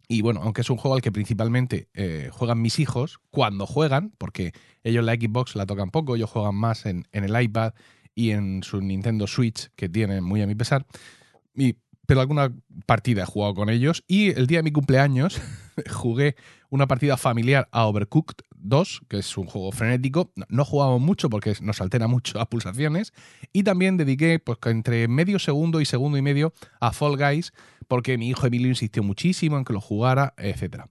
Y 0.08 0.22
bueno, 0.22 0.41
aunque 0.43 0.62
es 0.62 0.70
un 0.70 0.78
juego 0.78 0.96
al 0.96 1.02
que 1.02 1.12
principalmente 1.12 1.89
eh, 1.93 2.30
juegan 2.32 2.62
mis 2.62 2.80
hijos, 2.80 3.20
cuando 3.32 3.66
juegan, 3.66 4.14
porque 4.18 4.54
ellos 4.84 5.04
la 5.04 5.16
Xbox 5.16 5.56
la 5.56 5.66
tocan 5.66 5.89
poco, 5.89 6.16
ellos 6.16 6.30
juegan 6.30 6.56
más 6.56 6.86
en, 6.86 7.08
en 7.12 7.24
el 7.24 7.41
iPad 7.41 7.74
y 8.14 8.32
en 8.32 8.64
su 8.64 8.82
Nintendo 8.82 9.28
Switch, 9.28 9.70
que 9.76 9.89
tienen 9.89 10.24
muy 10.24 10.41
a 10.41 10.48
mi 10.48 10.56
pesar. 10.56 10.86
Y 11.56 11.78
pero 12.08 12.22
alguna 12.22 12.53
partida 12.86 13.24
he 13.24 13.26
jugado 13.26 13.53
con 13.53 13.70
ellos. 13.70 14.03
Y 14.08 14.30
el 14.32 14.47
día 14.47 14.60
de 14.60 14.64
mi 14.64 14.72
cumpleaños 14.72 15.41
jugué 15.91 16.36
una 16.70 16.88
partida 16.88 17.18
familiar 17.18 17.68
a 17.72 17.86
Overcooked 17.86 18.45
2, 18.58 19.01
que 19.08 19.20
es 19.20 19.38
un 19.38 19.45
juego 19.45 19.72
frenético. 19.72 20.32
No 20.49 20.66
jugamos 20.66 21.01
mucho 21.01 21.30
porque 21.30 21.56
nos 21.62 21.82
altera 21.82 22.08
mucho 22.08 22.38
las 22.38 22.47
pulsaciones. 22.47 23.14
Y 23.53 23.64
también 23.64 23.97
dediqué 23.97 24.39
pues, 24.39 24.58
entre 24.66 25.08
medio 25.08 25.39
segundo 25.39 25.82
y 25.82 25.86
segundo 25.86 26.18
y 26.18 26.22
medio 26.22 26.53
a 26.80 26.91
Fall 26.91 27.18
Guys, 27.18 27.53
porque 27.88 28.18
mi 28.18 28.30
hijo 28.30 28.47
Emilio 28.47 28.68
insistió 28.68 29.03
muchísimo 29.03 29.58
en 29.58 29.66
que 29.66 29.74
lo 29.74 29.82
jugara, 29.82 30.34
etc. 30.38 30.86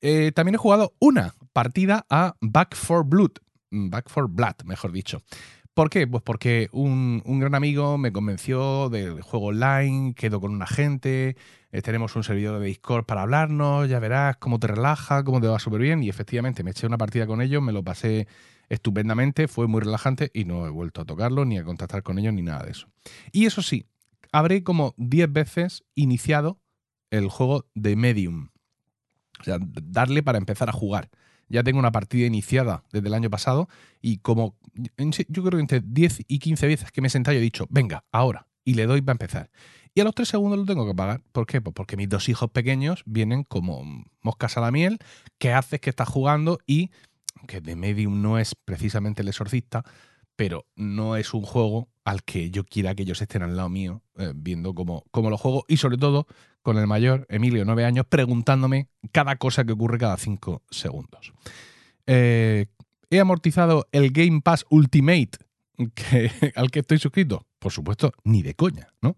Eh, 0.00 0.32
también 0.34 0.54
he 0.54 0.58
jugado 0.58 0.94
una 0.98 1.34
partida 1.52 2.06
a 2.08 2.36
Back 2.40 2.74
for 2.76 3.04
Blood. 3.04 3.32
Back 3.70 4.08
for 4.08 4.28
Blood, 4.28 4.64
mejor 4.64 4.92
dicho. 4.92 5.20
¿Por 5.76 5.90
qué? 5.90 6.06
Pues 6.06 6.22
porque 6.22 6.70
un, 6.72 7.20
gran 7.38 7.54
amigo 7.54 7.98
me 7.98 8.10
convenció 8.10 8.88
del 8.88 9.20
juego 9.20 9.48
online, 9.48 10.14
quedo 10.14 10.40
con 10.40 10.50
un 10.50 10.62
agente, 10.62 11.36
eh, 11.70 11.82
tenemos 11.82 12.16
un 12.16 12.24
servidor 12.24 12.58
de 12.58 12.66
Discord 12.68 13.04
para 13.04 13.20
hablarnos, 13.20 13.86
ya 13.86 13.98
verás 13.98 14.38
cómo 14.38 14.58
te 14.58 14.68
relaja, 14.68 15.22
cómo 15.22 15.38
te 15.38 15.48
va 15.48 15.58
súper 15.58 15.82
bien. 15.82 16.02
Y 16.02 16.08
efectivamente 16.08 16.64
me 16.64 16.70
eché 16.70 16.86
una 16.86 16.96
partida 16.96 17.26
con 17.26 17.42
ellos, 17.42 17.62
me 17.62 17.74
lo 17.74 17.82
pasé 17.84 18.26
estupendamente, 18.70 19.48
fue 19.48 19.66
muy 19.66 19.82
relajante 19.82 20.30
y 20.32 20.46
no 20.46 20.66
he 20.66 20.70
vuelto 20.70 21.02
a 21.02 21.04
tocarlo 21.04 21.44
ni 21.44 21.58
a 21.58 21.64
contactar 21.64 22.02
con 22.02 22.18
ellos 22.18 22.32
ni 22.32 22.40
nada 22.40 22.64
de 22.64 22.70
eso. 22.70 22.88
Y 23.30 23.44
eso 23.44 23.60
sí, 23.60 23.84
habré 24.32 24.64
como 24.64 24.94
10 24.96 25.30
veces 25.30 25.84
iniciado 25.94 26.58
el 27.10 27.28
juego 27.28 27.66
de 27.74 27.96
Medium. 27.96 28.48
O 29.40 29.44
sea, 29.44 29.58
darle 29.60 30.22
para 30.22 30.38
empezar 30.38 30.70
a 30.70 30.72
jugar 30.72 31.10
ya 31.48 31.62
tengo 31.62 31.78
una 31.78 31.92
partida 31.92 32.26
iniciada 32.26 32.84
desde 32.92 33.08
el 33.08 33.14
año 33.14 33.30
pasado 33.30 33.68
y 34.00 34.18
como 34.18 34.56
yo 35.28 35.42
creo 35.42 35.52
que 35.52 35.60
entre 35.60 35.80
10 35.80 36.24
y 36.28 36.38
15 36.38 36.66
veces 36.66 36.92
que 36.92 37.00
me 37.00 37.08
he 37.08 37.10
sentado 37.10 37.36
he 37.36 37.40
dicho, 37.40 37.66
venga, 37.70 38.04
ahora, 38.12 38.46
y 38.64 38.74
le 38.74 38.86
doy 38.86 39.00
para 39.00 39.14
empezar. 39.14 39.50
Y 39.94 40.00
a 40.00 40.04
los 40.04 40.14
3 40.14 40.28
segundos 40.28 40.58
lo 40.58 40.66
tengo 40.66 40.86
que 40.86 40.94
pagar. 40.94 41.22
¿Por 41.32 41.46
qué? 41.46 41.62
Pues 41.62 41.72
porque 41.72 41.96
mis 41.96 42.08
dos 42.08 42.28
hijos 42.28 42.50
pequeños 42.50 43.02
vienen 43.06 43.44
como 43.44 43.82
moscas 44.20 44.58
a 44.58 44.60
la 44.60 44.70
miel, 44.70 44.98
que 45.38 45.52
haces 45.52 45.80
que 45.80 45.88
estás 45.88 46.08
jugando 46.08 46.58
y 46.66 46.90
que 47.46 47.60
de 47.60 47.76
Medium 47.76 48.20
no 48.20 48.38
es 48.38 48.54
precisamente 48.54 49.22
el 49.22 49.28
exorcista, 49.28 49.84
pero 50.36 50.66
no 50.76 51.16
es 51.16 51.34
un 51.34 51.42
juego 51.42 51.88
al 52.04 52.22
que 52.22 52.50
yo 52.50 52.64
quiera 52.64 52.94
que 52.94 53.02
ellos 53.02 53.20
estén 53.20 53.42
al 53.42 53.56
lado 53.56 53.68
mío 53.68 54.02
eh, 54.16 54.32
viendo 54.34 54.74
cómo, 54.74 55.04
cómo, 55.10 55.30
lo 55.30 55.36
juego 55.36 55.64
y 55.66 55.78
sobre 55.78 55.96
todo 55.96 56.26
con 56.62 56.78
el 56.78 56.86
mayor, 56.86 57.26
Emilio, 57.28 57.64
nueve 57.64 57.84
años, 57.84 58.06
preguntándome 58.08 58.88
cada 59.12 59.36
cosa 59.36 59.64
que 59.64 59.72
ocurre 59.72 59.98
cada 59.98 60.16
cinco 60.16 60.62
segundos. 60.70 61.32
Eh, 62.06 62.66
¿He 63.10 63.20
amortizado 63.20 63.88
el 63.92 64.10
Game 64.10 64.40
Pass 64.40 64.66
Ultimate 64.68 65.38
al 66.54 66.70
que 66.70 66.80
estoy 66.80 66.98
suscrito? 66.98 67.46
Por 67.58 67.72
supuesto, 67.72 68.12
ni 68.24 68.42
de 68.42 68.54
coña, 68.54 68.88
¿no? 69.00 69.16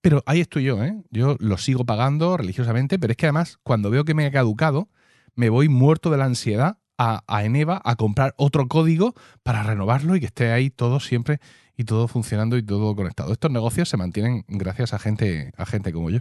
Pero 0.00 0.22
ahí 0.26 0.40
estoy 0.40 0.64
yo, 0.64 0.82
¿eh? 0.82 1.02
Yo 1.10 1.36
lo 1.38 1.58
sigo 1.58 1.84
pagando 1.84 2.36
religiosamente, 2.36 2.98
pero 2.98 3.12
es 3.12 3.16
que 3.16 3.26
además, 3.26 3.58
cuando 3.62 3.90
veo 3.90 4.04
que 4.04 4.14
me 4.14 4.26
ha 4.26 4.30
caducado, 4.30 4.88
me 5.34 5.48
voy 5.48 5.68
muerto 5.68 6.10
de 6.10 6.16
la 6.16 6.24
ansiedad 6.24 6.78
a, 7.00 7.44
Eneva 7.44 7.80
a 7.82 7.96
comprar 7.96 8.34
otro 8.36 8.68
código 8.68 9.14
para 9.42 9.62
renovarlo 9.62 10.16
y 10.16 10.20
que 10.20 10.26
esté 10.26 10.52
ahí 10.52 10.68
todo 10.68 11.00
siempre 11.00 11.40
y 11.76 11.84
todo 11.84 12.08
funcionando 12.08 12.58
y 12.58 12.62
todo 12.62 12.94
conectado. 12.94 13.32
Estos 13.32 13.50
negocios 13.50 13.88
se 13.88 13.96
mantienen 13.96 14.44
gracias 14.48 14.92
a 14.92 14.98
gente, 14.98 15.52
a 15.56 15.64
gente 15.64 15.92
como 15.92 16.10
yo. 16.10 16.20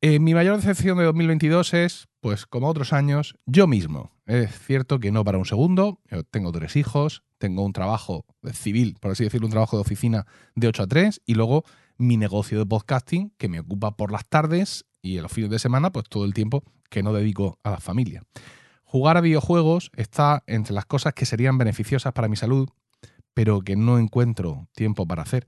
Eh, 0.00 0.18
mi 0.18 0.34
mayor 0.34 0.56
decepción 0.56 0.98
de 0.98 1.04
2022 1.04 1.74
es, 1.74 2.08
pues 2.20 2.46
como 2.46 2.68
otros 2.68 2.92
años, 2.92 3.36
yo 3.46 3.68
mismo. 3.68 4.10
Es 4.26 4.58
cierto 4.58 4.98
que 4.98 5.12
no 5.12 5.22
para 5.24 5.38
un 5.38 5.44
segundo. 5.44 6.00
Tengo 6.30 6.50
tres 6.50 6.74
hijos, 6.74 7.22
tengo 7.38 7.64
un 7.64 7.72
trabajo 7.72 8.24
civil, 8.52 8.96
por 9.00 9.12
así 9.12 9.24
decirlo, 9.24 9.46
un 9.46 9.52
trabajo 9.52 9.76
de 9.76 9.82
oficina 9.82 10.26
de 10.56 10.66
8 10.66 10.82
a 10.82 10.86
3 10.86 11.20
y 11.26 11.34
luego 11.34 11.64
mi 11.96 12.16
negocio 12.16 12.58
de 12.58 12.66
podcasting 12.66 13.32
que 13.38 13.48
me 13.48 13.60
ocupa 13.60 13.96
por 13.96 14.10
las 14.10 14.26
tardes 14.26 14.84
y 15.02 15.16
en 15.16 15.22
los 15.22 15.32
fines 15.32 15.50
de 15.50 15.58
semana, 15.58 15.92
pues 15.92 16.06
todo 16.08 16.24
el 16.24 16.34
tiempo 16.34 16.64
que 16.88 17.02
no 17.02 17.12
dedico 17.12 17.58
a 17.62 17.70
la 17.70 17.78
familia. 17.78 18.22
Jugar 18.90 19.16
a 19.16 19.20
videojuegos 19.20 19.92
está 19.94 20.42
entre 20.48 20.74
las 20.74 20.84
cosas 20.84 21.14
que 21.14 21.24
serían 21.24 21.58
beneficiosas 21.58 22.12
para 22.12 22.26
mi 22.26 22.34
salud, 22.34 22.68
pero 23.34 23.60
que 23.60 23.76
no 23.76 24.00
encuentro 24.00 24.66
tiempo 24.74 25.06
para 25.06 25.22
hacer. 25.22 25.46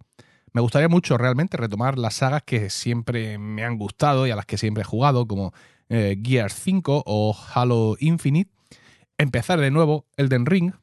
Me 0.53 0.61
gustaría 0.61 0.88
mucho 0.88 1.18
realmente 1.18 1.57
retomar 1.57 1.99
las 1.99 2.14
sagas 2.14 2.45
que 2.45 2.70
siempre 2.70 3.38
me 3.38 3.64
han 3.64 3.78
gustado 3.78 4.28
y 4.28 4.30
a 4.30 4.36
las 4.36 4.47
que 4.47 4.59
siempre 4.59 4.82
he 4.82 4.84
jugado, 4.84 5.26
como 5.26 5.53
eh, 5.88 6.22
Gears 6.22 6.55
5 6.55 7.03
o 7.05 7.36
Halo 7.53 7.97
Infinite. 7.99 8.53
Empezar 9.18 9.59
de 9.59 9.72
nuevo 9.72 10.07
Elden 10.16 10.47
Ring 10.47 10.74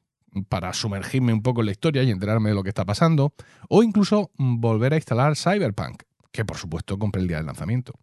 para 0.49 0.74
sumergirme 0.74 1.32
un 1.32 1.41
poco 1.41 1.62
en 1.62 1.68
la 1.68 1.72
historia 1.72 2.03
y 2.03 2.12
enterarme 2.12 2.49
de 2.49 2.55
lo 2.55 2.64
que 2.64 2.70
está 2.70 2.84
pasando. 2.84 3.34
O 3.70 3.84
incluso 3.84 4.32
volver 4.38 4.91
a 4.91 4.97
instalar 4.97 5.38
Cyberpunk, 5.38 6.03
que 6.34 6.43
por 6.43 6.57
supuesto 6.57 6.99
compré 6.99 7.22
el 7.22 7.30
día 7.30 7.38
del 7.38 7.45
lanzamiento. 7.45 7.93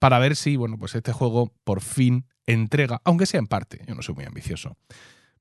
Para 0.00 0.18
ver 0.18 0.34
si, 0.34 0.56
bueno, 0.56 0.80
pues 0.80 0.96
este 0.96 1.12
juego 1.12 1.52
por 1.62 1.80
fin 1.80 2.26
entrega, 2.46 3.00
aunque 3.04 3.26
sea 3.26 3.40
en 3.40 3.46
parte, 3.46 3.82
yo 3.86 3.94
no 3.94 4.02
soy 4.02 4.14
muy 4.14 4.24
ambicioso, 4.24 4.76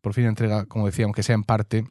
por 0.01 0.14
fin 0.14 0.26
entrega, 0.26 0.66
como 0.66 0.86
decía, 0.86 1.06
aunque 1.06 1.24
sea 1.24 1.36
en 1.36 1.43
parte, 1.43 1.86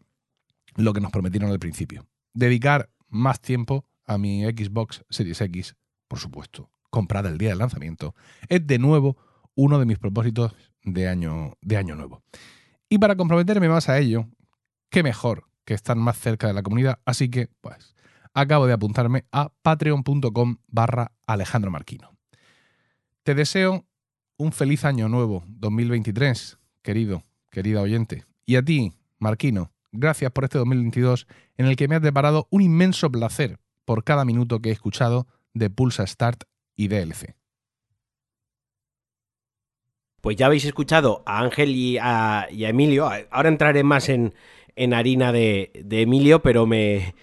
lo 0.76 0.92
que 0.92 1.00
nos 1.00 1.12
prometieron 1.12 1.50
al 1.50 1.58
principio. 1.58 2.06
Dedicar 2.34 2.90
más 3.08 3.40
tiempo 3.40 3.86
a 4.06 4.18
mi 4.18 4.44
Xbox 4.44 5.04
Series 5.10 5.40
X, 5.40 5.76
por 6.08 6.18
supuesto, 6.18 6.70
comprada 6.90 7.28
el 7.28 7.38
día 7.38 7.50
del 7.50 7.58
lanzamiento, 7.58 8.14
es 8.48 8.66
de 8.66 8.78
nuevo 8.78 9.16
uno 9.54 9.78
de 9.78 9.86
mis 9.86 9.98
propósitos 9.98 10.54
de 10.82 11.08
año, 11.08 11.54
de 11.60 11.76
año 11.76 11.94
nuevo. 11.94 12.22
Y 12.88 12.98
para 12.98 13.16
comprometerme 13.16 13.68
más 13.68 13.88
a 13.88 13.98
ello, 13.98 14.28
qué 14.90 15.02
mejor 15.02 15.48
que 15.64 15.74
estar 15.74 15.96
más 15.96 16.18
cerca 16.18 16.46
de 16.46 16.52
la 16.54 16.62
comunidad, 16.62 17.00
así 17.04 17.30
que, 17.30 17.48
pues, 17.60 17.94
acabo 18.34 18.66
de 18.66 18.72
apuntarme 18.72 19.24
a 19.32 19.52
patreon.com 19.62 20.56
barra 20.66 21.12
Alejandro 21.26 21.70
Marquino. 21.70 22.16
Te 23.22 23.34
deseo 23.34 23.86
un 24.42 24.50
feliz 24.50 24.84
año 24.84 25.08
nuevo 25.08 25.44
2023, 25.46 26.58
querido, 26.82 27.22
querida 27.48 27.80
oyente. 27.80 28.24
Y 28.44 28.56
a 28.56 28.62
ti, 28.62 28.92
Marquino, 29.20 29.70
gracias 29.92 30.32
por 30.32 30.42
este 30.42 30.58
2022 30.58 31.28
en 31.58 31.66
el 31.66 31.76
que 31.76 31.86
me 31.86 31.94
has 31.94 32.02
deparado 32.02 32.48
un 32.50 32.60
inmenso 32.60 33.10
placer 33.10 33.60
por 33.84 34.02
cada 34.02 34.24
minuto 34.24 34.58
que 34.58 34.70
he 34.70 34.72
escuchado 34.72 35.28
de 35.54 35.70
Pulsa 35.70 36.04
Start 36.08 36.42
y 36.74 36.88
DLC. 36.88 37.36
Pues 40.20 40.36
ya 40.36 40.46
habéis 40.46 40.64
escuchado 40.64 41.22
a 41.24 41.38
Ángel 41.38 41.70
y 41.70 41.98
a, 41.98 42.48
Emilio. 42.50 43.08
Ahora 43.30 43.48
entraré 43.48 43.84
más 43.84 44.08
en, 44.08 44.34
harina 44.92 45.30
de, 45.30 45.70
Emilio, 45.88 46.42
pero 46.42 46.66
me, 46.66 47.14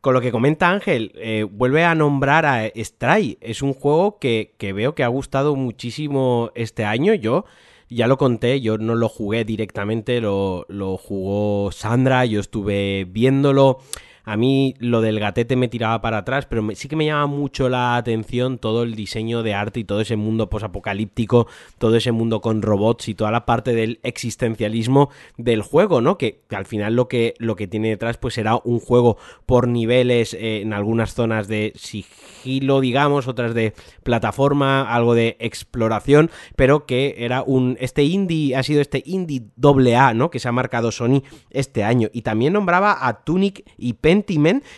con 0.00 0.14
lo 0.14 0.20
que 0.20 0.30
comenta 0.30 0.70
Ángel, 0.70 1.12
eh, 1.16 1.46
vuelve 1.50 1.84
a 1.84 1.94
nombrar 1.94 2.46
a 2.46 2.70
Stray. 2.76 3.38
Es 3.40 3.62
un 3.62 3.74
juego 3.74 4.18
que, 4.18 4.54
que, 4.58 4.72
veo 4.72 4.94
que 4.94 5.04
ha 5.04 5.08
gustado 5.08 5.56
muchísimo 5.56 6.50
este 6.54 6.84
año. 6.84 7.14
Yo 7.14 7.44
ya 7.88 8.06
lo 8.06 8.18
conté, 8.18 8.60
yo 8.60 8.78
no 8.78 8.94
lo 8.94 9.08
jugué 9.08 9.44
directamente, 9.44 10.20
lo, 10.20 10.66
lo 10.68 10.96
jugó 10.96 11.72
Sandra, 11.72 12.24
yo 12.26 12.40
estuve 12.40 13.06
viéndolo. 13.08 13.78
A 14.28 14.36
mí 14.36 14.74
lo 14.78 15.00
del 15.00 15.20
gatete 15.20 15.56
me 15.56 15.68
tiraba 15.68 16.02
para 16.02 16.18
atrás, 16.18 16.44
pero 16.44 16.62
sí 16.74 16.86
que 16.86 16.96
me 16.96 17.06
llama 17.06 17.26
mucho 17.26 17.70
la 17.70 17.96
atención 17.96 18.58
todo 18.58 18.82
el 18.82 18.94
diseño 18.94 19.42
de 19.42 19.54
arte 19.54 19.80
y 19.80 19.84
todo 19.84 20.02
ese 20.02 20.16
mundo 20.16 20.50
posapocalíptico, 20.50 21.46
todo 21.78 21.96
ese 21.96 22.12
mundo 22.12 22.42
con 22.42 22.60
robots 22.60 23.08
y 23.08 23.14
toda 23.14 23.30
la 23.30 23.46
parte 23.46 23.72
del 23.72 24.00
existencialismo 24.02 25.08
del 25.38 25.62
juego, 25.62 26.02
¿no? 26.02 26.18
Que, 26.18 26.42
al 26.50 26.66
final 26.66 26.94
lo 26.94 27.08
que, 27.08 27.32
lo 27.38 27.56
que 27.56 27.68
tiene 27.68 27.88
detrás 27.88 28.18
pues 28.18 28.34
será 28.34 28.60
un 28.62 28.80
juego 28.80 29.16
por 29.46 29.66
niveles 29.66 30.34
eh, 30.34 30.60
en 30.60 30.74
algunas 30.74 31.14
zonas 31.14 31.48
de 31.48 31.72
sigilo, 31.74 32.82
digamos, 32.82 33.28
otras 33.28 33.54
de 33.54 33.72
plataforma, 34.02 34.94
algo 34.94 35.14
de 35.14 35.38
exploración, 35.40 36.30
pero 36.54 36.84
que 36.84 37.14
era 37.20 37.42
un... 37.42 37.78
Este 37.80 38.04
indie 38.04 38.56
ha 38.56 38.62
sido 38.62 38.82
este 38.82 39.02
indie 39.06 39.44
doble 39.56 39.96
A, 39.96 40.12
¿no? 40.12 40.30
Que 40.30 40.38
se 40.38 40.48
ha 40.48 40.52
marcado 40.52 40.92
Sony 40.92 41.22
este 41.48 41.82
año. 41.82 42.10
Y 42.12 42.20
también 42.20 42.52
nombraba 42.52 43.06
a 43.08 43.24
Tunic 43.24 43.64
y 43.78 43.94
Pen 43.94 44.17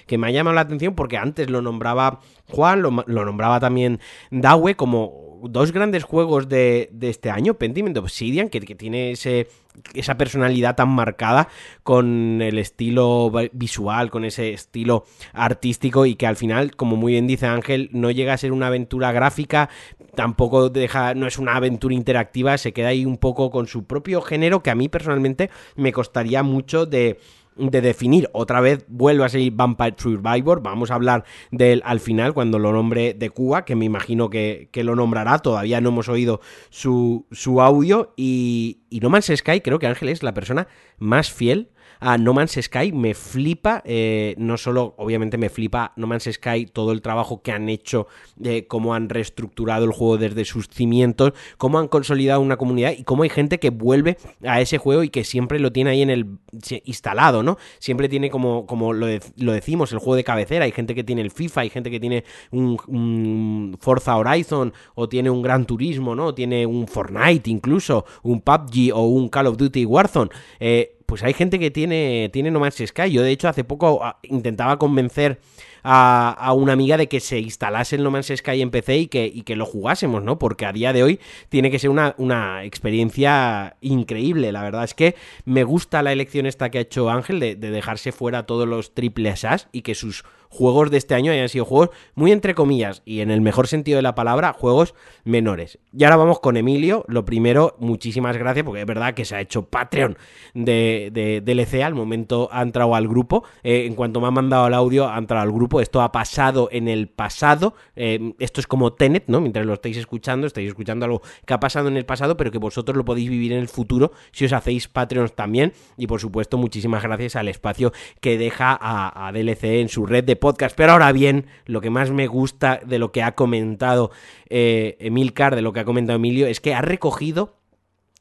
que 0.07 0.19
me 0.19 0.27
ha 0.27 0.31
llamado 0.31 0.55
la 0.55 0.63
atención 0.63 0.95
porque 0.95 1.17
antes 1.17 1.51
lo 1.51 1.63
nombraba 1.63 2.21
Juan, 2.49 2.83
lo, 2.83 2.91
nombraba 3.25 3.61
también 3.61 4.01
Dawe 4.31 4.75
como 4.75 5.41
dos 5.43 5.73
grandes 5.73 6.05
juegos 6.05 6.49
de, 6.49 6.91
este 7.01 7.31
año, 7.31 7.55
Pentiment 7.55 7.97
Obsidian, 7.97 8.49
que, 8.49 8.61
tiene 8.61 9.13
esa 9.13 10.19
personalidad 10.19 10.77
tan 10.77 10.91
marcada 10.91 11.49
con 11.83 12.43
el 12.43 12.59
estilo 12.59 13.33
visual, 13.53 14.11
con 14.11 14.25
ese 14.25 14.53
estilo 14.53 15.05
artístico 15.33 16.07
y 16.07 16.17
que 16.17 16.27
al 16.27 16.37
final, 16.37 16.77
como 16.77 16.97
muy 16.97 17.13
bien 17.13 17.27
dice 17.27 17.47
Ángel, 17.47 17.89
no 17.93 18.11
llega 18.11 18.35
a 18.35 18.39
ser 18.39 18.53
una 18.53 18.67
aventura 18.67 19.13
gráfica, 19.13 19.71
tampoco 20.15 20.69
deja, 20.69 21.15
no 21.15 21.27
es 21.27 21.39
una 21.39 21.57
aventura 21.57 21.95
interactiva, 21.95 22.59
se 22.59 22.73
queda 22.73 22.89
ahí 22.89 23.07
un 23.07 23.17
poco 23.17 23.51
con 23.51 23.67
su 23.67 23.85
propio 23.85 24.21
género 24.21 24.63
que 24.63 24.71
a 24.71 24.75
mí 24.75 24.89
personalmente 24.89 25.51
me 25.77 25.93
costaría 25.93 26.43
mucho 26.43 26.85
de 26.85 27.19
de 27.61 27.81
definir. 27.81 28.29
Otra 28.33 28.61
vez 28.61 28.85
vuelve 28.89 29.25
a 29.25 29.29
ser 29.29 29.51
Vampire 29.53 29.95
Survivor. 29.97 30.63
Vamos 30.63 30.91
a 30.91 30.95
hablar 30.95 31.25
de 31.51 31.73
él 31.73 31.83
al 31.85 32.01
final 32.01 32.33
cuando 32.35 32.59
lo 32.59 32.73
nombre 32.73 33.15
de 33.15 33.31
Cuba, 33.31 33.65
que 33.65 33.77
me 33.77 33.85
imagino 33.85 34.31
que, 34.31 34.69
lo 34.75 34.97
nombrará. 34.97 35.39
Todavía 35.39 35.81
no 35.81 35.91
hemos 35.91 36.09
oído 36.09 36.41
su, 36.71 37.27
su 37.31 37.61
audio. 37.61 38.15
Y, 38.17 38.81
y 38.89 39.01
No 39.01 39.11
Man's 39.11 39.31
Sky, 39.35 39.61
creo 39.61 39.79
que 39.79 39.87
Ángel 39.87 40.09
es 40.09 40.23
la 40.23 40.35
persona 40.35 40.69
más 40.99 41.31
fiel 41.31 41.71
a 42.01 42.19
No 42.19 42.33
Man's 42.33 42.59
Sky 42.61 42.93
me 42.93 43.15
flipa, 43.15 43.83
eh, 43.85 44.35
no 44.39 44.57
solo 44.57 44.95
obviamente 44.97 45.39
me 45.39 45.51
flipa 45.51 45.93
No 45.97 46.07
Man's 46.07 46.29
Sky, 46.33 46.67
todo 46.67 46.93
el 46.93 47.03
trabajo 47.03 47.43
que 47.43 47.53
han 47.53 47.69
hecho, 47.69 48.07
eh, 48.43 48.67
cómo 48.67 48.95
han 48.95 49.09
reestructurado 49.09 49.85
el 49.85 49.93
juego 49.93 50.19
desde 50.19 50.45
sus 50.45 50.69
cimientos, 50.69 51.33
cómo 51.59 51.79
han 51.79 51.89
consolidado 51.89 52.41
una 52.41 52.57
comunidad 52.57 52.95
y 52.97 53.05
cómo 53.05 53.23
hay 53.23 53.29
gente 53.29 53.59
que 53.59 53.71
vuelve 53.71 54.17
a 54.45 54.61
ese 54.61 54.79
juego 54.79 55.03
y 55.03 55.11
que 55.11 55.25
siempre 55.25 55.61
lo 55.61 55.73
tiene 55.73 55.91
ahí 55.91 56.03
en 56.03 56.11
el 56.11 56.39
instalado, 56.85 57.43
¿no? 57.43 57.59
Siempre 57.79 58.09
tiene 58.09 58.31
como, 58.31 58.67
como 58.67 58.93
lo, 58.93 59.07
decimos, 59.07 59.93
el 59.93 59.99
juego 59.99 60.17
de 60.17 60.25
cabecera, 60.25 60.65
hay 60.65 60.73
gente 60.73 60.95
que 60.95 61.05
tiene 61.05 61.23
el 61.23 61.31
FIFA, 61.31 61.63
hay 61.63 61.71
gente 61.71 61.91
que 61.91 62.01
tiene 62.01 62.25
un, 62.51 63.77
Forza 63.81 64.17
Horizon 64.17 64.73
o 64.95 65.09
tiene 65.09 65.31
un 65.31 65.43
Gran 65.43 65.67
Turismo, 65.67 66.15
¿no? 66.15 66.27
O 66.27 66.35
tiene 66.35 66.67
un 66.67 66.87
Fortnite 66.87 67.51
incluso, 67.51 68.05
un 68.23 68.41
PUBG 68.41 68.93
o 68.95 69.07
un 69.07 69.29
Call 69.29 69.47
of 69.47 69.57
Duty 69.57 69.85
Warzone. 69.85 70.31
Eh, 70.59 71.00
pues 71.11 71.25
hay 71.25 71.35
gente 71.35 71.59
que 71.59 71.73
tiene, 71.73 72.31
tiene 72.33 72.53
No 72.53 72.61
Man's 72.61 72.81
Sky. 72.87 73.11
Yo, 73.11 73.23
de 73.23 73.33
hecho, 73.33 73.49
hace 73.49 73.65
poco 73.65 73.99
ah, 74.05 74.21
intentaba 74.23 74.79
convencer 74.79 75.41
a, 75.83 76.53
una 76.55 76.73
amiga 76.73 76.97
de 76.97 77.09
que 77.09 77.19
se 77.19 77.41
instalase 77.41 77.97
el 77.97 78.05
No 78.05 78.13
Man's 78.13 78.33
Sky 78.33 78.63
en 78.63 78.71
PC 78.71 78.97
y 78.97 79.07
que, 79.09 79.27
y 79.27 79.43
que 79.43 79.57
lo 79.57 79.67
jugásemos, 79.67 80.23
¿no? 80.23 80.39
Porque 80.39 80.67
a 80.67 80.73
día 80.73 80.93
de 80.93 81.03
hoy 81.03 81.19
tiene 81.49 81.73
que 81.73 81.81
ser 81.81 81.91
una, 81.91 82.15
una, 82.17 82.63
experiencia 82.63 83.77
increíble. 83.81 84.53
La 84.53 84.63
verdad 84.63 84.85
es 84.85 84.95
que 84.95 85.17
me 85.45 85.65
gusta 85.65 86.01
la 86.05 86.13
elección 86.13 86.47
esta 86.47 86.71
que 86.71 86.79
ha 86.79 86.83
hecho 86.83 87.11
Ángel 87.11 87.41
de, 87.41 87.57
de 87.57 87.73
dejarse 87.73 88.13
fuera 88.13 88.47
todos 88.47 88.69
los 88.69 88.95
triple 88.95 89.35
SAS 89.35 89.67
y 89.73 89.83
que 89.83 89.97
sus 89.97 90.25
juegos 90.51 90.91
de 90.91 90.99
este 90.99 91.15
año 91.15 91.33
hayan 91.33 91.49
sido 91.49 91.65
juegos 91.65 91.91
muy 92.15 92.33
entre 92.33 92.55
comillas 92.55 93.03
y 93.05 93.21
en 93.21 93.31
el 93.31 93.41
mejor 93.41 93.69
sentido 93.69 93.97
de 93.97 94.03
la 94.03 94.15
palabra, 94.15 94.53
juegos 94.53 94.95
menores. 95.25 95.79
Y 95.93 96.05
ahora 96.05 96.17
vamos 96.17 96.41
con 96.41 96.57
Emilio. 96.57 97.05
Lo 97.09 97.25
primero, 97.25 97.77
muchísimas 97.79 98.37
gracias 98.37 98.65
porque 98.65 98.81
es 98.81 98.87
verdad 98.87 99.15
que 99.15 99.25
se 99.25 99.37
ha 99.37 99.41
hecho 99.41 99.67
Patreon 99.67 100.19
de, 100.55 101.11
de 101.13 101.41
DLC. 101.41 101.83
Al 101.83 101.95
momento 101.95 102.49
ha 102.53 102.63
entrado 102.63 102.95
al 102.95 103.09
grupo. 103.09 103.45
Eh, 103.63 103.87
en 103.87 103.95
cuanto 103.95 104.21
me 104.21 104.27
ha 104.27 104.31
mandado 104.31 104.67
el 104.67 104.75
audio, 104.75 105.09
ha 105.09 105.17
entrado 105.17 105.43
al 105.43 105.53
grupo. 105.53 105.81
Esto 105.81 106.03
ha 106.03 106.13
pasado 106.13 106.69
en 106.73 106.89
el 106.89 107.09
pasado. 107.09 107.75
Eh, 107.95 108.35
esto 108.39 108.61
es 108.61 108.67
como 108.67 108.93
Tenet, 108.93 109.25
¿no? 109.29 109.41
Mientras 109.41 109.65
lo 109.65 109.75
estáis 109.75 109.97
escuchando, 109.97 110.47
estáis 110.47 110.69
escuchando 110.69 111.07
algo 111.07 111.23
que 111.47 111.55
ha 111.55 111.61
pasado 111.61 111.89
en 111.89 111.97
el 111.97 112.05
pasado, 112.05 112.37
pero 112.37 112.51
que 112.51 112.59
vosotros 112.59 112.97
lo 112.97 113.05
podéis 113.05 113.31
vivir 113.31 113.53
en 113.53 113.61
el 113.61 113.69
futuro 113.69 114.13
si 114.33 114.45
os 114.45 114.53
hacéis 114.53 114.89
Patreons 114.89 115.35
también. 115.35 115.73
Y 115.97 116.09
por 116.09 116.21
supuesto, 116.21 116.59
muchísimas 116.59 117.03
gracias 117.03 117.37
al 117.37 117.49
espacio 117.49 117.93
que 118.21 118.37
deja 118.37 118.77
a, 118.81 119.29
a 119.29 119.33
DLC 119.33 119.65
en 119.65 119.89
su 119.89 120.07
red 120.07 120.25
de 120.25 120.40
podcast. 120.41 120.77
Pero 120.77 120.93
ahora 120.93 121.13
bien, 121.13 121.47
lo 121.67 121.81
que 121.81 121.91
más 121.91 122.11
me 122.11 122.27
gusta 122.27 122.81
de 122.85 122.99
lo 122.99 123.13
que 123.13 123.23
ha 123.23 123.37
comentado 123.37 124.11
eh, 124.49 124.97
Emilcar, 124.99 125.55
de 125.55 125.63
lo 125.63 125.73
que 125.73 125.81
ha 125.81 125.85
comentado 125.85 126.17
Emilio, 126.17 126.47
es 126.47 126.61
que 126.61 126.75
ha 126.75 126.83
recogido 126.83 127.55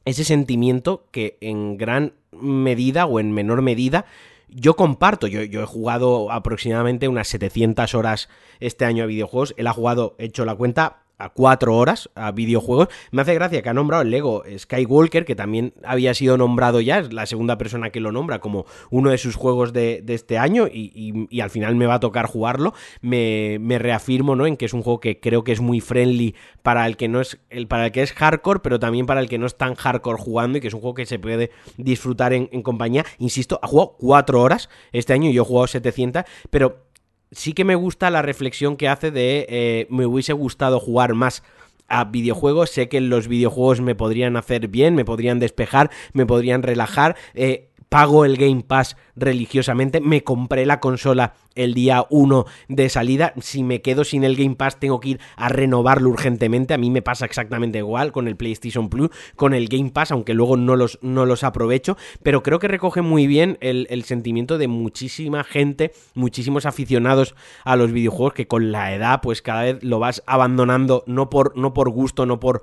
ese 0.04 0.24
sentimiento 0.24 1.06
que 1.10 1.36
en 1.40 1.76
gran 1.76 2.14
medida 2.30 3.06
o 3.06 3.20
en 3.20 3.32
menor 3.32 3.62
medida 3.62 4.06
yo 4.52 4.74
comparto, 4.74 5.26
yo, 5.26 5.42
yo, 5.42 5.62
he 5.62 5.66
jugado 5.66 6.32
aproximadamente 6.32 7.08
unas 7.08 7.28
700 7.28 7.94
horas 7.94 8.28
este 8.58 8.84
año 8.84 9.04
a 9.04 9.06
videojuegos, 9.06 9.54
él 9.56 9.66
ha 9.66 9.72
jugado, 9.72 10.16
he 10.18 10.24
hecho 10.26 10.44
la 10.44 10.54
cuenta, 10.54 11.02
a 11.20 11.28
cuatro 11.28 11.76
horas 11.76 12.10
a 12.14 12.32
videojuegos. 12.32 12.88
Me 13.10 13.22
hace 13.22 13.34
gracia 13.34 13.62
que 13.62 13.68
ha 13.68 13.74
nombrado 13.74 14.02
el 14.02 14.10
Lego 14.10 14.42
Skywalker, 14.58 15.24
que 15.24 15.36
también 15.36 15.74
había 15.84 16.14
sido 16.14 16.36
nombrado 16.36 16.80
ya, 16.80 16.98
es 16.98 17.12
la 17.12 17.26
segunda 17.26 17.58
persona 17.58 17.90
que 17.90 18.00
lo 18.00 18.10
nombra 18.10 18.40
como 18.40 18.66
uno 18.90 19.10
de 19.10 19.18
sus 19.18 19.36
juegos 19.36 19.72
de, 19.72 20.02
este 20.08 20.38
año 20.38 20.66
y, 20.66 21.40
al 21.40 21.50
final 21.50 21.74
me 21.76 21.86
va 21.86 21.94
a 21.94 22.00
tocar 22.00 22.26
jugarlo. 22.26 22.74
Me, 23.00 23.58
reafirmo 23.78 24.36
¿no? 24.36 24.46
en 24.46 24.56
que 24.56 24.66
es 24.66 24.74
un 24.74 24.82
juego 24.82 25.00
que 25.00 25.20
creo 25.20 25.44
que 25.44 25.52
es 25.52 25.60
muy 25.60 25.80
friendly 25.80 26.34
para 26.62 26.86
el 26.86 26.96
que 26.96 27.08
no 27.08 27.20
es 27.20 27.38
el, 27.48 27.66
para 27.66 27.86
el 27.86 27.92
que 27.92 28.02
es 28.02 28.12
hardcore, 28.12 28.60
pero 28.60 28.78
también 28.78 29.06
para 29.06 29.20
el 29.20 29.28
que 29.28 29.38
no 29.38 29.46
es 29.46 29.56
tan 29.56 29.74
hardcore 29.74 30.18
jugando 30.20 30.58
y 30.58 30.60
que 30.60 30.68
es 30.68 30.74
un 30.74 30.80
juego 30.80 30.94
que 30.94 31.06
se 31.06 31.18
puede 31.18 31.50
disfrutar 31.76 32.32
en, 32.32 32.48
en 32.52 32.62
compañía. 32.62 33.04
Insisto, 33.18 33.58
ha 33.62 33.66
jugado 33.66 33.96
cuatro 33.98 34.42
horas 34.42 34.68
este 34.92 35.12
año 35.12 35.30
y 35.30 35.32
yo 35.32 35.42
he 35.42 35.46
jugado 35.46 35.66
700, 35.66 36.24
pero 36.50 36.89
sí 37.30 37.52
que 37.52 37.64
me 37.64 37.74
gusta 37.74 38.10
la 38.10 38.22
reflexión 38.22 38.76
que 38.76 38.88
hace 38.88 39.10
de 39.10 39.46
eh, 39.48 39.86
me 39.90 40.06
hubiese 40.06 40.32
gustado 40.32 40.80
jugar 40.80 41.14
más 41.14 41.42
a 41.88 42.04
videojuegos. 42.04 42.70
Sé 42.70 42.88
que 42.88 43.00
los 43.00 43.28
videojuegos 43.28 43.80
me 43.80 43.94
podrían 43.94 44.36
hacer 44.36 44.68
bien, 44.68 44.94
me 44.94 45.04
podrían 45.04 45.38
despejar, 45.40 45.90
me 46.12 46.24
podrían 46.24 46.62
relajar. 46.62 47.16
Eh, 47.34 47.69
pago 47.90 48.24
el 48.24 48.36
Game 48.36 48.62
Pass 48.62 48.96
religiosamente, 49.16 50.00
me 50.00 50.22
compré 50.22 50.64
la 50.64 50.80
consola 50.80 51.34
el 51.56 51.74
día 51.74 52.06
1 52.08 52.46
de 52.68 52.88
salida, 52.88 53.34
si 53.40 53.64
me 53.64 53.82
quedo 53.82 54.04
sin 54.04 54.22
el 54.22 54.36
Game 54.36 54.54
Pass 54.54 54.78
tengo 54.78 55.00
que 55.00 55.10
ir 55.10 55.20
a 55.36 55.48
renovarlo 55.48 56.08
urgentemente, 56.08 56.72
a 56.72 56.78
mí 56.78 56.88
me 56.88 57.02
pasa 57.02 57.26
exactamente 57.26 57.78
igual 57.78 58.12
con 58.12 58.28
el 58.28 58.36
PlayStation 58.36 58.88
Plus, 58.88 59.10
con 59.34 59.54
el 59.54 59.68
Game 59.68 59.90
Pass, 59.90 60.12
aunque 60.12 60.34
luego 60.34 60.56
no 60.56 60.76
los, 60.76 61.00
no 61.02 61.26
los 61.26 61.42
aprovecho, 61.42 61.96
pero 62.22 62.44
creo 62.44 62.60
que 62.60 62.68
recoge 62.68 63.02
muy 63.02 63.26
bien 63.26 63.58
el, 63.60 64.04
sentimiento 64.04 64.56
de 64.56 64.68
muchísima 64.68 65.42
gente, 65.42 65.92
muchísimos 66.14 66.66
aficionados 66.66 67.34
a 67.64 67.74
los 67.74 67.90
videojuegos 67.90 68.34
que 68.34 68.46
con 68.46 68.70
la 68.70 68.94
edad 68.94 69.20
pues 69.20 69.42
cada 69.42 69.62
vez 69.64 69.82
lo 69.82 69.98
vas 69.98 70.22
abandonando, 70.26 71.02
no 71.06 71.28
por, 71.28 71.56
no 71.58 71.74
por 71.74 71.90
gusto, 71.90 72.24
no 72.24 72.38
por... 72.38 72.62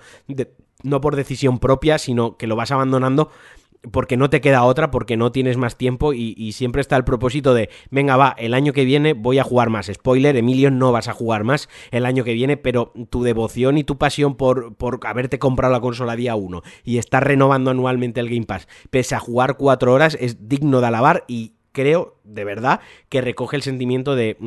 no 0.83 1.01
por 1.01 1.15
decisión 1.15 1.59
propia, 1.59 1.97
sino 1.97 2.37
que 2.37 2.47
lo 2.47 2.55
vas 2.55 2.71
abandonando 2.71 3.29
porque 3.91 4.17
no 4.17 4.29
te 4.29 4.41
queda 4.41 4.63
otra, 4.63 4.91
porque 4.91 5.17
no 5.17 5.31
tienes 5.31 5.57
más 5.57 5.77
tiempo 5.77 6.13
y, 6.13 6.51
siempre 6.51 6.81
está 6.81 6.95
el 6.95 7.03
propósito 7.03 7.53
de, 7.53 7.69
venga, 7.91 8.17
va, 8.17 8.35
el 8.37 8.53
año 8.53 8.73
que 8.73 8.85
viene 8.85 9.13
voy 9.13 9.39
a 9.39 9.43
jugar 9.43 9.69
más. 9.69 9.87
Spoiler, 9.93 10.35
Emilio, 10.35 10.71
no 10.71 10.91
vas 10.91 11.07
a 11.07 11.13
jugar 11.13 11.43
más 11.43 11.69
el 11.91 12.05
año 12.05 12.23
que 12.23 12.33
viene, 12.33 12.57
pero 12.57 12.93
tu 13.09 13.23
devoción 13.23 13.77
y 13.77 13.83
tu 13.83 13.97
pasión 13.97 14.35
por, 14.35 14.75
por 14.75 14.99
haberte 15.05 15.39
comprado 15.39 15.73
la 15.73 15.81
consola 15.81 16.15
día 16.15 16.35
1 16.35 16.63
y 16.83 16.97
estar 16.97 17.25
renovando 17.25 17.71
anualmente 17.71 18.19
el 18.19 18.29
Game 18.29 18.45
Pass, 18.45 18.67
pese 18.89 19.15
a 19.15 19.19
jugar 19.19 19.57
cuatro 19.57 19.93
horas, 19.93 20.17
es 20.19 20.47
digno 20.47 20.81
de 20.81 20.87
alabar 20.87 21.25
y 21.27 21.53
creo 21.71 22.16
de 22.27 22.43
verdad 22.43 22.81
que 23.09 23.21
recoge 23.21 23.55
el 23.55 23.61
sentimiento 23.61 24.15
de, 24.15 24.37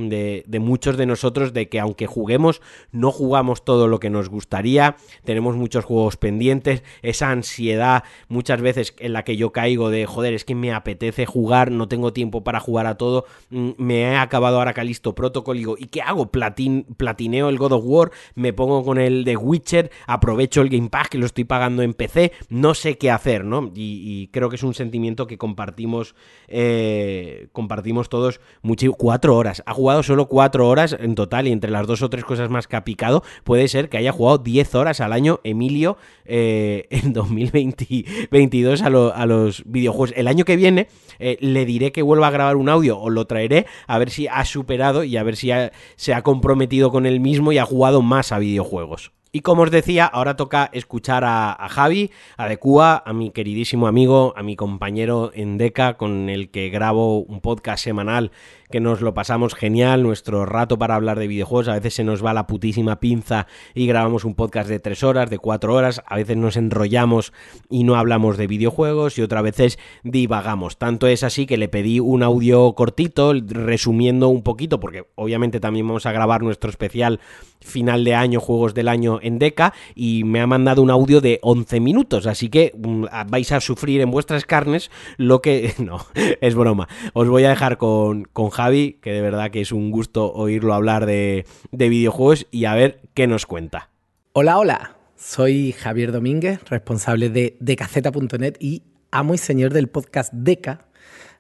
muchos 0.61 0.97
de 0.97 1.07
nosotros 1.07 1.53
de 1.53 1.69
que 1.69 1.81
aunque 1.81 2.07
juguemos, 2.07 2.61
no 2.93 3.11
jugamos 3.11 3.65
todo 3.65 3.89
lo 3.89 3.99
que 4.01 4.11
nos 4.11 4.29
gustaría, 4.29 4.97
tenemos 5.25 5.57
muchos 5.57 5.85
juegos 5.85 6.17
pendientes, 6.17 6.83
esa 7.03 7.31
ansiedad 7.31 8.05
muchas 8.29 8.61
veces 8.61 8.95
en 8.99 9.13
la 9.13 9.25
que 9.25 9.37
yo 9.37 9.53
caigo 9.53 9.91
de, 9.91 10.07
joder, 10.07 10.35
es 10.35 10.45
que 10.45 10.55
me 10.55 10.73
apetece 10.73 11.27
jugar, 11.27 11.71
no 11.71 11.89
tengo 11.89 12.13
tiempo 12.13 12.45
para 12.45 12.61
jugar 12.61 12.87
a 12.87 12.97
todo, 12.97 13.25
mm, 13.51 13.71
me 13.79 14.03
he 14.03 14.17
acabado 14.17 14.59
ahora 14.59 14.75
Calisto 14.75 15.15
Protocol 15.15 15.57
y 15.57 15.61
digo, 15.61 15.77
¿y 15.79 15.87
qué 15.87 16.03
hago? 16.03 16.31
Platin, 16.31 16.85
platineo 16.97 17.49
el 17.49 17.59
God 17.59 17.73
of 17.73 17.85
War, 17.87 18.11
me 18.35 18.53
pongo 18.53 18.85
con 18.85 18.99
el 18.99 19.25
de 19.25 19.37
Witcher, 19.37 19.91
aprovecho 20.07 20.61
el 20.61 20.69
Game 20.69 20.91
Pass 20.91 21.09
que 21.09 21.19
lo 21.19 21.27
estoy 21.27 21.45
pagando 21.45 21.83
en 21.83 21.95
PC, 21.95 22.33
no 22.49 22.75
sé 22.75 22.99
qué 22.99 23.11
hacer, 23.11 23.45
¿no? 23.45 23.71
Y, 23.75 24.29
creo 24.33 24.49
que 24.49 24.57
es 24.57 24.63
un 24.63 24.75
sentimiento 24.75 25.27
que 25.27 25.39
compartimos, 25.39 26.15
eh, 26.47 27.49
compartimos 27.53 27.70
todos 28.09 28.41
mucho, 28.63 28.93
cuatro 28.93 29.37
horas. 29.37 29.63
Ha 29.67 29.75
jugado 29.75 30.03
solo 30.03 30.27
cuatro 30.27 30.69
horas 30.69 30.97
en 30.99 31.15
total 31.15 31.49
y 31.49 31.53
entre 31.53 31.71
las 31.71 31.87
dos 31.87 32.03
o 32.03 32.11
tres 32.11 32.25
cosas 32.25 32.51
más 32.51 32.67
que 32.67 32.77
ha 32.77 32.85
picado, 32.85 33.23
puede 33.45 33.69
ser 33.69 33.89
que 33.89 33.99
haya 33.99 34.13
jugado 34.13 34.39
10 34.39 34.75
horas 34.75 35.01
al 35.01 35.13
año 35.13 35.41
Emilio 35.45 35.97
eh, 36.25 36.87
en 36.91 37.13
2022 37.13 38.83
a, 38.83 38.87
a, 38.87 39.27
los 39.27 39.63
videojuegos. 39.67 40.13
El 40.17 40.29
año 40.29 40.45
que 40.45 40.57
viene 40.57 40.89
eh, 41.19 41.37
le 41.41 41.65
diré 41.65 41.93
que 41.93 42.03
vuelva 42.03 42.29
a 42.29 42.31
grabar 42.31 42.57
un 42.57 42.69
audio 42.69 42.99
o 42.99 43.11
lo 43.11 43.27
traeré 43.27 43.67
a 43.87 43.99
ver 43.99 44.11
si 44.11 44.27
ha 44.29 44.45
superado 44.45 45.05
y 45.05 45.17
a 45.17 45.23
ver 45.23 45.37
si 45.37 45.51
se 45.97 46.15
ha 46.15 46.23
comprometido 46.23 46.91
con 46.91 47.07
él 47.07 47.21
mismo 47.21 47.53
y 47.53 47.59
ha 47.59 47.65
jugado 47.65 48.03
más 48.03 48.33
a 48.33 48.39
videojuegos. 48.39 49.13
Y 49.33 49.43
como 49.43 49.63
os 49.63 49.71
decía, 49.71 50.07
ahora 50.07 50.35
toca 50.35 50.71
escuchar 50.73 51.23
a, 51.25 51.69
Javi, 51.71 52.11
a 52.37 52.49
Decua, 52.49 53.03
a 53.07 53.13
mi 53.13 53.31
queridísimo 53.31 53.87
amigo, 53.87 54.35
a 54.37 54.43
mi 54.43 54.57
compañero 54.57 55.31
en 55.35 55.57
Deca, 55.57 55.97
con 55.97 56.29
el 56.29 56.51
que 56.51 56.69
grabo 56.69 57.21
un 57.21 57.41
podcast 57.41 57.85
semanal 57.85 58.33
que 58.71 58.81
nos 58.81 59.01
lo 59.01 59.15
pasamos 59.15 59.55
genial, 59.55 60.03
nuestro 60.03 60.47
rato 60.47 60.79
para 60.79 60.95
hablar 60.95 61.19
de 61.19 61.27
videojuegos, 61.27 61.69
a 61.69 61.75
veces 61.75 61.95
se 61.95 62.05
nos 62.05 62.25
va 62.25 62.33
la 62.33 62.47
putísima 62.47 63.01
pinza 63.01 63.47
y 63.75 63.87
grabamos 63.87 64.25
un 64.25 64.35
podcast 64.35 64.69
de 64.69 64.79
tres 64.79 65.03
horas, 65.03 65.29
de 65.29 65.39
cuatro 65.39 65.75
horas, 65.75 66.03
a 66.07 66.17
veces 66.17 66.37
nos 66.37 66.57
enrollamos 66.57 67.33
y 67.69 67.85
no 67.85 67.97
hablamos 67.97 68.37
de 68.37 68.47
videojuegos 68.47 69.19
y 69.19 69.23
otras 69.23 69.43
veces 69.43 69.79
divagamos. 70.05 70.79
Tanto 70.79 71.07
es 71.07 71.25
así 71.25 71.47
que 71.47 71.57
le 71.57 71.69
pedí 71.69 72.01
un 72.01 72.23
audio 72.23 72.73
cortito, 72.75 73.33
resumiendo 73.47 74.29
un 74.29 74.43
poquito, 74.43 74.81
porque 74.81 75.07
obviamente 75.17 75.61
también 75.61 75.87
vamos 75.87 76.07
a 76.07 76.13
grabar 76.13 76.43
nuestro 76.43 76.71
especial 76.71 77.21
final 77.61 78.05
de 78.05 78.15
año, 78.15 78.41
juegos 78.41 78.73
del 78.73 78.89
año 78.89 79.19
en 79.23 79.39
Deca, 79.39 79.75
y 79.95 80.25
me 80.25 80.41
ha 80.41 80.47
mandado 80.47 80.83
un 80.83 80.91
audio 80.91 81.21
de 81.21 81.41
11 81.43 81.81
minutos, 81.81 82.27
así 82.27 82.49
que 82.49 82.73
mm, 82.77 83.07
vais 83.29 83.53
a 83.53 83.61
sufrir 83.61 84.01
en 84.01 84.11
vuestras 84.11 84.45
carnes 84.45 84.91
lo 85.17 85.43
que... 85.43 85.75
No, 85.81 86.07
es 86.15 86.55
broma. 86.55 86.89
Os 87.15 87.29
voy 87.29 87.45
a 87.45 87.49
dejar 87.49 87.79
con, 87.79 88.25
con 88.25 88.51
Javi, 88.61 88.99
que 89.01 89.13
de 89.13 89.23
verdad 89.23 89.51
que 89.51 89.63
es 89.63 89.73
un 89.73 89.91
gusto 89.91 90.31
oírlo 90.35 90.75
hablar 90.75 91.07
de, 91.07 91.47
videojuegos 91.73 92.47
y 92.51 92.67
a 92.67 92.75
ver 92.75 93.01
qué 93.15 93.27
nos 93.27 93.47
cuenta. 93.47 93.89
Hola, 94.35 94.59
hola. 94.59 94.97
Soy 95.17 95.73
Javier 95.73 96.13
Domínguez, 96.13 96.61
responsable 96.69 97.31
de 97.31 97.57
decaceta.net 97.61 98.57
y 98.61 98.83
amo 99.11 99.33
y 99.33 99.39
señor 99.39 99.73
del 99.73 99.89
podcast 99.89 100.31
Deca, 100.35 100.89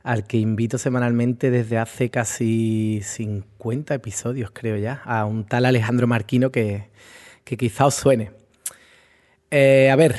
al 0.02 0.26
que 0.26 0.38
invito 0.38 0.78
semanalmente 0.78 1.50
desde 1.50 1.76
hace 1.76 2.08
casi 2.08 3.00
50 3.02 3.94
episodios, 3.94 4.50
creo 4.50 4.78
ya, 4.78 5.02
a 5.04 5.26
un 5.26 5.44
tal 5.44 5.66
Alejandro 5.66 6.06
Marquino 6.06 6.50
que, 6.50 6.88
que 7.44 7.58
quizá 7.58 7.84
os 7.84 7.96
suene. 7.96 8.30
Eh, 9.50 9.90
a 9.92 9.96
ver, 9.96 10.16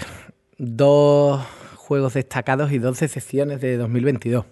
dos 0.59 1.41
juegos 1.77 2.13
destacados 2.13 2.71
y 2.71 2.77
dos 2.77 2.99
decepciones 2.99 3.59
de 3.59 3.77
2022. 3.77 4.45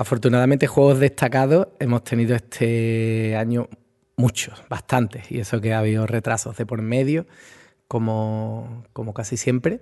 Afortunadamente, 0.00 0.68
juegos 0.68 1.00
destacados 1.00 1.68
hemos 1.80 2.04
tenido 2.04 2.36
este 2.36 3.34
año 3.34 3.68
muchos, 4.16 4.62
bastantes, 4.70 5.28
y 5.28 5.40
eso 5.40 5.60
que 5.60 5.74
ha 5.74 5.80
habido 5.80 6.06
retrasos 6.06 6.56
de 6.56 6.64
por 6.64 6.82
medio, 6.82 7.26
como, 7.88 8.84
como 8.92 9.12
casi 9.12 9.36
siempre. 9.36 9.80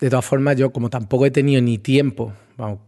De 0.00 0.10
todas 0.10 0.24
formas, 0.24 0.56
yo 0.56 0.72
como 0.72 0.90
tampoco 0.90 1.26
he 1.26 1.30
tenido 1.30 1.62
ni 1.62 1.78
tiempo, 1.78 2.32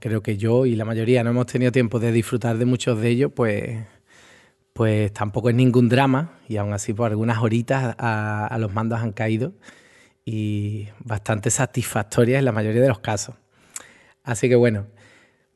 creo 0.00 0.20
que 0.20 0.36
yo 0.36 0.66
y 0.66 0.74
la 0.74 0.84
mayoría 0.84 1.22
no 1.22 1.30
hemos 1.30 1.46
tenido 1.46 1.70
tiempo 1.70 2.00
de 2.00 2.10
disfrutar 2.10 2.58
de 2.58 2.64
muchos 2.64 3.00
de 3.00 3.08
ellos, 3.08 3.30
pues, 3.32 3.78
pues 4.72 5.12
tampoco 5.12 5.48
es 5.50 5.54
ningún 5.54 5.88
drama 5.88 6.40
y 6.48 6.56
aún 6.56 6.72
así 6.72 6.92
por 6.92 7.08
algunas 7.08 7.38
horitas 7.38 7.94
a, 7.98 8.48
a 8.48 8.58
los 8.58 8.74
mandos 8.74 8.98
han 8.98 9.12
caído 9.12 9.52
y 10.24 10.88
bastante 11.04 11.50
satisfactorias 11.50 12.40
en 12.40 12.46
la 12.46 12.52
mayoría 12.52 12.82
de 12.82 12.88
los 12.88 12.98
casos. 12.98 13.36
Así 14.24 14.48
que 14.48 14.56
bueno, 14.56 14.86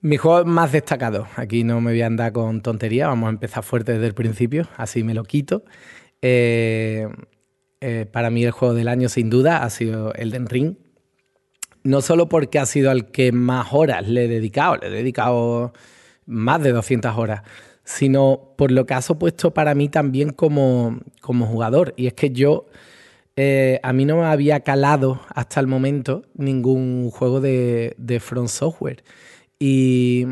mi 0.04 0.18
juego 0.18 0.44
más 0.44 0.70
destacado, 0.70 1.26
aquí 1.34 1.64
no 1.64 1.80
me 1.80 1.92
voy 1.92 2.02
a 2.02 2.06
andar 2.06 2.30
con 2.32 2.60
tontería, 2.60 3.06
vamos 3.06 3.28
a 3.28 3.30
empezar 3.30 3.64
fuerte 3.64 3.92
desde 3.92 4.06
el 4.08 4.12
principio, 4.12 4.68
así 4.76 5.02
me 5.02 5.14
lo 5.14 5.24
quito. 5.24 5.64
Eh, 6.20 7.08
eh, 7.80 8.04
para 8.12 8.28
mí 8.28 8.44
el 8.44 8.50
juego 8.50 8.74
del 8.74 8.88
año 8.88 9.08
sin 9.08 9.30
duda 9.30 9.62
ha 9.62 9.70
sido 9.70 10.12
Elden 10.12 10.46
Ring. 10.46 10.74
No 11.84 12.02
solo 12.02 12.28
porque 12.28 12.58
ha 12.58 12.66
sido 12.66 12.90
al 12.90 13.12
que 13.12 13.32
más 13.32 13.68
horas 13.72 14.06
le 14.06 14.26
he 14.26 14.28
dedicado, 14.28 14.76
le 14.76 14.88
he 14.88 14.90
dedicado 14.90 15.72
más 16.26 16.62
de 16.62 16.72
200 16.72 17.16
horas, 17.16 17.40
sino 17.82 18.52
por 18.58 18.72
lo 18.72 18.84
que 18.84 18.92
ha 18.92 19.00
supuesto 19.00 19.54
para 19.54 19.74
mí 19.74 19.88
también 19.88 20.34
como, 20.34 21.00
como 21.22 21.46
jugador. 21.46 21.94
Y 21.96 22.08
es 22.08 22.12
que 22.12 22.28
yo, 22.28 22.66
eh, 23.36 23.80
a 23.82 23.94
mí 23.94 24.04
no 24.04 24.18
me 24.18 24.26
había 24.26 24.60
calado 24.60 25.22
hasta 25.34 25.60
el 25.60 25.66
momento 25.66 26.26
ningún 26.34 27.10
juego 27.10 27.40
de, 27.40 27.94
de 27.96 28.20
Front 28.20 28.50
Software. 28.50 29.02
Y 29.66 30.26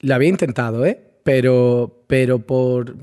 lo 0.00 0.14
había 0.14 0.28
intentado, 0.28 0.84
¿eh? 0.84 1.00
Pero, 1.24 2.04
pero 2.06 2.40
por 2.40 2.94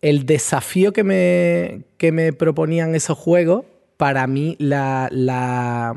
el 0.00 0.24
desafío 0.24 0.94
que 0.94 1.04
me, 1.04 1.82
que 1.98 2.12
me 2.12 2.32
proponían 2.32 2.94
esos 2.94 3.18
juegos, 3.18 3.66
para 3.98 4.26
mí 4.26 4.56
la, 4.58 5.10
la, 5.10 5.92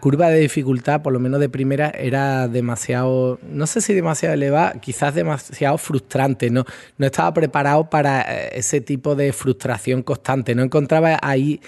curva 0.00 0.30
de 0.30 0.40
dificultad, 0.40 1.02
por 1.02 1.12
lo 1.12 1.20
menos 1.20 1.38
de 1.38 1.50
primera, 1.50 1.90
era 1.90 2.48
demasiado, 2.48 3.38
no 3.46 3.66
sé 3.66 3.82
si 3.82 3.92
demasiado 3.92 4.34
elevada, 4.34 4.80
quizás 4.80 5.14
demasiado 5.14 5.76
frustrante. 5.76 6.48
No, 6.48 6.64
no 6.96 7.04
estaba 7.04 7.34
preparado 7.34 7.90
para 7.90 8.22
eh, 8.22 8.52
ese 8.54 8.80
tipo 8.80 9.14
de 9.14 9.34
frustración 9.34 10.02
constante. 10.02 10.54
No 10.54 10.62
encontraba 10.62 11.18
ahí 11.20 11.60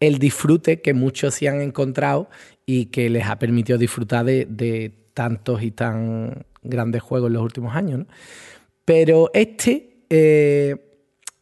el 0.00 0.18
disfrute 0.18 0.82
que 0.82 0.92
muchos 0.92 1.36
sí 1.36 1.46
han 1.46 1.62
encontrado 1.62 2.28
y 2.66 2.86
que 2.86 3.08
les 3.08 3.24
ha 3.24 3.38
permitido 3.38 3.78
disfrutar 3.78 4.26
de 4.26 5.03
tantos 5.14 5.62
y 5.62 5.70
tan 5.70 6.44
grandes 6.62 7.02
juegos 7.02 7.28
en 7.28 7.34
los 7.34 7.42
últimos 7.42 7.74
años. 7.74 8.06
Pero 8.84 9.30
este, 9.32 10.04
eh, 10.10 10.76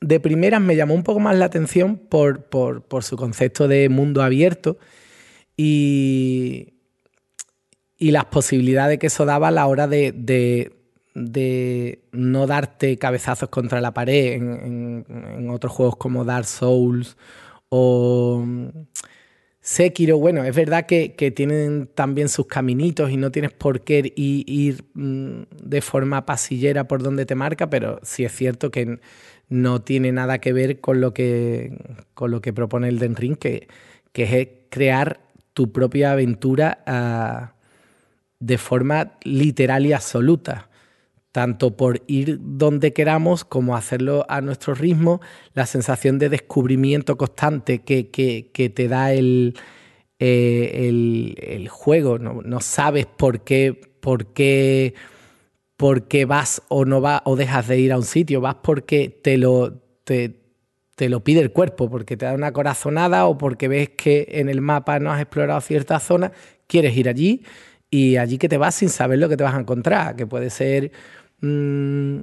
de 0.00 0.20
primeras, 0.20 0.60
me 0.60 0.76
llamó 0.76 0.94
un 0.94 1.02
poco 1.02 1.20
más 1.20 1.36
la 1.36 1.46
atención 1.46 1.96
por, 1.96 2.46
su 3.00 3.16
concepto 3.16 3.66
de 3.66 3.88
mundo 3.88 4.22
abierto 4.22 4.78
y, 5.56 6.74
y, 7.96 8.10
las 8.10 8.26
posibilidades 8.26 8.98
que 8.98 9.08
eso 9.08 9.24
daba 9.24 9.48
a 9.48 9.52
la 9.52 9.66
hora 9.66 9.88
de, 9.88 10.72
no 12.12 12.46
darte 12.46 12.98
cabezazos 12.98 13.48
contra 13.48 13.80
la 13.80 13.92
pared 13.92 14.34
en, 14.34 15.04
en 15.08 15.50
otros 15.50 15.72
juegos 15.72 15.96
como 15.96 16.24
Dark 16.24 16.46
Souls 16.46 17.16
o 17.68 18.44
Sekiro, 19.62 20.18
bueno, 20.18 20.42
es 20.42 20.56
verdad 20.56 20.86
que, 20.86 21.10
tienen 21.36 21.88
también 21.94 22.28
sus 22.28 22.46
caminitos 22.48 23.12
y 23.12 23.16
no 23.16 23.30
tienes 23.30 23.52
por 23.52 23.82
qué 23.82 24.12
ir, 24.16 24.84
mm, 24.94 25.42
de 25.62 25.80
forma 25.80 26.26
pasillera 26.26 26.88
por 26.88 27.00
donde 27.02 27.26
te 27.26 27.36
marca, 27.36 27.70
pero 27.70 28.00
sí 28.02 28.24
es 28.24 28.32
cierto 28.32 28.72
que 28.72 28.98
no 29.48 29.80
tiene 29.80 30.10
nada 30.10 30.38
que 30.40 30.52
ver 30.52 30.80
con 30.80 31.00
lo 31.00 31.14
que, 31.14 31.78
con 32.14 32.32
lo 32.32 32.40
que 32.42 32.52
propone 32.52 32.88
el 32.88 32.98
Den 32.98 33.14
Ring, 33.14 33.36
que, 33.36 33.68
es 34.14 34.48
crear 34.68 35.20
tu 35.52 35.72
propia 35.72 36.12
aventura 36.12 36.82
ah, 36.86 37.54
de 38.40 38.58
forma 38.58 39.12
literal 39.22 39.86
y 39.86 39.92
absoluta 39.92 40.70
tanto 41.32 41.76
por 41.76 42.02
ir 42.06 42.38
donde 42.40 42.92
queramos 42.92 43.44
como 43.44 43.74
hacerlo 43.74 44.26
a 44.28 44.42
nuestro 44.42 44.74
ritmo, 44.74 45.20
la 45.54 45.64
sensación 45.64 46.18
de 46.18 46.28
descubrimiento 46.28 47.16
constante 47.16 47.80
que, 47.80 48.04
te 48.52 48.88
da 48.88 49.12
el, 49.14 49.54
eh, 50.18 50.88
el, 51.40 51.68
juego. 51.68 52.18
No, 52.18 52.60
sabes 52.60 53.06
por 53.06 53.40
qué, 53.40 53.72
por 54.00 54.26
qué, 54.34 54.94
por 55.78 56.06
qué 56.06 56.26
vas 56.26 56.62
o 56.68 56.84
no 56.84 57.00
vas 57.00 57.22
o 57.24 57.34
dejas 57.34 57.66
de 57.66 57.78
ir 57.78 57.92
a 57.92 57.96
un 57.96 58.04
sitio, 58.04 58.42
vas 58.42 58.56
porque 58.62 59.08
te 59.08 59.38
lo, 59.38 59.72
te, 60.04 60.38
te 60.96 61.08
lo 61.08 61.24
pide 61.24 61.40
el 61.40 61.50
cuerpo, 61.50 61.88
porque 61.88 62.18
te 62.18 62.26
da 62.26 62.34
una 62.34 62.52
corazonada 62.52 63.24
o 63.24 63.38
porque 63.38 63.68
ves 63.68 63.88
que 63.88 64.28
en 64.32 64.50
el 64.50 64.60
mapa 64.60 64.98
no 64.98 65.10
has 65.10 65.20
explorado 65.22 65.62
cierta 65.62 65.98
zona, 65.98 66.30
quieres 66.66 66.94
ir 66.94 67.08
allí 67.08 67.42
y 67.90 68.16
allí 68.16 68.36
que 68.36 68.48
te 68.48 68.58
vas 68.58 68.74
sin 68.74 68.90
saber 68.90 69.18
lo 69.18 69.30
que 69.30 69.36
te 69.36 69.44
vas 69.44 69.54
a 69.54 69.60
encontrar, 69.60 70.16
que 70.16 70.26
puede 70.26 70.50
ser 70.50 70.92
mm, 71.42 72.20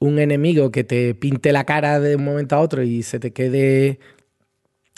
un 0.00 0.18
enemigo 0.18 0.70
que 0.70 0.84
te 0.84 1.14
pinte 1.14 1.52
la 1.52 1.64
cara 1.64 2.00
de 2.00 2.16
un 2.16 2.24
momento 2.24 2.56
a 2.56 2.60
otro 2.60 2.82
y 2.82 3.02
se 3.02 3.18
te 3.18 3.32
quede 3.32 3.98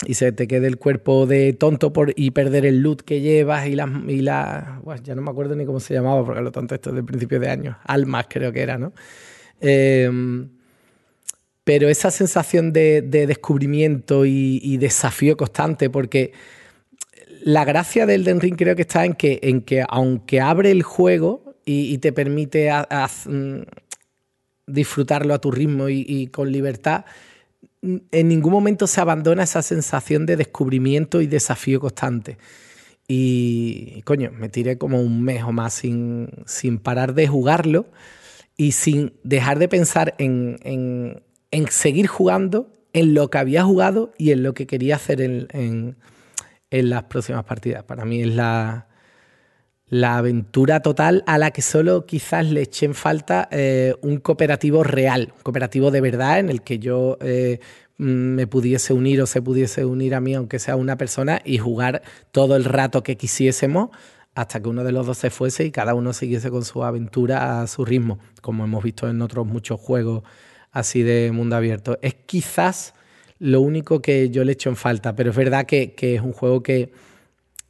y 0.05 0.13
se 0.13 0.31
te 0.31 0.47
quede 0.47 0.67
el 0.67 0.77
cuerpo 0.77 1.25
de 1.25 1.53
tonto 1.53 1.91
por, 1.91 2.13
y 2.15 2.31
perder 2.31 2.65
el 2.67 2.81
loot 2.81 3.01
que 3.01 3.19
llevas 3.19 3.67
y 3.67 3.75
las 3.75 3.89
y 4.07 4.21
la, 4.21 4.81
ya 5.03 5.15
no 5.15 5.23
me 5.23 5.31
acuerdo 5.31 5.55
ni 5.55 5.65
cómo 5.65 5.79
se 5.79 5.93
llamaba 5.93 6.23
porque 6.23 6.41
lo 6.41 6.51
tonto 6.51 6.75
esto 6.75 6.91
es 6.91 6.95
del 6.95 7.05
principio 7.05 7.39
de 7.39 7.49
año. 7.49 7.77
Almas 7.85 8.27
creo 8.29 8.51
que 8.51 8.61
era 8.61 8.77
no 8.77 8.93
em, 9.59 10.49
pero 11.63 11.89
esa 11.89 12.11
sensación 12.11 12.71
de, 12.71 13.01
descubrimiento 13.01 14.25
y, 14.25 14.77
desafío 14.77 15.35
constante 15.35 15.89
porque 15.89 16.31
la 17.43 17.65
gracia 17.65 18.05
del 18.05 18.23
Den 18.23 18.39
Ring 18.39 18.55
creo 18.55 18.75
que 18.75 18.83
está 18.83 19.03
en 19.03 19.13
que, 19.15 19.39
en 19.43 19.61
que 19.61 19.83
aunque 19.89 20.39
abre 20.39 20.71
el 20.71 20.83
juego 20.83 21.46
y, 21.69 21.97
te 21.97 22.13
permite 22.13 22.71
mm, 22.71 23.59
disfrutarlo 24.67 25.33
a 25.33 25.39
tu 25.39 25.51
ritmo 25.51 25.89
y, 25.89 26.27
con 26.27 26.51
libertad, 26.51 27.03
en 27.81 28.27
ningún 28.27 28.53
momento 28.53 28.87
se 28.87 29.01
abandona 29.01 29.43
esa 29.43 29.61
sensación 29.61 30.25
de 30.25 30.37
descubrimiento 30.37 31.21
y 31.21 31.27
desafío 31.27 31.79
constante. 31.81 32.37
Y 33.07 34.01
coño, 34.03 34.31
me 34.31 34.49
tiré 34.49 34.77
como 34.77 35.01
un 35.01 35.21
mes 35.21 35.43
o 35.43 35.51
más 35.51 35.73
sin, 35.73 36.29
parar 36.81 37.13
de 37.13 37.27
jugarlo 37.27 37.87
y 38.55 38.71
sin 38.71 39.13
dejar 39.23 39.59
de 39.59 39.67
pensar 39.67 40.15
en, 40.17 40.57
en, 40.63 41.67
seguir 41.69 42.07
jugando, 42.07 42.71
en 42.93 43.13
lo 43.13 43.29
que 43.29 43.37
había 43.39 43.63
jugado 43.63 44.13
y 44.17 44.31
en 44.31 44.43
lo 44.43 44.53
que 44.53 44.67
quería 44.67 44.95
hacer 44.95 45.21
en 45.21 45.97
en 46.69 46.89
las 46.89 47.03
próximas 47.03 47.43
partidas. 47.45 47.83
Para 47.83 48.05
mí 48.05 48.21
es 48.21 48.35
la, 48.35 48.87
la 49.89 50.17
aventura 50.17 50.81
total 50.81 51.23
a 51.27 51.37
la 51.37 51.51
que 51.51 51.61
solo 51.61 52.05
quizás 52.05 52.45
le 52.45 52.61
echen 52.61 52.93
falta 52.93 53.47
eh, 53.51 53.95
un 54.01 54.17
cooperativo 54.17 54.83
real, 54.83 55.33
un 55.35 55.43
cooperativo 55.43 55.91
de 55.91 56.01
verdad 56.01 56.39
en 56.39 56.49
el 56.49 56.61
que 56.61 56.79
yo 56.79 57.17
eh, 57.21 57.59
mm, 57.97 58.05
me 58.05 58.47
pudiese 58.47 58.93
unir 58.93 59.21
o 59.21 59.25
se 59.25 59.41
pudiese 59.41 59.85
unir 59.85 60.15
a 60.15 60.19
mí, 60.19 60.33
aunque 60.33 60.59
sea 60.59 60.75
una 60.75 60.97
persona, 60.97 61.41
y 61.45 61.57
jugar 61.57 62.01
todo 62.31 62.55
el 62.55 62.65
rato 62.65 63.03
que 63.03 63.15
quisiésemos 63.15 63.89
hasta 64.35 64.61
que 64.61 64.69
uno 64.69 64.83
de 64.83 64.91
los 64.91 65.07
dos 65.07 65.17
se 65.17 65.31
fuese 65.31 65.65
y 65.65 65.71
cada 65.71 65.95
uno 65.95 66.13
siguiese 66.13 66.51
con 66.51 66.63
su 66.63 66.83
aventura 66.83 67.61
a 67.61 67.67
su 67.67 67.85
ritmo, 67.85 68.19
como 68.41 68.65
hemos 68.65 68.83
visto 68.83 69.09
en 69.09 69.21
otros 69.21 69.47
muchos 69.47 69.79
juegos 69.79 70.23
así 70.71 71.01
de 71.01 71.31
mundo 71.31 71.55
abierto. 71.55 71.97
Es 72.03 72.13
quizás 72.13 72.93
lo 73.39 73.61
único 73.61 74.01
que 74.01 74.29
yo 74.29 74.43
le 74.43 74.51
echo 74.51 74.69
en 74.69 74.75
falta, 74.75 75.15
pero 75.15 75.31
es 75.31 75.35
verdad 75.35 75.65
que, 75.65 75.95
es 75.97 76.21
un 76.21 76.33
juego 76.33 76.61
que, 76.61 76.91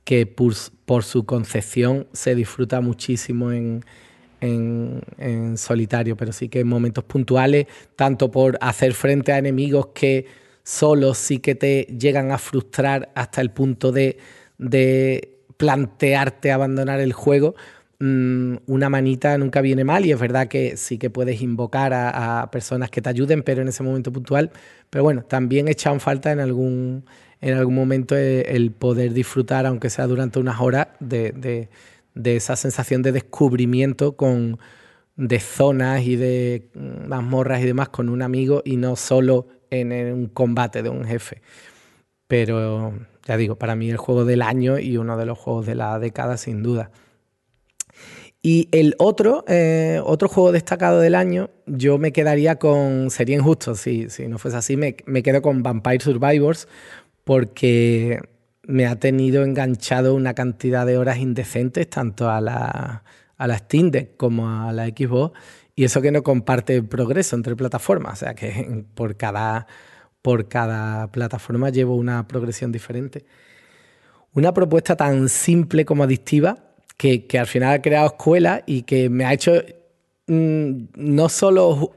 que 0.08 0.26
por, 0.26 1.04
su 1.04 1.26
concepción 1.26 2.08
se 2.14 2.34
disfruta 2.34 2.80
muchísimo 2.80 3.52
en, 3.52 3.84
en, 4.40 5.58
solitario, 5.58 6.16
pero 6.16 6.32
sí 6.32 6.48
que 6.48 6.62
en 6.62 6.68
momentos 6.68 7.04
puntuales, 7.04 7.68
tanto 7.98 8.32
por 8.32 8.58
hacer 8.62 8.94
frente 8.94 9.34
a 9.34 9.38
enemigos 9.38 9.88
que 9.88 10.26
solo 10.64 11.14
sí 11.14 11.40
que 11.40 11.56
te 11.56 11.84
llegan 12.00 12.32
a 12.32 12.38
frustrar 12.38 13.12
hasta 13.16 13.42
el 13.42 13.52
punto 13.52 13.92
de, 13.92 14.18
de 14.58 15.42
plantearte 15.58 16.54
abandonar 16.54 17.02
el 17.02 17.12
juego, 17.12 17.56
Mm, 18.00 18.58
una 18.68 18.90
manita 18.90 19.36
nunca 19.40 19.60
viene 19.62 19.84
mal 19.84 20.06
y 20.06 20.12
es 20.12 20.20
verdad 20.20 20.48
que 20.48 20.78
sí 20.78 21.00
que 21.00 21.10
puedes 21.10 21.42
invocar 21.42 21.94
a, 21.96 22.48
personas 22.52 22.92
que 22.92 23.02
te 23.02 23.10
ayuden, 23.10 23.42
pero 23.42 23.62
en 23.64 23.68
ese 23.70 23.82
momento 23.84 24.12
puntual. 24.12 24.52
Pero 24.90 25.04
bueno, 25.04 25.24
también 25.24 25.68
echan 25.68 26.00
falta 26.00 26.32
en 26.32 26.40
algún, 26.40 27.06
en 27.42 27.54
algún 27.56 27.76
momento 27.76 28.16
el, 28.16 28.72
poder 28.72 29.14
disfrutar, 29.14 29.66
aunque 29.66 29.90
sea 29.90 30.08
durante 30.08 30.40
unas 30.40 30.60
horas, 30.60 30.88
de, 31.00 31.70
esa 32.24 32.56
sensación 32.56 33.04
de 33.04 33.12
descubrimiento 33.12 34.16
con, 34.16 34.60
de 35.16 35.40
zonas 35.40 36.04
y 36.04 36.16
de 36.16 36.70
mm, 36.74 37.08
mazmorras 37.08 37.62
y 37.62 37.66
demás 37.66 37.90
con 37.90 38.10
un 38.10 38.22
amigo 38.22 38.62
y 38.66 38.78
no 38.78 38.96
solo 38.96 39.48
en 39.70 39.92
un 39.92 40.28
combate 40.28 40.82
de 40.84 40.90
un 40.90 41.06
jefe. 41.06 41.42
Pero 42.28 42.94
ya 43.26 43.38
digo, 43.38 43.58
para 43.58 43.76
mí 43.76 43.90
el 43.90 43.98
juego 43.98 44.26
del 44.26 44.42
año 44.42 44.80
y 44.80 44.98
uno 44.98 45.18
de 45.18 45.26
los 45.26 45.38
juegos 45.38 45.66
de 45.66 45.76
la 45.76 46.00
década 46.00 46.38
sin 46.38 46.64
duda. 46.64 46.92
Y 48.42 48.70
el 48.72 48.96
otro, 49.00 49.44
eh, 49.48 50.00
otro 50.06 50.30
juego 50.30 50.52
destacado 50.52 51.00
del 51.00 51.16
año, 51.16 51.50
yo 51.66 51.98
me 51.98 52.14
quedaría 52.14 52.58
con. 52.58 53.10
Sería 53.10 53.36
injusto 53.36 53.76
si 53.76 54.08
no 54.30 54.38
fuese 54.38 54.58
así, 54.58 54.78
me, 54.78 54.94
quedo 54.96 55.42
con 55.42 55.64
Vampire 55.64 56.00
Survivors, 56.00 56.68
porque 57.28 58.22
me 58.64 58.86
ha 58.86 58.96
tenido 58.96 59.44
enganchado 59.44 60.16
una 60.16 60.34
cantidad 60.34 60.86
de 60.86 60.98
horas 60.98 61.18
indecentes, 61.18 61.90
tanto 61.90 62.30
a 62.30 62.40
la, 62.40 63.04
a 63.36 63.48
la 63.48 63.58
Steam 63.58 63.92
Deck 63.92 64.16
como 64.16 64.50
a 64.50 64.72
la 64.72 64.88
Xbox, 64.88 65.38
y 65.76 65.84
eso 65.84 66.02
que 66.02 66.14
no 66.14 66.24
comparte 66.24 66.82
progreso 66.84 67.36
entre 67.36 67.58
plataformas, 67.58 68.14
o 68.14 68.16
sea 68.26 68.34
que 68.34 68.86
por 68.96 69.18
cada, 69.18 69.68
por 70.22 70.48
cada 70.48 71.12
plataforma 71.12 71.70
llevo 71.70 71.96
una 71.96 72.26
progresión 72.30 72.72
diferente. 72.72 73.26
Una 74.32 74.54
propuesta 74.54 74.96
tan 74.96 75.28
simple 75.28 75.84
como 75.84 76.04
adictiva 76.04 76.58
que, 76.96 77.28
al 77.38 77.48
final 77.48 77.74
ha 77.74 77.82
creado 77.82 78.08
escuela 78.08 78.64
y 78.66 78.84
que 78.84 79.10
me 79.10 79.26
ha 79.26 79.34
hecho 79.34 79.52
mm, 80.28 80.72
no 80.96 81.28
solo 81.28 81.92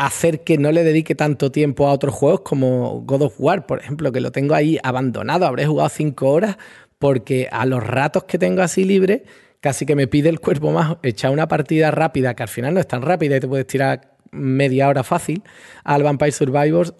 hacer 0.00 0.44
que 0.44 0.56
no 0.56 0.72
le 0.72 0.82
dedique 0.82 1.14
tanto 1.14 1.52
tiempo 1.52 1.86
a 1.86 1.92
otros 1.92 2.14
juegos 2.14 2.40
como 2.40 3.02
God 3.02 3.22
of 3.22 3.34
War, 3.38 3.66
por 3.66 3.80
ejemplo, 3.80 4.10
que 4.12 4.20
lo 4.20 4.32
tengo 4.32 4.54
ahí 4.54 4.78
abandonado, 4.82 5.44
habré 5.44 5.66
jugado 5.66 5.90
cinco 5.90 6.30
horas, 6.30 6.56
porque 6.98 7.48
a 7.52 7.66
los 7.66 7.86
ratos 7.86 8.24
que 8.24 8.38
tengo 8.38 8.62
así 8.62 8.84
libre, 8.84 9.24
casi 9.60 9.84
que 9.84 9.94
me 9.94 10.06
pide 10.06 10.30
el 10.30 10.40
cuerpo 10.40 10.70
más 10.72 10.96
echar 11.02 11.32
una 11.32 11.48
partida 11.48 11.90
rápida, 11.90 12.34
que 12.34 12.42
al 12.42 12.48
final 12.48 12.72
no 12.72 12.80
es 12.80 12.88
tan 12.88 13.02
rápida 13.02 13.36
y 13.36 13.40
te 13.40 13.46
puedes 13.46 13.66
tirar 13.66 14.16
media 14.30 14.88
hora 14.88 15.04
fácil, 15.04 15.42
al 15.84 16.02
Vampire 16.02 16.32
Survivors, 16.32 16.94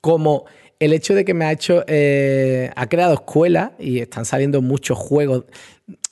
como 0.00 0.46
el 0.80 0.92
hecho 0.92 1.14
de 1.14 1.24
que 1.24 1.34
me 1.34 1.44
ha 1.44 1.52
hecho, 1.52 1.84
eh, 1.86 2.72
ha 2.74 2.88
creado 2.88 3.14
escuela 3.14 3.74
y 3.78 4.00
están 4.00 4.24
saliendo 4.24 4.60
muchos 4.60 4.98
juegos, 4.98 5.44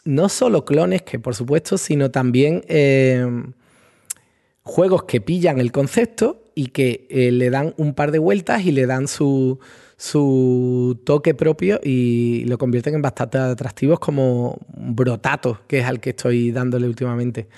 no 0.05 0.29
solo 0.29 0.65
clones, 0.65 1.03
que 1.03 1.19
por 1.19 1.35
supuesto, 1.35 1.79
sino 1.79 2.13
también 2.13 2.63
eh, 2.69 3.27
juegos 4.69 5.05
que 5.05 5.21
pillan 5.21 5.59
el 5.59 5.73
concepto 5.73 6.45
y 6.55 6.69
que 6.69 7.07
eh, 7.11 7.33
le 7.33 7.51
dan 7.51 7.75
un 7.77 7.95
par 7.95 8.13
de 8.13 8.19
vueltas 8.19 8.65
y 8.65 8.73
le 8.73 8.87
dan 8.87 9.09
su, 9.09 9.59
su 9.97 11.01
toque 11.05 11.35
propio 11.35 11.81
y 11.83 12.45
lo 12.47 12.59
convierten 12.59 12.95
en 12.95 13.03
bastante 13.03 13.39
atractivos 13.39 13.99
como 13.99 14.59
Brotato, 14.69 15.61
que 15.67 15.81
es 15.81 15.87
al 15.87 16.01
que 16.01 16.11
estoy 16.11 16.53
dándole 16.53 16.87
últimamente. 16.87 17.49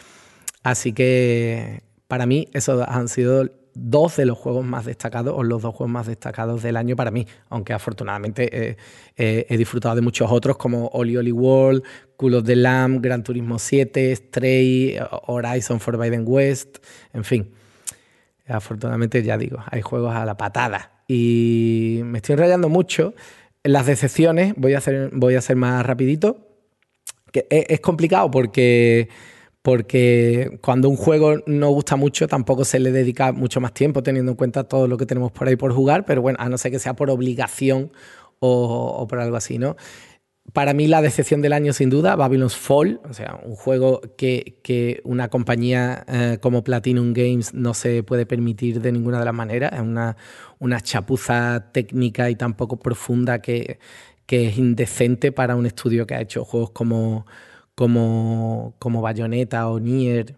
Así 0.62 0.92
que 0.92 1.82
para 2.08 2.26
mí 2.26 2.48
esos 2.52 2.82
han 2.86 3.08
sido 3.08 3.48
dos 3.74 4.16
de 4.16 4.26
los 4.26 4.38
juegos 4.38 4.64
más 4.64 4.84
destacados 4.84 5.34
o 5.36 5.42
los 5.42 5.62
dos 5.62 5.74
juegos 5.74 5.92
más 5.92 6.06
destacados 6.06 6.62
del 6.62 6.76
año 6.76 6.96
para 6.96 7.10
mí, 7.10 7.26
aunque 7.48 7.72
afortunadamente 7.72 8.70
eh, 8.70 8.76
eh, 9.16 9.46
he 9.48 9.56
disfrutado 9.56 9.94
de 9.94 10.00
muchos 10.00 10.30
otros 10.30 10.56
como 10.56 10.88
Oli 10.88 11.16
Oli 11.16 11.32
World, 11.32 11.82
Cool 12.16 12.34
of 12.34 12.44
the 12.44 12.56
Lamb, 12.56 13.00
Gran 13.00 13.22
Turismo 13.22 13.58
7, 13.58 14.14
Stray, 14.14 14.98
Horizon 15.26 15.80
Forbidden 15.80 16.24
West, 16.26 16.78
en 17.12 17.24
fin. 17.24 17.50
Afortunadamente 18.46 19.22
ya 19.22 19.38
digo, 19.38 19.62
hay 19.70 19.80
juegos 19.80 20.14
a 20.14 20.24
la 20.24 20.36
patada 20.36 21.02
y 21.06 22.00
me 22.04 22.18
estoy 22.18 22.34
enrollando 22.34 22.68
mucho. 22.68 23.14
Las 23.62 23.86
decepciones 23.86 24.54
voy 24.56 24.74
a 24.74 24.78
hacer, 24.78 25.10
voy 25.12 25.34
a 25.34 25.40
ser 25.40 25.56
más 25.56 25.84
rapidito. 25.86 26.46
Que 27.32 27.46
es 27.48 27.78
complicado 27.78 28.28
porque 28.28 29.08
porque 29.62 30.58
cuando 30.62 30.88
un 30.88 30.96
juego 30.96 31.42
no 31.46 31.70
gusta 31.70 31.96
mucho 31.96 32.26
tampoco 32.26 32.64
se 32.64 32.78
le 32.78 32.92
dedica 32.92 33.32
mucho 33.32 33.60
más 33.60 33.74
tiempo 33.74 34.02
teniendo 34.02 34.32
en 34.32 34.36
cuenta 34.36 34.64
todo 34.64 34.88
lo 34.88 34.96
que 34.96 35.06
tenemos 35.06 35.32
por 35.32 35.48
ahí 35.48 35.56
por 35.56 35.72
jugar, 35.72 36.04
pero 36.06 36.22
bueno, 36.22 36.38
a 36.40 36.48
no 36.48 36.56
ser 36.56 36.72
que 36.72 36.78
sea 36.78 36.94
por 36.94 37.10
obligación 37.10 37.92
o, 38.38 39.06
por 39.08 39.18
algo 39.20 39.36
así, 39.36 39.58
¿no? 39.58 39.76
Para 40.54 40.72
mí 40.72 40.88
la 40.88 41.02
decepción 41.02 41.42
del 41.42 41.52
año 41.52 41.72
sin 41.74 41.90
duda, 41.90 42.16
Babylon's 42.16 42.56
Fall, 42.56 43.00
o 43.08 43.12
sea, 43.12 43.38
un 43.44 43.54
juego 43.54 44.00
que, 44.16 45.00
una 45.04 45.28
compañía 45.28 46.04
eh, 46.08 46.38
como 46.40 46.64
Platinum 46.64 47.12
Games 47.12 47.54
no 47.54 47.74
se 47.74 48.02
puede 48.02 48.26
permitir 48.26 48.80
de 48.80 48.90
ninguna 48.90 49.18
de 49.18 49.26
las 49.26 49.34
maneras, 49.34 49.72
es 49.74 49.80
una, 49.80 50.16
chapuza 50.82 51.70
técnica 51.72 52.30
y 52.30 52.36
tan 52.36 52.54
poco 52.54 52.78
profunda 52.78 53.40
que 53.40 53.78
es 54.28 54.58
indecente 54.58 55.32
para 55.32 55.54
un 55.54 55.66
estudio 55.66 56.06
que 56.06 56.14
ha 56.14 56.20
hecho 56.20 56.44
juegos 56.44 56.70
como 56.70 57.26
como, 57.80 58.74
como 58.78 59.00
Bayonetta 59.00 59.66
o 59.70 59.80
Nier, 59.80 60.36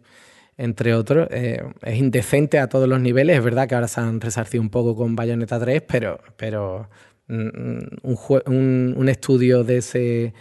entre 0.57 0.95
otros. 0.95 1.27
Eh, 1.33 1.61
es 1.83 1.99
indecente 1.99 2.61
a 2.61 2.69
todos 2.69 2.89
los 2.89 3.01
niveles. 3.01 3.37
Es 3.37 3.43
verdad 3.43 3.69
que 3.69 3.75
ahora 3.75 3.89
se 3.89 4.01
han 4.01 4.21
resarcido 4.21 4.63
un 4.63 4.71
poco 4.71 4.95
con 4.95 5.17
Bayonetta 5.17 5.59
3, 5.59 5.83
pero, 5.89 6.21
pero 6.37 6.89
mm, 7.27 7.79
un, 8.05 8.95
un, 8.97 9.09
estudio 9.09 9.65
de 9.65 9.79
ese, 9.79 10.35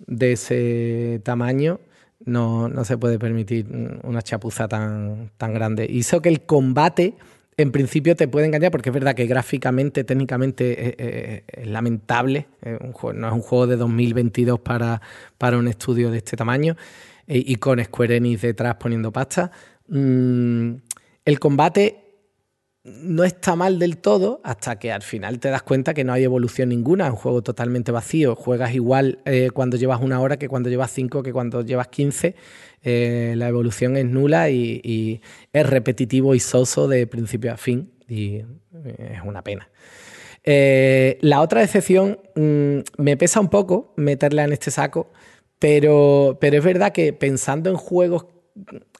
de 0.00 0.32
ese 0.32 1.20
tamaño 1.22 1.78
no, 2.24 2.68
no, 2.68 2.84
se 2.84 2.98
puede 2.98 3.20
permitir 3.20 3.68
una 4.02 4.20
chapuza 4.20 4.66
tan, 4.66 5.30
tan 5.36 5.54
grande. 5.54 5.86
Hizo 5.88 6.20
que 6.20 6.30
el 6.30 6.40
combate 6.40 7.14
en 7.56 7.72
principio 7.72 8.16
te 8.16 8.28
puede 8.28 8.46
engañar 8.46 8.70
porque 8.70 8.90
es 8.90 8.94
verdad 8.94 9.14
que 9.14 9.26
gráficamente, 9.26 10.04
técnicamente 10.04 11.42
es, 11.46 11.66
lamentable. 11.66 12.46
no 12.62 13.28
es 13.28 13.32
un 13.32 13.40
juego 13.40 13.66
de 13.66 13.76
2022 13.76 14.60
para, 14.60 15.00
para 15.38 15.58
un 15.58 15.68
estudio 15.68 16.10
de 16.10 16.18
este 16.18 16.36
tamaño 16.36 16.76
y 17.26 17.56
con 17.56 17.82
Square 17.82 18.16
Enix 18.16 18.42
detrás 18.42 18.76
poniendo 18.76 19.12
pasta. 19.12 19.50
Mm, 19.88 20.74
el 21.24 21.38
combate 21.40 22.03
no 22.84 23.24
está 23.24 23.56
mal 23.56 23.78
del 23.78 23.96
todo 23.96 24.42
hasta 24.44 24.78
que 24.78 24.92
al 24.92 25.00
final 25.00 25.38
te 25.38 25.48
das 25.48 25.62
cuenta 25.62 25.94
que 25.94 26.04
no 26.04 26.12
hay 26.12 26.22
evolución 26.22 26.68
ninguna, 26.68 27.06
es 27.06 27.12
un 27.12 27.16
juego 27.16 27.42
totalmente 27.42 27.90
vacío, 27.92 28.36
juegas 28.36 28.74
igual 28.74 29.20
eh, 29.24 29.50
cuando 29.54 29.78
llevas 29.78 30.02
una 30.02 30.20
hora 30.20 30.36
que 30.36 30.48
cuando 30.48 30.68
llevas 30.68 30.90
cinco, 30.90 31.22
que 31.22 31.32
cuando 31.32 31.62
llevas 31.62 31.88
quince, 31.88 32.34
eh, 32.82 33.34
la 33.38 33.48
evolución 33.48 33.96
es 33.96 34.04
nula 34.04 34.50
y, 34.50 35.22
es 35.52 35.66
repetitivo 35.66 36.34
y 36.34 36.40
soso 36.40 36.86
de 36.86 37.06
principio 37.06 37.54
a 37.54 37.56
fin 37.56 37.90
y 38.06 38.36
eh, 38.36 39.12
es 39.14 39.22
una 39.24 39.42
pena. 39.42 39.70
la 40.44 41.40
otra 41.40 41.62
excepción 41.62 42.18
mm, 42.34 42.80
me 42.98 43.16
pesa 43.16 43.40
un 43.40 43.48
poco 43.48 43.94
meterla 43.96 44.44
en 44.44 44.52
este 44.52 44.70
saco, 44.70 45.10
pero, 45.58 46.36
pero 46.38 46.58
es 46.58 46.64
verdad 46.64 46.92
que 46.92 47.14
pensando 47.14 47.70
en 47.70 47.76
juegos 47.76 48.26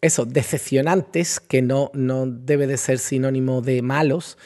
eso, 0.01 0.25
decepcionantes, 0.25 1.41
que 1.41 1.63
no, 1.63 1.91
no 1.95 2.27
debe 2.27 2.67
de 2.67 2.77
ser 2.77 2.99
sinónimo 2.99 3.63
de 3.63 3.83
malos. 3.83 4.39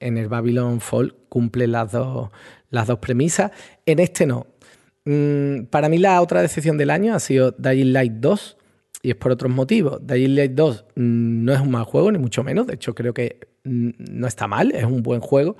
En 0.00 0.18
el 0.18 0.28
Babylon 0.28 0.80
Fall 0.80 1.14
cumple 1.28 1.66
las 1.66 1.92
dos, 1.92 2.30
las 2.70 2.86
dos 2.86 2.98
premisas. 2.98 3.52
En 3.86 3.98
este 3.98 4.26
no. 4.26 4.46
Mm, 5.04 5.66
para 5.70 5.88
mí 5.88 5.98
la 5.98 6.20
otra 6.20 6.42
decepción 6.42 6.76
del 6.76 6.90
año 6.90 7.14
ha 7.14 7.20
sido 7.20 7.52
Dying 7.52 7.92
Light 7.92 8.12
2 8.14 8.56
y 9.02 9.10
es 9.10 9.16
por 9.16 9.32
otros 9.32 9.50
motivos. 9.52 10.04
Dying 10.06 10.34
Light 10.34 10.52
2 10.52 10.84
mm, 10.96 11.44
no 11.44 11.52
es 11.54 11.60
un 11.60 11.70
mal 11.70 11.84
juego, 11.84 12.12
ni 12.12 12.18
mucho 12.18 12.42
menos. 12.44 12.66
De 12.66 12.74
hecho, 12.74 12.94
creo 12.94 13.14
que 13.14 13.38
mm, 13.64 13.90
no 13.98 14.26
está 14.26 14.46
mal, 14.46 14.72
es 14.72 14.84
un 14.84 15.02
buen 15.02 15.20
juego. 15.20 15.56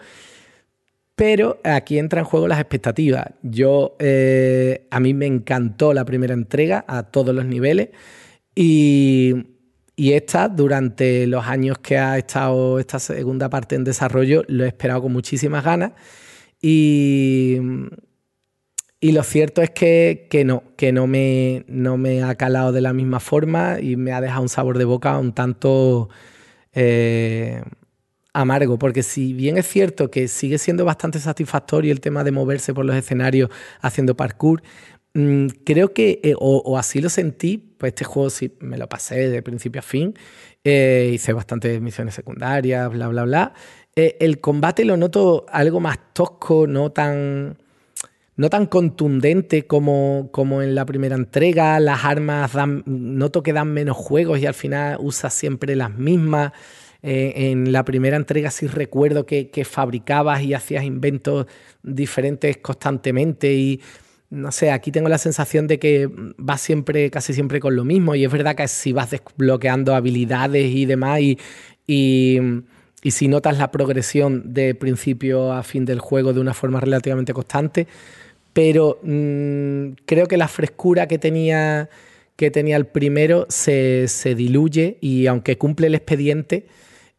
Pero 1.14 1.60
aquí 1.64 1.98
entra 1.98 2.20
en 2.20 2.26
juego 2.26 2.46
las 2.46 2.60
expectativas. 2.60 3.28
Yo, 3.42 3.96
eh, 3.98 4.86
a 4.90 5.00
mí 5.00 5.14
me 5.14 5.24
encantó 5.24 5.94
la 5.94 6.04
primera 6.04 6.34
entrega 6.34 6.84
a 6.86 7.04
todos 7.04 7.34
los 7.34 7.46
niveles. 7.46 7.88
Y, 8.58 9.44
esta, 9.98 10.48
durante 10.48 11.26
los 11.26 11.46
años 11.46 11.78
que 11.78 11.98
ha 11.98 12.18
estado 12.18 12.78
esta 12.78 12.98
segunda 12.98 13.50
parte 13.50 13.76
en 13.76 13.84
desarrollo, 13.84 14.44
lo 14.48 14.64
he 14.64 14.68
esperado 14.68 15.02
con 15.02 15.12
muchísimas 15.12 15.62
ganas. 15.62 15.92
Y, 16.60 17.58
y 18.98 19.12
lo 19.12 19.22
cierto 19.22 19.60
es 19.62 19.70
que, 19.70 20.42
no, 20.46 20.64
que 20.76 20.90
no 20.90 21.06
me, 21.06 21.64
no 21.68 21.98
me 21.98 22.22
ha 22.22 22.34
calado 22.34 22.72
de 22.72 22.80
la 22.80 22.94
misma 22.94 23.20
forma 23.20 23.78
y 23.80 23.96
me 23.96 24.12
ha 24.12 24.20
dejado 24.22 24.42
un 24.42 24.48
sabor 24.48 24.78
de 24.78 24.86
boca 24.86 25.18
un 25.18 25.32
tanto 25.34 26.08
eh, 26.72 27.62
amargo, 28.32 28.78
porque 28.78 29.02
si 29.02 29.34
bien 29.34 29.58
es 29.58 29.66
cierto 29.66 30.10
que 30.10 30.28
sigue 30.28 30.58
siendo 30.58 30.84
bastante 30.86 31.18
satisfactorio 31.20 31.92
el 31.92 32.00
tema 32.00 32.24
de 32.24 32.32
moverse 32.32 32.72
por 32.74 32.86
los 32.86 32.96
escenarios 32.96 33.50
haciendo 33.82 34.16
parkour, 34.16 34.62
Mm, 35.16 35.46
creo 35.64 35.94
que, 35.94 36.20
eh, 36.22 36.34
o, 36.38 36.76
así 36.76 37.00
lo 37.00 37.08
sentí, 37.08 37.65
pues 37.78 37.90
este 37.90 38.04
juego 38.04 38.30
sí 38.30 38.52
me 38.60 38.78
lo 38.78 38.88
pasé 38.88 39.28
de 39.28 39.42
principio 39.42 39.80
a 39.80 39.82
fin, 39.82 40.14
eh, 40.64 41.10
hice 41.14 41.32
bastantes 41.32 41.80
misiones 41.80 42.14
secundarias, 42.14 42.90
bla, 42.90 43.08
bla, 43.08 43.24
bla. 43.24 43.54
Eh, 43.94 44.16
el 44.20 44.40
combate 44.40 44.84
lo 44.84 44.96
noto 44.96 45.46
algo 45.50 45.80
más 45.80 45.98
tosco, 46.12 46.66
no 46.66 46.90
tan, 46.90 47.56
no 48.36 48.50
tan 48.50 48.66
contundente 48.66 49.66
como, 49.66 50.28
como 50.32 50.62
en 50.62 50.74
la 50.74 50.84
primera 50.84 51.16
entrega. 51.16 51.78
Las 51.80 52.04
armas 52.04 52.52
dan, 52.52 52.82
noto 52.86 53.42
que 53.42 53.52
dan 53.52 53.72
menos 53.72 53.96
juegos 53.96 54.38
y 54.40 54.46
al 54.46 54.54
final 54.54 54.98
usa 55.00 55.30
siempre 55.30 55.76
las 55.76 55.94
mismas. 55.94 56.52
en 57.02 57.72
la 57.72 57.84
primera 57.84 58.16
entrega 58.16 58.50
sí 58.50 58.66
recuerdo 58.66 59.26
que, 59.26 59.50
que 59.50 59.64
fabricabas 59.64 60.42
y 60.42 60.54
hacías 60.54 60.84
inventos 60.84 61.46
diferentes 61.82 62.56
constantemente 62.56 63.54
y 63.54 63.80
no 64.30 64.50
sé, 64.50 64.70
aquí 64.70 64.90
tengo 64.90 65.08
la 65.08 65.18
sensación 65.18 65.66
de 65.66 65.78
que 65.78 66.08
vas 66.36 66.60
siempre, 66.60 67.10
casi 67.10 67.32
siempre 67.32 67.60
con 67.60 67.76
lo 67.76 67.84
mismo. 67.84 68.14
Y 68.14 68.24
es 68.24 68.32
verdad 68.32 68.56
que 68.56 68.66
si 68.68 68.92
vas 68.92 69.10
desbloqueando 69.10 69.94
habilidades 69.94 70.66
y 70.74 70.84
demás, 70.84 71.20
y, 71.20 71.38
y, 71.86 72.40
si 73.10 73.28
notas 73.28 73.58
la 73.58 73.70
progresión 73.70 74.52
de 74.52 74.74
principio 74.74 75.52
a 75.52 75.62
fin 75.62 75.84
del 75.84 76.00
juego 76.00 76.32
de 76.32 76.40
una 76.40 76.54
forma 76.54 76.80
relativamente 76.80 77.32
constante. 77.32 77.86
Pero 78.52 78.98
mm, 79.02 79.90
creo 80.06 80.26
que 80.26 80.36
la 80.36 80.48
frescura 80.48 81.06
que 81.06 81.18
tenía, 81.18 81.88
que 82.36 82.50
tenía 82.50 82.76
el 82.76 82.86
primero 82.86 83.46
se, 83.48 84.08
diluye 84.36 84.98
y 85.00 85.26
aunque 85.28 85.56
cumple 85.58 85.86
el 85.86 85.94
expediente, 85.94 86.66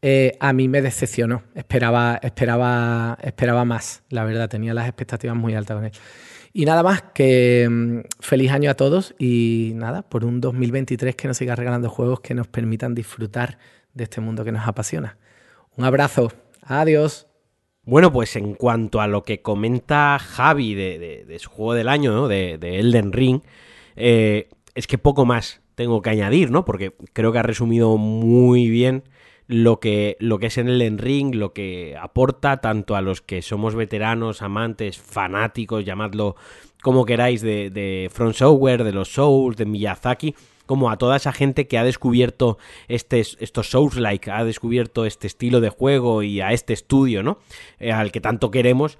eh, 0.02 0.34
a 0.40 0.52
mí 0.52 0.68
me 0.68 0.82
decepcionó. 0.82 1.44
Esperaba, 1.56 2.20
esperaba, 2.22 3.18
esperaba 3.24 3.66
más, 3.66 4.04
la 4.10 4.26
verdad, 4.26 4.50
tenía 4.50 4.74
las 4.74 4.88
expectativas 4.88 5.38
muy 5.38 5.54
altas 5.56 5.76
con 5.78 5.86
él. 5.86 5.92
Y 6.58 6.66
nada 6.66 6.82
más, 6.82 7.04
que 7.14 7.68
mm, 7.70 8.00
feliz 8.20 8.50
año 8.50 8.72
a 8.72 8.74
todos 8.74 9.14
y 9.20 9.74
nada, 9.76 10.02
por 10.02 10.26
un 10.26 10.42
2023 10.42 11.16
que 11.16 11.28
nos 11.28 11.38
siga 11.38 11.56
regalando 11.56 11.88
juegos 11.88 12.22
que 12.22 12.34
nos 12.34 12.48
permitan 12.48 12.96
disfrutar 12.96 13.60
de 13.94 14.06
este 14.06 14.22
mundo 14.22 14.44
que 14.44 14.52
nos 14.52 14.68
apasiona. 14.68 15.20
Un 15.76 15.86
abrazo, 15.86 16.32
adiós. 16.64 17.28
Bueno, 17.84 18.12
pues 18.12 18.36
en 18.38 18.56
cuanto 18.56 19.02
a 19.02 19.08
lo 19.08 19.22
que 19.22 19.44
comenta 19.44 20.18
Javi 20.18 20.74
de, 20.74 21.38
su 21.40 21.52
juego 21.52 21.76
del 21.76 21.90
año, 21.90 22.12
¿no? 22.12 22.28
de, 22.28 22.56
Elden 22.60 23.14
Ring, 23.14 23.42
eh, 23.96 24.50
es 24.74 24.88
que 24.88 24.98
poco 24.98 25.28
más 25.28 25.62
tengo 25.76 26.02
que 26.02 26.10
añadir, 26.10 26.50
¿no? 26.50 26.66
Porque 26.66 26.96
creo 27.14 27.32
que 27.32 27.38
ha 27.38 27.44
resumido 27.44 27.98
muy 27.98 28.68
bien 28.68 29.04
lo 29.48 29.80
que, 29.80 30.18
lo 30.20 30.40
que 30.40 30.48
es 30.48 30.58
en 30.58 30.68
el 30.68 30.98
ring, 30.98 31.34
lo 31.34 31.54
que 31.54 31.96
aporta 32.00 32.58
tanto 32.58 32.96
a 32.96 33.02
los 33.02 33.22
que 33.22 33.42
somos 33.42 33.76
veteranos, 33.76 34.42
amantes, 34.42 34.98
fanáticos, 34.98 35.86
llamadlo 35.86 36.36
como 36.82 37.06
queráis, 37.06 37.42
de, 37.42 37.70
de 37.70 38.10
Front 38.12 38.36
Software, 38.36 38.84
de 38.84 38.92
los 38.92 39.14
Souls, 39.14 39.58
de 39.58 39.66
Miyazaki, 39.66 40.36
como 40.66 40.92
a 40.92 40.98
toda 40.98 41.16
esa 41.16 41.32
gente 41.32 41.68
que 41.68 41.78
ha 41.78 41.84
descubierto 41.84 42.58
este, 42.88 43.20
estos 43.20 43.70
Souls-like, 43.72 44.30
ha 44.30 44.44
descubierto 44.44 45.06
este 45.06 45.28
estilo 45.28 45.62
de 45.62 45.70
juego 45.70 46.24
y 46.24 46.42
a 46.42 46.52
este 46.52 46.74
estudio, 46.74 47.24
¿no? 47.24 47.40
Eh, 47.80 47.92
al 47.92 48.12
que 48.12 48.22
tanto 48.22 48.52
queremos, 48.52 48.98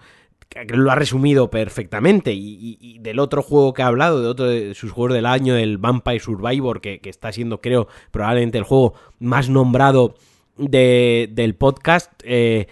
lo 0.70 0.92
ha 0.92 0.96
resumido 0.96 1.52
perfectamente. 1.52 2.34
Y, 2.34 3.00
del 3.00 3.20
otro 3.20 3.44
juego 3.44 3.74
que 3.74 3.84
ha 3.84 3.88
hablado, 3.88 4.22
de 4.22 4.28
otro 4.28 4.48
de 4.48 4.74
sus 4.74 4.92
juegos 4.92 5.14
del 5.14 5.26
año, 5.26 5.56
el 5.56 5.78
Vampire 5.78 6.20
Survivor, 6.20 6.80
que, 6.82 7.00
que, 7.00 7.10
está 7.10 7.32
siendo, 7.34 7.60
creo, 7.62 7.88
probablemente 8.12 8.58
el 8.58 8.64
juego 8.64 8.94
más 9.20 9.50
nombrado 9.50 10.16
de, 10.58 11.30
del 11.32 11.56
podcast 11.56 12.12
eh, 12.24 12.68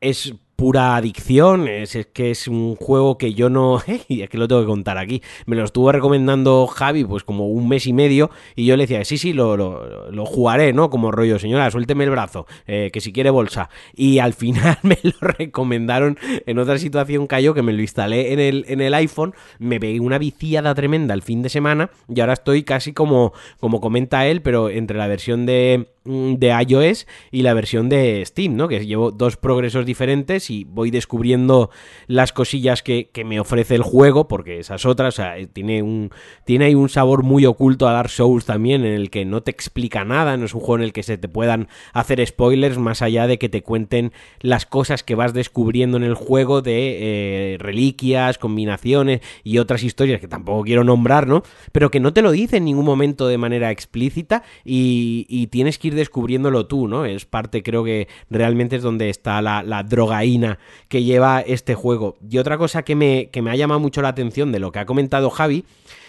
es 0.00 0.34
pura 0.56 0.94
adicción, 0.96 1.66
es, 1.66 1.98
que 2.12 2.30
es 2.30 2.46
un 2.46 2.76
juego 2.76 3.18
que 3.18 3.34
yo 3.34 3.50
no, 3.50 3.80
y 4.08 4.22
es 4.22 4.30
que 4.30 4.38
lo 4.38 4.46
tengo 4.48 4.60
que 4.60 4.66
contar 4.66 4.98
aquí, 4.98 5.22
me 5.46 5.56
lo 5.56 5.64
estuvo 5.64 5.90
recomendando 5.90 6.66
Javi 6.66 7.04
pues 7.04 7.24
como 7.24 7.48
un 7.48 7.68
mes 7.68 7.86
y 7.86 7.92
medio 7.92 8.30
y 8.54 8.64
yo 8.64 8.76
le 8.76 8.84
decía, 8.84 9.04
sí, 9.04 9.18
sí, 9.18 9.32
lo, 9.32 9.56
lo, 9.56 10.24
jugaré, 10.26 10.72
¿no? 10.72 10.90
Como 10.90 11.10
rollo, 11.10 11.38
señora, 11.38 11.70
suélteme 11.70 12.04
el 12.04 12.10
brazo, 12.10 12.46
eh, 12.66 12.90
que 12.92 13.00
si 13.00 13.12
quiere 13.12 13.30
bolsa. 13.30 13.68
Y 13.94 14.18
al 14.18 14.32
final 14.32 14.78
me 14.82 14.98
lo 15.02 15.12
recomendaron 15.20 16.18
en 16.46 16.58
otra 16.58 16.78
situación 16.78 17.26
cayó 17.26 17.54
que 17.54 17.62
me 17.62 17.72
lo 17.72 17.80
instalé 17.82 18.32
en 18.32 18.40
el, 18.40 18.64
en 18.68 18.80
el 18.80 18.94
iPhone, 18.94 19.34
me 19.58 19.80
pegué 19.80 20.00
una 20.00 20.18
viciada 20.18 20.74
tremenda 20.74 21.14
el 21.14 21.22
fin 21.22 21.42
de 21.42 21.48
semana 21.48 21.90
y 22.08 22.20
ahora 22.20 22.32
estoy 22.34 22.62
casi 22.62 22.92
como, 22.92 23.32
como 23.60 23.80
comenta 23.80 24.26
él, 24.26 24.42
pero 24.42 24.70
entre 24.70 24.98
la 24.98 25.08
versión 25.08 25.46
de 25.46 25.93
de 26.04 26.64
iOS 26.68 27.06
y 27.30 27.42
la 27.42 27.54
versión 27.54 27.88
de 27.88 28.22
Steam, 28.26 28.56
¿no? 28.56 28.68
Que 28.68 28.84
llevo 28.84 29.10
dos 29.10 29.38
progresos 29.38 29.86
diferentes 29.86 30.50
y 30.50 30.64
voy 30.64 30.90
descubriendo 30.90 31.70
las 32.06 32.32
cosillas 32.32 32.82
que, 32.82 33.10
me 33.24 33.40
ofrece 33.40 33.74
el 33.74 33.82
juego, 33.82 34.28
porque 34.28 34.58
esas 34.58 34.84
otras, 34.84 35.14
o 35.14 35.16
sea, 35.16 35.38
eh, 35.38 35.46
tiene, 35.46 35.82
un, 35.82 36.10
tiene 36.44 36.66
ahí 36.66 36.74
un 36.74 36.90
sabor 36.90 37.22
muy 37.22 37.46
oculto 37.46 37.88
a 37.88 37.92
Dark 37.92 38.10
Souls 38.10 38.44
también, 38.44 38.84
en 38.84 38.92
el 38.92 39.08
que 39.08 39.24
no 39.24 39.42
te 39.42 39.50
explica 39.50 40.04
nada, 40.04 40.36
no 40.36 40.44
es 40.44 40.52
un 40.52 40.60
juego 40.60 40.76
en 40.76 40.82
el 40.82 40.92
que 40.92 41.02
se 41.02 41.16
te 41.16 41.28
puedan 41.28 41.68
hacer 41.94 42.24
spoilers 42.26 42.76
más 42.76 43.00
allá 43.00 43.26
de 43.26 43.38
que 43.38 43.48
te 43.48 43.62
cuenten 43.62 44.12
las 44.40 44.66
cosas 44.66 45.02
que 45.02 45.14
vas 45.14 45.32
descubriendo 45.32 45.96
en 45.96 46.02
el 46.02 46.14
juego 46.14 46.60
de 46.60 47.54
eh, 47.54 47.58
reliquias, 47.58 48.36
combinaciones 48.36 49.20
y 49.42 49.56
otras 49.56 49.82
historias 49.82 50.20
que 50.20 50.28
tampoco 50.28 50.64
quiero 50.64 50.84
nombrar, 50.84 51.26
¿no? 51.26 51.42
Pero 51.72 51.90
que 51.90 52.00
no 52.00 52.12
te 52.12 52.20
lo 52.20 52.30
dice 52.30 52.58
en 52.58 52.66
ningún 52.66 52.84
momento 52.84 53.26
de 53.26 53.38
manera 53.38 53.70
explícita 53.70 54.42
y, 54.66 55.24
y 55.30 55.46
tienes 55.46 55.78
que 55.78 55.88
ir 55.88 55.93
descubriéndolo 55.94 56.66
tú, 56.66 56.88
¿no? 56.88 57.04
Es 57.04 57.24
parte, 57.24 57.62
creo 57.62 57.84
que 57.84 58.08
realmente 58.30 58.76
es 58.76 58.82
donde 58.82 59.10
está 59.10 59.40
la, 59.42 59.82
drogaína 59.82 60.58
que 60.88 61.02
lleva 61.02 61.40
este 61.40 61.74
juego. 61.74 62.16
Y 62.28 62.38
otra 62.38 62.58
cosa 62.58 62.82
que 62.82 62.94
me, 62.94 63.30
que 63.30 63.42
me 63.42 63.50
ha 63.50 63.56
llamado 63.56 63.80
mucho 63.80 64.02
la 64.02 64.08
atención 64.08 64.52
de 64.52 64.58
lo 64.58 64.72
que 64.72 64.78
ha 64.80 64.86
comentado 64.86 65.30
Javi 65.30 65.64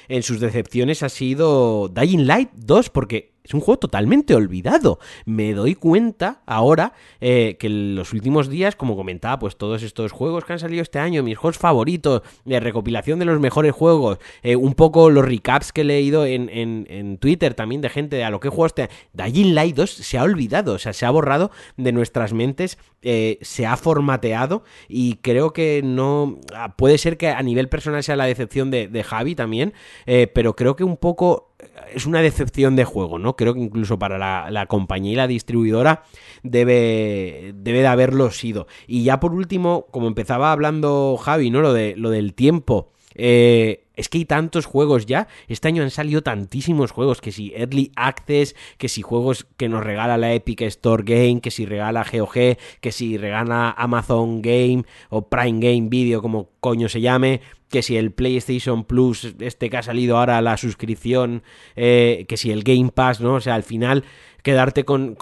en 0.07 0.23
sus 0.23 0.39
decepciones 0.39 1.03
ha 1.03 1.09
sido 1.09 1.89
Dying 1.89 2.27
Light 2.27 2.49
2, 2.53 2.89
porque 2.89 3.34
es 3.45 3.53
un 3.53 3.61
juego 3.61 3.77
totalmente 3.77 4.33
olvidado. 4.33 4.99
Me 5.25 5.53
doy 5.53 5.75
cuenta 5.75 6.41
ahora 6.47 6.93
eh, 7.21 7.57
que 7.59 7.67
en 7.67 7.95
los 7.95 8.11
últimos 8.11 8.49
días, 8.49 8.75
como 8.75 8.95
comentaba, 8.95 9.37
pues 9.37 9.55
todos 9.55 9.83
estos 9.83 10.11
juegos 10.11 10.45
que 10.45 10.53
han 10.53 10.59
salido 10.59 10.81
este 10.81 10.97
año, 10.97 11.21
mis 11.21 11.37
juegos 11.37 11.59
favoritos, 11.59 12.23
de 12.43 12.59
recopilación 12.59 13.19
de 13.19 13.25
los 13.25 13.39
mejores 13.39 13.71
juegos, 13.71 14.17
eh, 14.41 14.55
un 14.55 14.73
poco 14.73 15.11
los 15.11 15.23
recaps 15.23 15.71
que 15.71 15.81
he 15.81 15.83
leído 15.83 16.25
en, 16.25 16.49
en, 16.49 17.17
Twitter 17.19 17.53
también 17.53 17.81
de 17.81 17.89
gente 17.89 18.15
de 18.15 18.23
a 18.23 18.29
lo 18.29 18.39
que 18.39 18.49
juego 18.49 18.65
este 18.65 18.89
Dying 19.13 19.53
Light 19.53 19.75
2 19.75 19.89
se 19.89 20.17
ha 20.17 20.23
olvidado, 20.23 20.73
o 20.73 20.79
sea, 20.79 20.91
se 20.91 21.05
ha 21.05 21.11
borrado 21.11 21.51
de 21.77 21.91
nuestras 21.91 22.33
mentes, 22.33 22.77
eh, 23.03 23.37
se 23.41 23.65
ha 23.65 23.77
formateado 23.77 24.63
y 24.89 25.17
creo 25.17 25.53
que 25.53 25.81
no... 25.83 26.39
Ah, 26.53 26.75
puede 26.75 26.97
ser 26.97 27.17
que 27.17 27.29
a 27.29 27.41
nivel 27.43 27.69
personal 27.69 28.03
sea 28.03 28.15
la 28.15 28.25
decepción 28.25 28.71
de, 28.71 28.87
de 28.87 29.03
Javi 29.03 29.35
también, 29.35 29.73
pero 30.33 30.55
creo 30.55 30.75
que 30.75 30.83
un 30.83 30.97
poco 30.97 31.54
es 31.93 32.05
una 32.05 32.21
decepción 32.21 32.75
de 32.75 32.83
juego, 32.83 33.19
¿no? 33.19 33.35
Creo 33.35 33.53
que 33.53 33.59
incluso 33.59 33.99
para 33.99 34.17
la, 34.17 34.65
compañía 34.67 35.13
y 35.13 35.15
la 35.15 35.27
distribuidora 35.27 36.03
debe, 36.43 37.53
debe 37.55 37.79
de 37.79 37.87
haberlo 37.87 38.31
sido. 38.31 38.67
Y 38.87 39.03
ya 39.03 39.19
por 39.19 39.33
último, 39.33 39.87
como 39.91 40.07
empezaba 40.07 40.51
hablando 40.51 41.17
Javi, 41.17 41.49
¿no? 41.49 41.61
Lo, 41.61 41.73
de, 41.73 41.95
lo 41.95 42.09
del 42.09 42.33
tiempo. 42.33 42.91
Eh, 43.13 43.84
es 43.95 44.09
que 44.09 44.19
hay 44.19 44.25
tantos 44.25 44.65
juegos 44.65 45.05
ya. 45.05 45.27
Este 45.47 45.67
año 45.67 45.83
han 45.83 45.91
salido 45.91 46.21
tantísimos 46.21 46.91
juegos. 46.91 47.21
Que 47.21 47.31
si 47.31 47.53
Early 47.55 47.91
Access, 47.95 48.55
que 48.77 48.89
si 48.89 49.01
juegos 49.01 49.47
que 49.57 49.69
nos 49.69 49.83
regala 49.83 50.17
la 50.17 50.33
Epic 50.33 50.61
Store 50.61 51.03
Game, 51.03 51.41
que 51.41 51.51
si 51.51 51.65
regala 51.65 52.05
GOG, 52.11 52.57
que 52.81 52.91
si 52.91 53.17
regala 53.17 53.71
Amazon 53.71 54.41
Game 54.41 54.83
o 55.09 55.29
Prime 55.29 55.59
Game 55.59 55.89
Video, 55.89 56.21
como 56.21 56.49
coño 56.59 56.89
se 56.89 57.01
llame. 57.01 57.41
Que 57.69 57.81
si 57.81 57.97
el 57.97 58.11
PlayStation 58.11 58.83
Plus, 58.83 59.35
este 59.39 59.69
que 59.69 59.77
ha 59.77 59.83
salido 59.83 60.17
ahora, 60.17 60.41
la 60.41 60.55
suscripción, 60.55 61.43
eh, 61.75 62.25
que 62.27 62.37
si 62.37 62.51
el 62.51 62.63
Game 62.63 62.91
Pass, 62.93 63.21
¿no? 63.21 63.35
O 63.35 63.41
sea, 63.41 63.55
al 63.55 63.63
final 63.63 64.03
quedarte 64.45 64.85
con, 64.85 65.17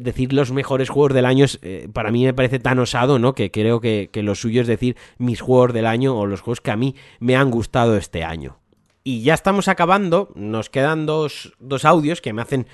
decir 0.00 0.32
los 0.32 0.50
mejores 0.50 0.90
juegos 0.90 1.14
del 1.14 1.24
año 1.24 1.46
eh, 1.62 1.88
para 1.92 2.10
mí 2.10 2.24
me 2.24 2.34
parece 2.34 2.58
tan 2.58 2.80
osado, 2.80 3.20
¿no? 3.20 3.32
Que 3.32 3.52
creo 3.52 3.80
que, 3.80 4.10
que, 4.12 4.24
lo 4.24 4.34
suyo 4.34 4.60
es 4.60 4.66
decir 4.66 4.96
mis 5.18 5.40
juegos 5.40 5.72
del 5.72 5.86
año 5.86 6.18
o 6.18 6.26
los 6.26 6.40
juegos 6.40 6.60
que 6.60 6.72
a 6.72 6.76
mí 6.76 6.96
me 7.20 7.36
han 7.36 7.52
gustado 7.52 7.96
este 7.96 8.24
año. 8.24 8.58
Y 9.04 9.22
ya 9.22 9.34
estamos 9.34 9.68
acabando, 9.68 10.32
nos 10.34 10.68
quedan 10.68 11.06
dos, 11.06 11.54
dos 11.60 11.84
audios 11.84 12.20
que 12.20 12.32
me 12.32 12.42
hacen 12.42 12.66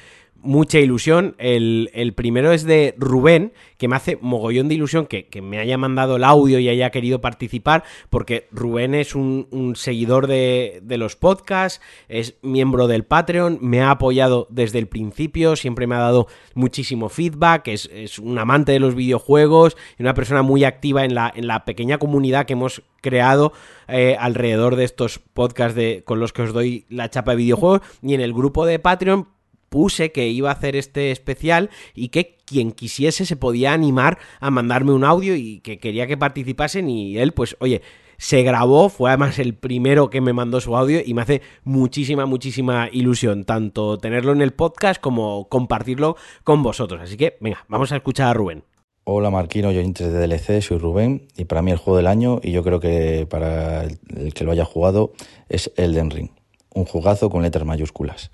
mucha 0.42 0.78
ilusión. 0.78 1.34
El, 1.38 2.12
primero 2.16 2.52
es 2.52 2.64
de 2.64 2.94
Rubén, 2.98 3.52
que 3.78 3.88
me 3.88 3.96
hace 3.96 4.18
mogollón 4.20 4.68
de 4.68 4.74
ilusión 4.74 5.06
que, 5.06 5.28
me 5.42 5.58
haya 5.58 5.78
mandado 5.78 6.16
el 6.16 6.24
audio 6.24 6.58
y 6.58 6.68
haya 6.68 6.90
querido 6.90 7.20
participar, 7.20 7.84
porque 8.10 8.48
Rubén 8.50 8.94
es 8.94 9.14
un, 9.14 9.74
seguidor 9.76 10.26
de, 10.26 10.82
los 10.98 11.16
podcasts, 11.16 11.80
es 12.08 12.36
miembro 12.42 12.86
del 12.86 13.04
Patreon, 13.04 13.58
me 13.60 13.80
ha 13.80 13.90
apoyado 13.90 14.46
desde 14.50 14.78
el 14.78 14.88
principio, 14.88 15.56
siempre 15.56 15.86
me 15.86 15.94
ha 15.94 16.00
dado 16.00 16.26
muchísimo 16.54 17.08
feedback, 17.08 17.68
es, 17.68 18.18
un 18.18 18.38
amante 18.38 18.72
de 18.72 18.80
los 18.80 18.94
videojuegos, 18.94 19.76
y 19.98 20.02
una 20.02 20.14
persona 20.14 20.42
muy 20.42 20.64
activa 20.64 21.04
en 21.04 21.14
la, 21.14 21.32
en 21.34 21.46
la 21.46 21.64
pequeña 21.64 21.98
comunidad 21.98 22.46
que 22.46 22.52
hemos 22.52 22.82
creado 23.00 23.52
eh, 23.88 24.16
alrededor 24.18 24.76
de 24.76 24.84
estos 24.84 25.18
podcasts 25.18 25.74
de, 25.74 26.02
con 26.04 26.20
los 26.20 26.32
que 26.32 26.42
os 26.42 26.52
doy 26.52 26.86
la 26.88 27.10
chapa 27.10 27.32
de 27.32 27.38
videojuegos 27.38 27.80
y 28.00 28.14
en 28.14 28.20
el 28.20 28.32
grupo 28.32 28.64
de 28.64 28.78
Patreon 28.78 29.26
puse 29.72 30.12
que 30.12 30.28
iba 30.28 30.50
a 30.50 30.52
hacer 30.52 30.76
este 30.76 31.10
especial 31.10 31.70
y 31.94 32.10
que 32.10 32.36
quien 32.44 32.72
quisiese 32.72 33.24
se 33.24 33.36
podía 33.36 33.72
animar 33.72 34.18
a 34.38 34.50
mandarme 34.50 34.92
un 34.92 35.02
audio 35.02 35.34
y 35.34 35.60
que 35.60 35.78
quería 35.78 36.06
que 36.06 36.18
participasen 36.18 36.90
y 36.90 37.16
él 37.16 37.32
pues 37.32 37.56
oye 37.58 37.80
se 38.18 38.42
grabó, 38.42 38.90
fue 38.90 39.10
además 39.10 39.38
el 39.38 39.54
primero 39.54 40.10
que 40.10 40.20
me 40.20 40.34
mandó 40.34 40.60
su 40.60 40.76
audio 40.76 41.00
y 41.04 41.14
me 41.14 41.22
hace 41.22 41.40
muchísima, 41.64 42.26
muchísima 42.26 42.88
ilusión 42.92 43.44
tanto 43.44 43.98
tenerlo 43.98 44.32
en 44.32 44.42
el 44.42 44.52
podcast 44.52 45.00
como 45.00 45.48
compartirlo 45.48 46.16
con 46.44 46.62
vosotros. 46.62 47.00
Así 47.00 47.16
que, 47.16 47.36
venga, 47.40 47.64
vamos 47.66 47.90
a 47.90 47.96
escuchar 47.96 48.28
a 48.28 48.34
Rubén. 48.34 48.62
Hola 49.02 49.30
Marquino, 49.30 49.72
yo 49.72 49.80
oyentes 49.80 50.12
de 50.12 50.20
DLC, 50.20 50.62
soy 50.62 50.78
Rubén 50.78 51.26
y 51.36 51.46
para 51.46 51.62
mí 51.62 51.72
el 51.72 51.78
juego 51.78 51.96
del 51.96 52.06
año 52.06 52.38
y 52.40 52.52
yo 52.52 52.62
creo 52.62 52.78
que 52.78 53.26
para 53.28 53.82
el 53.82 54.34
que 54.34 54.44
lo 54.44 54.52
haya 54.52 54.64
jugado 54.64 55.14
es 55.48 55.72
Elden 55.76 56.10
Ring, 56.10 56.30
un 56.72 56.84
jugazo 56.84 57.28
con 57.28 57.42
letras 57.42 57.64
mayúsculas 57.64 58.30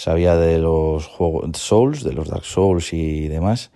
sabía 0.00 0.36
de 0.36 0.58
los 0.58 1.06
juegos 1.06 1.58
Souls, 1.58 2.02
de 2.02 2.12
los 2.12 2.28
Dark 2.28 2.44
Souls 2.44 2.92
y 2.92 3.28
demás, 3.28 3.70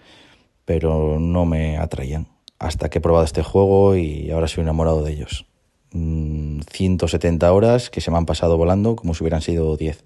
pero 0.65 1.19
no 1.21 1.45
me 1.45 1.77
atraían. 1.77 2.29
Hasta 2.59 2.89
que 2.89 2.99
he 2.99 3.03
probado 3.03 3.25
este 3.25 3.43
juego 3.43 3.95
y 3.97 4.31
ahora 4.31 4.49
soy 4.49 4.63
enamorado 4.63 5.03
de 5.03 5.13
ellos. 5.13 5.47
170 5.93 7.47
mm, 7.47 7.55
horas 7.55 7.91
que 7.91 8.01
se 8.01 8.11
me 8.11 8.17
han 8.17 8.27
pasado 8.27 8.57
volando 8.57 8.97
como 8.97 9.15
si 9.15 9.23
hubieran 9.23 9.43
sido 9.43 9.77
10. 9.77 10.05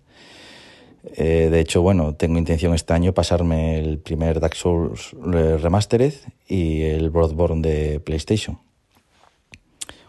Eh, 1.16 1.49
de 1.51 1.61
hecho, 1.61 1.82
bueno, 1.82 2.15
tengo 2.15 2.36
intención 2.36 2.74
este 2.74 2.93
año 2.93 3.15
pasarme 3.15 3.78
el 3.78 3.99
primer 3.99 4.40
Dark 4.40 4.57
Souls 4.57 5.15
Remastered 5.23 6.15
y 6.49 6.82
el 6.82 7.11
Bloodborne 7.11 7.62
de 7.62 8.01
PlayStation. 8.01 8.59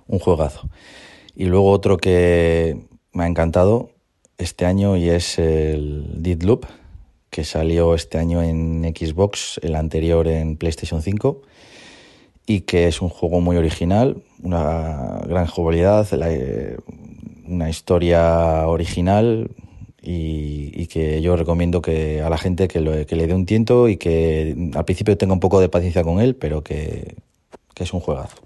Un 0.08 0.18
juegazo. 0.18 0.68
Y 1.36 1.46
luego 1.46 1.70
otro 1.72 1.98
que 1.98 2.88
me 3.14 3.26
ha 3.26 3.28
encantado 3.28 3.92
este 4.40 4.66
año 4.66 4.96
y 4.96 5.10
es 5.10 5.38
el 5.38 6.24
Deadloop, 6.24 6.66
que 7.30 7.44
salió 7.44 7.94
este 7.94 8.18
año 8.18 8.42
en 8.42 8.82
Xbox, 8.96 9.60
el 9.62 9.76
anterior 9.76 10.28
en 10.28 10.56
PlayStation 10.56 11.02
5, 11.02 11.42
y 12.48 12.62
que 12.62 12.88
es 12.88 13.02
un 13.02 13.10
juego 13.10 13.42
muy 13.42 13.58
original, 13.58 14.24
una 14.42 15.22
gran 15.28 15.46
jugabilidad, 15.46 16.08
una 17.46 17.70
historia 17.70 18.68
original 18.68 19.52
y, 20.02 20.88
que 20.88 21.22
yo 21.22 21.36
recomiendo 21.36 21.84
que 21.84 22.22
a 22.22 22.30
la 22.32 22.38
gente 22.40 22.68
que, 22.68 22.80
le 22.80 23.06
dé 23.06 23.34
un 23.36 23.46
tiento 23.46 23.88
y 23.90 23.98
que 23.98 24.72
al 24.74 24.86
principio 24.86 25.16
tenga 25.18 25.34
un 25.34 25.40
poco 25.40 25.60
de 25.60 25.70
paciencia 25.70 26.04
con 26.04 26.20
él, 26.20 26.36
pero 26.36 26.64
que, 26.64 27.16
que 27.76 27.84
es 27.84 27.94
un 27.94 28.00
juegazo. 28.00 28.38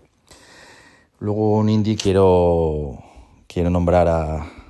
Luego 1.20 1.58
un 1.58 1.70
indie 1.70 1.96
quiero, 1.96 3.02
quiero 3.48 3.70
nombrar 3.70 4.10
a, 4.10 4.63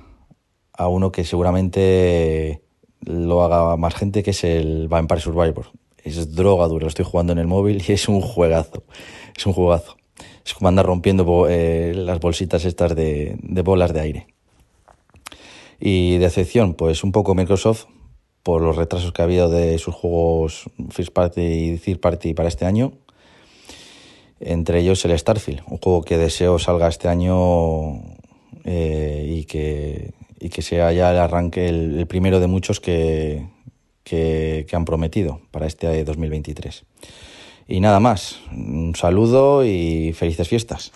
a 0.76 0.88
uno 0.88 1.12
que 1.12 1.24
seguramente 1.24 2.60
lo 3.00 3.42
haga 3.42 3.76
más 3.76 3.94
gente, 3.94 4.22
que 4.22 4.30
es 4.30 4.44
el 4.44 4.88
Vampire 4.88 5.20
Survivor. 5.20 5.66
Es 6.02 6.34
droga 6.34 6.66
duro, 6.66 6.82
lo 6.82 6.88
estoy 6.88 7.04
jugando 7.04 7.32
en 7.32 7.38
el 7.38 7.46
móvil 7.46 7.82
y 7.86 7.92
es 7.92 8.08
un 8.08 8.20
juegazo. 8.20 8.82
Es 9.36 9.46
un 9.46 9.52
juegazo. 9.52 9.96
Es 10.44 10.52
como 10.54 10.68
andar 10.68 10.86
rompiendo 10.86 11.46
eh, 11.48 11.92
las 11.94 12.20
bolsitas 12.20 12.64
estas 12.64 12.94
de, 12.94 13.38
bolas 13.64 13.94
de 13.94 14.00
aire. 14.00 14.26
Y 15.80 16.18
de 16.18 16.26
excepción, 16.26 16.74
pues 16.74 17.02
un 17.04 17.12
poco 17.12 17.34
Microsoft 17.34 17.86
por 18.42 18.60
los 18.60 18.76
retrasos 18.76 19.12
que 19.12 19.22
ha 19.22 19.24
habido 19.24 19.48
de 19.48 19.78
sus 19.78 19.94
juegos 19.94 20.64
First 20.90 21.12
Party 21.12 21.40
y 21.40 21.78
Third 21.78 22.00
Party 22.00 22.34
para 22.34 22.48
este 22.48 22.66
año. 22.66 22.92
Entre 24.40 24.80
ellos 24.80 25.04
el 25.04 25.18
Starfield, 25.18 25.62
un 25.68 25.78
juego 25.78 26.02
que 26.02 26.18
deseo 26.18 26.58
salga 26.58 26.88
este 26.88 27.08
año 27.08 28.02
eh, 28.64 29.26
y 29.26 29.44
que 29.44 30.12
y 30.44 30.50
que 30.50 30.60
sea 30.60 30.92
ya 30.92 31.10
el 31.10 31.16
arranque, 31.16 31.68
el, 31.68 32.06
primero 32.06 32.38
de 32.38 32.48
muchos 32.48 32.78
que, 32.78 33.46
que, 34.02 34.66
han 34.74 34.84
prometido 34.84 35.40
para 35.50 35.66
este 35.66 36.04
2023. 36.04 36.84
Y 37.66 37.80
nada 37.80 37.98
más, 37.98 38.42
un 38.52 38.94
saludo 38.94 39.64
y 39.64 40.12
felices 40.12 40.46
fiestas. 40.46 40.92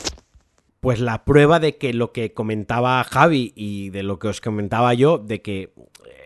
Pues 0.81 1.01
la 1.01 1.25
prueba 1.25 1.61
de 1.61 1.79
que 1.79 1.95
lo 1.95 2.13
que 2.13 2.35
comentaba 2.35 3.03
Javi 3.05 3.55
y 3.57 3.89
de 3.89 4.03
lo 4.03 4.19
que 4.19 4.29
os 4.29 4.43
comentaba 4.43 4.93
yo, 4.93 5.17
de 5.17 5.41
que 5.41 5.73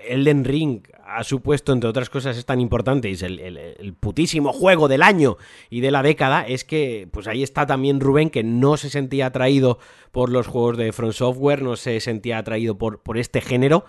Elden 0.08 0.44
Ring 0.44 0.80
ha 1.16 1.24
supuesto, 1.24 1.72
entre 1.72 1.90
otras 1.90 2.10
cosas, 2.10 2.36
es 2.36 2.44
tan 2.44 2.60
importante, 2.60 3.08
y 3.08 3.12
es 3.12 3.22
el, 3.22 3.94
putísimo 4.00 4.52
juego 4.52 4.88
del 4.88 5.02
año 5.02 5.36
y 5.70 5.80
de 5.80 5.90
la 5.90 6.02
década, 6.02 6.46
es 6.46 6.64
que 6.64 7.08
pues 7.10 7.26
ahí 7.26 7.42
está 7.42 7.66
también 7.66 8.00
Rubén, 8.00 8.30
que 8.30 8.42
no 8.42 8.76
se 8.76 8.90
sentía 8.90 9.26
atraído 9.26 9.78
por 10.10 10.30
los 10.30 10.46
juegos 10.46 10.76
de 10.76 10.92
Front 10.92 11.14
Software, 11.14 11.62
no 11.62 11.76
se 11.76 12.00
sentía 12.00 12.38
atraído 12.38 12.78
por, 12.78 13.00
por 13.00 13.18
este 13.18 13.40
género, 13.40 13.84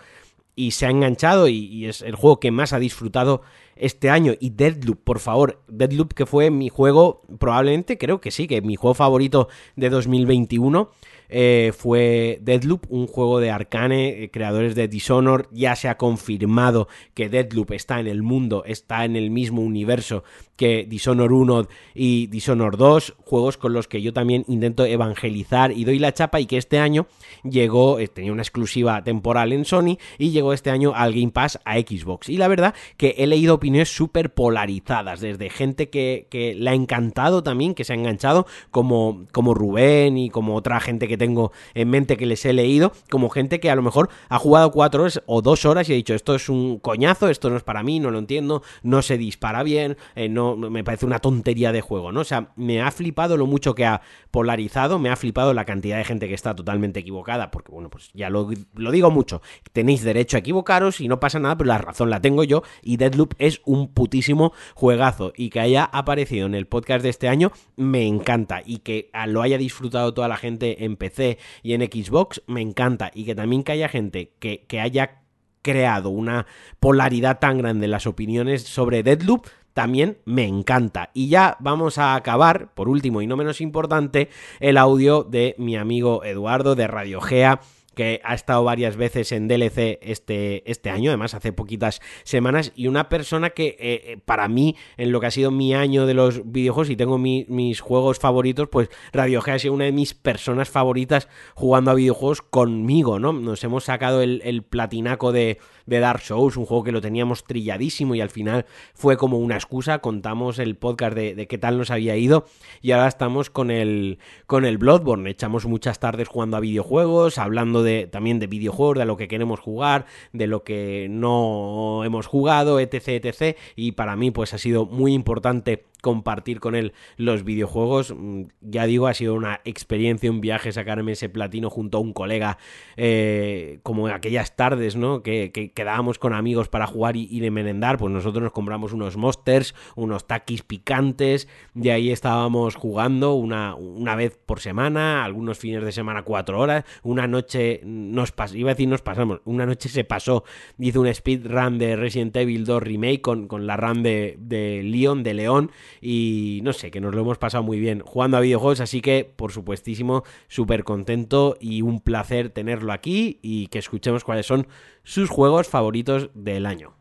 y 0.56 0.72
se 0.72 0.86
ha 0.86 0.90
enganchado 0.90 1.48
y, 1.48 1.86
es 1.88 2.02
el 2.02 2.16
juego 2.16 2.40
que 2.40 2.52
más 2.52 2.74
ha 2.74 2.80
disfrutado 2.80 3.42
este 3.76 4.10
año. 4.10 4.34
Y 4.40 4.52
Deadloop, 4.52 5.00
por 5.04 5.20
favor, 5.20 5.62
Deadloop 5.68 6.14
que 6.14 6.26
fue 6.26 6.52
mi 6.52 6.70
juego, 6.70 7.24
probablemente, 7.40 7.98
creo 7.98 8.22
que 8.22 8.32
sí, 8.32 8.48
que 8.48 8.62
mi 8.62 8.76
juego 8.76 8.94
favorito 8.94 9.48
de 9.76 9.90
2021. 9.90 10.92
Eh, 11.36 11.72
fue 11.76 12.38
Deadloop, 12.44 12.86
un 12.90 13.08
juego 13.08 13.40
de 13.40 13.50
Arcane, 13.50 14.24
eh, 14.24 14.30
creadores 14.30 14.76
de 14.76 14.88
Dishonor. 14.88 15.50
Ya 15.52 15.76
se 15.76 15.90
ha 15.90 15.98
confirmado 15.98 16.88
que 17.16 17.28
Deadloop 17.28 17.72
está 17.72 18.00
en 18.00 18.06
el 18.06 18.22
mundo, 18.22 18.64
está 18.68 19.04
en 19.04 19.16
el 19.16 19.32
mismo 19.32 19.64
universo 19.64 20.24
que 20.56 20.86
Dishonor 20.88 21.34
1 21.34 21.68
y 21.96 22.28
Dishonor 22.28 22.78
2, 22.78 23.16
juegos 23.26 23.58
con 23.58 23.74
los 23.74 23.88
que 23.88 24.02
yo 24.02 24.14
también 24.14 24.46
intento 24.48 24.86
evangelizar 24.86 25.72
y 25.72 25.84
doy 25.84 26.00
la 26.00 26.14
chapa 26.14 26.40
y 26.40 26.46
que 26.46 26.58
este 26.58 26.80
año 26.80 27.08
llegó, 27.44 28.00
eh, 28.00 28.08
tenía 28.08 28.32
una 28.32 28.42
exclusiva 28.42 29.04
temporal 29.04 29.54
en 29.54 29.66
Sony 29.66 29.98
y 30.18 30.32
llegó 30.32 30.54
este 30.54 30.70
año 30.70 30.94
al 30.96 31.14
Game 31.14 31.32
Pass 31.32 31.60
a 31.66 31.78
Xbox. 31.78 32.30
Y 32.30 32.38
la 32.38 32.48
verdad 32.48 32.76
que 32.98 33.16
he 33.18 33.28
leído 33.28 33.56
opiniones 33.56 33.96
súper 33.96 34.34
polarizadas, 34.34 35.22
desde 35.22 35.50
gente 35.50 35.90
que, 35.90 36.28
que 36.30 36.54
le 36.54 36.70
ha 36.70 36.74
encantado 36.74 37.44
también, 37.44 37.74
que 37.74 37.84
se 37.84 37.94
ha 37.94 37.96
enganchado, 37.96 38.46
como, 38.72 39.26
como 39.32 39.54
Rubén 39.54 40.18
y 40.18 40.30
como 40.30 40.56
otra 40.56 40.80
gente 40.80 41.08
que 41.08 41.18
tengo 41.18 41.52
en 41.74 41.90
mente 41.90 42.18
que 42.18 42.26
les 42.26 42.46
he 42.46 42.54
leído, 42.54 42.94
como 43.10 43.30
gente 43.30 43.60
que 43.60 43.70
a 43.70 43.76
lo 43.76 43.82
mejor 43.82 44.10
ha 44.30 44.38
jugado 44.38 44.72
cuatro 44.72 45.04
horas 45.04 45.22
o 45.26 45.42
dos 45.42 45.66
horas 45.66 45.90
y 45.90 45.94
ha 45.94 45.96
dicho 45.96 46.14
esto 46.14 46.36
es 46.36 46.50
un 46.50 46.80
coñazo, 46.80 47.30
esto 47.30 47.50
no 47.50 47.58
es 47.58 47.64
para 47.64 47.84
mí, 47.84 48.00
no 48.00 48.12
lo 48.12 48.20
entiendo, 48.20 48.62
no 48.84 49.02
se 49.02 49.18
dispara 49.18 49.64
bien, 49.64 49.98
eh, 50.16 50.30
no 50.30 50.43
me 50.56 50.84
parece 50.84 51.06
una 51.06 51.20
tontería 51.20 51.72
de 51.72 51.82
juego, 51.82 52.12
¿no? 52.12 52.22
O 52.22 52.24
sea, 52.24 52.52
me 52.56 52.82
ha 52.82 52.92
flipado 52.92 53.38
lo 53.38 53.46
mucho 53.46 53.76
que 53.76 53.86
ha 53.86 54.02
polarizado, 54.32 55.00
me 55.00 55.10
ha 55.10 55.16
flipado 55.16 55.54
la 55.54 55.66
cantidad 55.66 55.98
de 55.98 56.04
gente 56.04 56.28
que 56.28 56.34
está 56.34 56.56
totalmente 56.56 57.00
equivocada, 57.00 57.52
porque 57.52 57.72
bueno, 57.72 57.90
pues 57.90 58.12
ya 58.14 58.30
lo, 58.30 58.50
lo 58.76 58.92
digo 58.92 59.12
mucho, 59.12 59.42
tenéis 59.72 60.04
derecho 60.04 60.38
a 60.38 60.40
equivocaros 60.40 61.02
y 61.02 61.08
no 61.08 61.20
pasa 61.20 61.40
nada, 61.40 61.58
pero 61.58 61.68
la 61.68 61.78
razón 61.78 62.10
la 62.10 62.22
tengo 62.22 62.44
yo 62.44 62.64
y 62.82 62.98
Deadloop 62.98 63.34
es 63.40 63.62
un 63.66 63.94
putísimo 63.94 64.54
juegazo 64.76 65.34
y 65.36 65.50
que 65.50 65.60
haya 65.60 65.84
aparecido 65.86 66.46
en 66.46 66.56
el 66.56 66.68
podcast 66.68 67.04
de 67.04 67.10
este 67.10 67.28
año 67.28 67.52
me 67.76 68.08
encanta 68.08 68.62
y 68.66 68.80
que 68.80 69.10
lo 69.28 69.42
haya 69.42 69.58
disfrutado 69.58 70.14
toda 70.14 70.28
la 70.28 70.38
gente 70.38 70.86
en 70.86 70.96
PC 70.98 71.38
y 71.62 71.74
en 71.74 71.82
Xbox 71.82 72.42
me 72.48 72.62
encanta 72.62 73.12
y 73.14 73.26
que 73.26 73.36
también 73.36 73.64
que 73.64 73.72
haya 73.72 73.90
gente 73.90 74.34
que, 74.40 74.66
que 74.68 74.80
haya 74.80 75.24
creado 75.64 76.10
una 76.10 76.46
polaridad 76.80 77.40
tan 77.40 77.58
grande 77.58 77.86
en 77.86 77.92
las 77.92 78.06
opiniones 78.06 78.64
sobre 78.64 79.02
Deadloop 79.02 79.48
también 79.74 80.20
me 80.26 80.46
encanta. 80.46 81.10
Y 81.14 81.30
ya 81.30 81.58
vamos 81.60 81.98
a 81.98 82.16
acabar, 82.16 82.74
por 82.74 82.90
último 82.90 83.22
y 83.22 83.28
no 83.28 83.38
menos 83.38 83.62
importante, 83.62 84.30
el 84.60 84.78
audio 84.78 85.24
de 85.24 85.56
mi 85.58 85.76
amigo 85.76 86.24
Eduardo 86.24 86.76
de 86.76 86.88
Radio 86.88 87.22
Gea 87.22 87.60
que 87.96 88.22
ha 88.24 88.34
estado 88.34 88.64
varias 88.64 88.96
veces 88.96 89.32
en 89.32 89.48
DLC 89.48 90.00
este, 90.02 90.70
este 90.70 90.90
año, 90.90 91.12
además 91.12 91.34
hace 91.34 91.54
poquitas 91.54 92.02
semanas, 92.24 92.72
y 92.76 92.88
una 92.88 93.10
persona 93.10 93.52
que 93.52 93.78
eh, 93.80 94.02
eh, 94.06 94.20
para 94.24 94.48
mí, 94.48 94.76
en 94.98 95.12
lo 95.12 95.20
que 95.20 95.28
ha 95.28 95.32
sido 95.32 95.52
mi 95.52 95.74
año 95.74 96.06
de 96.06 96.14
los 96.14 96.52
videojuegos 96.52 96.90
y 96.90 96.96
tengo 96.96 97.18
mis 97.18 97.82
juegos 97.82 98.20
favoritos, 98.20 98.68
pues 98.70 98.90
Radiohead 99.12 99.56
ha 99.56 99.60
sido 99.60 99.74
una 99.74 99.86
de 99.86 99.92
mis 99.92 100.14
personas 100.14 100.70
favoritas 100.70 101.28
jugando 101.54 101.92
a 101.92 101.96
videojuegos 101.96 102.42
conmigo, 102.42 103.20
¿no? 103.20 103.34
Nos 103.34 103.64
hemos 103.64 103.86
sacado 103.86 104.22
el 104.22 104.64
platinaco 104.64 105.32
de, 105.32 105.60
de 105.86 106.00
Dark 106.00 106.22
Souls, 106.22 106.58
un 106.58 106.66
juego 106.66 106.84
que 106.84 106.92
lo 106.92 107.02
teníamos 107.02 107.44
trilladísimo 107.44 108.16
y 108.16 108.22
al 108.22 108.30
final 108.30 108.66
fue 108.94 109.18
como 109.18 109.38
una 109.38 109.56
excusa, 109.56 110.00
contamos 110.00 110.60
el 110.60 110.76
podcast 110.76 111.16
de, 111.16 111.48
qué 111.48 111.58
tal 111.58 111.78
nos 111.78 111.92
había 111.92 112.16
ido 112.16 112.46
y 112.82 112.92
ahora 112.92 113.08
estamos 113.08 113.50
con 113.50 113.72
el, 113.72 114.20
con 114.46 114.66
el 114.66 114.78
Bloodborne, 114.78 115.30
echamos 115.30 115.66
muchas 115.66 116.00
tardes 116.00 116.28
jugando 116.28 116.58
a 116.58 116.62
videojuegos, 116.62 117.38
hablando 117.38 117.84
de, 117.84 118.08
también 118.08 118.40
de 118.40 118.48
videojuegos, 118.48 118.98
de 118.98 119.06
lo 119.06 119.18
que 119.18 119.28
queremos 119.28 119.60
jugar, 119.60 120.06
de 120.32 120.48
lo 120.48 120.64
que 120.64 121.08
no 121.10 122.04
hemos 122.04 122.28
jugado, 122.28 122.80
etc, 122.80 123.26
etc, 123.26 123.58
y 123.76 123.94
para 123.94 124.16
mí 124.16 124.32
pues 124.32 124.54
ha 124.54 124.58
sido 124.58 124.86
muy 124.86 125.14
importante 125.14 125.86
compartir 126.04 126.60
con 126.60 126.76
él 126.76 126.92
los 127.16 127.46
videojuegos. 127.46 128.14
Mm, 128.16 128.44
ya 128.60 128.86
digo, 128.86 129.08
ha 129.08 129.14
sido 129.14 129.36
una 129.36 129.62
experiencia, 129.64 130.30
un 130.30 130.42
viaje 130.42 130.74
sacarme 130.74 131.14
ese 131.14 131.30
platino 131.30 131.70
junto 131.70 131.98
a 131.98 132.02
un 132.02 132.12
colega, 132.12 132.58
eh, 132.98 133.80
como 133.84 134.08
aquellas 134.08 134.56
tardes, 134.58 134.98
¿no? 134.98 135.24
Que, 135.24 135.52
quedábamos 135.74 136.20
con 136.20 136.34
amigos 136.34 136.68
para 136.68 136.88
jugar 136.88 137.16
y, 137.16 137.40
de 137.40 137.50
merendar, 137.52 137.98
pues 137.98 138.12
nosotros 138.12 138.44
nos 138.44 138.52
compramos 138.52 138.92
unos 138.92 139.16
monsters, 139.16 139.74
unos 139.96 140.28
taquis 140.28 140.62
picantes, 140.62 141.48
y 141.74 141.88
ahí 141.90 142.12
estábamos 142.12 142.76
jugando 142.76 143.34
una, 143.36 143.74
una 143.76 144.16
vez 144.16 144.38
por 144.46 144.60
semana, 144.60 145.24
algunos 145.24 145.58
fines 145.58 145.86
de 145.86 145.94
semana 145.94 146.24
cuatro 146.24 146.60
horas, 146.60 146.84
una 147.04 147.28
noche 147.28 147.80
nos 147.86 148.34
pasó, 148.34 148.58
iba 148.58 148.72
a 148.72 148.74
decir 148.74 148.90
nos 148.90 149.02
pasamos, 149.02 149.40
una 149.46 149.66
noche 149.66 149.88
se 149.88 150.04
pasó, 150.04 150.44
hizo 150.78 151.00
un 151.00 151.14
speedrun 151.14 151.78
de 151.78 151.96
Resident 151.96 152.36
Evil 152.36 152.66
2 152.66 152.84
Remake 152.84 153.22
con, 153.22 153.48
con 153.48 153.68
la 153.68 153.78
run 153.78 154.04
de, 154.04 154.36
de 154.38 154.84
Leon, 154.84 155.24
de 155.24 155.34
León, 155.34 155.72
y 156.02 156.62
no 156.64 156.74
sé, 156.74 156.92
que 156.92 157.02
nos 157.02 157.14
lo 157.14 157.22
hemos 157.22 157.38
pasado 157.38 157.64
muy 157.64 157.80
bien 157.80 158.02
jugando 158.02 158.38
a 158.38 158.42
videojuegos, 158.42 158.80
así 158.80 159.02
que 159.02 159.32
por 159.36 159.52
supuestísimo 159.52 160.24
súper 160.48 160.84
contento 160.84 161.58
y 161.60 161.82
un 161.82 162.00
placer 162.00 162.50
tenerlo 162.50 162.94
aquí 162.94 163.40
y 163.42 163.68
que 163.68 163.80
escuchemos 163.80 164.24
cuáles 164.24 164.46
son 164.46 164.68
sus 165.04 165.30
juegos 165.30 165.68
favoritos 165.68 166.30
del 166.34 166.66
año. 166.66 166.94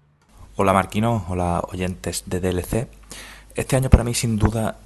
Hola 0.57 0.73
Marquino, 0.73 1.25
hola 1.29 1.63
oyentes 1.73 2.25
de 2.27 2.41
DLC. 2.41 2.89
Este 3.55 3.77
año 3.77 3.91
para 3.91 4.05
mí 4.05 4.15
sin 4.15 4.39
duda 4.39 4.79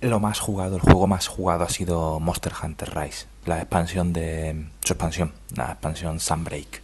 lo 0.00 0.18
más 0.20 0.40
jugado, 0.40 0.76
el 0.76 0.82
juego 0.82 1.06
más 1.06 1.28
jugado 1.28 1.64
ha 1.64 1.68
sido 1.68 2.20
Monster 2.20 2.52
Hunter 2.62 2.94
Rise, 2.94 3.26
la 3.44 3.58
expansión 3.58 4.12
de 4.12 4.66
su 4.82 4.94
expansión, 4.94 5.32
la 5.54 5.72
expansión 5.72 6.20
Sunbreak. 6.20 6.82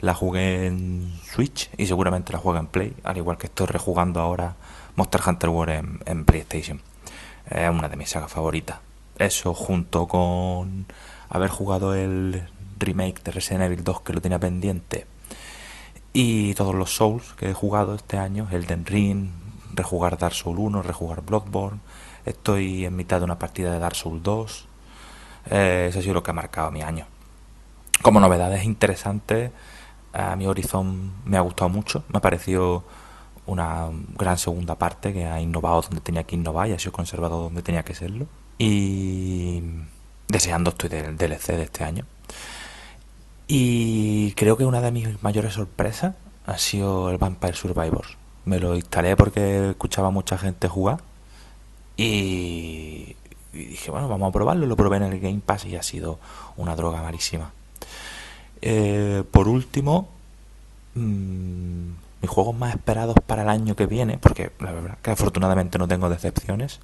La 0.00 0.14
jugué 0.14 0.66
en 0.66 1.12
Switch 1.24 1.70
y 1.76 1.86
seguramente 1.86 2.32
la 2.32 2.38
juego 2.38 2.58
en 2.58 2.66
Play, 2.66 2.94
al 3.04 3.18
igual 3.18 3.36
que 3.36 3.46
estoy 3.46 3.66
rejugando 3.66 4.20
ahora 4.20 4.56
Monster 5.00 5.22
Hunter 5.26 5.48
World 5.48 6.02
en, 6.04 6.26
PlayStation. 6.26 6.82
Es 7.48 7.70
una 7.70 7.88
de 7.88 7.96
mis 7.96 8.10
sagas 8.10 8.30
favoritas. 8.30 8.80
Eso 9.18 9.54
junto 9.54 10.06
con 10.06 10.84
haber 11.30 11.48
jugado 11.48 11.94
el 11.94 12.46
remake 12.78 13.22
de 13.22 13.30
Resident 13.30 13.64
Evil 13.64 13.82
2 13.82 14.02
que 14.02 14.12
lo 14.12 14.20
tenía 14.20 14.38
pendiente 14.38 15.06
y 16.12 16.52
todos 16.52 16.74
los 16.74 16.94
Souls 16.94 17.32
que 17.38 17.48
he 17.48 17.54
jugado 17.54 17.94
este 17.94 18.18
año, 18.18 18.46
Elden 18.50 18.84
Ring, 18.84 19.30
rejugar 19.72 20.18
Dark 20.18 20.34
Souls 20.34 20.58
1, 20.58 20.82
rejugar 20.82 21.22
Bloodborne, 21.22 21.80
estoy 22.26 22.84
en 22.84 22.94
mitad 22.94 23.20
de 23.20 23.24
una 23.24 23.38
partida 23.38 23.72
de 23.72 23.78
Dark 23.78 23.96
Souls 23.96 24.22
2, 24.22 24.68
eh, 25.46 25.86
eso 25.88 26.00
ha 26.00 26.02
sido 26.02 26.12
lo 26.12 26.22
que 26.22 26.32
ha 26.32 26.34
marcado 26.34 26.70
mi 26.70 26.82
año. 26.82 27.06
Como 28.02 28.20
novedades 28.20 28.64
interesantes, 28.64 29.50
a 30.12 30.36
mi 30.36 30.46
Horizon 30.46 31.12
me 31.24 31.38
ha 31.38 31.40
gustado 31.40 31.70
mucho, 31.70 32.04
me 32.08 32.18
ha 32.18 32.20
parecido 32.20 32.84
una 33.50 33.88
gran 34.16 34.38
segunda 34.38 34.76
parte 34.76 35.12
que 35.12 35.26
ha 35.26 35.40
innovado 35.40 35.82
donde 35.82 36.00
tenía 36.00 36.24
que 36.24 36.36
innovar 36.36 36.68
y 36.68 36.72
ha 36.72 36.78
sido 36.78 36.92
conservado 36.92 37.42
donde 37.42 37.62
tenía 37.62 37.82
que 37.82 37.94
serlo. 37.94 38.26
Y 38.58 39.62
deseando 40.28 40.70
estoy 40.70 40.88
del 40.88 41.16
DLC 41.16 41.48
de 41.48 41.62
este 41.62 41.84
año. 41.84 42.04
Y 43.48 44.32
creo 44.32 44.56
que 44.56 44.64
una 44.64 44.80
de 44.80 44.92
mis 44.92 45.22
mayores 45.22 45.54
sorpresas 45.54 46.14
ha 46.46 46.58
sido 46.58 47.10
el 47.10 47.18
Vampire 47.18 47.54
Survivors. 47.54 48.16
Me 48.44 48.60
lo 48.60 48.76
instalé 48.76 49.16
porque 49.16 49.70
escuchaba 49.70 50.10
mucha 50.10 50.38
gente 50.38 50.68
jugar 50.68 51.00
y, 51.96 53.16
dije, 53.52 53.90
bueno, 53.90 54.08
vamos 54.08 54.28
a 54.28 54.32
probarlo. 54.32 54.66
Lo 54.66 54.76
probé 54.76 54.98
en 54.98 55.02
el 55.04 55.20
Game 55.20 55.40
Pass 55.44 55.66
y 55.66 55.76
ha 55.76 55.82
sido 55.82 56.18
una 56.56 56.76
droga 56.76 57.02
malísima. 57.02 57.52
Eh, 58.62 59.24
por 59.30 59.48
último, 59.48 60.08
mmm, 60.94 61.90
mis 62.20 62.30
juegos 62.30 62.54
más 62.54 62.74
esperados 62.74 63.16
para 63.26 63.42
el 63.42 63.48
año 63.48 63.76
que 63.76 63.86
viene, 63.86 64.18
porque 64.18 64.52
la 64.60 64.72
verdad 64.72 64.98
que 65.02 65.10
afortunadamente 65.10 65.78
no 65.78 65.88
tengo 65.88 66.08
decepciones, 66.08 66.80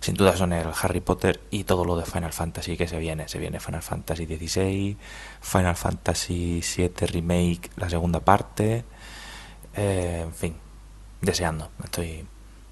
sin 0.00 0.14
duda 0.14 0.36
son 0.36 0.52
el 0.52 0.68
Harry 0.80 1.00
Potter 1.00 1.40
y 1.50 1.64
todo 1.64 1.84
lo 1.84 1.96
de 1.96 2.04
Final 2.04 2.32
Fantasy 2.32 2.76
que 2.76 2.86
se 2.86 2.98
viene. 2.98 3.28
Se 3.28 3.38
viene 3.38 3.60
Final 3.60 3.82
Fantasy 3.82 4.26
XVI, 4.26 4.96
Final 5.40 5.76
Fantasy 5.76 6.62
VII 6.76 7.06
Remake, 7.06 7.70
la 7.76 7.90
segunda 7.90 8.20
parte, 8.20 8.84
eh, 9.74 10.20
en 10.24 10.34
fin, 10.34 10.56
deseando. 11.20 11.70
Estoy 11.82 12.26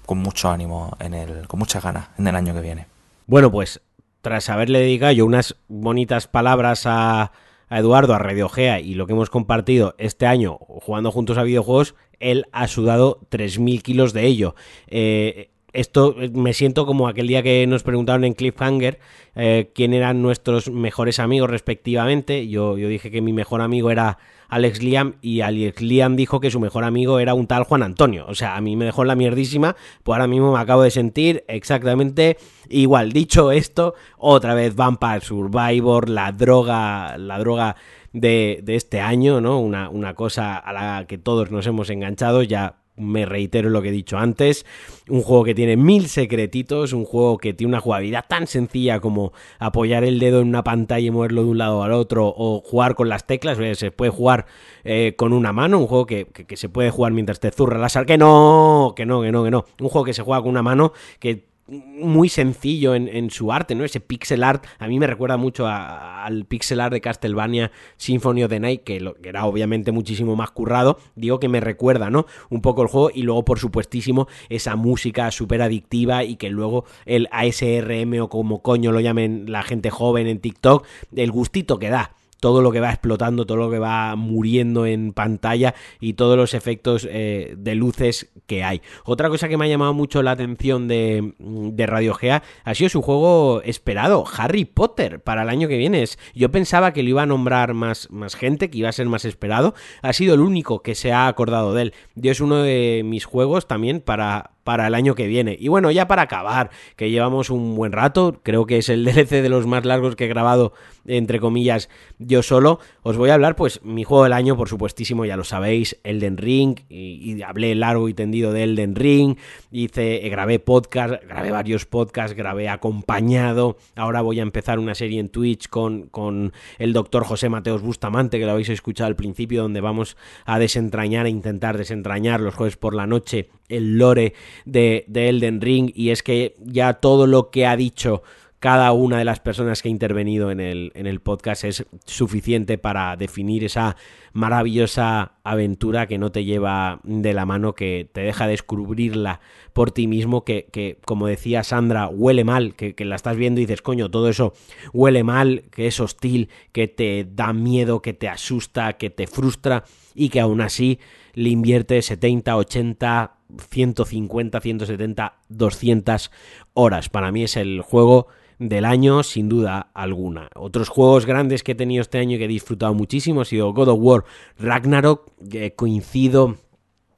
con 0.05 0.19
mucho 0.19 0.49
ánimo, 0.49 0.95
en 0.99 1.13
el, 1.13 1.47
con 1.47 1.59
muchas 1.59 1.83
ganas 1.83 2.07
en 2.17 2.27
el 2.27 2.35
año 2.35 2.53
que 2.53 2.61
viene. 2.61 2.87
Bueno, 3.27 3.51
pues 3.51 3.81
tras 4.21 4.49
haberle 4.49 4.79
dedicado 4.79 5.11
yo 5.11 5.25
unas 5.25 5.55
bonitas 5.67 6.27
palabras 6.27 6.83
a 6.85 7.31
a 7.69 7.79
Eduardo, 7.79 8.13
a 8.13 8.19
Radio 8.19 8.49
Gea 8.49 8.79
y 8.79 8.93
lo 8.93 9.07
que 9.07 9.13
hemos 9.13 9.29
compartido 9.29 9.95
este 9.97 10.25
año 10.25 10.57
jugando 10.59 11.11
juntos 11.11 11.37
a 11.37 11.43
videojuegos, 11.43 11.95
él 12.19 12.45
ha 12.51 12.67
sudado 12.67 13.19
3.000 13.29 13.81
kilos 13.81 14.13
de 14.13 14.25
ello. 14.25 14.55
Eh, 14.87 15.49
esto 15.75 16.15
eh, 16.19 16.29
me 16.33 16.53
siento 16.53 16.85
como 16.85 17.07
aquel 17.07 17.27
día 17.27 17.43
que 17.43 17.65
nos 17.67 17.83
preguntaron 17.83 18.23
en 18.23 18.33
Cliffhanger 18.33 18.99
eh, 19.35 19.71
quién 19.75 19.93
eran 19.93 20.21
nuestros 20.21 20.69
mejores 20.69 21.19
amigos 21.19 21.49
respectivamente. 21.49 22.47
Yo, 22.47 22.77
yo 22.77 22.87
dije 22.87 23.11
que 23.11 23.21
mi 23.21 23.33
mejor 23.33 23.61
amigo 23.61 23.91
era 23.91 24.17
Alex 24.47 24.81
Liam 24.81 25.15
y 25.21 25.41
Alex 25.41 25.81
Liam 25.81 26.15
dijo 26.15 26.39
que 26.39 26.51
su 26.51 26.59
mejor 26.59 26.83
amigo 26.83 27.19
era 27.19 27.33
un 27.33 27.47
tal 27.47 27.63
Juan 27.63 27.83
Antonio. 27.83 28.25
O 28.27 28.35
sea, 28.35 28.55
a 28.55 28.61
mí 28.61 28.75
me 28.75 28.85
dejó 28.85 29.03
la 29.03 29.15
mierdísima, 29.15 29.75
pues 30.03 30.15
ahora 30.15 30.27
mismo 30.27 30.53
me 30.53 30.59
acabo 30.59 30.83
de 30.83 30.91
sentir 30.91 31.43
exactamente 31.47 32.37
igual. 32.69 33.11
Dicho 33.11 33.51
esto, 33.51 33.95
otra 34.17 34.53
vez 34.53 34.75
Vampire 34.75 35.21
Survivor, 35.21 36.09
la 36.09 36.31
droga, 36.31 37.17
la 37.17 37.39
droga 37.39 37.75
de, 38.13 38.61
de 38.63 38.75
este 38.75 39.01
año, 39.01 39.41
¿no? 39.41 39.59
Una, 39.59 39.89
una 39.89 40.13
cosa 40.13 40.57
a 40.57 40.71
la 40.71 41.05
que 41.05 41.17
todos 41.17 41.51
nos 41.51 41.67
hemos 41.67 41.89
enganchado 41.89 42.43
ya 42.43 42.77
me 42.97 43.25
reitero 43.25 43.69
lo 43.69 43.81
que 43.81 43.89
he 43.89 43.91
dicho 43.91 44.17
antes, 44.17 44.65
un 45.09 45.21
juego 45.21 45.43
que 45.43 45.55
tiene 45.55 45.75
mil 45.77 46.07
secretitos, 46.07 46.93
un 46.93 47.05
juego 47.05 47.37
que 47.37 47.53
tiene 47.53 47.69
una 47.69 47.81
jugabilidad 47.81 48.25
tan 48.27 48.47
sencilla 48.47 48.99
como 48.99 49.33
apoyar 49.59 50.03
el 50.03 50.19
dedo 50.19 50.41
en 50.41 50.47
una 50.47 50.63
pantalla 50.63 51.05
y 51.05 51.11
moverlo 51.11 51.43
de 51.43 51.49
un 51.49 51.57
lado 51.57 51.83
al 51.83 51.91
otro 51.91 52.33
o 52.35 52.61
jugar 52.61 52.95
con 52.95 53.09
las 53.09 53.27
teclas, 53.27 53.57
se 53.77 53.91
puede 53.91 54.11
jugar 54.11 54.45
eh, 54.83 55.13
con 55.17 55.33
una 55.33 55.51
mano, 55.51 55.79
un 55.79 55.87
juego 55.87 56.05
que, 56.05 56.27
se 56.55 56.69
puede 56.69 56.89
jugar 56.89 57.11
mientras 57.11 57.39
te 57.39 57.51
zurra 57.51 57.77
la 57.77 57.89
sal, 57.89 58.05
que 58.05 58.17
no, 58.17 58.93
que 58.95 59.05
no, 59.05 59.21
que 59.21 59.31
no, 59.31 59.43
que 59.43 59.51
no, 59.51 59.65
un 59.79 59.89
juego 59.89 60.05
que 60.05 60.13
se 60.13 60.23
juega 60.23 60.41
con 60.41 60.51
una 60.51 60.63
mano, 60.63 60.93
que 61.19 61.54
muy 61.67 62.29
sencillo 62.29 62.93
en, 62.93 63.29
su 63.31 63.51
arte, 63.51 63.73
¿no? 63.73 63.83
Ese 63.83 63.99
pixel 63.99 64.43
art 64.43 64.65
a 64.77 64.87
mí 64.87 64.99
me 64.99 65.07
recuerda 65.07 65.37
mucho 65.37 65.65
al 65.67 66.45
pixel 66.45 66.79
art 66.79 66.93
de 66.93 67.01
Castlevania 67.01 67.71
Symphony 67.97 68.43
of 68.43 68.49
the 68.49 68.59
Night, 68.59 68.83
que, 68.83 68.99
lo, 68.99 69.15
que, 69.15 69.29
era 69.29 69.45
obviamente 69.45 69.91
muchísimo 69.91 70.35
más 70.35 70.51
currado. 70.51 70.99
Digo 71.15 71.39
que 71.39 71.49
me 71.49 71.59
recuerda, 71.59 72.11
¿no? 72.11 72.27
Un 72.49 72.61
poco 72.61 72.83
el 72.83 72.87
juego 72.87 73.09
y 73.13 73.23
luego, 73.23 73.45
por 73.45 73.59
supuestísimo, 73.59 74.27
esa 74.49 74.75
música 74.75 75.31
súper 75.31 75.63
adictiva 75.63 76.23
y 76.23 76.35
que 76.35 76.49
luego 76.49 76.85
el 77.05 77.27
ASRM 77.31 78.21
o 78.21 78.29
como 78.29 78.61
coño 78.61 78.91
lo 78.91 78.99
llamen 78.99 79.45
la 79.47 79.63
gente 79.63 79.89
joven 79.89 80.27
en 80.27 80.39
TikTok, 80.39 80.85
el 81.15 81.31
gustito 81.31 81.79
que 81.79 81.89
da 81.89 82.11
todo 82.45 82.61
lo 82.61 82.71
que 82.71 82.79
va 82.79 82.91
explotando, 82.91 83.47
todo 83.47 83.57
lo 83.57 83.71
que 83.71 83.79
va 83.79 84.15
muriendo 84.15 84.85
en 84.85 85.13
pantalla 85.13 85.73
y 85.99 86.13
todos 86.13 86.37
los 86.37 86.53
efectos 86.53 87.07
eh, 87.09 87.55
de 87.57 87.73
luces 87.73 88.31
que 88.45 88.63
hay. 88.63 88.83
Otra 89.03 89.29
cosa 89.29 89.49
que 89.49 89.57
me 89.57 89.65
ha 89.65 89.67
llamado 89.67 89.95
mucho 89.95 90.21
la 90.21 90.29
atención 90.29 90.87
de, 90.87 91.33
de 91.39 91.85
Radio 91.87 92.13
Gea 92.13 92.43
ha 92.63 92.75
sido 92.75 92.91
su 92.91 93.01
juego 93.01 93.63
esperado, 93.63 94.25
Harry 94.37 94.63
Potter, 94.63 95.21
para 95.21 95.41
el 95.41 95.49
año 95.49 95.67
que 95.67 95.79
viene. 95.79 96.05
Yo 96.35 96.51
pensaba 96.51 96.93
que 96.93 97.01
lo 97.01 97.09
iba 97.09 97.23
a 97.23 97.25
nombrar 97.25 97.73
más, 97.73 98.11
más 98.11 98.35
gente, 98.35 98.69
que 98.69 98.77
iba 98.77 98.89
a 98.89 98.91
ser 98.91 99.07
más 99.07 99.25
esperado. 99.25 99.73
Ha 100.03 100.13
sido 100.13 100.35
el 100.35 100.41
único 100.41 100.83
que 100.83 100.93
se 100.93 101.11
ha 101.13 101.25
acordado 101.25 101.73
de 101.73 101.81
él. 101.81 101.93
Yo 102.13 102.31
es 102.31 102.41
uno 102.41 102.57
de 102.57 103.01
mis 103.03 103.25
juegos 103.25 103.67
también 103.67 104.01
para, 104.01 104.54
para 104.65 104.87
el 104.87 104.95
año 104.95 105.13
que 105.13 105.27
viene. 105.27 105.55
Y 105.57 105.67
bueno, 105.67 105.91
ya 105.91 106.07
para 106.07 106.23
acabar, 106.23 106.71
que 106.95 107.11
llevamos 107.11 107.51
un 107.51 107.75
buen 107.75 107.91
rato, 107.91 108.41
creo 108.41 108.65
que 108.65 108.79
es 108.79 108.89
el 108.89 109.05
DLC 109.05 109.43
de 109.43 109.47
los 109.47 109.67
más 109.67 109.85
largos 109.85 110.15
que 110.15 110.25
he 110.25 110.27
grabado, 110.27 110.73
entre 111.05 111.39
comillas, 111.39 111.87
yo 112.17 112.41
solo, 112.41 112.79
os 113.03 113.15
voy 113.15 113.29
a 113.29 113.35
hablar, 113.35 113.55
pues, 113.55 113.79
mi 113.83 114.03
juego 114.03 114.23
del 114.23 114.33
año, 114.33 114.57
por 114.57 114.67
supuestísimo, 114.67 115.23
ya 115.23 115.37
lo 115.37 115.43
sabéis, 115.43 115.99
Elden 116.03 116.37
Ring, 116.37 116.79
y, 116.89 117.43
hablé 117.43 117.75
largo 117.75 118.09
y 118.09 118.15
tendido 118.15 118.51
de 118.51 118.63
Elden 118.63 118.95
Ring, 118.95 119.37
hice, 119.71 120.25
eh, 120.25 120.29
grabé 120.29 120.57
podcast, 120.57 121.23
grabé 121.23 121.51
varios 121.51 121.85
podcasts, 121.85 122.35
grabé 122.35 122.67
acompañado, 122.67 123.77
ahora 123.95 124.21
voy 124.21 124.39
a 124.39 124.43
empezar 124.43 124.79
una 124.79 124.95
serie 124.95 125.19
en 125.19 125.29
Twitch 125.29 125.69
con, 125.69 126.07
con 126.07 126.53
el 126.79 126.91
doctor 126.91 127.23
José 127.23 127.49
Mateos 127.49 127.83
Bustamante, 127.83 128.39
que 128.39 128.45
lo 128.45 128.53
habéis 128.53 128.69
escuchado 128.69 129.09
al 129.09 129.15
principio, 129.15 129.61
donde 129.61 129.79
vamos 129.79 130.17
a 130.45 130.57
desentrañar 130.57 131.27
e 131.27 131.29
intentar 131.29 131.77
desentrañar 131.77 132.41
los 132.41 132.55
jueves 132.55 132.77
por 132.77 132.95
la 132.95 133.05
noche 133.05 133.49
el 133.69 133.97
lore 133.97 134.33
de, 134.65 135.05
Elden 135.13 135.61
Ring 135.61 135.91
y 135.93 136.09
es 136.09 136.23
que 136.23 136.55
ya 136.59 136.93
todo 136.93 137.27
lo 137.27 137.49
que 137.49 137.65
ha 137.65 137.75
dicho 137.75 138.23
cada 138.59 138.93
una 138.93 139.19
de 139.19 139.25
las 139.25 139.39
personas 139.39 139.81
que 139.81 139.89
ha 139.89 139.91
intervenido 139.91 140.49
en 140.49 140.59
el, 140.59 140.91
en 140.95 141.05
el 141.05 141.19
podcast 141.19 141.65
es 141.65 141.85
suficiente 142.05 142.79
para 142.79 143.15
definir 143.15 143.63
esa 143.63 143.95
maravillosa 144.33 145.33
aventura 145.43 146.07
que 146.07 146.17
no 146.17 146.31
te 146.31 146.43
lleva 146.43 146.99
de 147.03 147.33
la 147.33 147.45
mano, 147.45 147.73
que 147.73 148.09
te 148.11 148.21
deja 148.21 148.47
descubrirla 148.47 149.39
por 149.71 149.91
ti 149.91 150.07
mismo, 150.07 150.43
que, 150.43 150.97
como 151.05 151.27
decía 151.27 151.63
Sandra, 151.63 152.07
huele 152.07 152.43
mal, 152.43 152.75
que, 152.75 152.95
que, 152.95 153.05
la 153.05 153.15
estás 153.15 153.37
viendo 153.37 153.61
y 153.61 153.65
dices, 153.65 153.81
coño, 153.81 154.09
todo 154.09 154.29
eso 154.29 154.53
huele 154.93 155.23
mal, 155.23 155.65
que 155.71 155.87
es 155.87 155.99
hostil, 155.99 156.49
que 156.71 156.87
te 156.87 157.25
da 157.29 157.53
miedo, 157.53 158.01
que 158.01 158.13
te 158.13 158.27
asusta, 158.27 158.93
que 158.93 159.09
te 159.09 159.27
frustra 159.27 159.83
y 160.15 160.29
que 160.29 160.39
aún 160.39 160.59
así 160.59 160.99
le 161.33 161.49
invierte 161.49 162.01
70, 162.01 162.57
80, 162.57 163.34
150, 163.69 164.59
170, 164.59 165.39
200 165.49 166.31
horas. 166.73 167.09
Para 167.09 167.31
mí 167.31 167.43
es 167.43 167.57
el 167.57 167.81
juego 167.81 168.27
del 168.59 168.85
año 168.85 169.23
sin 169.23 169.49
duda 169.49 169.89
alguna. 169.93 170.49
Otros 170.55 170.89
juegos 170.89 171.25
grandes 171.25 171.63
que 171.63 171.73
he 171.73 171.75
tenido 171.75 172.01
este 172.01 172.19
año 172.19 172.35
y 172.35 172.39
que 172.39 172.45
he 172.45 172.49
disfrutado 172.49 172.93
muchísimo 172.93 173.41
ha 173.41 173.45
sido 173.45 173.73
God 173.73 173.89
of 173.89 173.99
War 174.01 174.23
Ragnarok, 174.57 175.31
que 175.49 175.73
coincido 175.75 176.57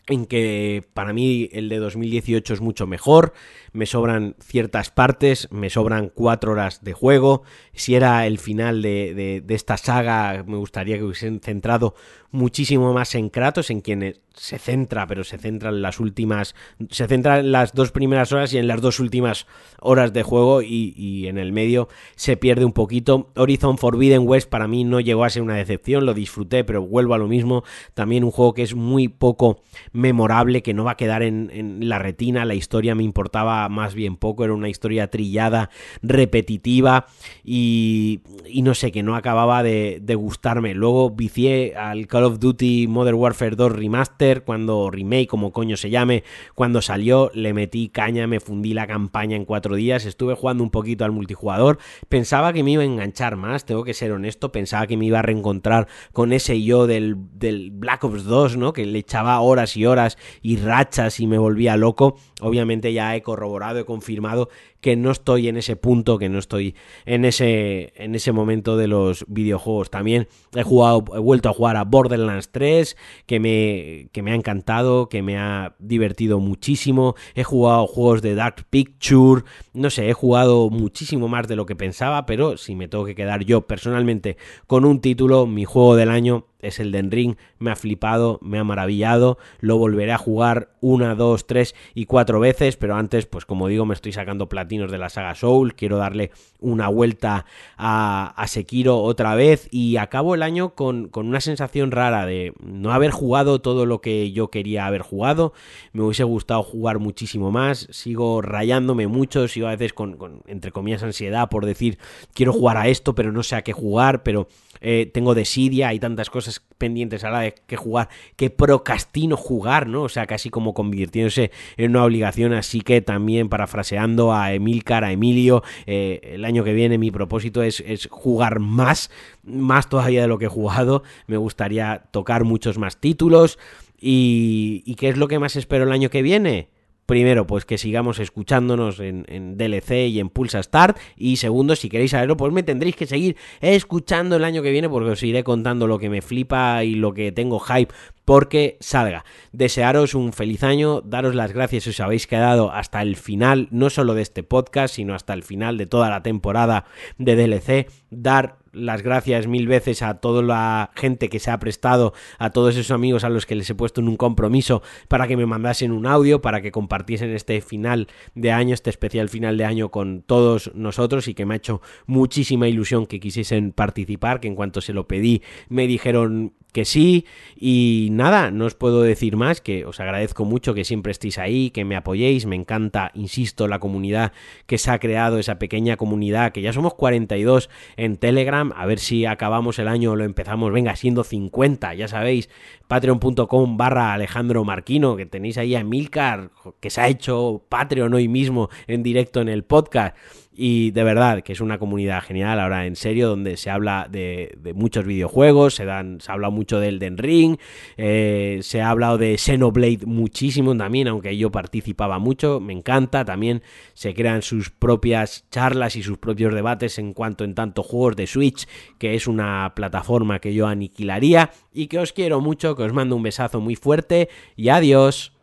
en 0.08 0.26
que 0.26 0.86
para 0.94 1.14
mí 1.14 1.50
el 1.52 1.70
de 1.70 1.78
2018 1.78 2.54
es 2.54 2.62
mucho 2.62 2.88
mejor, 2.88 3.34
me 3.78 3.86
sobran 3.86 4.36
ciertas 4.40 4.90
partes, 4.90 5.48
me 5.52 5.70
sobran 5.70 6.12
cuatro 6.14 6.54
horas 6.54 6.84
de 6.84 6.94
juego, 6.94 7.44
si 7.74 7.96
era 7.96 8.26
el 8.26 8.40
final 8.40 8.82
de, 8.82 9.44
de 9.46 9.56
esta 9.56 9.78
saga 9.78 10.44
me 10.46 10.58
gustaría 10.58 10.98
que 10.98 11.04
hubiesen 11.04 11.40
centrado 11.40 11.94
muchísimo 12.32 12.94
más 12.94 13.16
en 13.16 13.30
Kratos, 13.30 13.70
en 13.70 13.82
quien 13.82 14.16
se 14.34 14.60
centra, 14.60 15.08
pero 15.08 15.24
se 15.24 15.38
centra 15.38 15.70
en 15.70 15.82
las 15.82 16.00
últimas, 16.00 16.56
se 16.90 17.08
centra 17.08 17.40
en 17.40 17.52
las 17.52 17.74
dos 17.74 17.92
primeras 17.92 18.32
horas 18.32 18.54
y 18.54 18.58
en 18.58 18.68
las 18.68 18.82
dos 18.82 19.00
últimas 19.00 19.48
horas 19.80 20.14
de 20.14 20.24
juego 20.24 20.62
y, 20.62 21.28
en 21.28 21.38
el 21.38 21.52
medio 21.52 21.90
se 22.16 22.38
pierde 22.38 22.64
un 22.64 22.74
poquito. 22.74 23.32
Horizon 23.36 23.78
Forbidden 23.78 24.28
West 24.28 24.50
para 24.50 24.68
mí 24.68 24.84
no 24.84 25.00
llegó 25.00 25.24
a 25.24 25.30
ser 25.30 25.42
una 25.42 25.56
decepción, 25.56 26.06
lo 26.06 26.14
disfruté, 26.14 26.64
pero 26.64 26.86
vuelvo 26.86 27.16
a 27.16 27.18
lo 27.18 27.28
mismo. 27.28 27.64
También 27.94 28.24
un 28.24 28.32
juego 28.32 28.54
que 28.54 28.62
es 28.62 28.76
muy 28.76 29.08
poco 29.08 29.64
memorable, 29.92 30.62
que 30.62 30.74
no 30.74 30.84
va 30.84 30.92
a 30.92 30.98
quedar 30.98 31.24
en, 31.24 31.48
la 31.82 32.00
retina. 32.00 32.46
La 32.46 32.54
historia 32.54 32.96
me 32.96 33.04
importaba 33.04 33.67
más 33.70 33.96
bien 33.96 34.18
poco, 34.18 34.44
era 34.44 34.54
una 34.54 34.70
historia 34.70 35.10
trillada, 35.10 35.70
repetitiva 36.02 37.08
y, 37.44 38.22
no 38.62 38.74
sé, 38.74 38.92
que 38.92 39.04
no 39.04 39.16
acababa 39.16 39.64
de, 39.64 40.02
gustarme. 40.18 40.74
Luego 40.74 41.12
vicié 41.12 41.76
al 41.76 42.08
Call 42.08 42.24
of 42.24 42.40
Duty 42.40 42.88
Modern 42.88 43.18
Warfare 43.18 43.56
2 43.56 43.72
Remaster, 43.72 44.44
cuando 44.44 44.90
remake, 44.90 45.28
como 45.28 45.52
coño 45.52 45.78
se 45.78 45.90
llame, 45.90 46.24
cuando 46.56 46.82
salió, 46.82 47.30
le 47.34 47.54
metí 47.54 47.90
caña, 47.90 48.26
me 48.26 48.40
fundí 48.40 48.74
la 48.74 48.88
campaña 48.88 49.36
en 49.36 49.46
cuatro 49.46 49.76
días, 49.76 50.06
estuve 50.06 50.34
jugando 50.34 50.64
un 50.64 50.72
poquito 50.72 51.06
al 51.06 51.12
multijugador, 51.12 51.78
pensaba 52.10 52.52
que 52.52 52.64
me 52.64 52.72
iba 52.72 52.82
a 52.82 52.86
enganchar 52.86 53.36
más, 53.36 53.66
tengo 53.66 53.84
que 53.84 53.94
ser 53.94 54.12
honesto, 54.12 54.52
pensaba 54.52 54.88
que 54.88 54.98
me 54.98 55.06
iba 55.06 55.20
a 55.20 55.22
reencontrar 55.22 55.88
con 56.14 56.34
ese 56.34 56.62
yo 56.64 56.88
del, 56.88 57.16
del 57.34 57.72
Black 57.72 58.04
Ops 58.04 58.24
2, 58.24 58.58
¿no? 58.58 58.74
Que 58.74 58.86
le 58.86 59.00
echaba 59.00 59.40
horas 59.40 59.78
y 59.78 59.86
horas 59.86 60.18
y 60.42 60.58
rachas 60.58 61.20
y 61.20 61.28
me 61.28 61.38
volvía 61.38 61.78
loco. 61.78 62.18
Obviamente 62.42 62.94
ya 62.94 63.16
he 63.16 63.22
corroborado, 63.22 63.47
he 63.48 63.86
confirmado 63.86 64.50
que 64.82 64.96
no 64.96 65.12
estoy 65.12 65.48
en 65.48 65.58
ese 65.58 65.76
punto, 65.76 66.18
que 66.18 66.30
no 66.30 66.40
estoy 66.40 66.76
en 67.06 67.26
ese, 67.26 67.94
en 67.96 68.16
ese 68.16 68.32
momento 68.32 68.78
de 68.78 68.88
los 68.88 69.26
videojuegos. 69.28 69.90
También 69.90 70.28
he 70.56 70.64
jugado, 70.64 71.04
he 71.16 71.20
vuelto 71.20 71.50
a 71.50 71.54
jugar 71.54 71.78
a 71.78 71.84
Borderlands 71.84 72.52
3, 72.52 72.98
que 73.26 73.40
me, 73.40 74.10
que 74.12 74.22
me 74.22 74.32
ha 74.32 74.36
encantado, 74.36 75.10
que 75.10 75.22
me 75.22 75.38
ha 75.38 75.76
divertido 75.80 76.40
muchísimo. 76.40 77.16
He 77.36 77.44
jugado 77.44 77.88
juegos 77.88 78.22
de 78.22 78.36
Dark 78.36 78.66
Picture, 78.70 79.44
no 79.74 79.90
sé, 79.90 80.10
he 80.10 80.14
jugado 80.14 80.70
muchísimo 80.70 81.28
más 81.28 81.48
de 81.48 81.56
lo 81.56 81.66
que 81.66 81.76
pensaba, 81.76 82.26
pero 82.26 82.58
si 82.58 82.76
me 82.76 82.88
tengo 82.88 83.06
que 83.06 83.16
quedar 83.16 83.44
yo 83.44 83.68
personalmente 83.68 84.38
con 84.68 84.86
un 84.86 85.02
título, 85.02 85.46
mi 85.46 85.66
juego 85.66 85.96
del 85.96 86.10
año 86.10 86.46
es 86.60 86.80
el 86.80 86.92
Den 86.92 87.12
Ring, 87.12 87.36
me 87.60 87.72
ha 87.72 87.76
flipado, 87.76 88.40
me 88.42 88.58
ha 88.58 88.64
maravillado, 88.64 89.38
lo 89.60 89.78
volveré 89.78 90.12
a 90.12 90.18
jugar 90.18 90.76
una, 90.82 91.16
dos, 91.16 91.48
tres 91.48 91.76
y 91.94 92.06
cuatro 92.06 92.40
veces, 92.40 92.78
pero 92.78 92.96
antes, 92.96 93.26
pues 93.26 93.46
como 93.46 93.68
digo, 93.68 93.86
me 93.86 93.94
estoy 93.94 94.12
sacando 94.12 94.50
platinos 94.68 94.92
de 94.92 94.98
la 94.98 95.08
saga 95.08 95.34
Soul, 95.34 95.76
quiero 95.76 95.96
darle 95.96 96.30
una 96.60 96.90
vuelta 96.90 97.46
a, 97.78 98.34
a 98.36 98.48
Sekiro 98.48 98.98
otra 99.02 99.34
vez 99.34 99.70
y 99.72 99.96
acabo 99.96 100.36
el 100.36 100.44
año 100.44 100.76
con, 100.76 101.08
con, 101.08 101.28
una 101.28 101.40
sensación 101.40 101.92
rara 101.92 102.26
de 102.26 102.52
no 102.60 102.92
haber 102.92 103.12
jugado 103.12 103.62
todo 103.62 103.86
lo 103.86 104.02
que 104.02 104.34
yo 104.34 104.50
quería 104.50 104.86
haber 104.86 105.04
jugado, 105.04 105.54
me 105.94 106.04
hubiese 106.04 106.26
gustado 106.26 106.64
jugar 106.64 107.00
muchísimo 107.00 107.50
más, 107.50 107.88
sigo 107.92 108.42
rayándome 108.42 109.08
mucho, 109.08 109.48
sigo 109.48 109.68
a 109.68 109.72
veces 109.72 109.94
con, 109.94 110.18
con 110.18 110.42
entre 110.48 110.74
comillas 110.74 111.04
ansiedad 111.04 111.48
por 111.48 111.66
decir 111.66 111.98
quiero 112.34 112.52
jugar 112.52 112.76
a 112.76 112.90
esto, 112.90 113.16
pero 113.16 113.32
no 113.32 113.44
sé 113.44 113.56
a 113.56 113.62
qué 113.62 113.72
jugar, 113.72 114.24
pero 114.24 114.50
eh, 114.82 115.10
tengo 115.12 115.34
desidia, 115.34 115.90
hay 115.90 116.00
tantas 116.00 116.30
cosas 116.30 116.62
pendientes 116.78 117.24
a 117.24 117.32
la 117.32 117.40
de 117.40 117.56
que 117.66 117.76
jugar, 117.76 118.10
que 118.36 118.50
procrastino 118.50 119.38
jugar, 119.38 119.88
¿no? 119.88 120.04
O 120.04 120.10
sea, 120.10 120.28
casi 120.28 120.50
como 120.50 120.74
convirtiéndose 120.74 121.52
en 121.78 121.92
una 121.92 122.04
obligación, 122.04 122.54
así 122.54 122.82
que 122.82 123.02
también 123.02 123.50
parafraseando 123.50 124.34
a 124.34 124.54
Emilcar, 124.58 125.04
a 125.04 125.12
Emilio, 125.12 125.64
eh, 125.86 126.20
el 126.24 126.46
año 126.46 126.64
que 126.64 126.74
viene 126.74 126.98
mi 126.98 127.12
propósito 127.12 127.64
es, 127.64 127.80
es 127.82 128.08
jugar 128.12 128.60
más, 128.60 129.10
más 129.44 129.90
todavía 129.90 130.22
de 130.22 130.28
lo 130.28 130.38
que 130.38 130.46
he 130.46 130.50
jugado, 130.50 131.04
me 131.26 131.38
gustaría 131.38 132.04
tocar 132.12 132.44
muchos 132.44 132.78
más 132.78 132.98
títulos. 132.98 133.58
¿Y, 134.00 134.84
¿Y 134.86 134.96
qué 134.96 135.10
es 135.10 135.18
lo 135.18 135.28
que 135.28 135.40
más 135.40 135.56
espero 135.56 135.86
el 135.86 135.92
año 135.92 136.10
que 136.10 136.22
viene? 136.22 136.70
Primero, 137.08 137.48
pues 137.48 137.66
que 137.66 137.80
sigamos 137.80 138.20
escuchándonos 138.20 139.00
en, 139.00 139.58
DLC 139.58 140.10
y 140.10 140.20
en 140.20 140.30
Pulsa 140.30 140.62
Start. 140.62 141.00
Y 141.16 141.38
segundo, 141.38 141.76
si 141.76 141.90
queréis 141.90 142.12
saberlo, 142.12 142.38
pues 142.38 142.54
me 142.54 142.62
tendréis 142.62 142.96
que 142.96 143.08
seguir 143.08 143.38
escuchando 143.62 144.36
el 144.36 144.44
año 144.44 144.62
que 144.62 144.70
viene 144.70 144.90
porque 144.90 145.12
os 145.12 145.24
iré 145.24 145.44
contando 145.44 145.88
lo 145.88 145.98
que 145.98 146.10
me 146.10 146.22
flipa 146.22 146.84
y 146.84 146.94
lo 146.94 147.14
que 147.14 147.32
tengo 147.32 147.60
hype 147.60 147.94
porque 148.26 148.78
salga. 148.82 149.24
Desearos 149.54 150.14
un 150.14 150.34
feliz 150.34 150.62
año, 150.64 151.00
daros 151.00 151.34
las 151.34 151.54
gracias 151.54 151.86
si 151.86 151.92
os 151.92 152.00
habéis 152.02 152.28
quedado 152.28 152.74
hasta 152.74 153.02
el 153.02 153.16
final, 153.16 153.70
no 153.72 153.90
solo 153.90 154.14
de 154.14 154.22
este 154.22 154.44
podcast, 154.44 154.96
sino 154.96 155.16
hasta 155.16 155.34
el 155.34 155.44
final 155.44 155.78
de 155.78 155.86
toda 155.86 156.10
la 156.10 156.24
temporada 156.24 156.84
de 157.18 157.38
DLC. 157.38 157.90
Dar 158.10 158.58
las 158.78 159.02
gracias 159.02 159.48
mil 159.48 159.68
veces 159.68 160.02
a 160.02 160.16
toda 160.16 160.42
la 160.42 160.92
gente 160.96 161.30
que 161.30 161.40
se 161.40 161.52
ha 161.52 161.60
prestado, 161.60 162.14
a 162.40 162.52
todos 162.52 162.76
esos 162.76 162.92
amigos 162.92 163.24
a 163.24 163.30
los 163.30 163.46
que 163.46 163.56
les 163.56 163.70
he 163.70 163.76
puesto 163.76 164.02
en 164.02 164.08
un 164.08 164.18
compromiso 164.18 164.82
para 165.08 165.28
que 165.28 165.38
me 165.38 165.46
mandasen 165.46 165.92
un 165.92 166.06
audio, 166.06 166.42
para 166.42 166.62
que 166.62 166.72
compartiesen 166.72 167.32
este 167.32 167.60
final 167.62 168.08
de 168.36 168.52
año, 168.52 168.74
este 168.74 168.90
especial 168.90 169.30
final 169.30 169.58
de 169.58 169.66
año 169.66 169.90
con 169.90 170.22
todos 170.22 170.72
nosotros 170.76 171.28
y 171.28 171.34
que 171.34 171.46
me 171.46 171.56
ha 171.56 171.58
hecho 171.58 171.82
muchísima 172.06 172.68
ilusión 172.68 173.06
que 173.06 173.20
quisiesen 173.20 173.72
participar, 173.72 174.40
que 174.40 174.48
en 174.48 174.56
cuanto 174.56 174.82
se 174.82 174.94
lo 174.94 175.08
pedí 175.08 175.42
me 175.70 175.88
dijeron 175.88 176.54
que 176.72 176.86
sí. 176.86 177.26
Y 177.56 178.10
nada, 178.12 178.52
no 178.52 178.66
os 178.66 178.76
puedo 178.76 179.02
decir 179.02 179.36
más, 179.36 179.62
que 179.62 179.86
os 179.86 180.00
agradezco 180.00 180.46
mucho 180.46 180.74
que 180.74 180.84
siempre 180.84 181.12
estéis 181.12 181.38
ahí, 181.38 181.70
que 181.72 181.86
me 181.86 181.96
apoyéis. 181.96 182.46
Me 182.46 182.56
encanta, 182.56 183.12
insisto, 183.14 183.68
la 183.68 183.80
comunidad 183.80 184.34
que 184.66 184.78
se 184.78 184.92
ha 184.92 185.00
creado, 185.00 185.40
esa 185.40 185.60
pequeña 185.60 185.98
comunidad, 185.98 186.52
que 186.52 186.62
ya 186.62 186.74
somos 186.74 186.94
42 186.94 187.70
en 187.96 188.18
Telegram. 188.18 188.72
A 188.76 188.86
ver 188.86 189.00
si 189.00 189.26
acabamos 189.26 189.80
el 189.80 189.88
año 189.88 190.12
o 190.12 190.16
lo 190.16 190.24
empezamos, 190.24 190.72
venga, 190.72 190.96
siendo 190.96 191.24
50, 191.24 191.94
ya 191.96 192.08
sabéis. 192.08 192.50
Patreon.com 192.88 193.78
barra 193.78 194.14
Alejandro 194.14 194.64
Marquino, 194.64 195.16
que 195.16 195.26
tenéis 195.26 195.58
ahí 195.58 195.76
a 195.76 195.84
Milcar, 195.84 196.52
que 196.80 196.90
se 196.90 197.02
ha 197.02 197.08
hecho 197.08 197.64
Patreon 197.70 198.14
hoy 198.14 198.28
mismo 198.28 198.70
en 198.88 199.04
directo 199.04 199.42
en 199.42 199.50
el 199.50 199.64
podcast. 199.64 200.16
Y 200.60 200.90
de 200.90 201.04
verdad 201.04 201.44
que 201.44 201.54
es 201.54 201.62
una 201.62 201.78
comunidad 201.78 202.24
genial, 202.24 202.60
ahora 202.60 202.88
en 202.88 202.96
serio, 202.96 203.30
donde 203.30 203.58
se 203.58 203.70
habla 203.70 204.08
de, 204.10 204.58
muchos 204.74 205.06
videojuegos, 205.06 205.76
se, 205.76 205.86
dan, 205.86 206.20
se 206.20 206.32
ha 206.32 206.34
hablado 206.34 206.52
mucho 206.52 206.80
del 206.80 206.98
Den 206.98 207.20
Ring, 207.20 207.58
eh, 207.96 208.58
se 208.64 208.82
ha 208.82 208.90
hablado 208.90 209.20
de 209.20 209.38
Xenoblade 209.38 210.08
muchísimo 210.08 210.76
también, 210.76 211.10
aunque 211.10 211.38
yo 211.38 211.52
participaba 211.52 212.18
mucho, 212.18 212.60
me 212.60 212.74
encanta, 212.74 213.24
también 213.24 213.62
se 213.94 214.16
crean 214.16 214.42
sus 214.42 214.72
propias 214.72 215.46
charlas 215.52 215.96
y 215.96 216.02
sus 216.02 216.18
propios 216.18 216.56
debates 216.56 216.98
en 216.98 217.14
cuanto 217.14 217.44
en 217.44 217.54
tanto 217.54 217.84
juegos 217.84 218.16
de 218.16 218.26
Switch, 218.26 218.68
que 218.98 219.14
es 219.14 219.28
una 219.28 219.74
plataforma 219.76 220.40
que 220.40 220.56
yo 220.56 220.66
aniquilaría 220.66 221.52
y 221.72 221.86
que 221.86 222.00
os 222.00 222.14
quiero 222.14 222.42
mucho, 222.42 222.76
que 222.76 222.82
os 222.82 222.94
mando 222.94 223.16
un 223.16 223.22
besazo 223.22 223.62
muy 223.62 223.76
fuerte 223.76 224.28
y 224.56 224.70
adiós. 224.70 225.37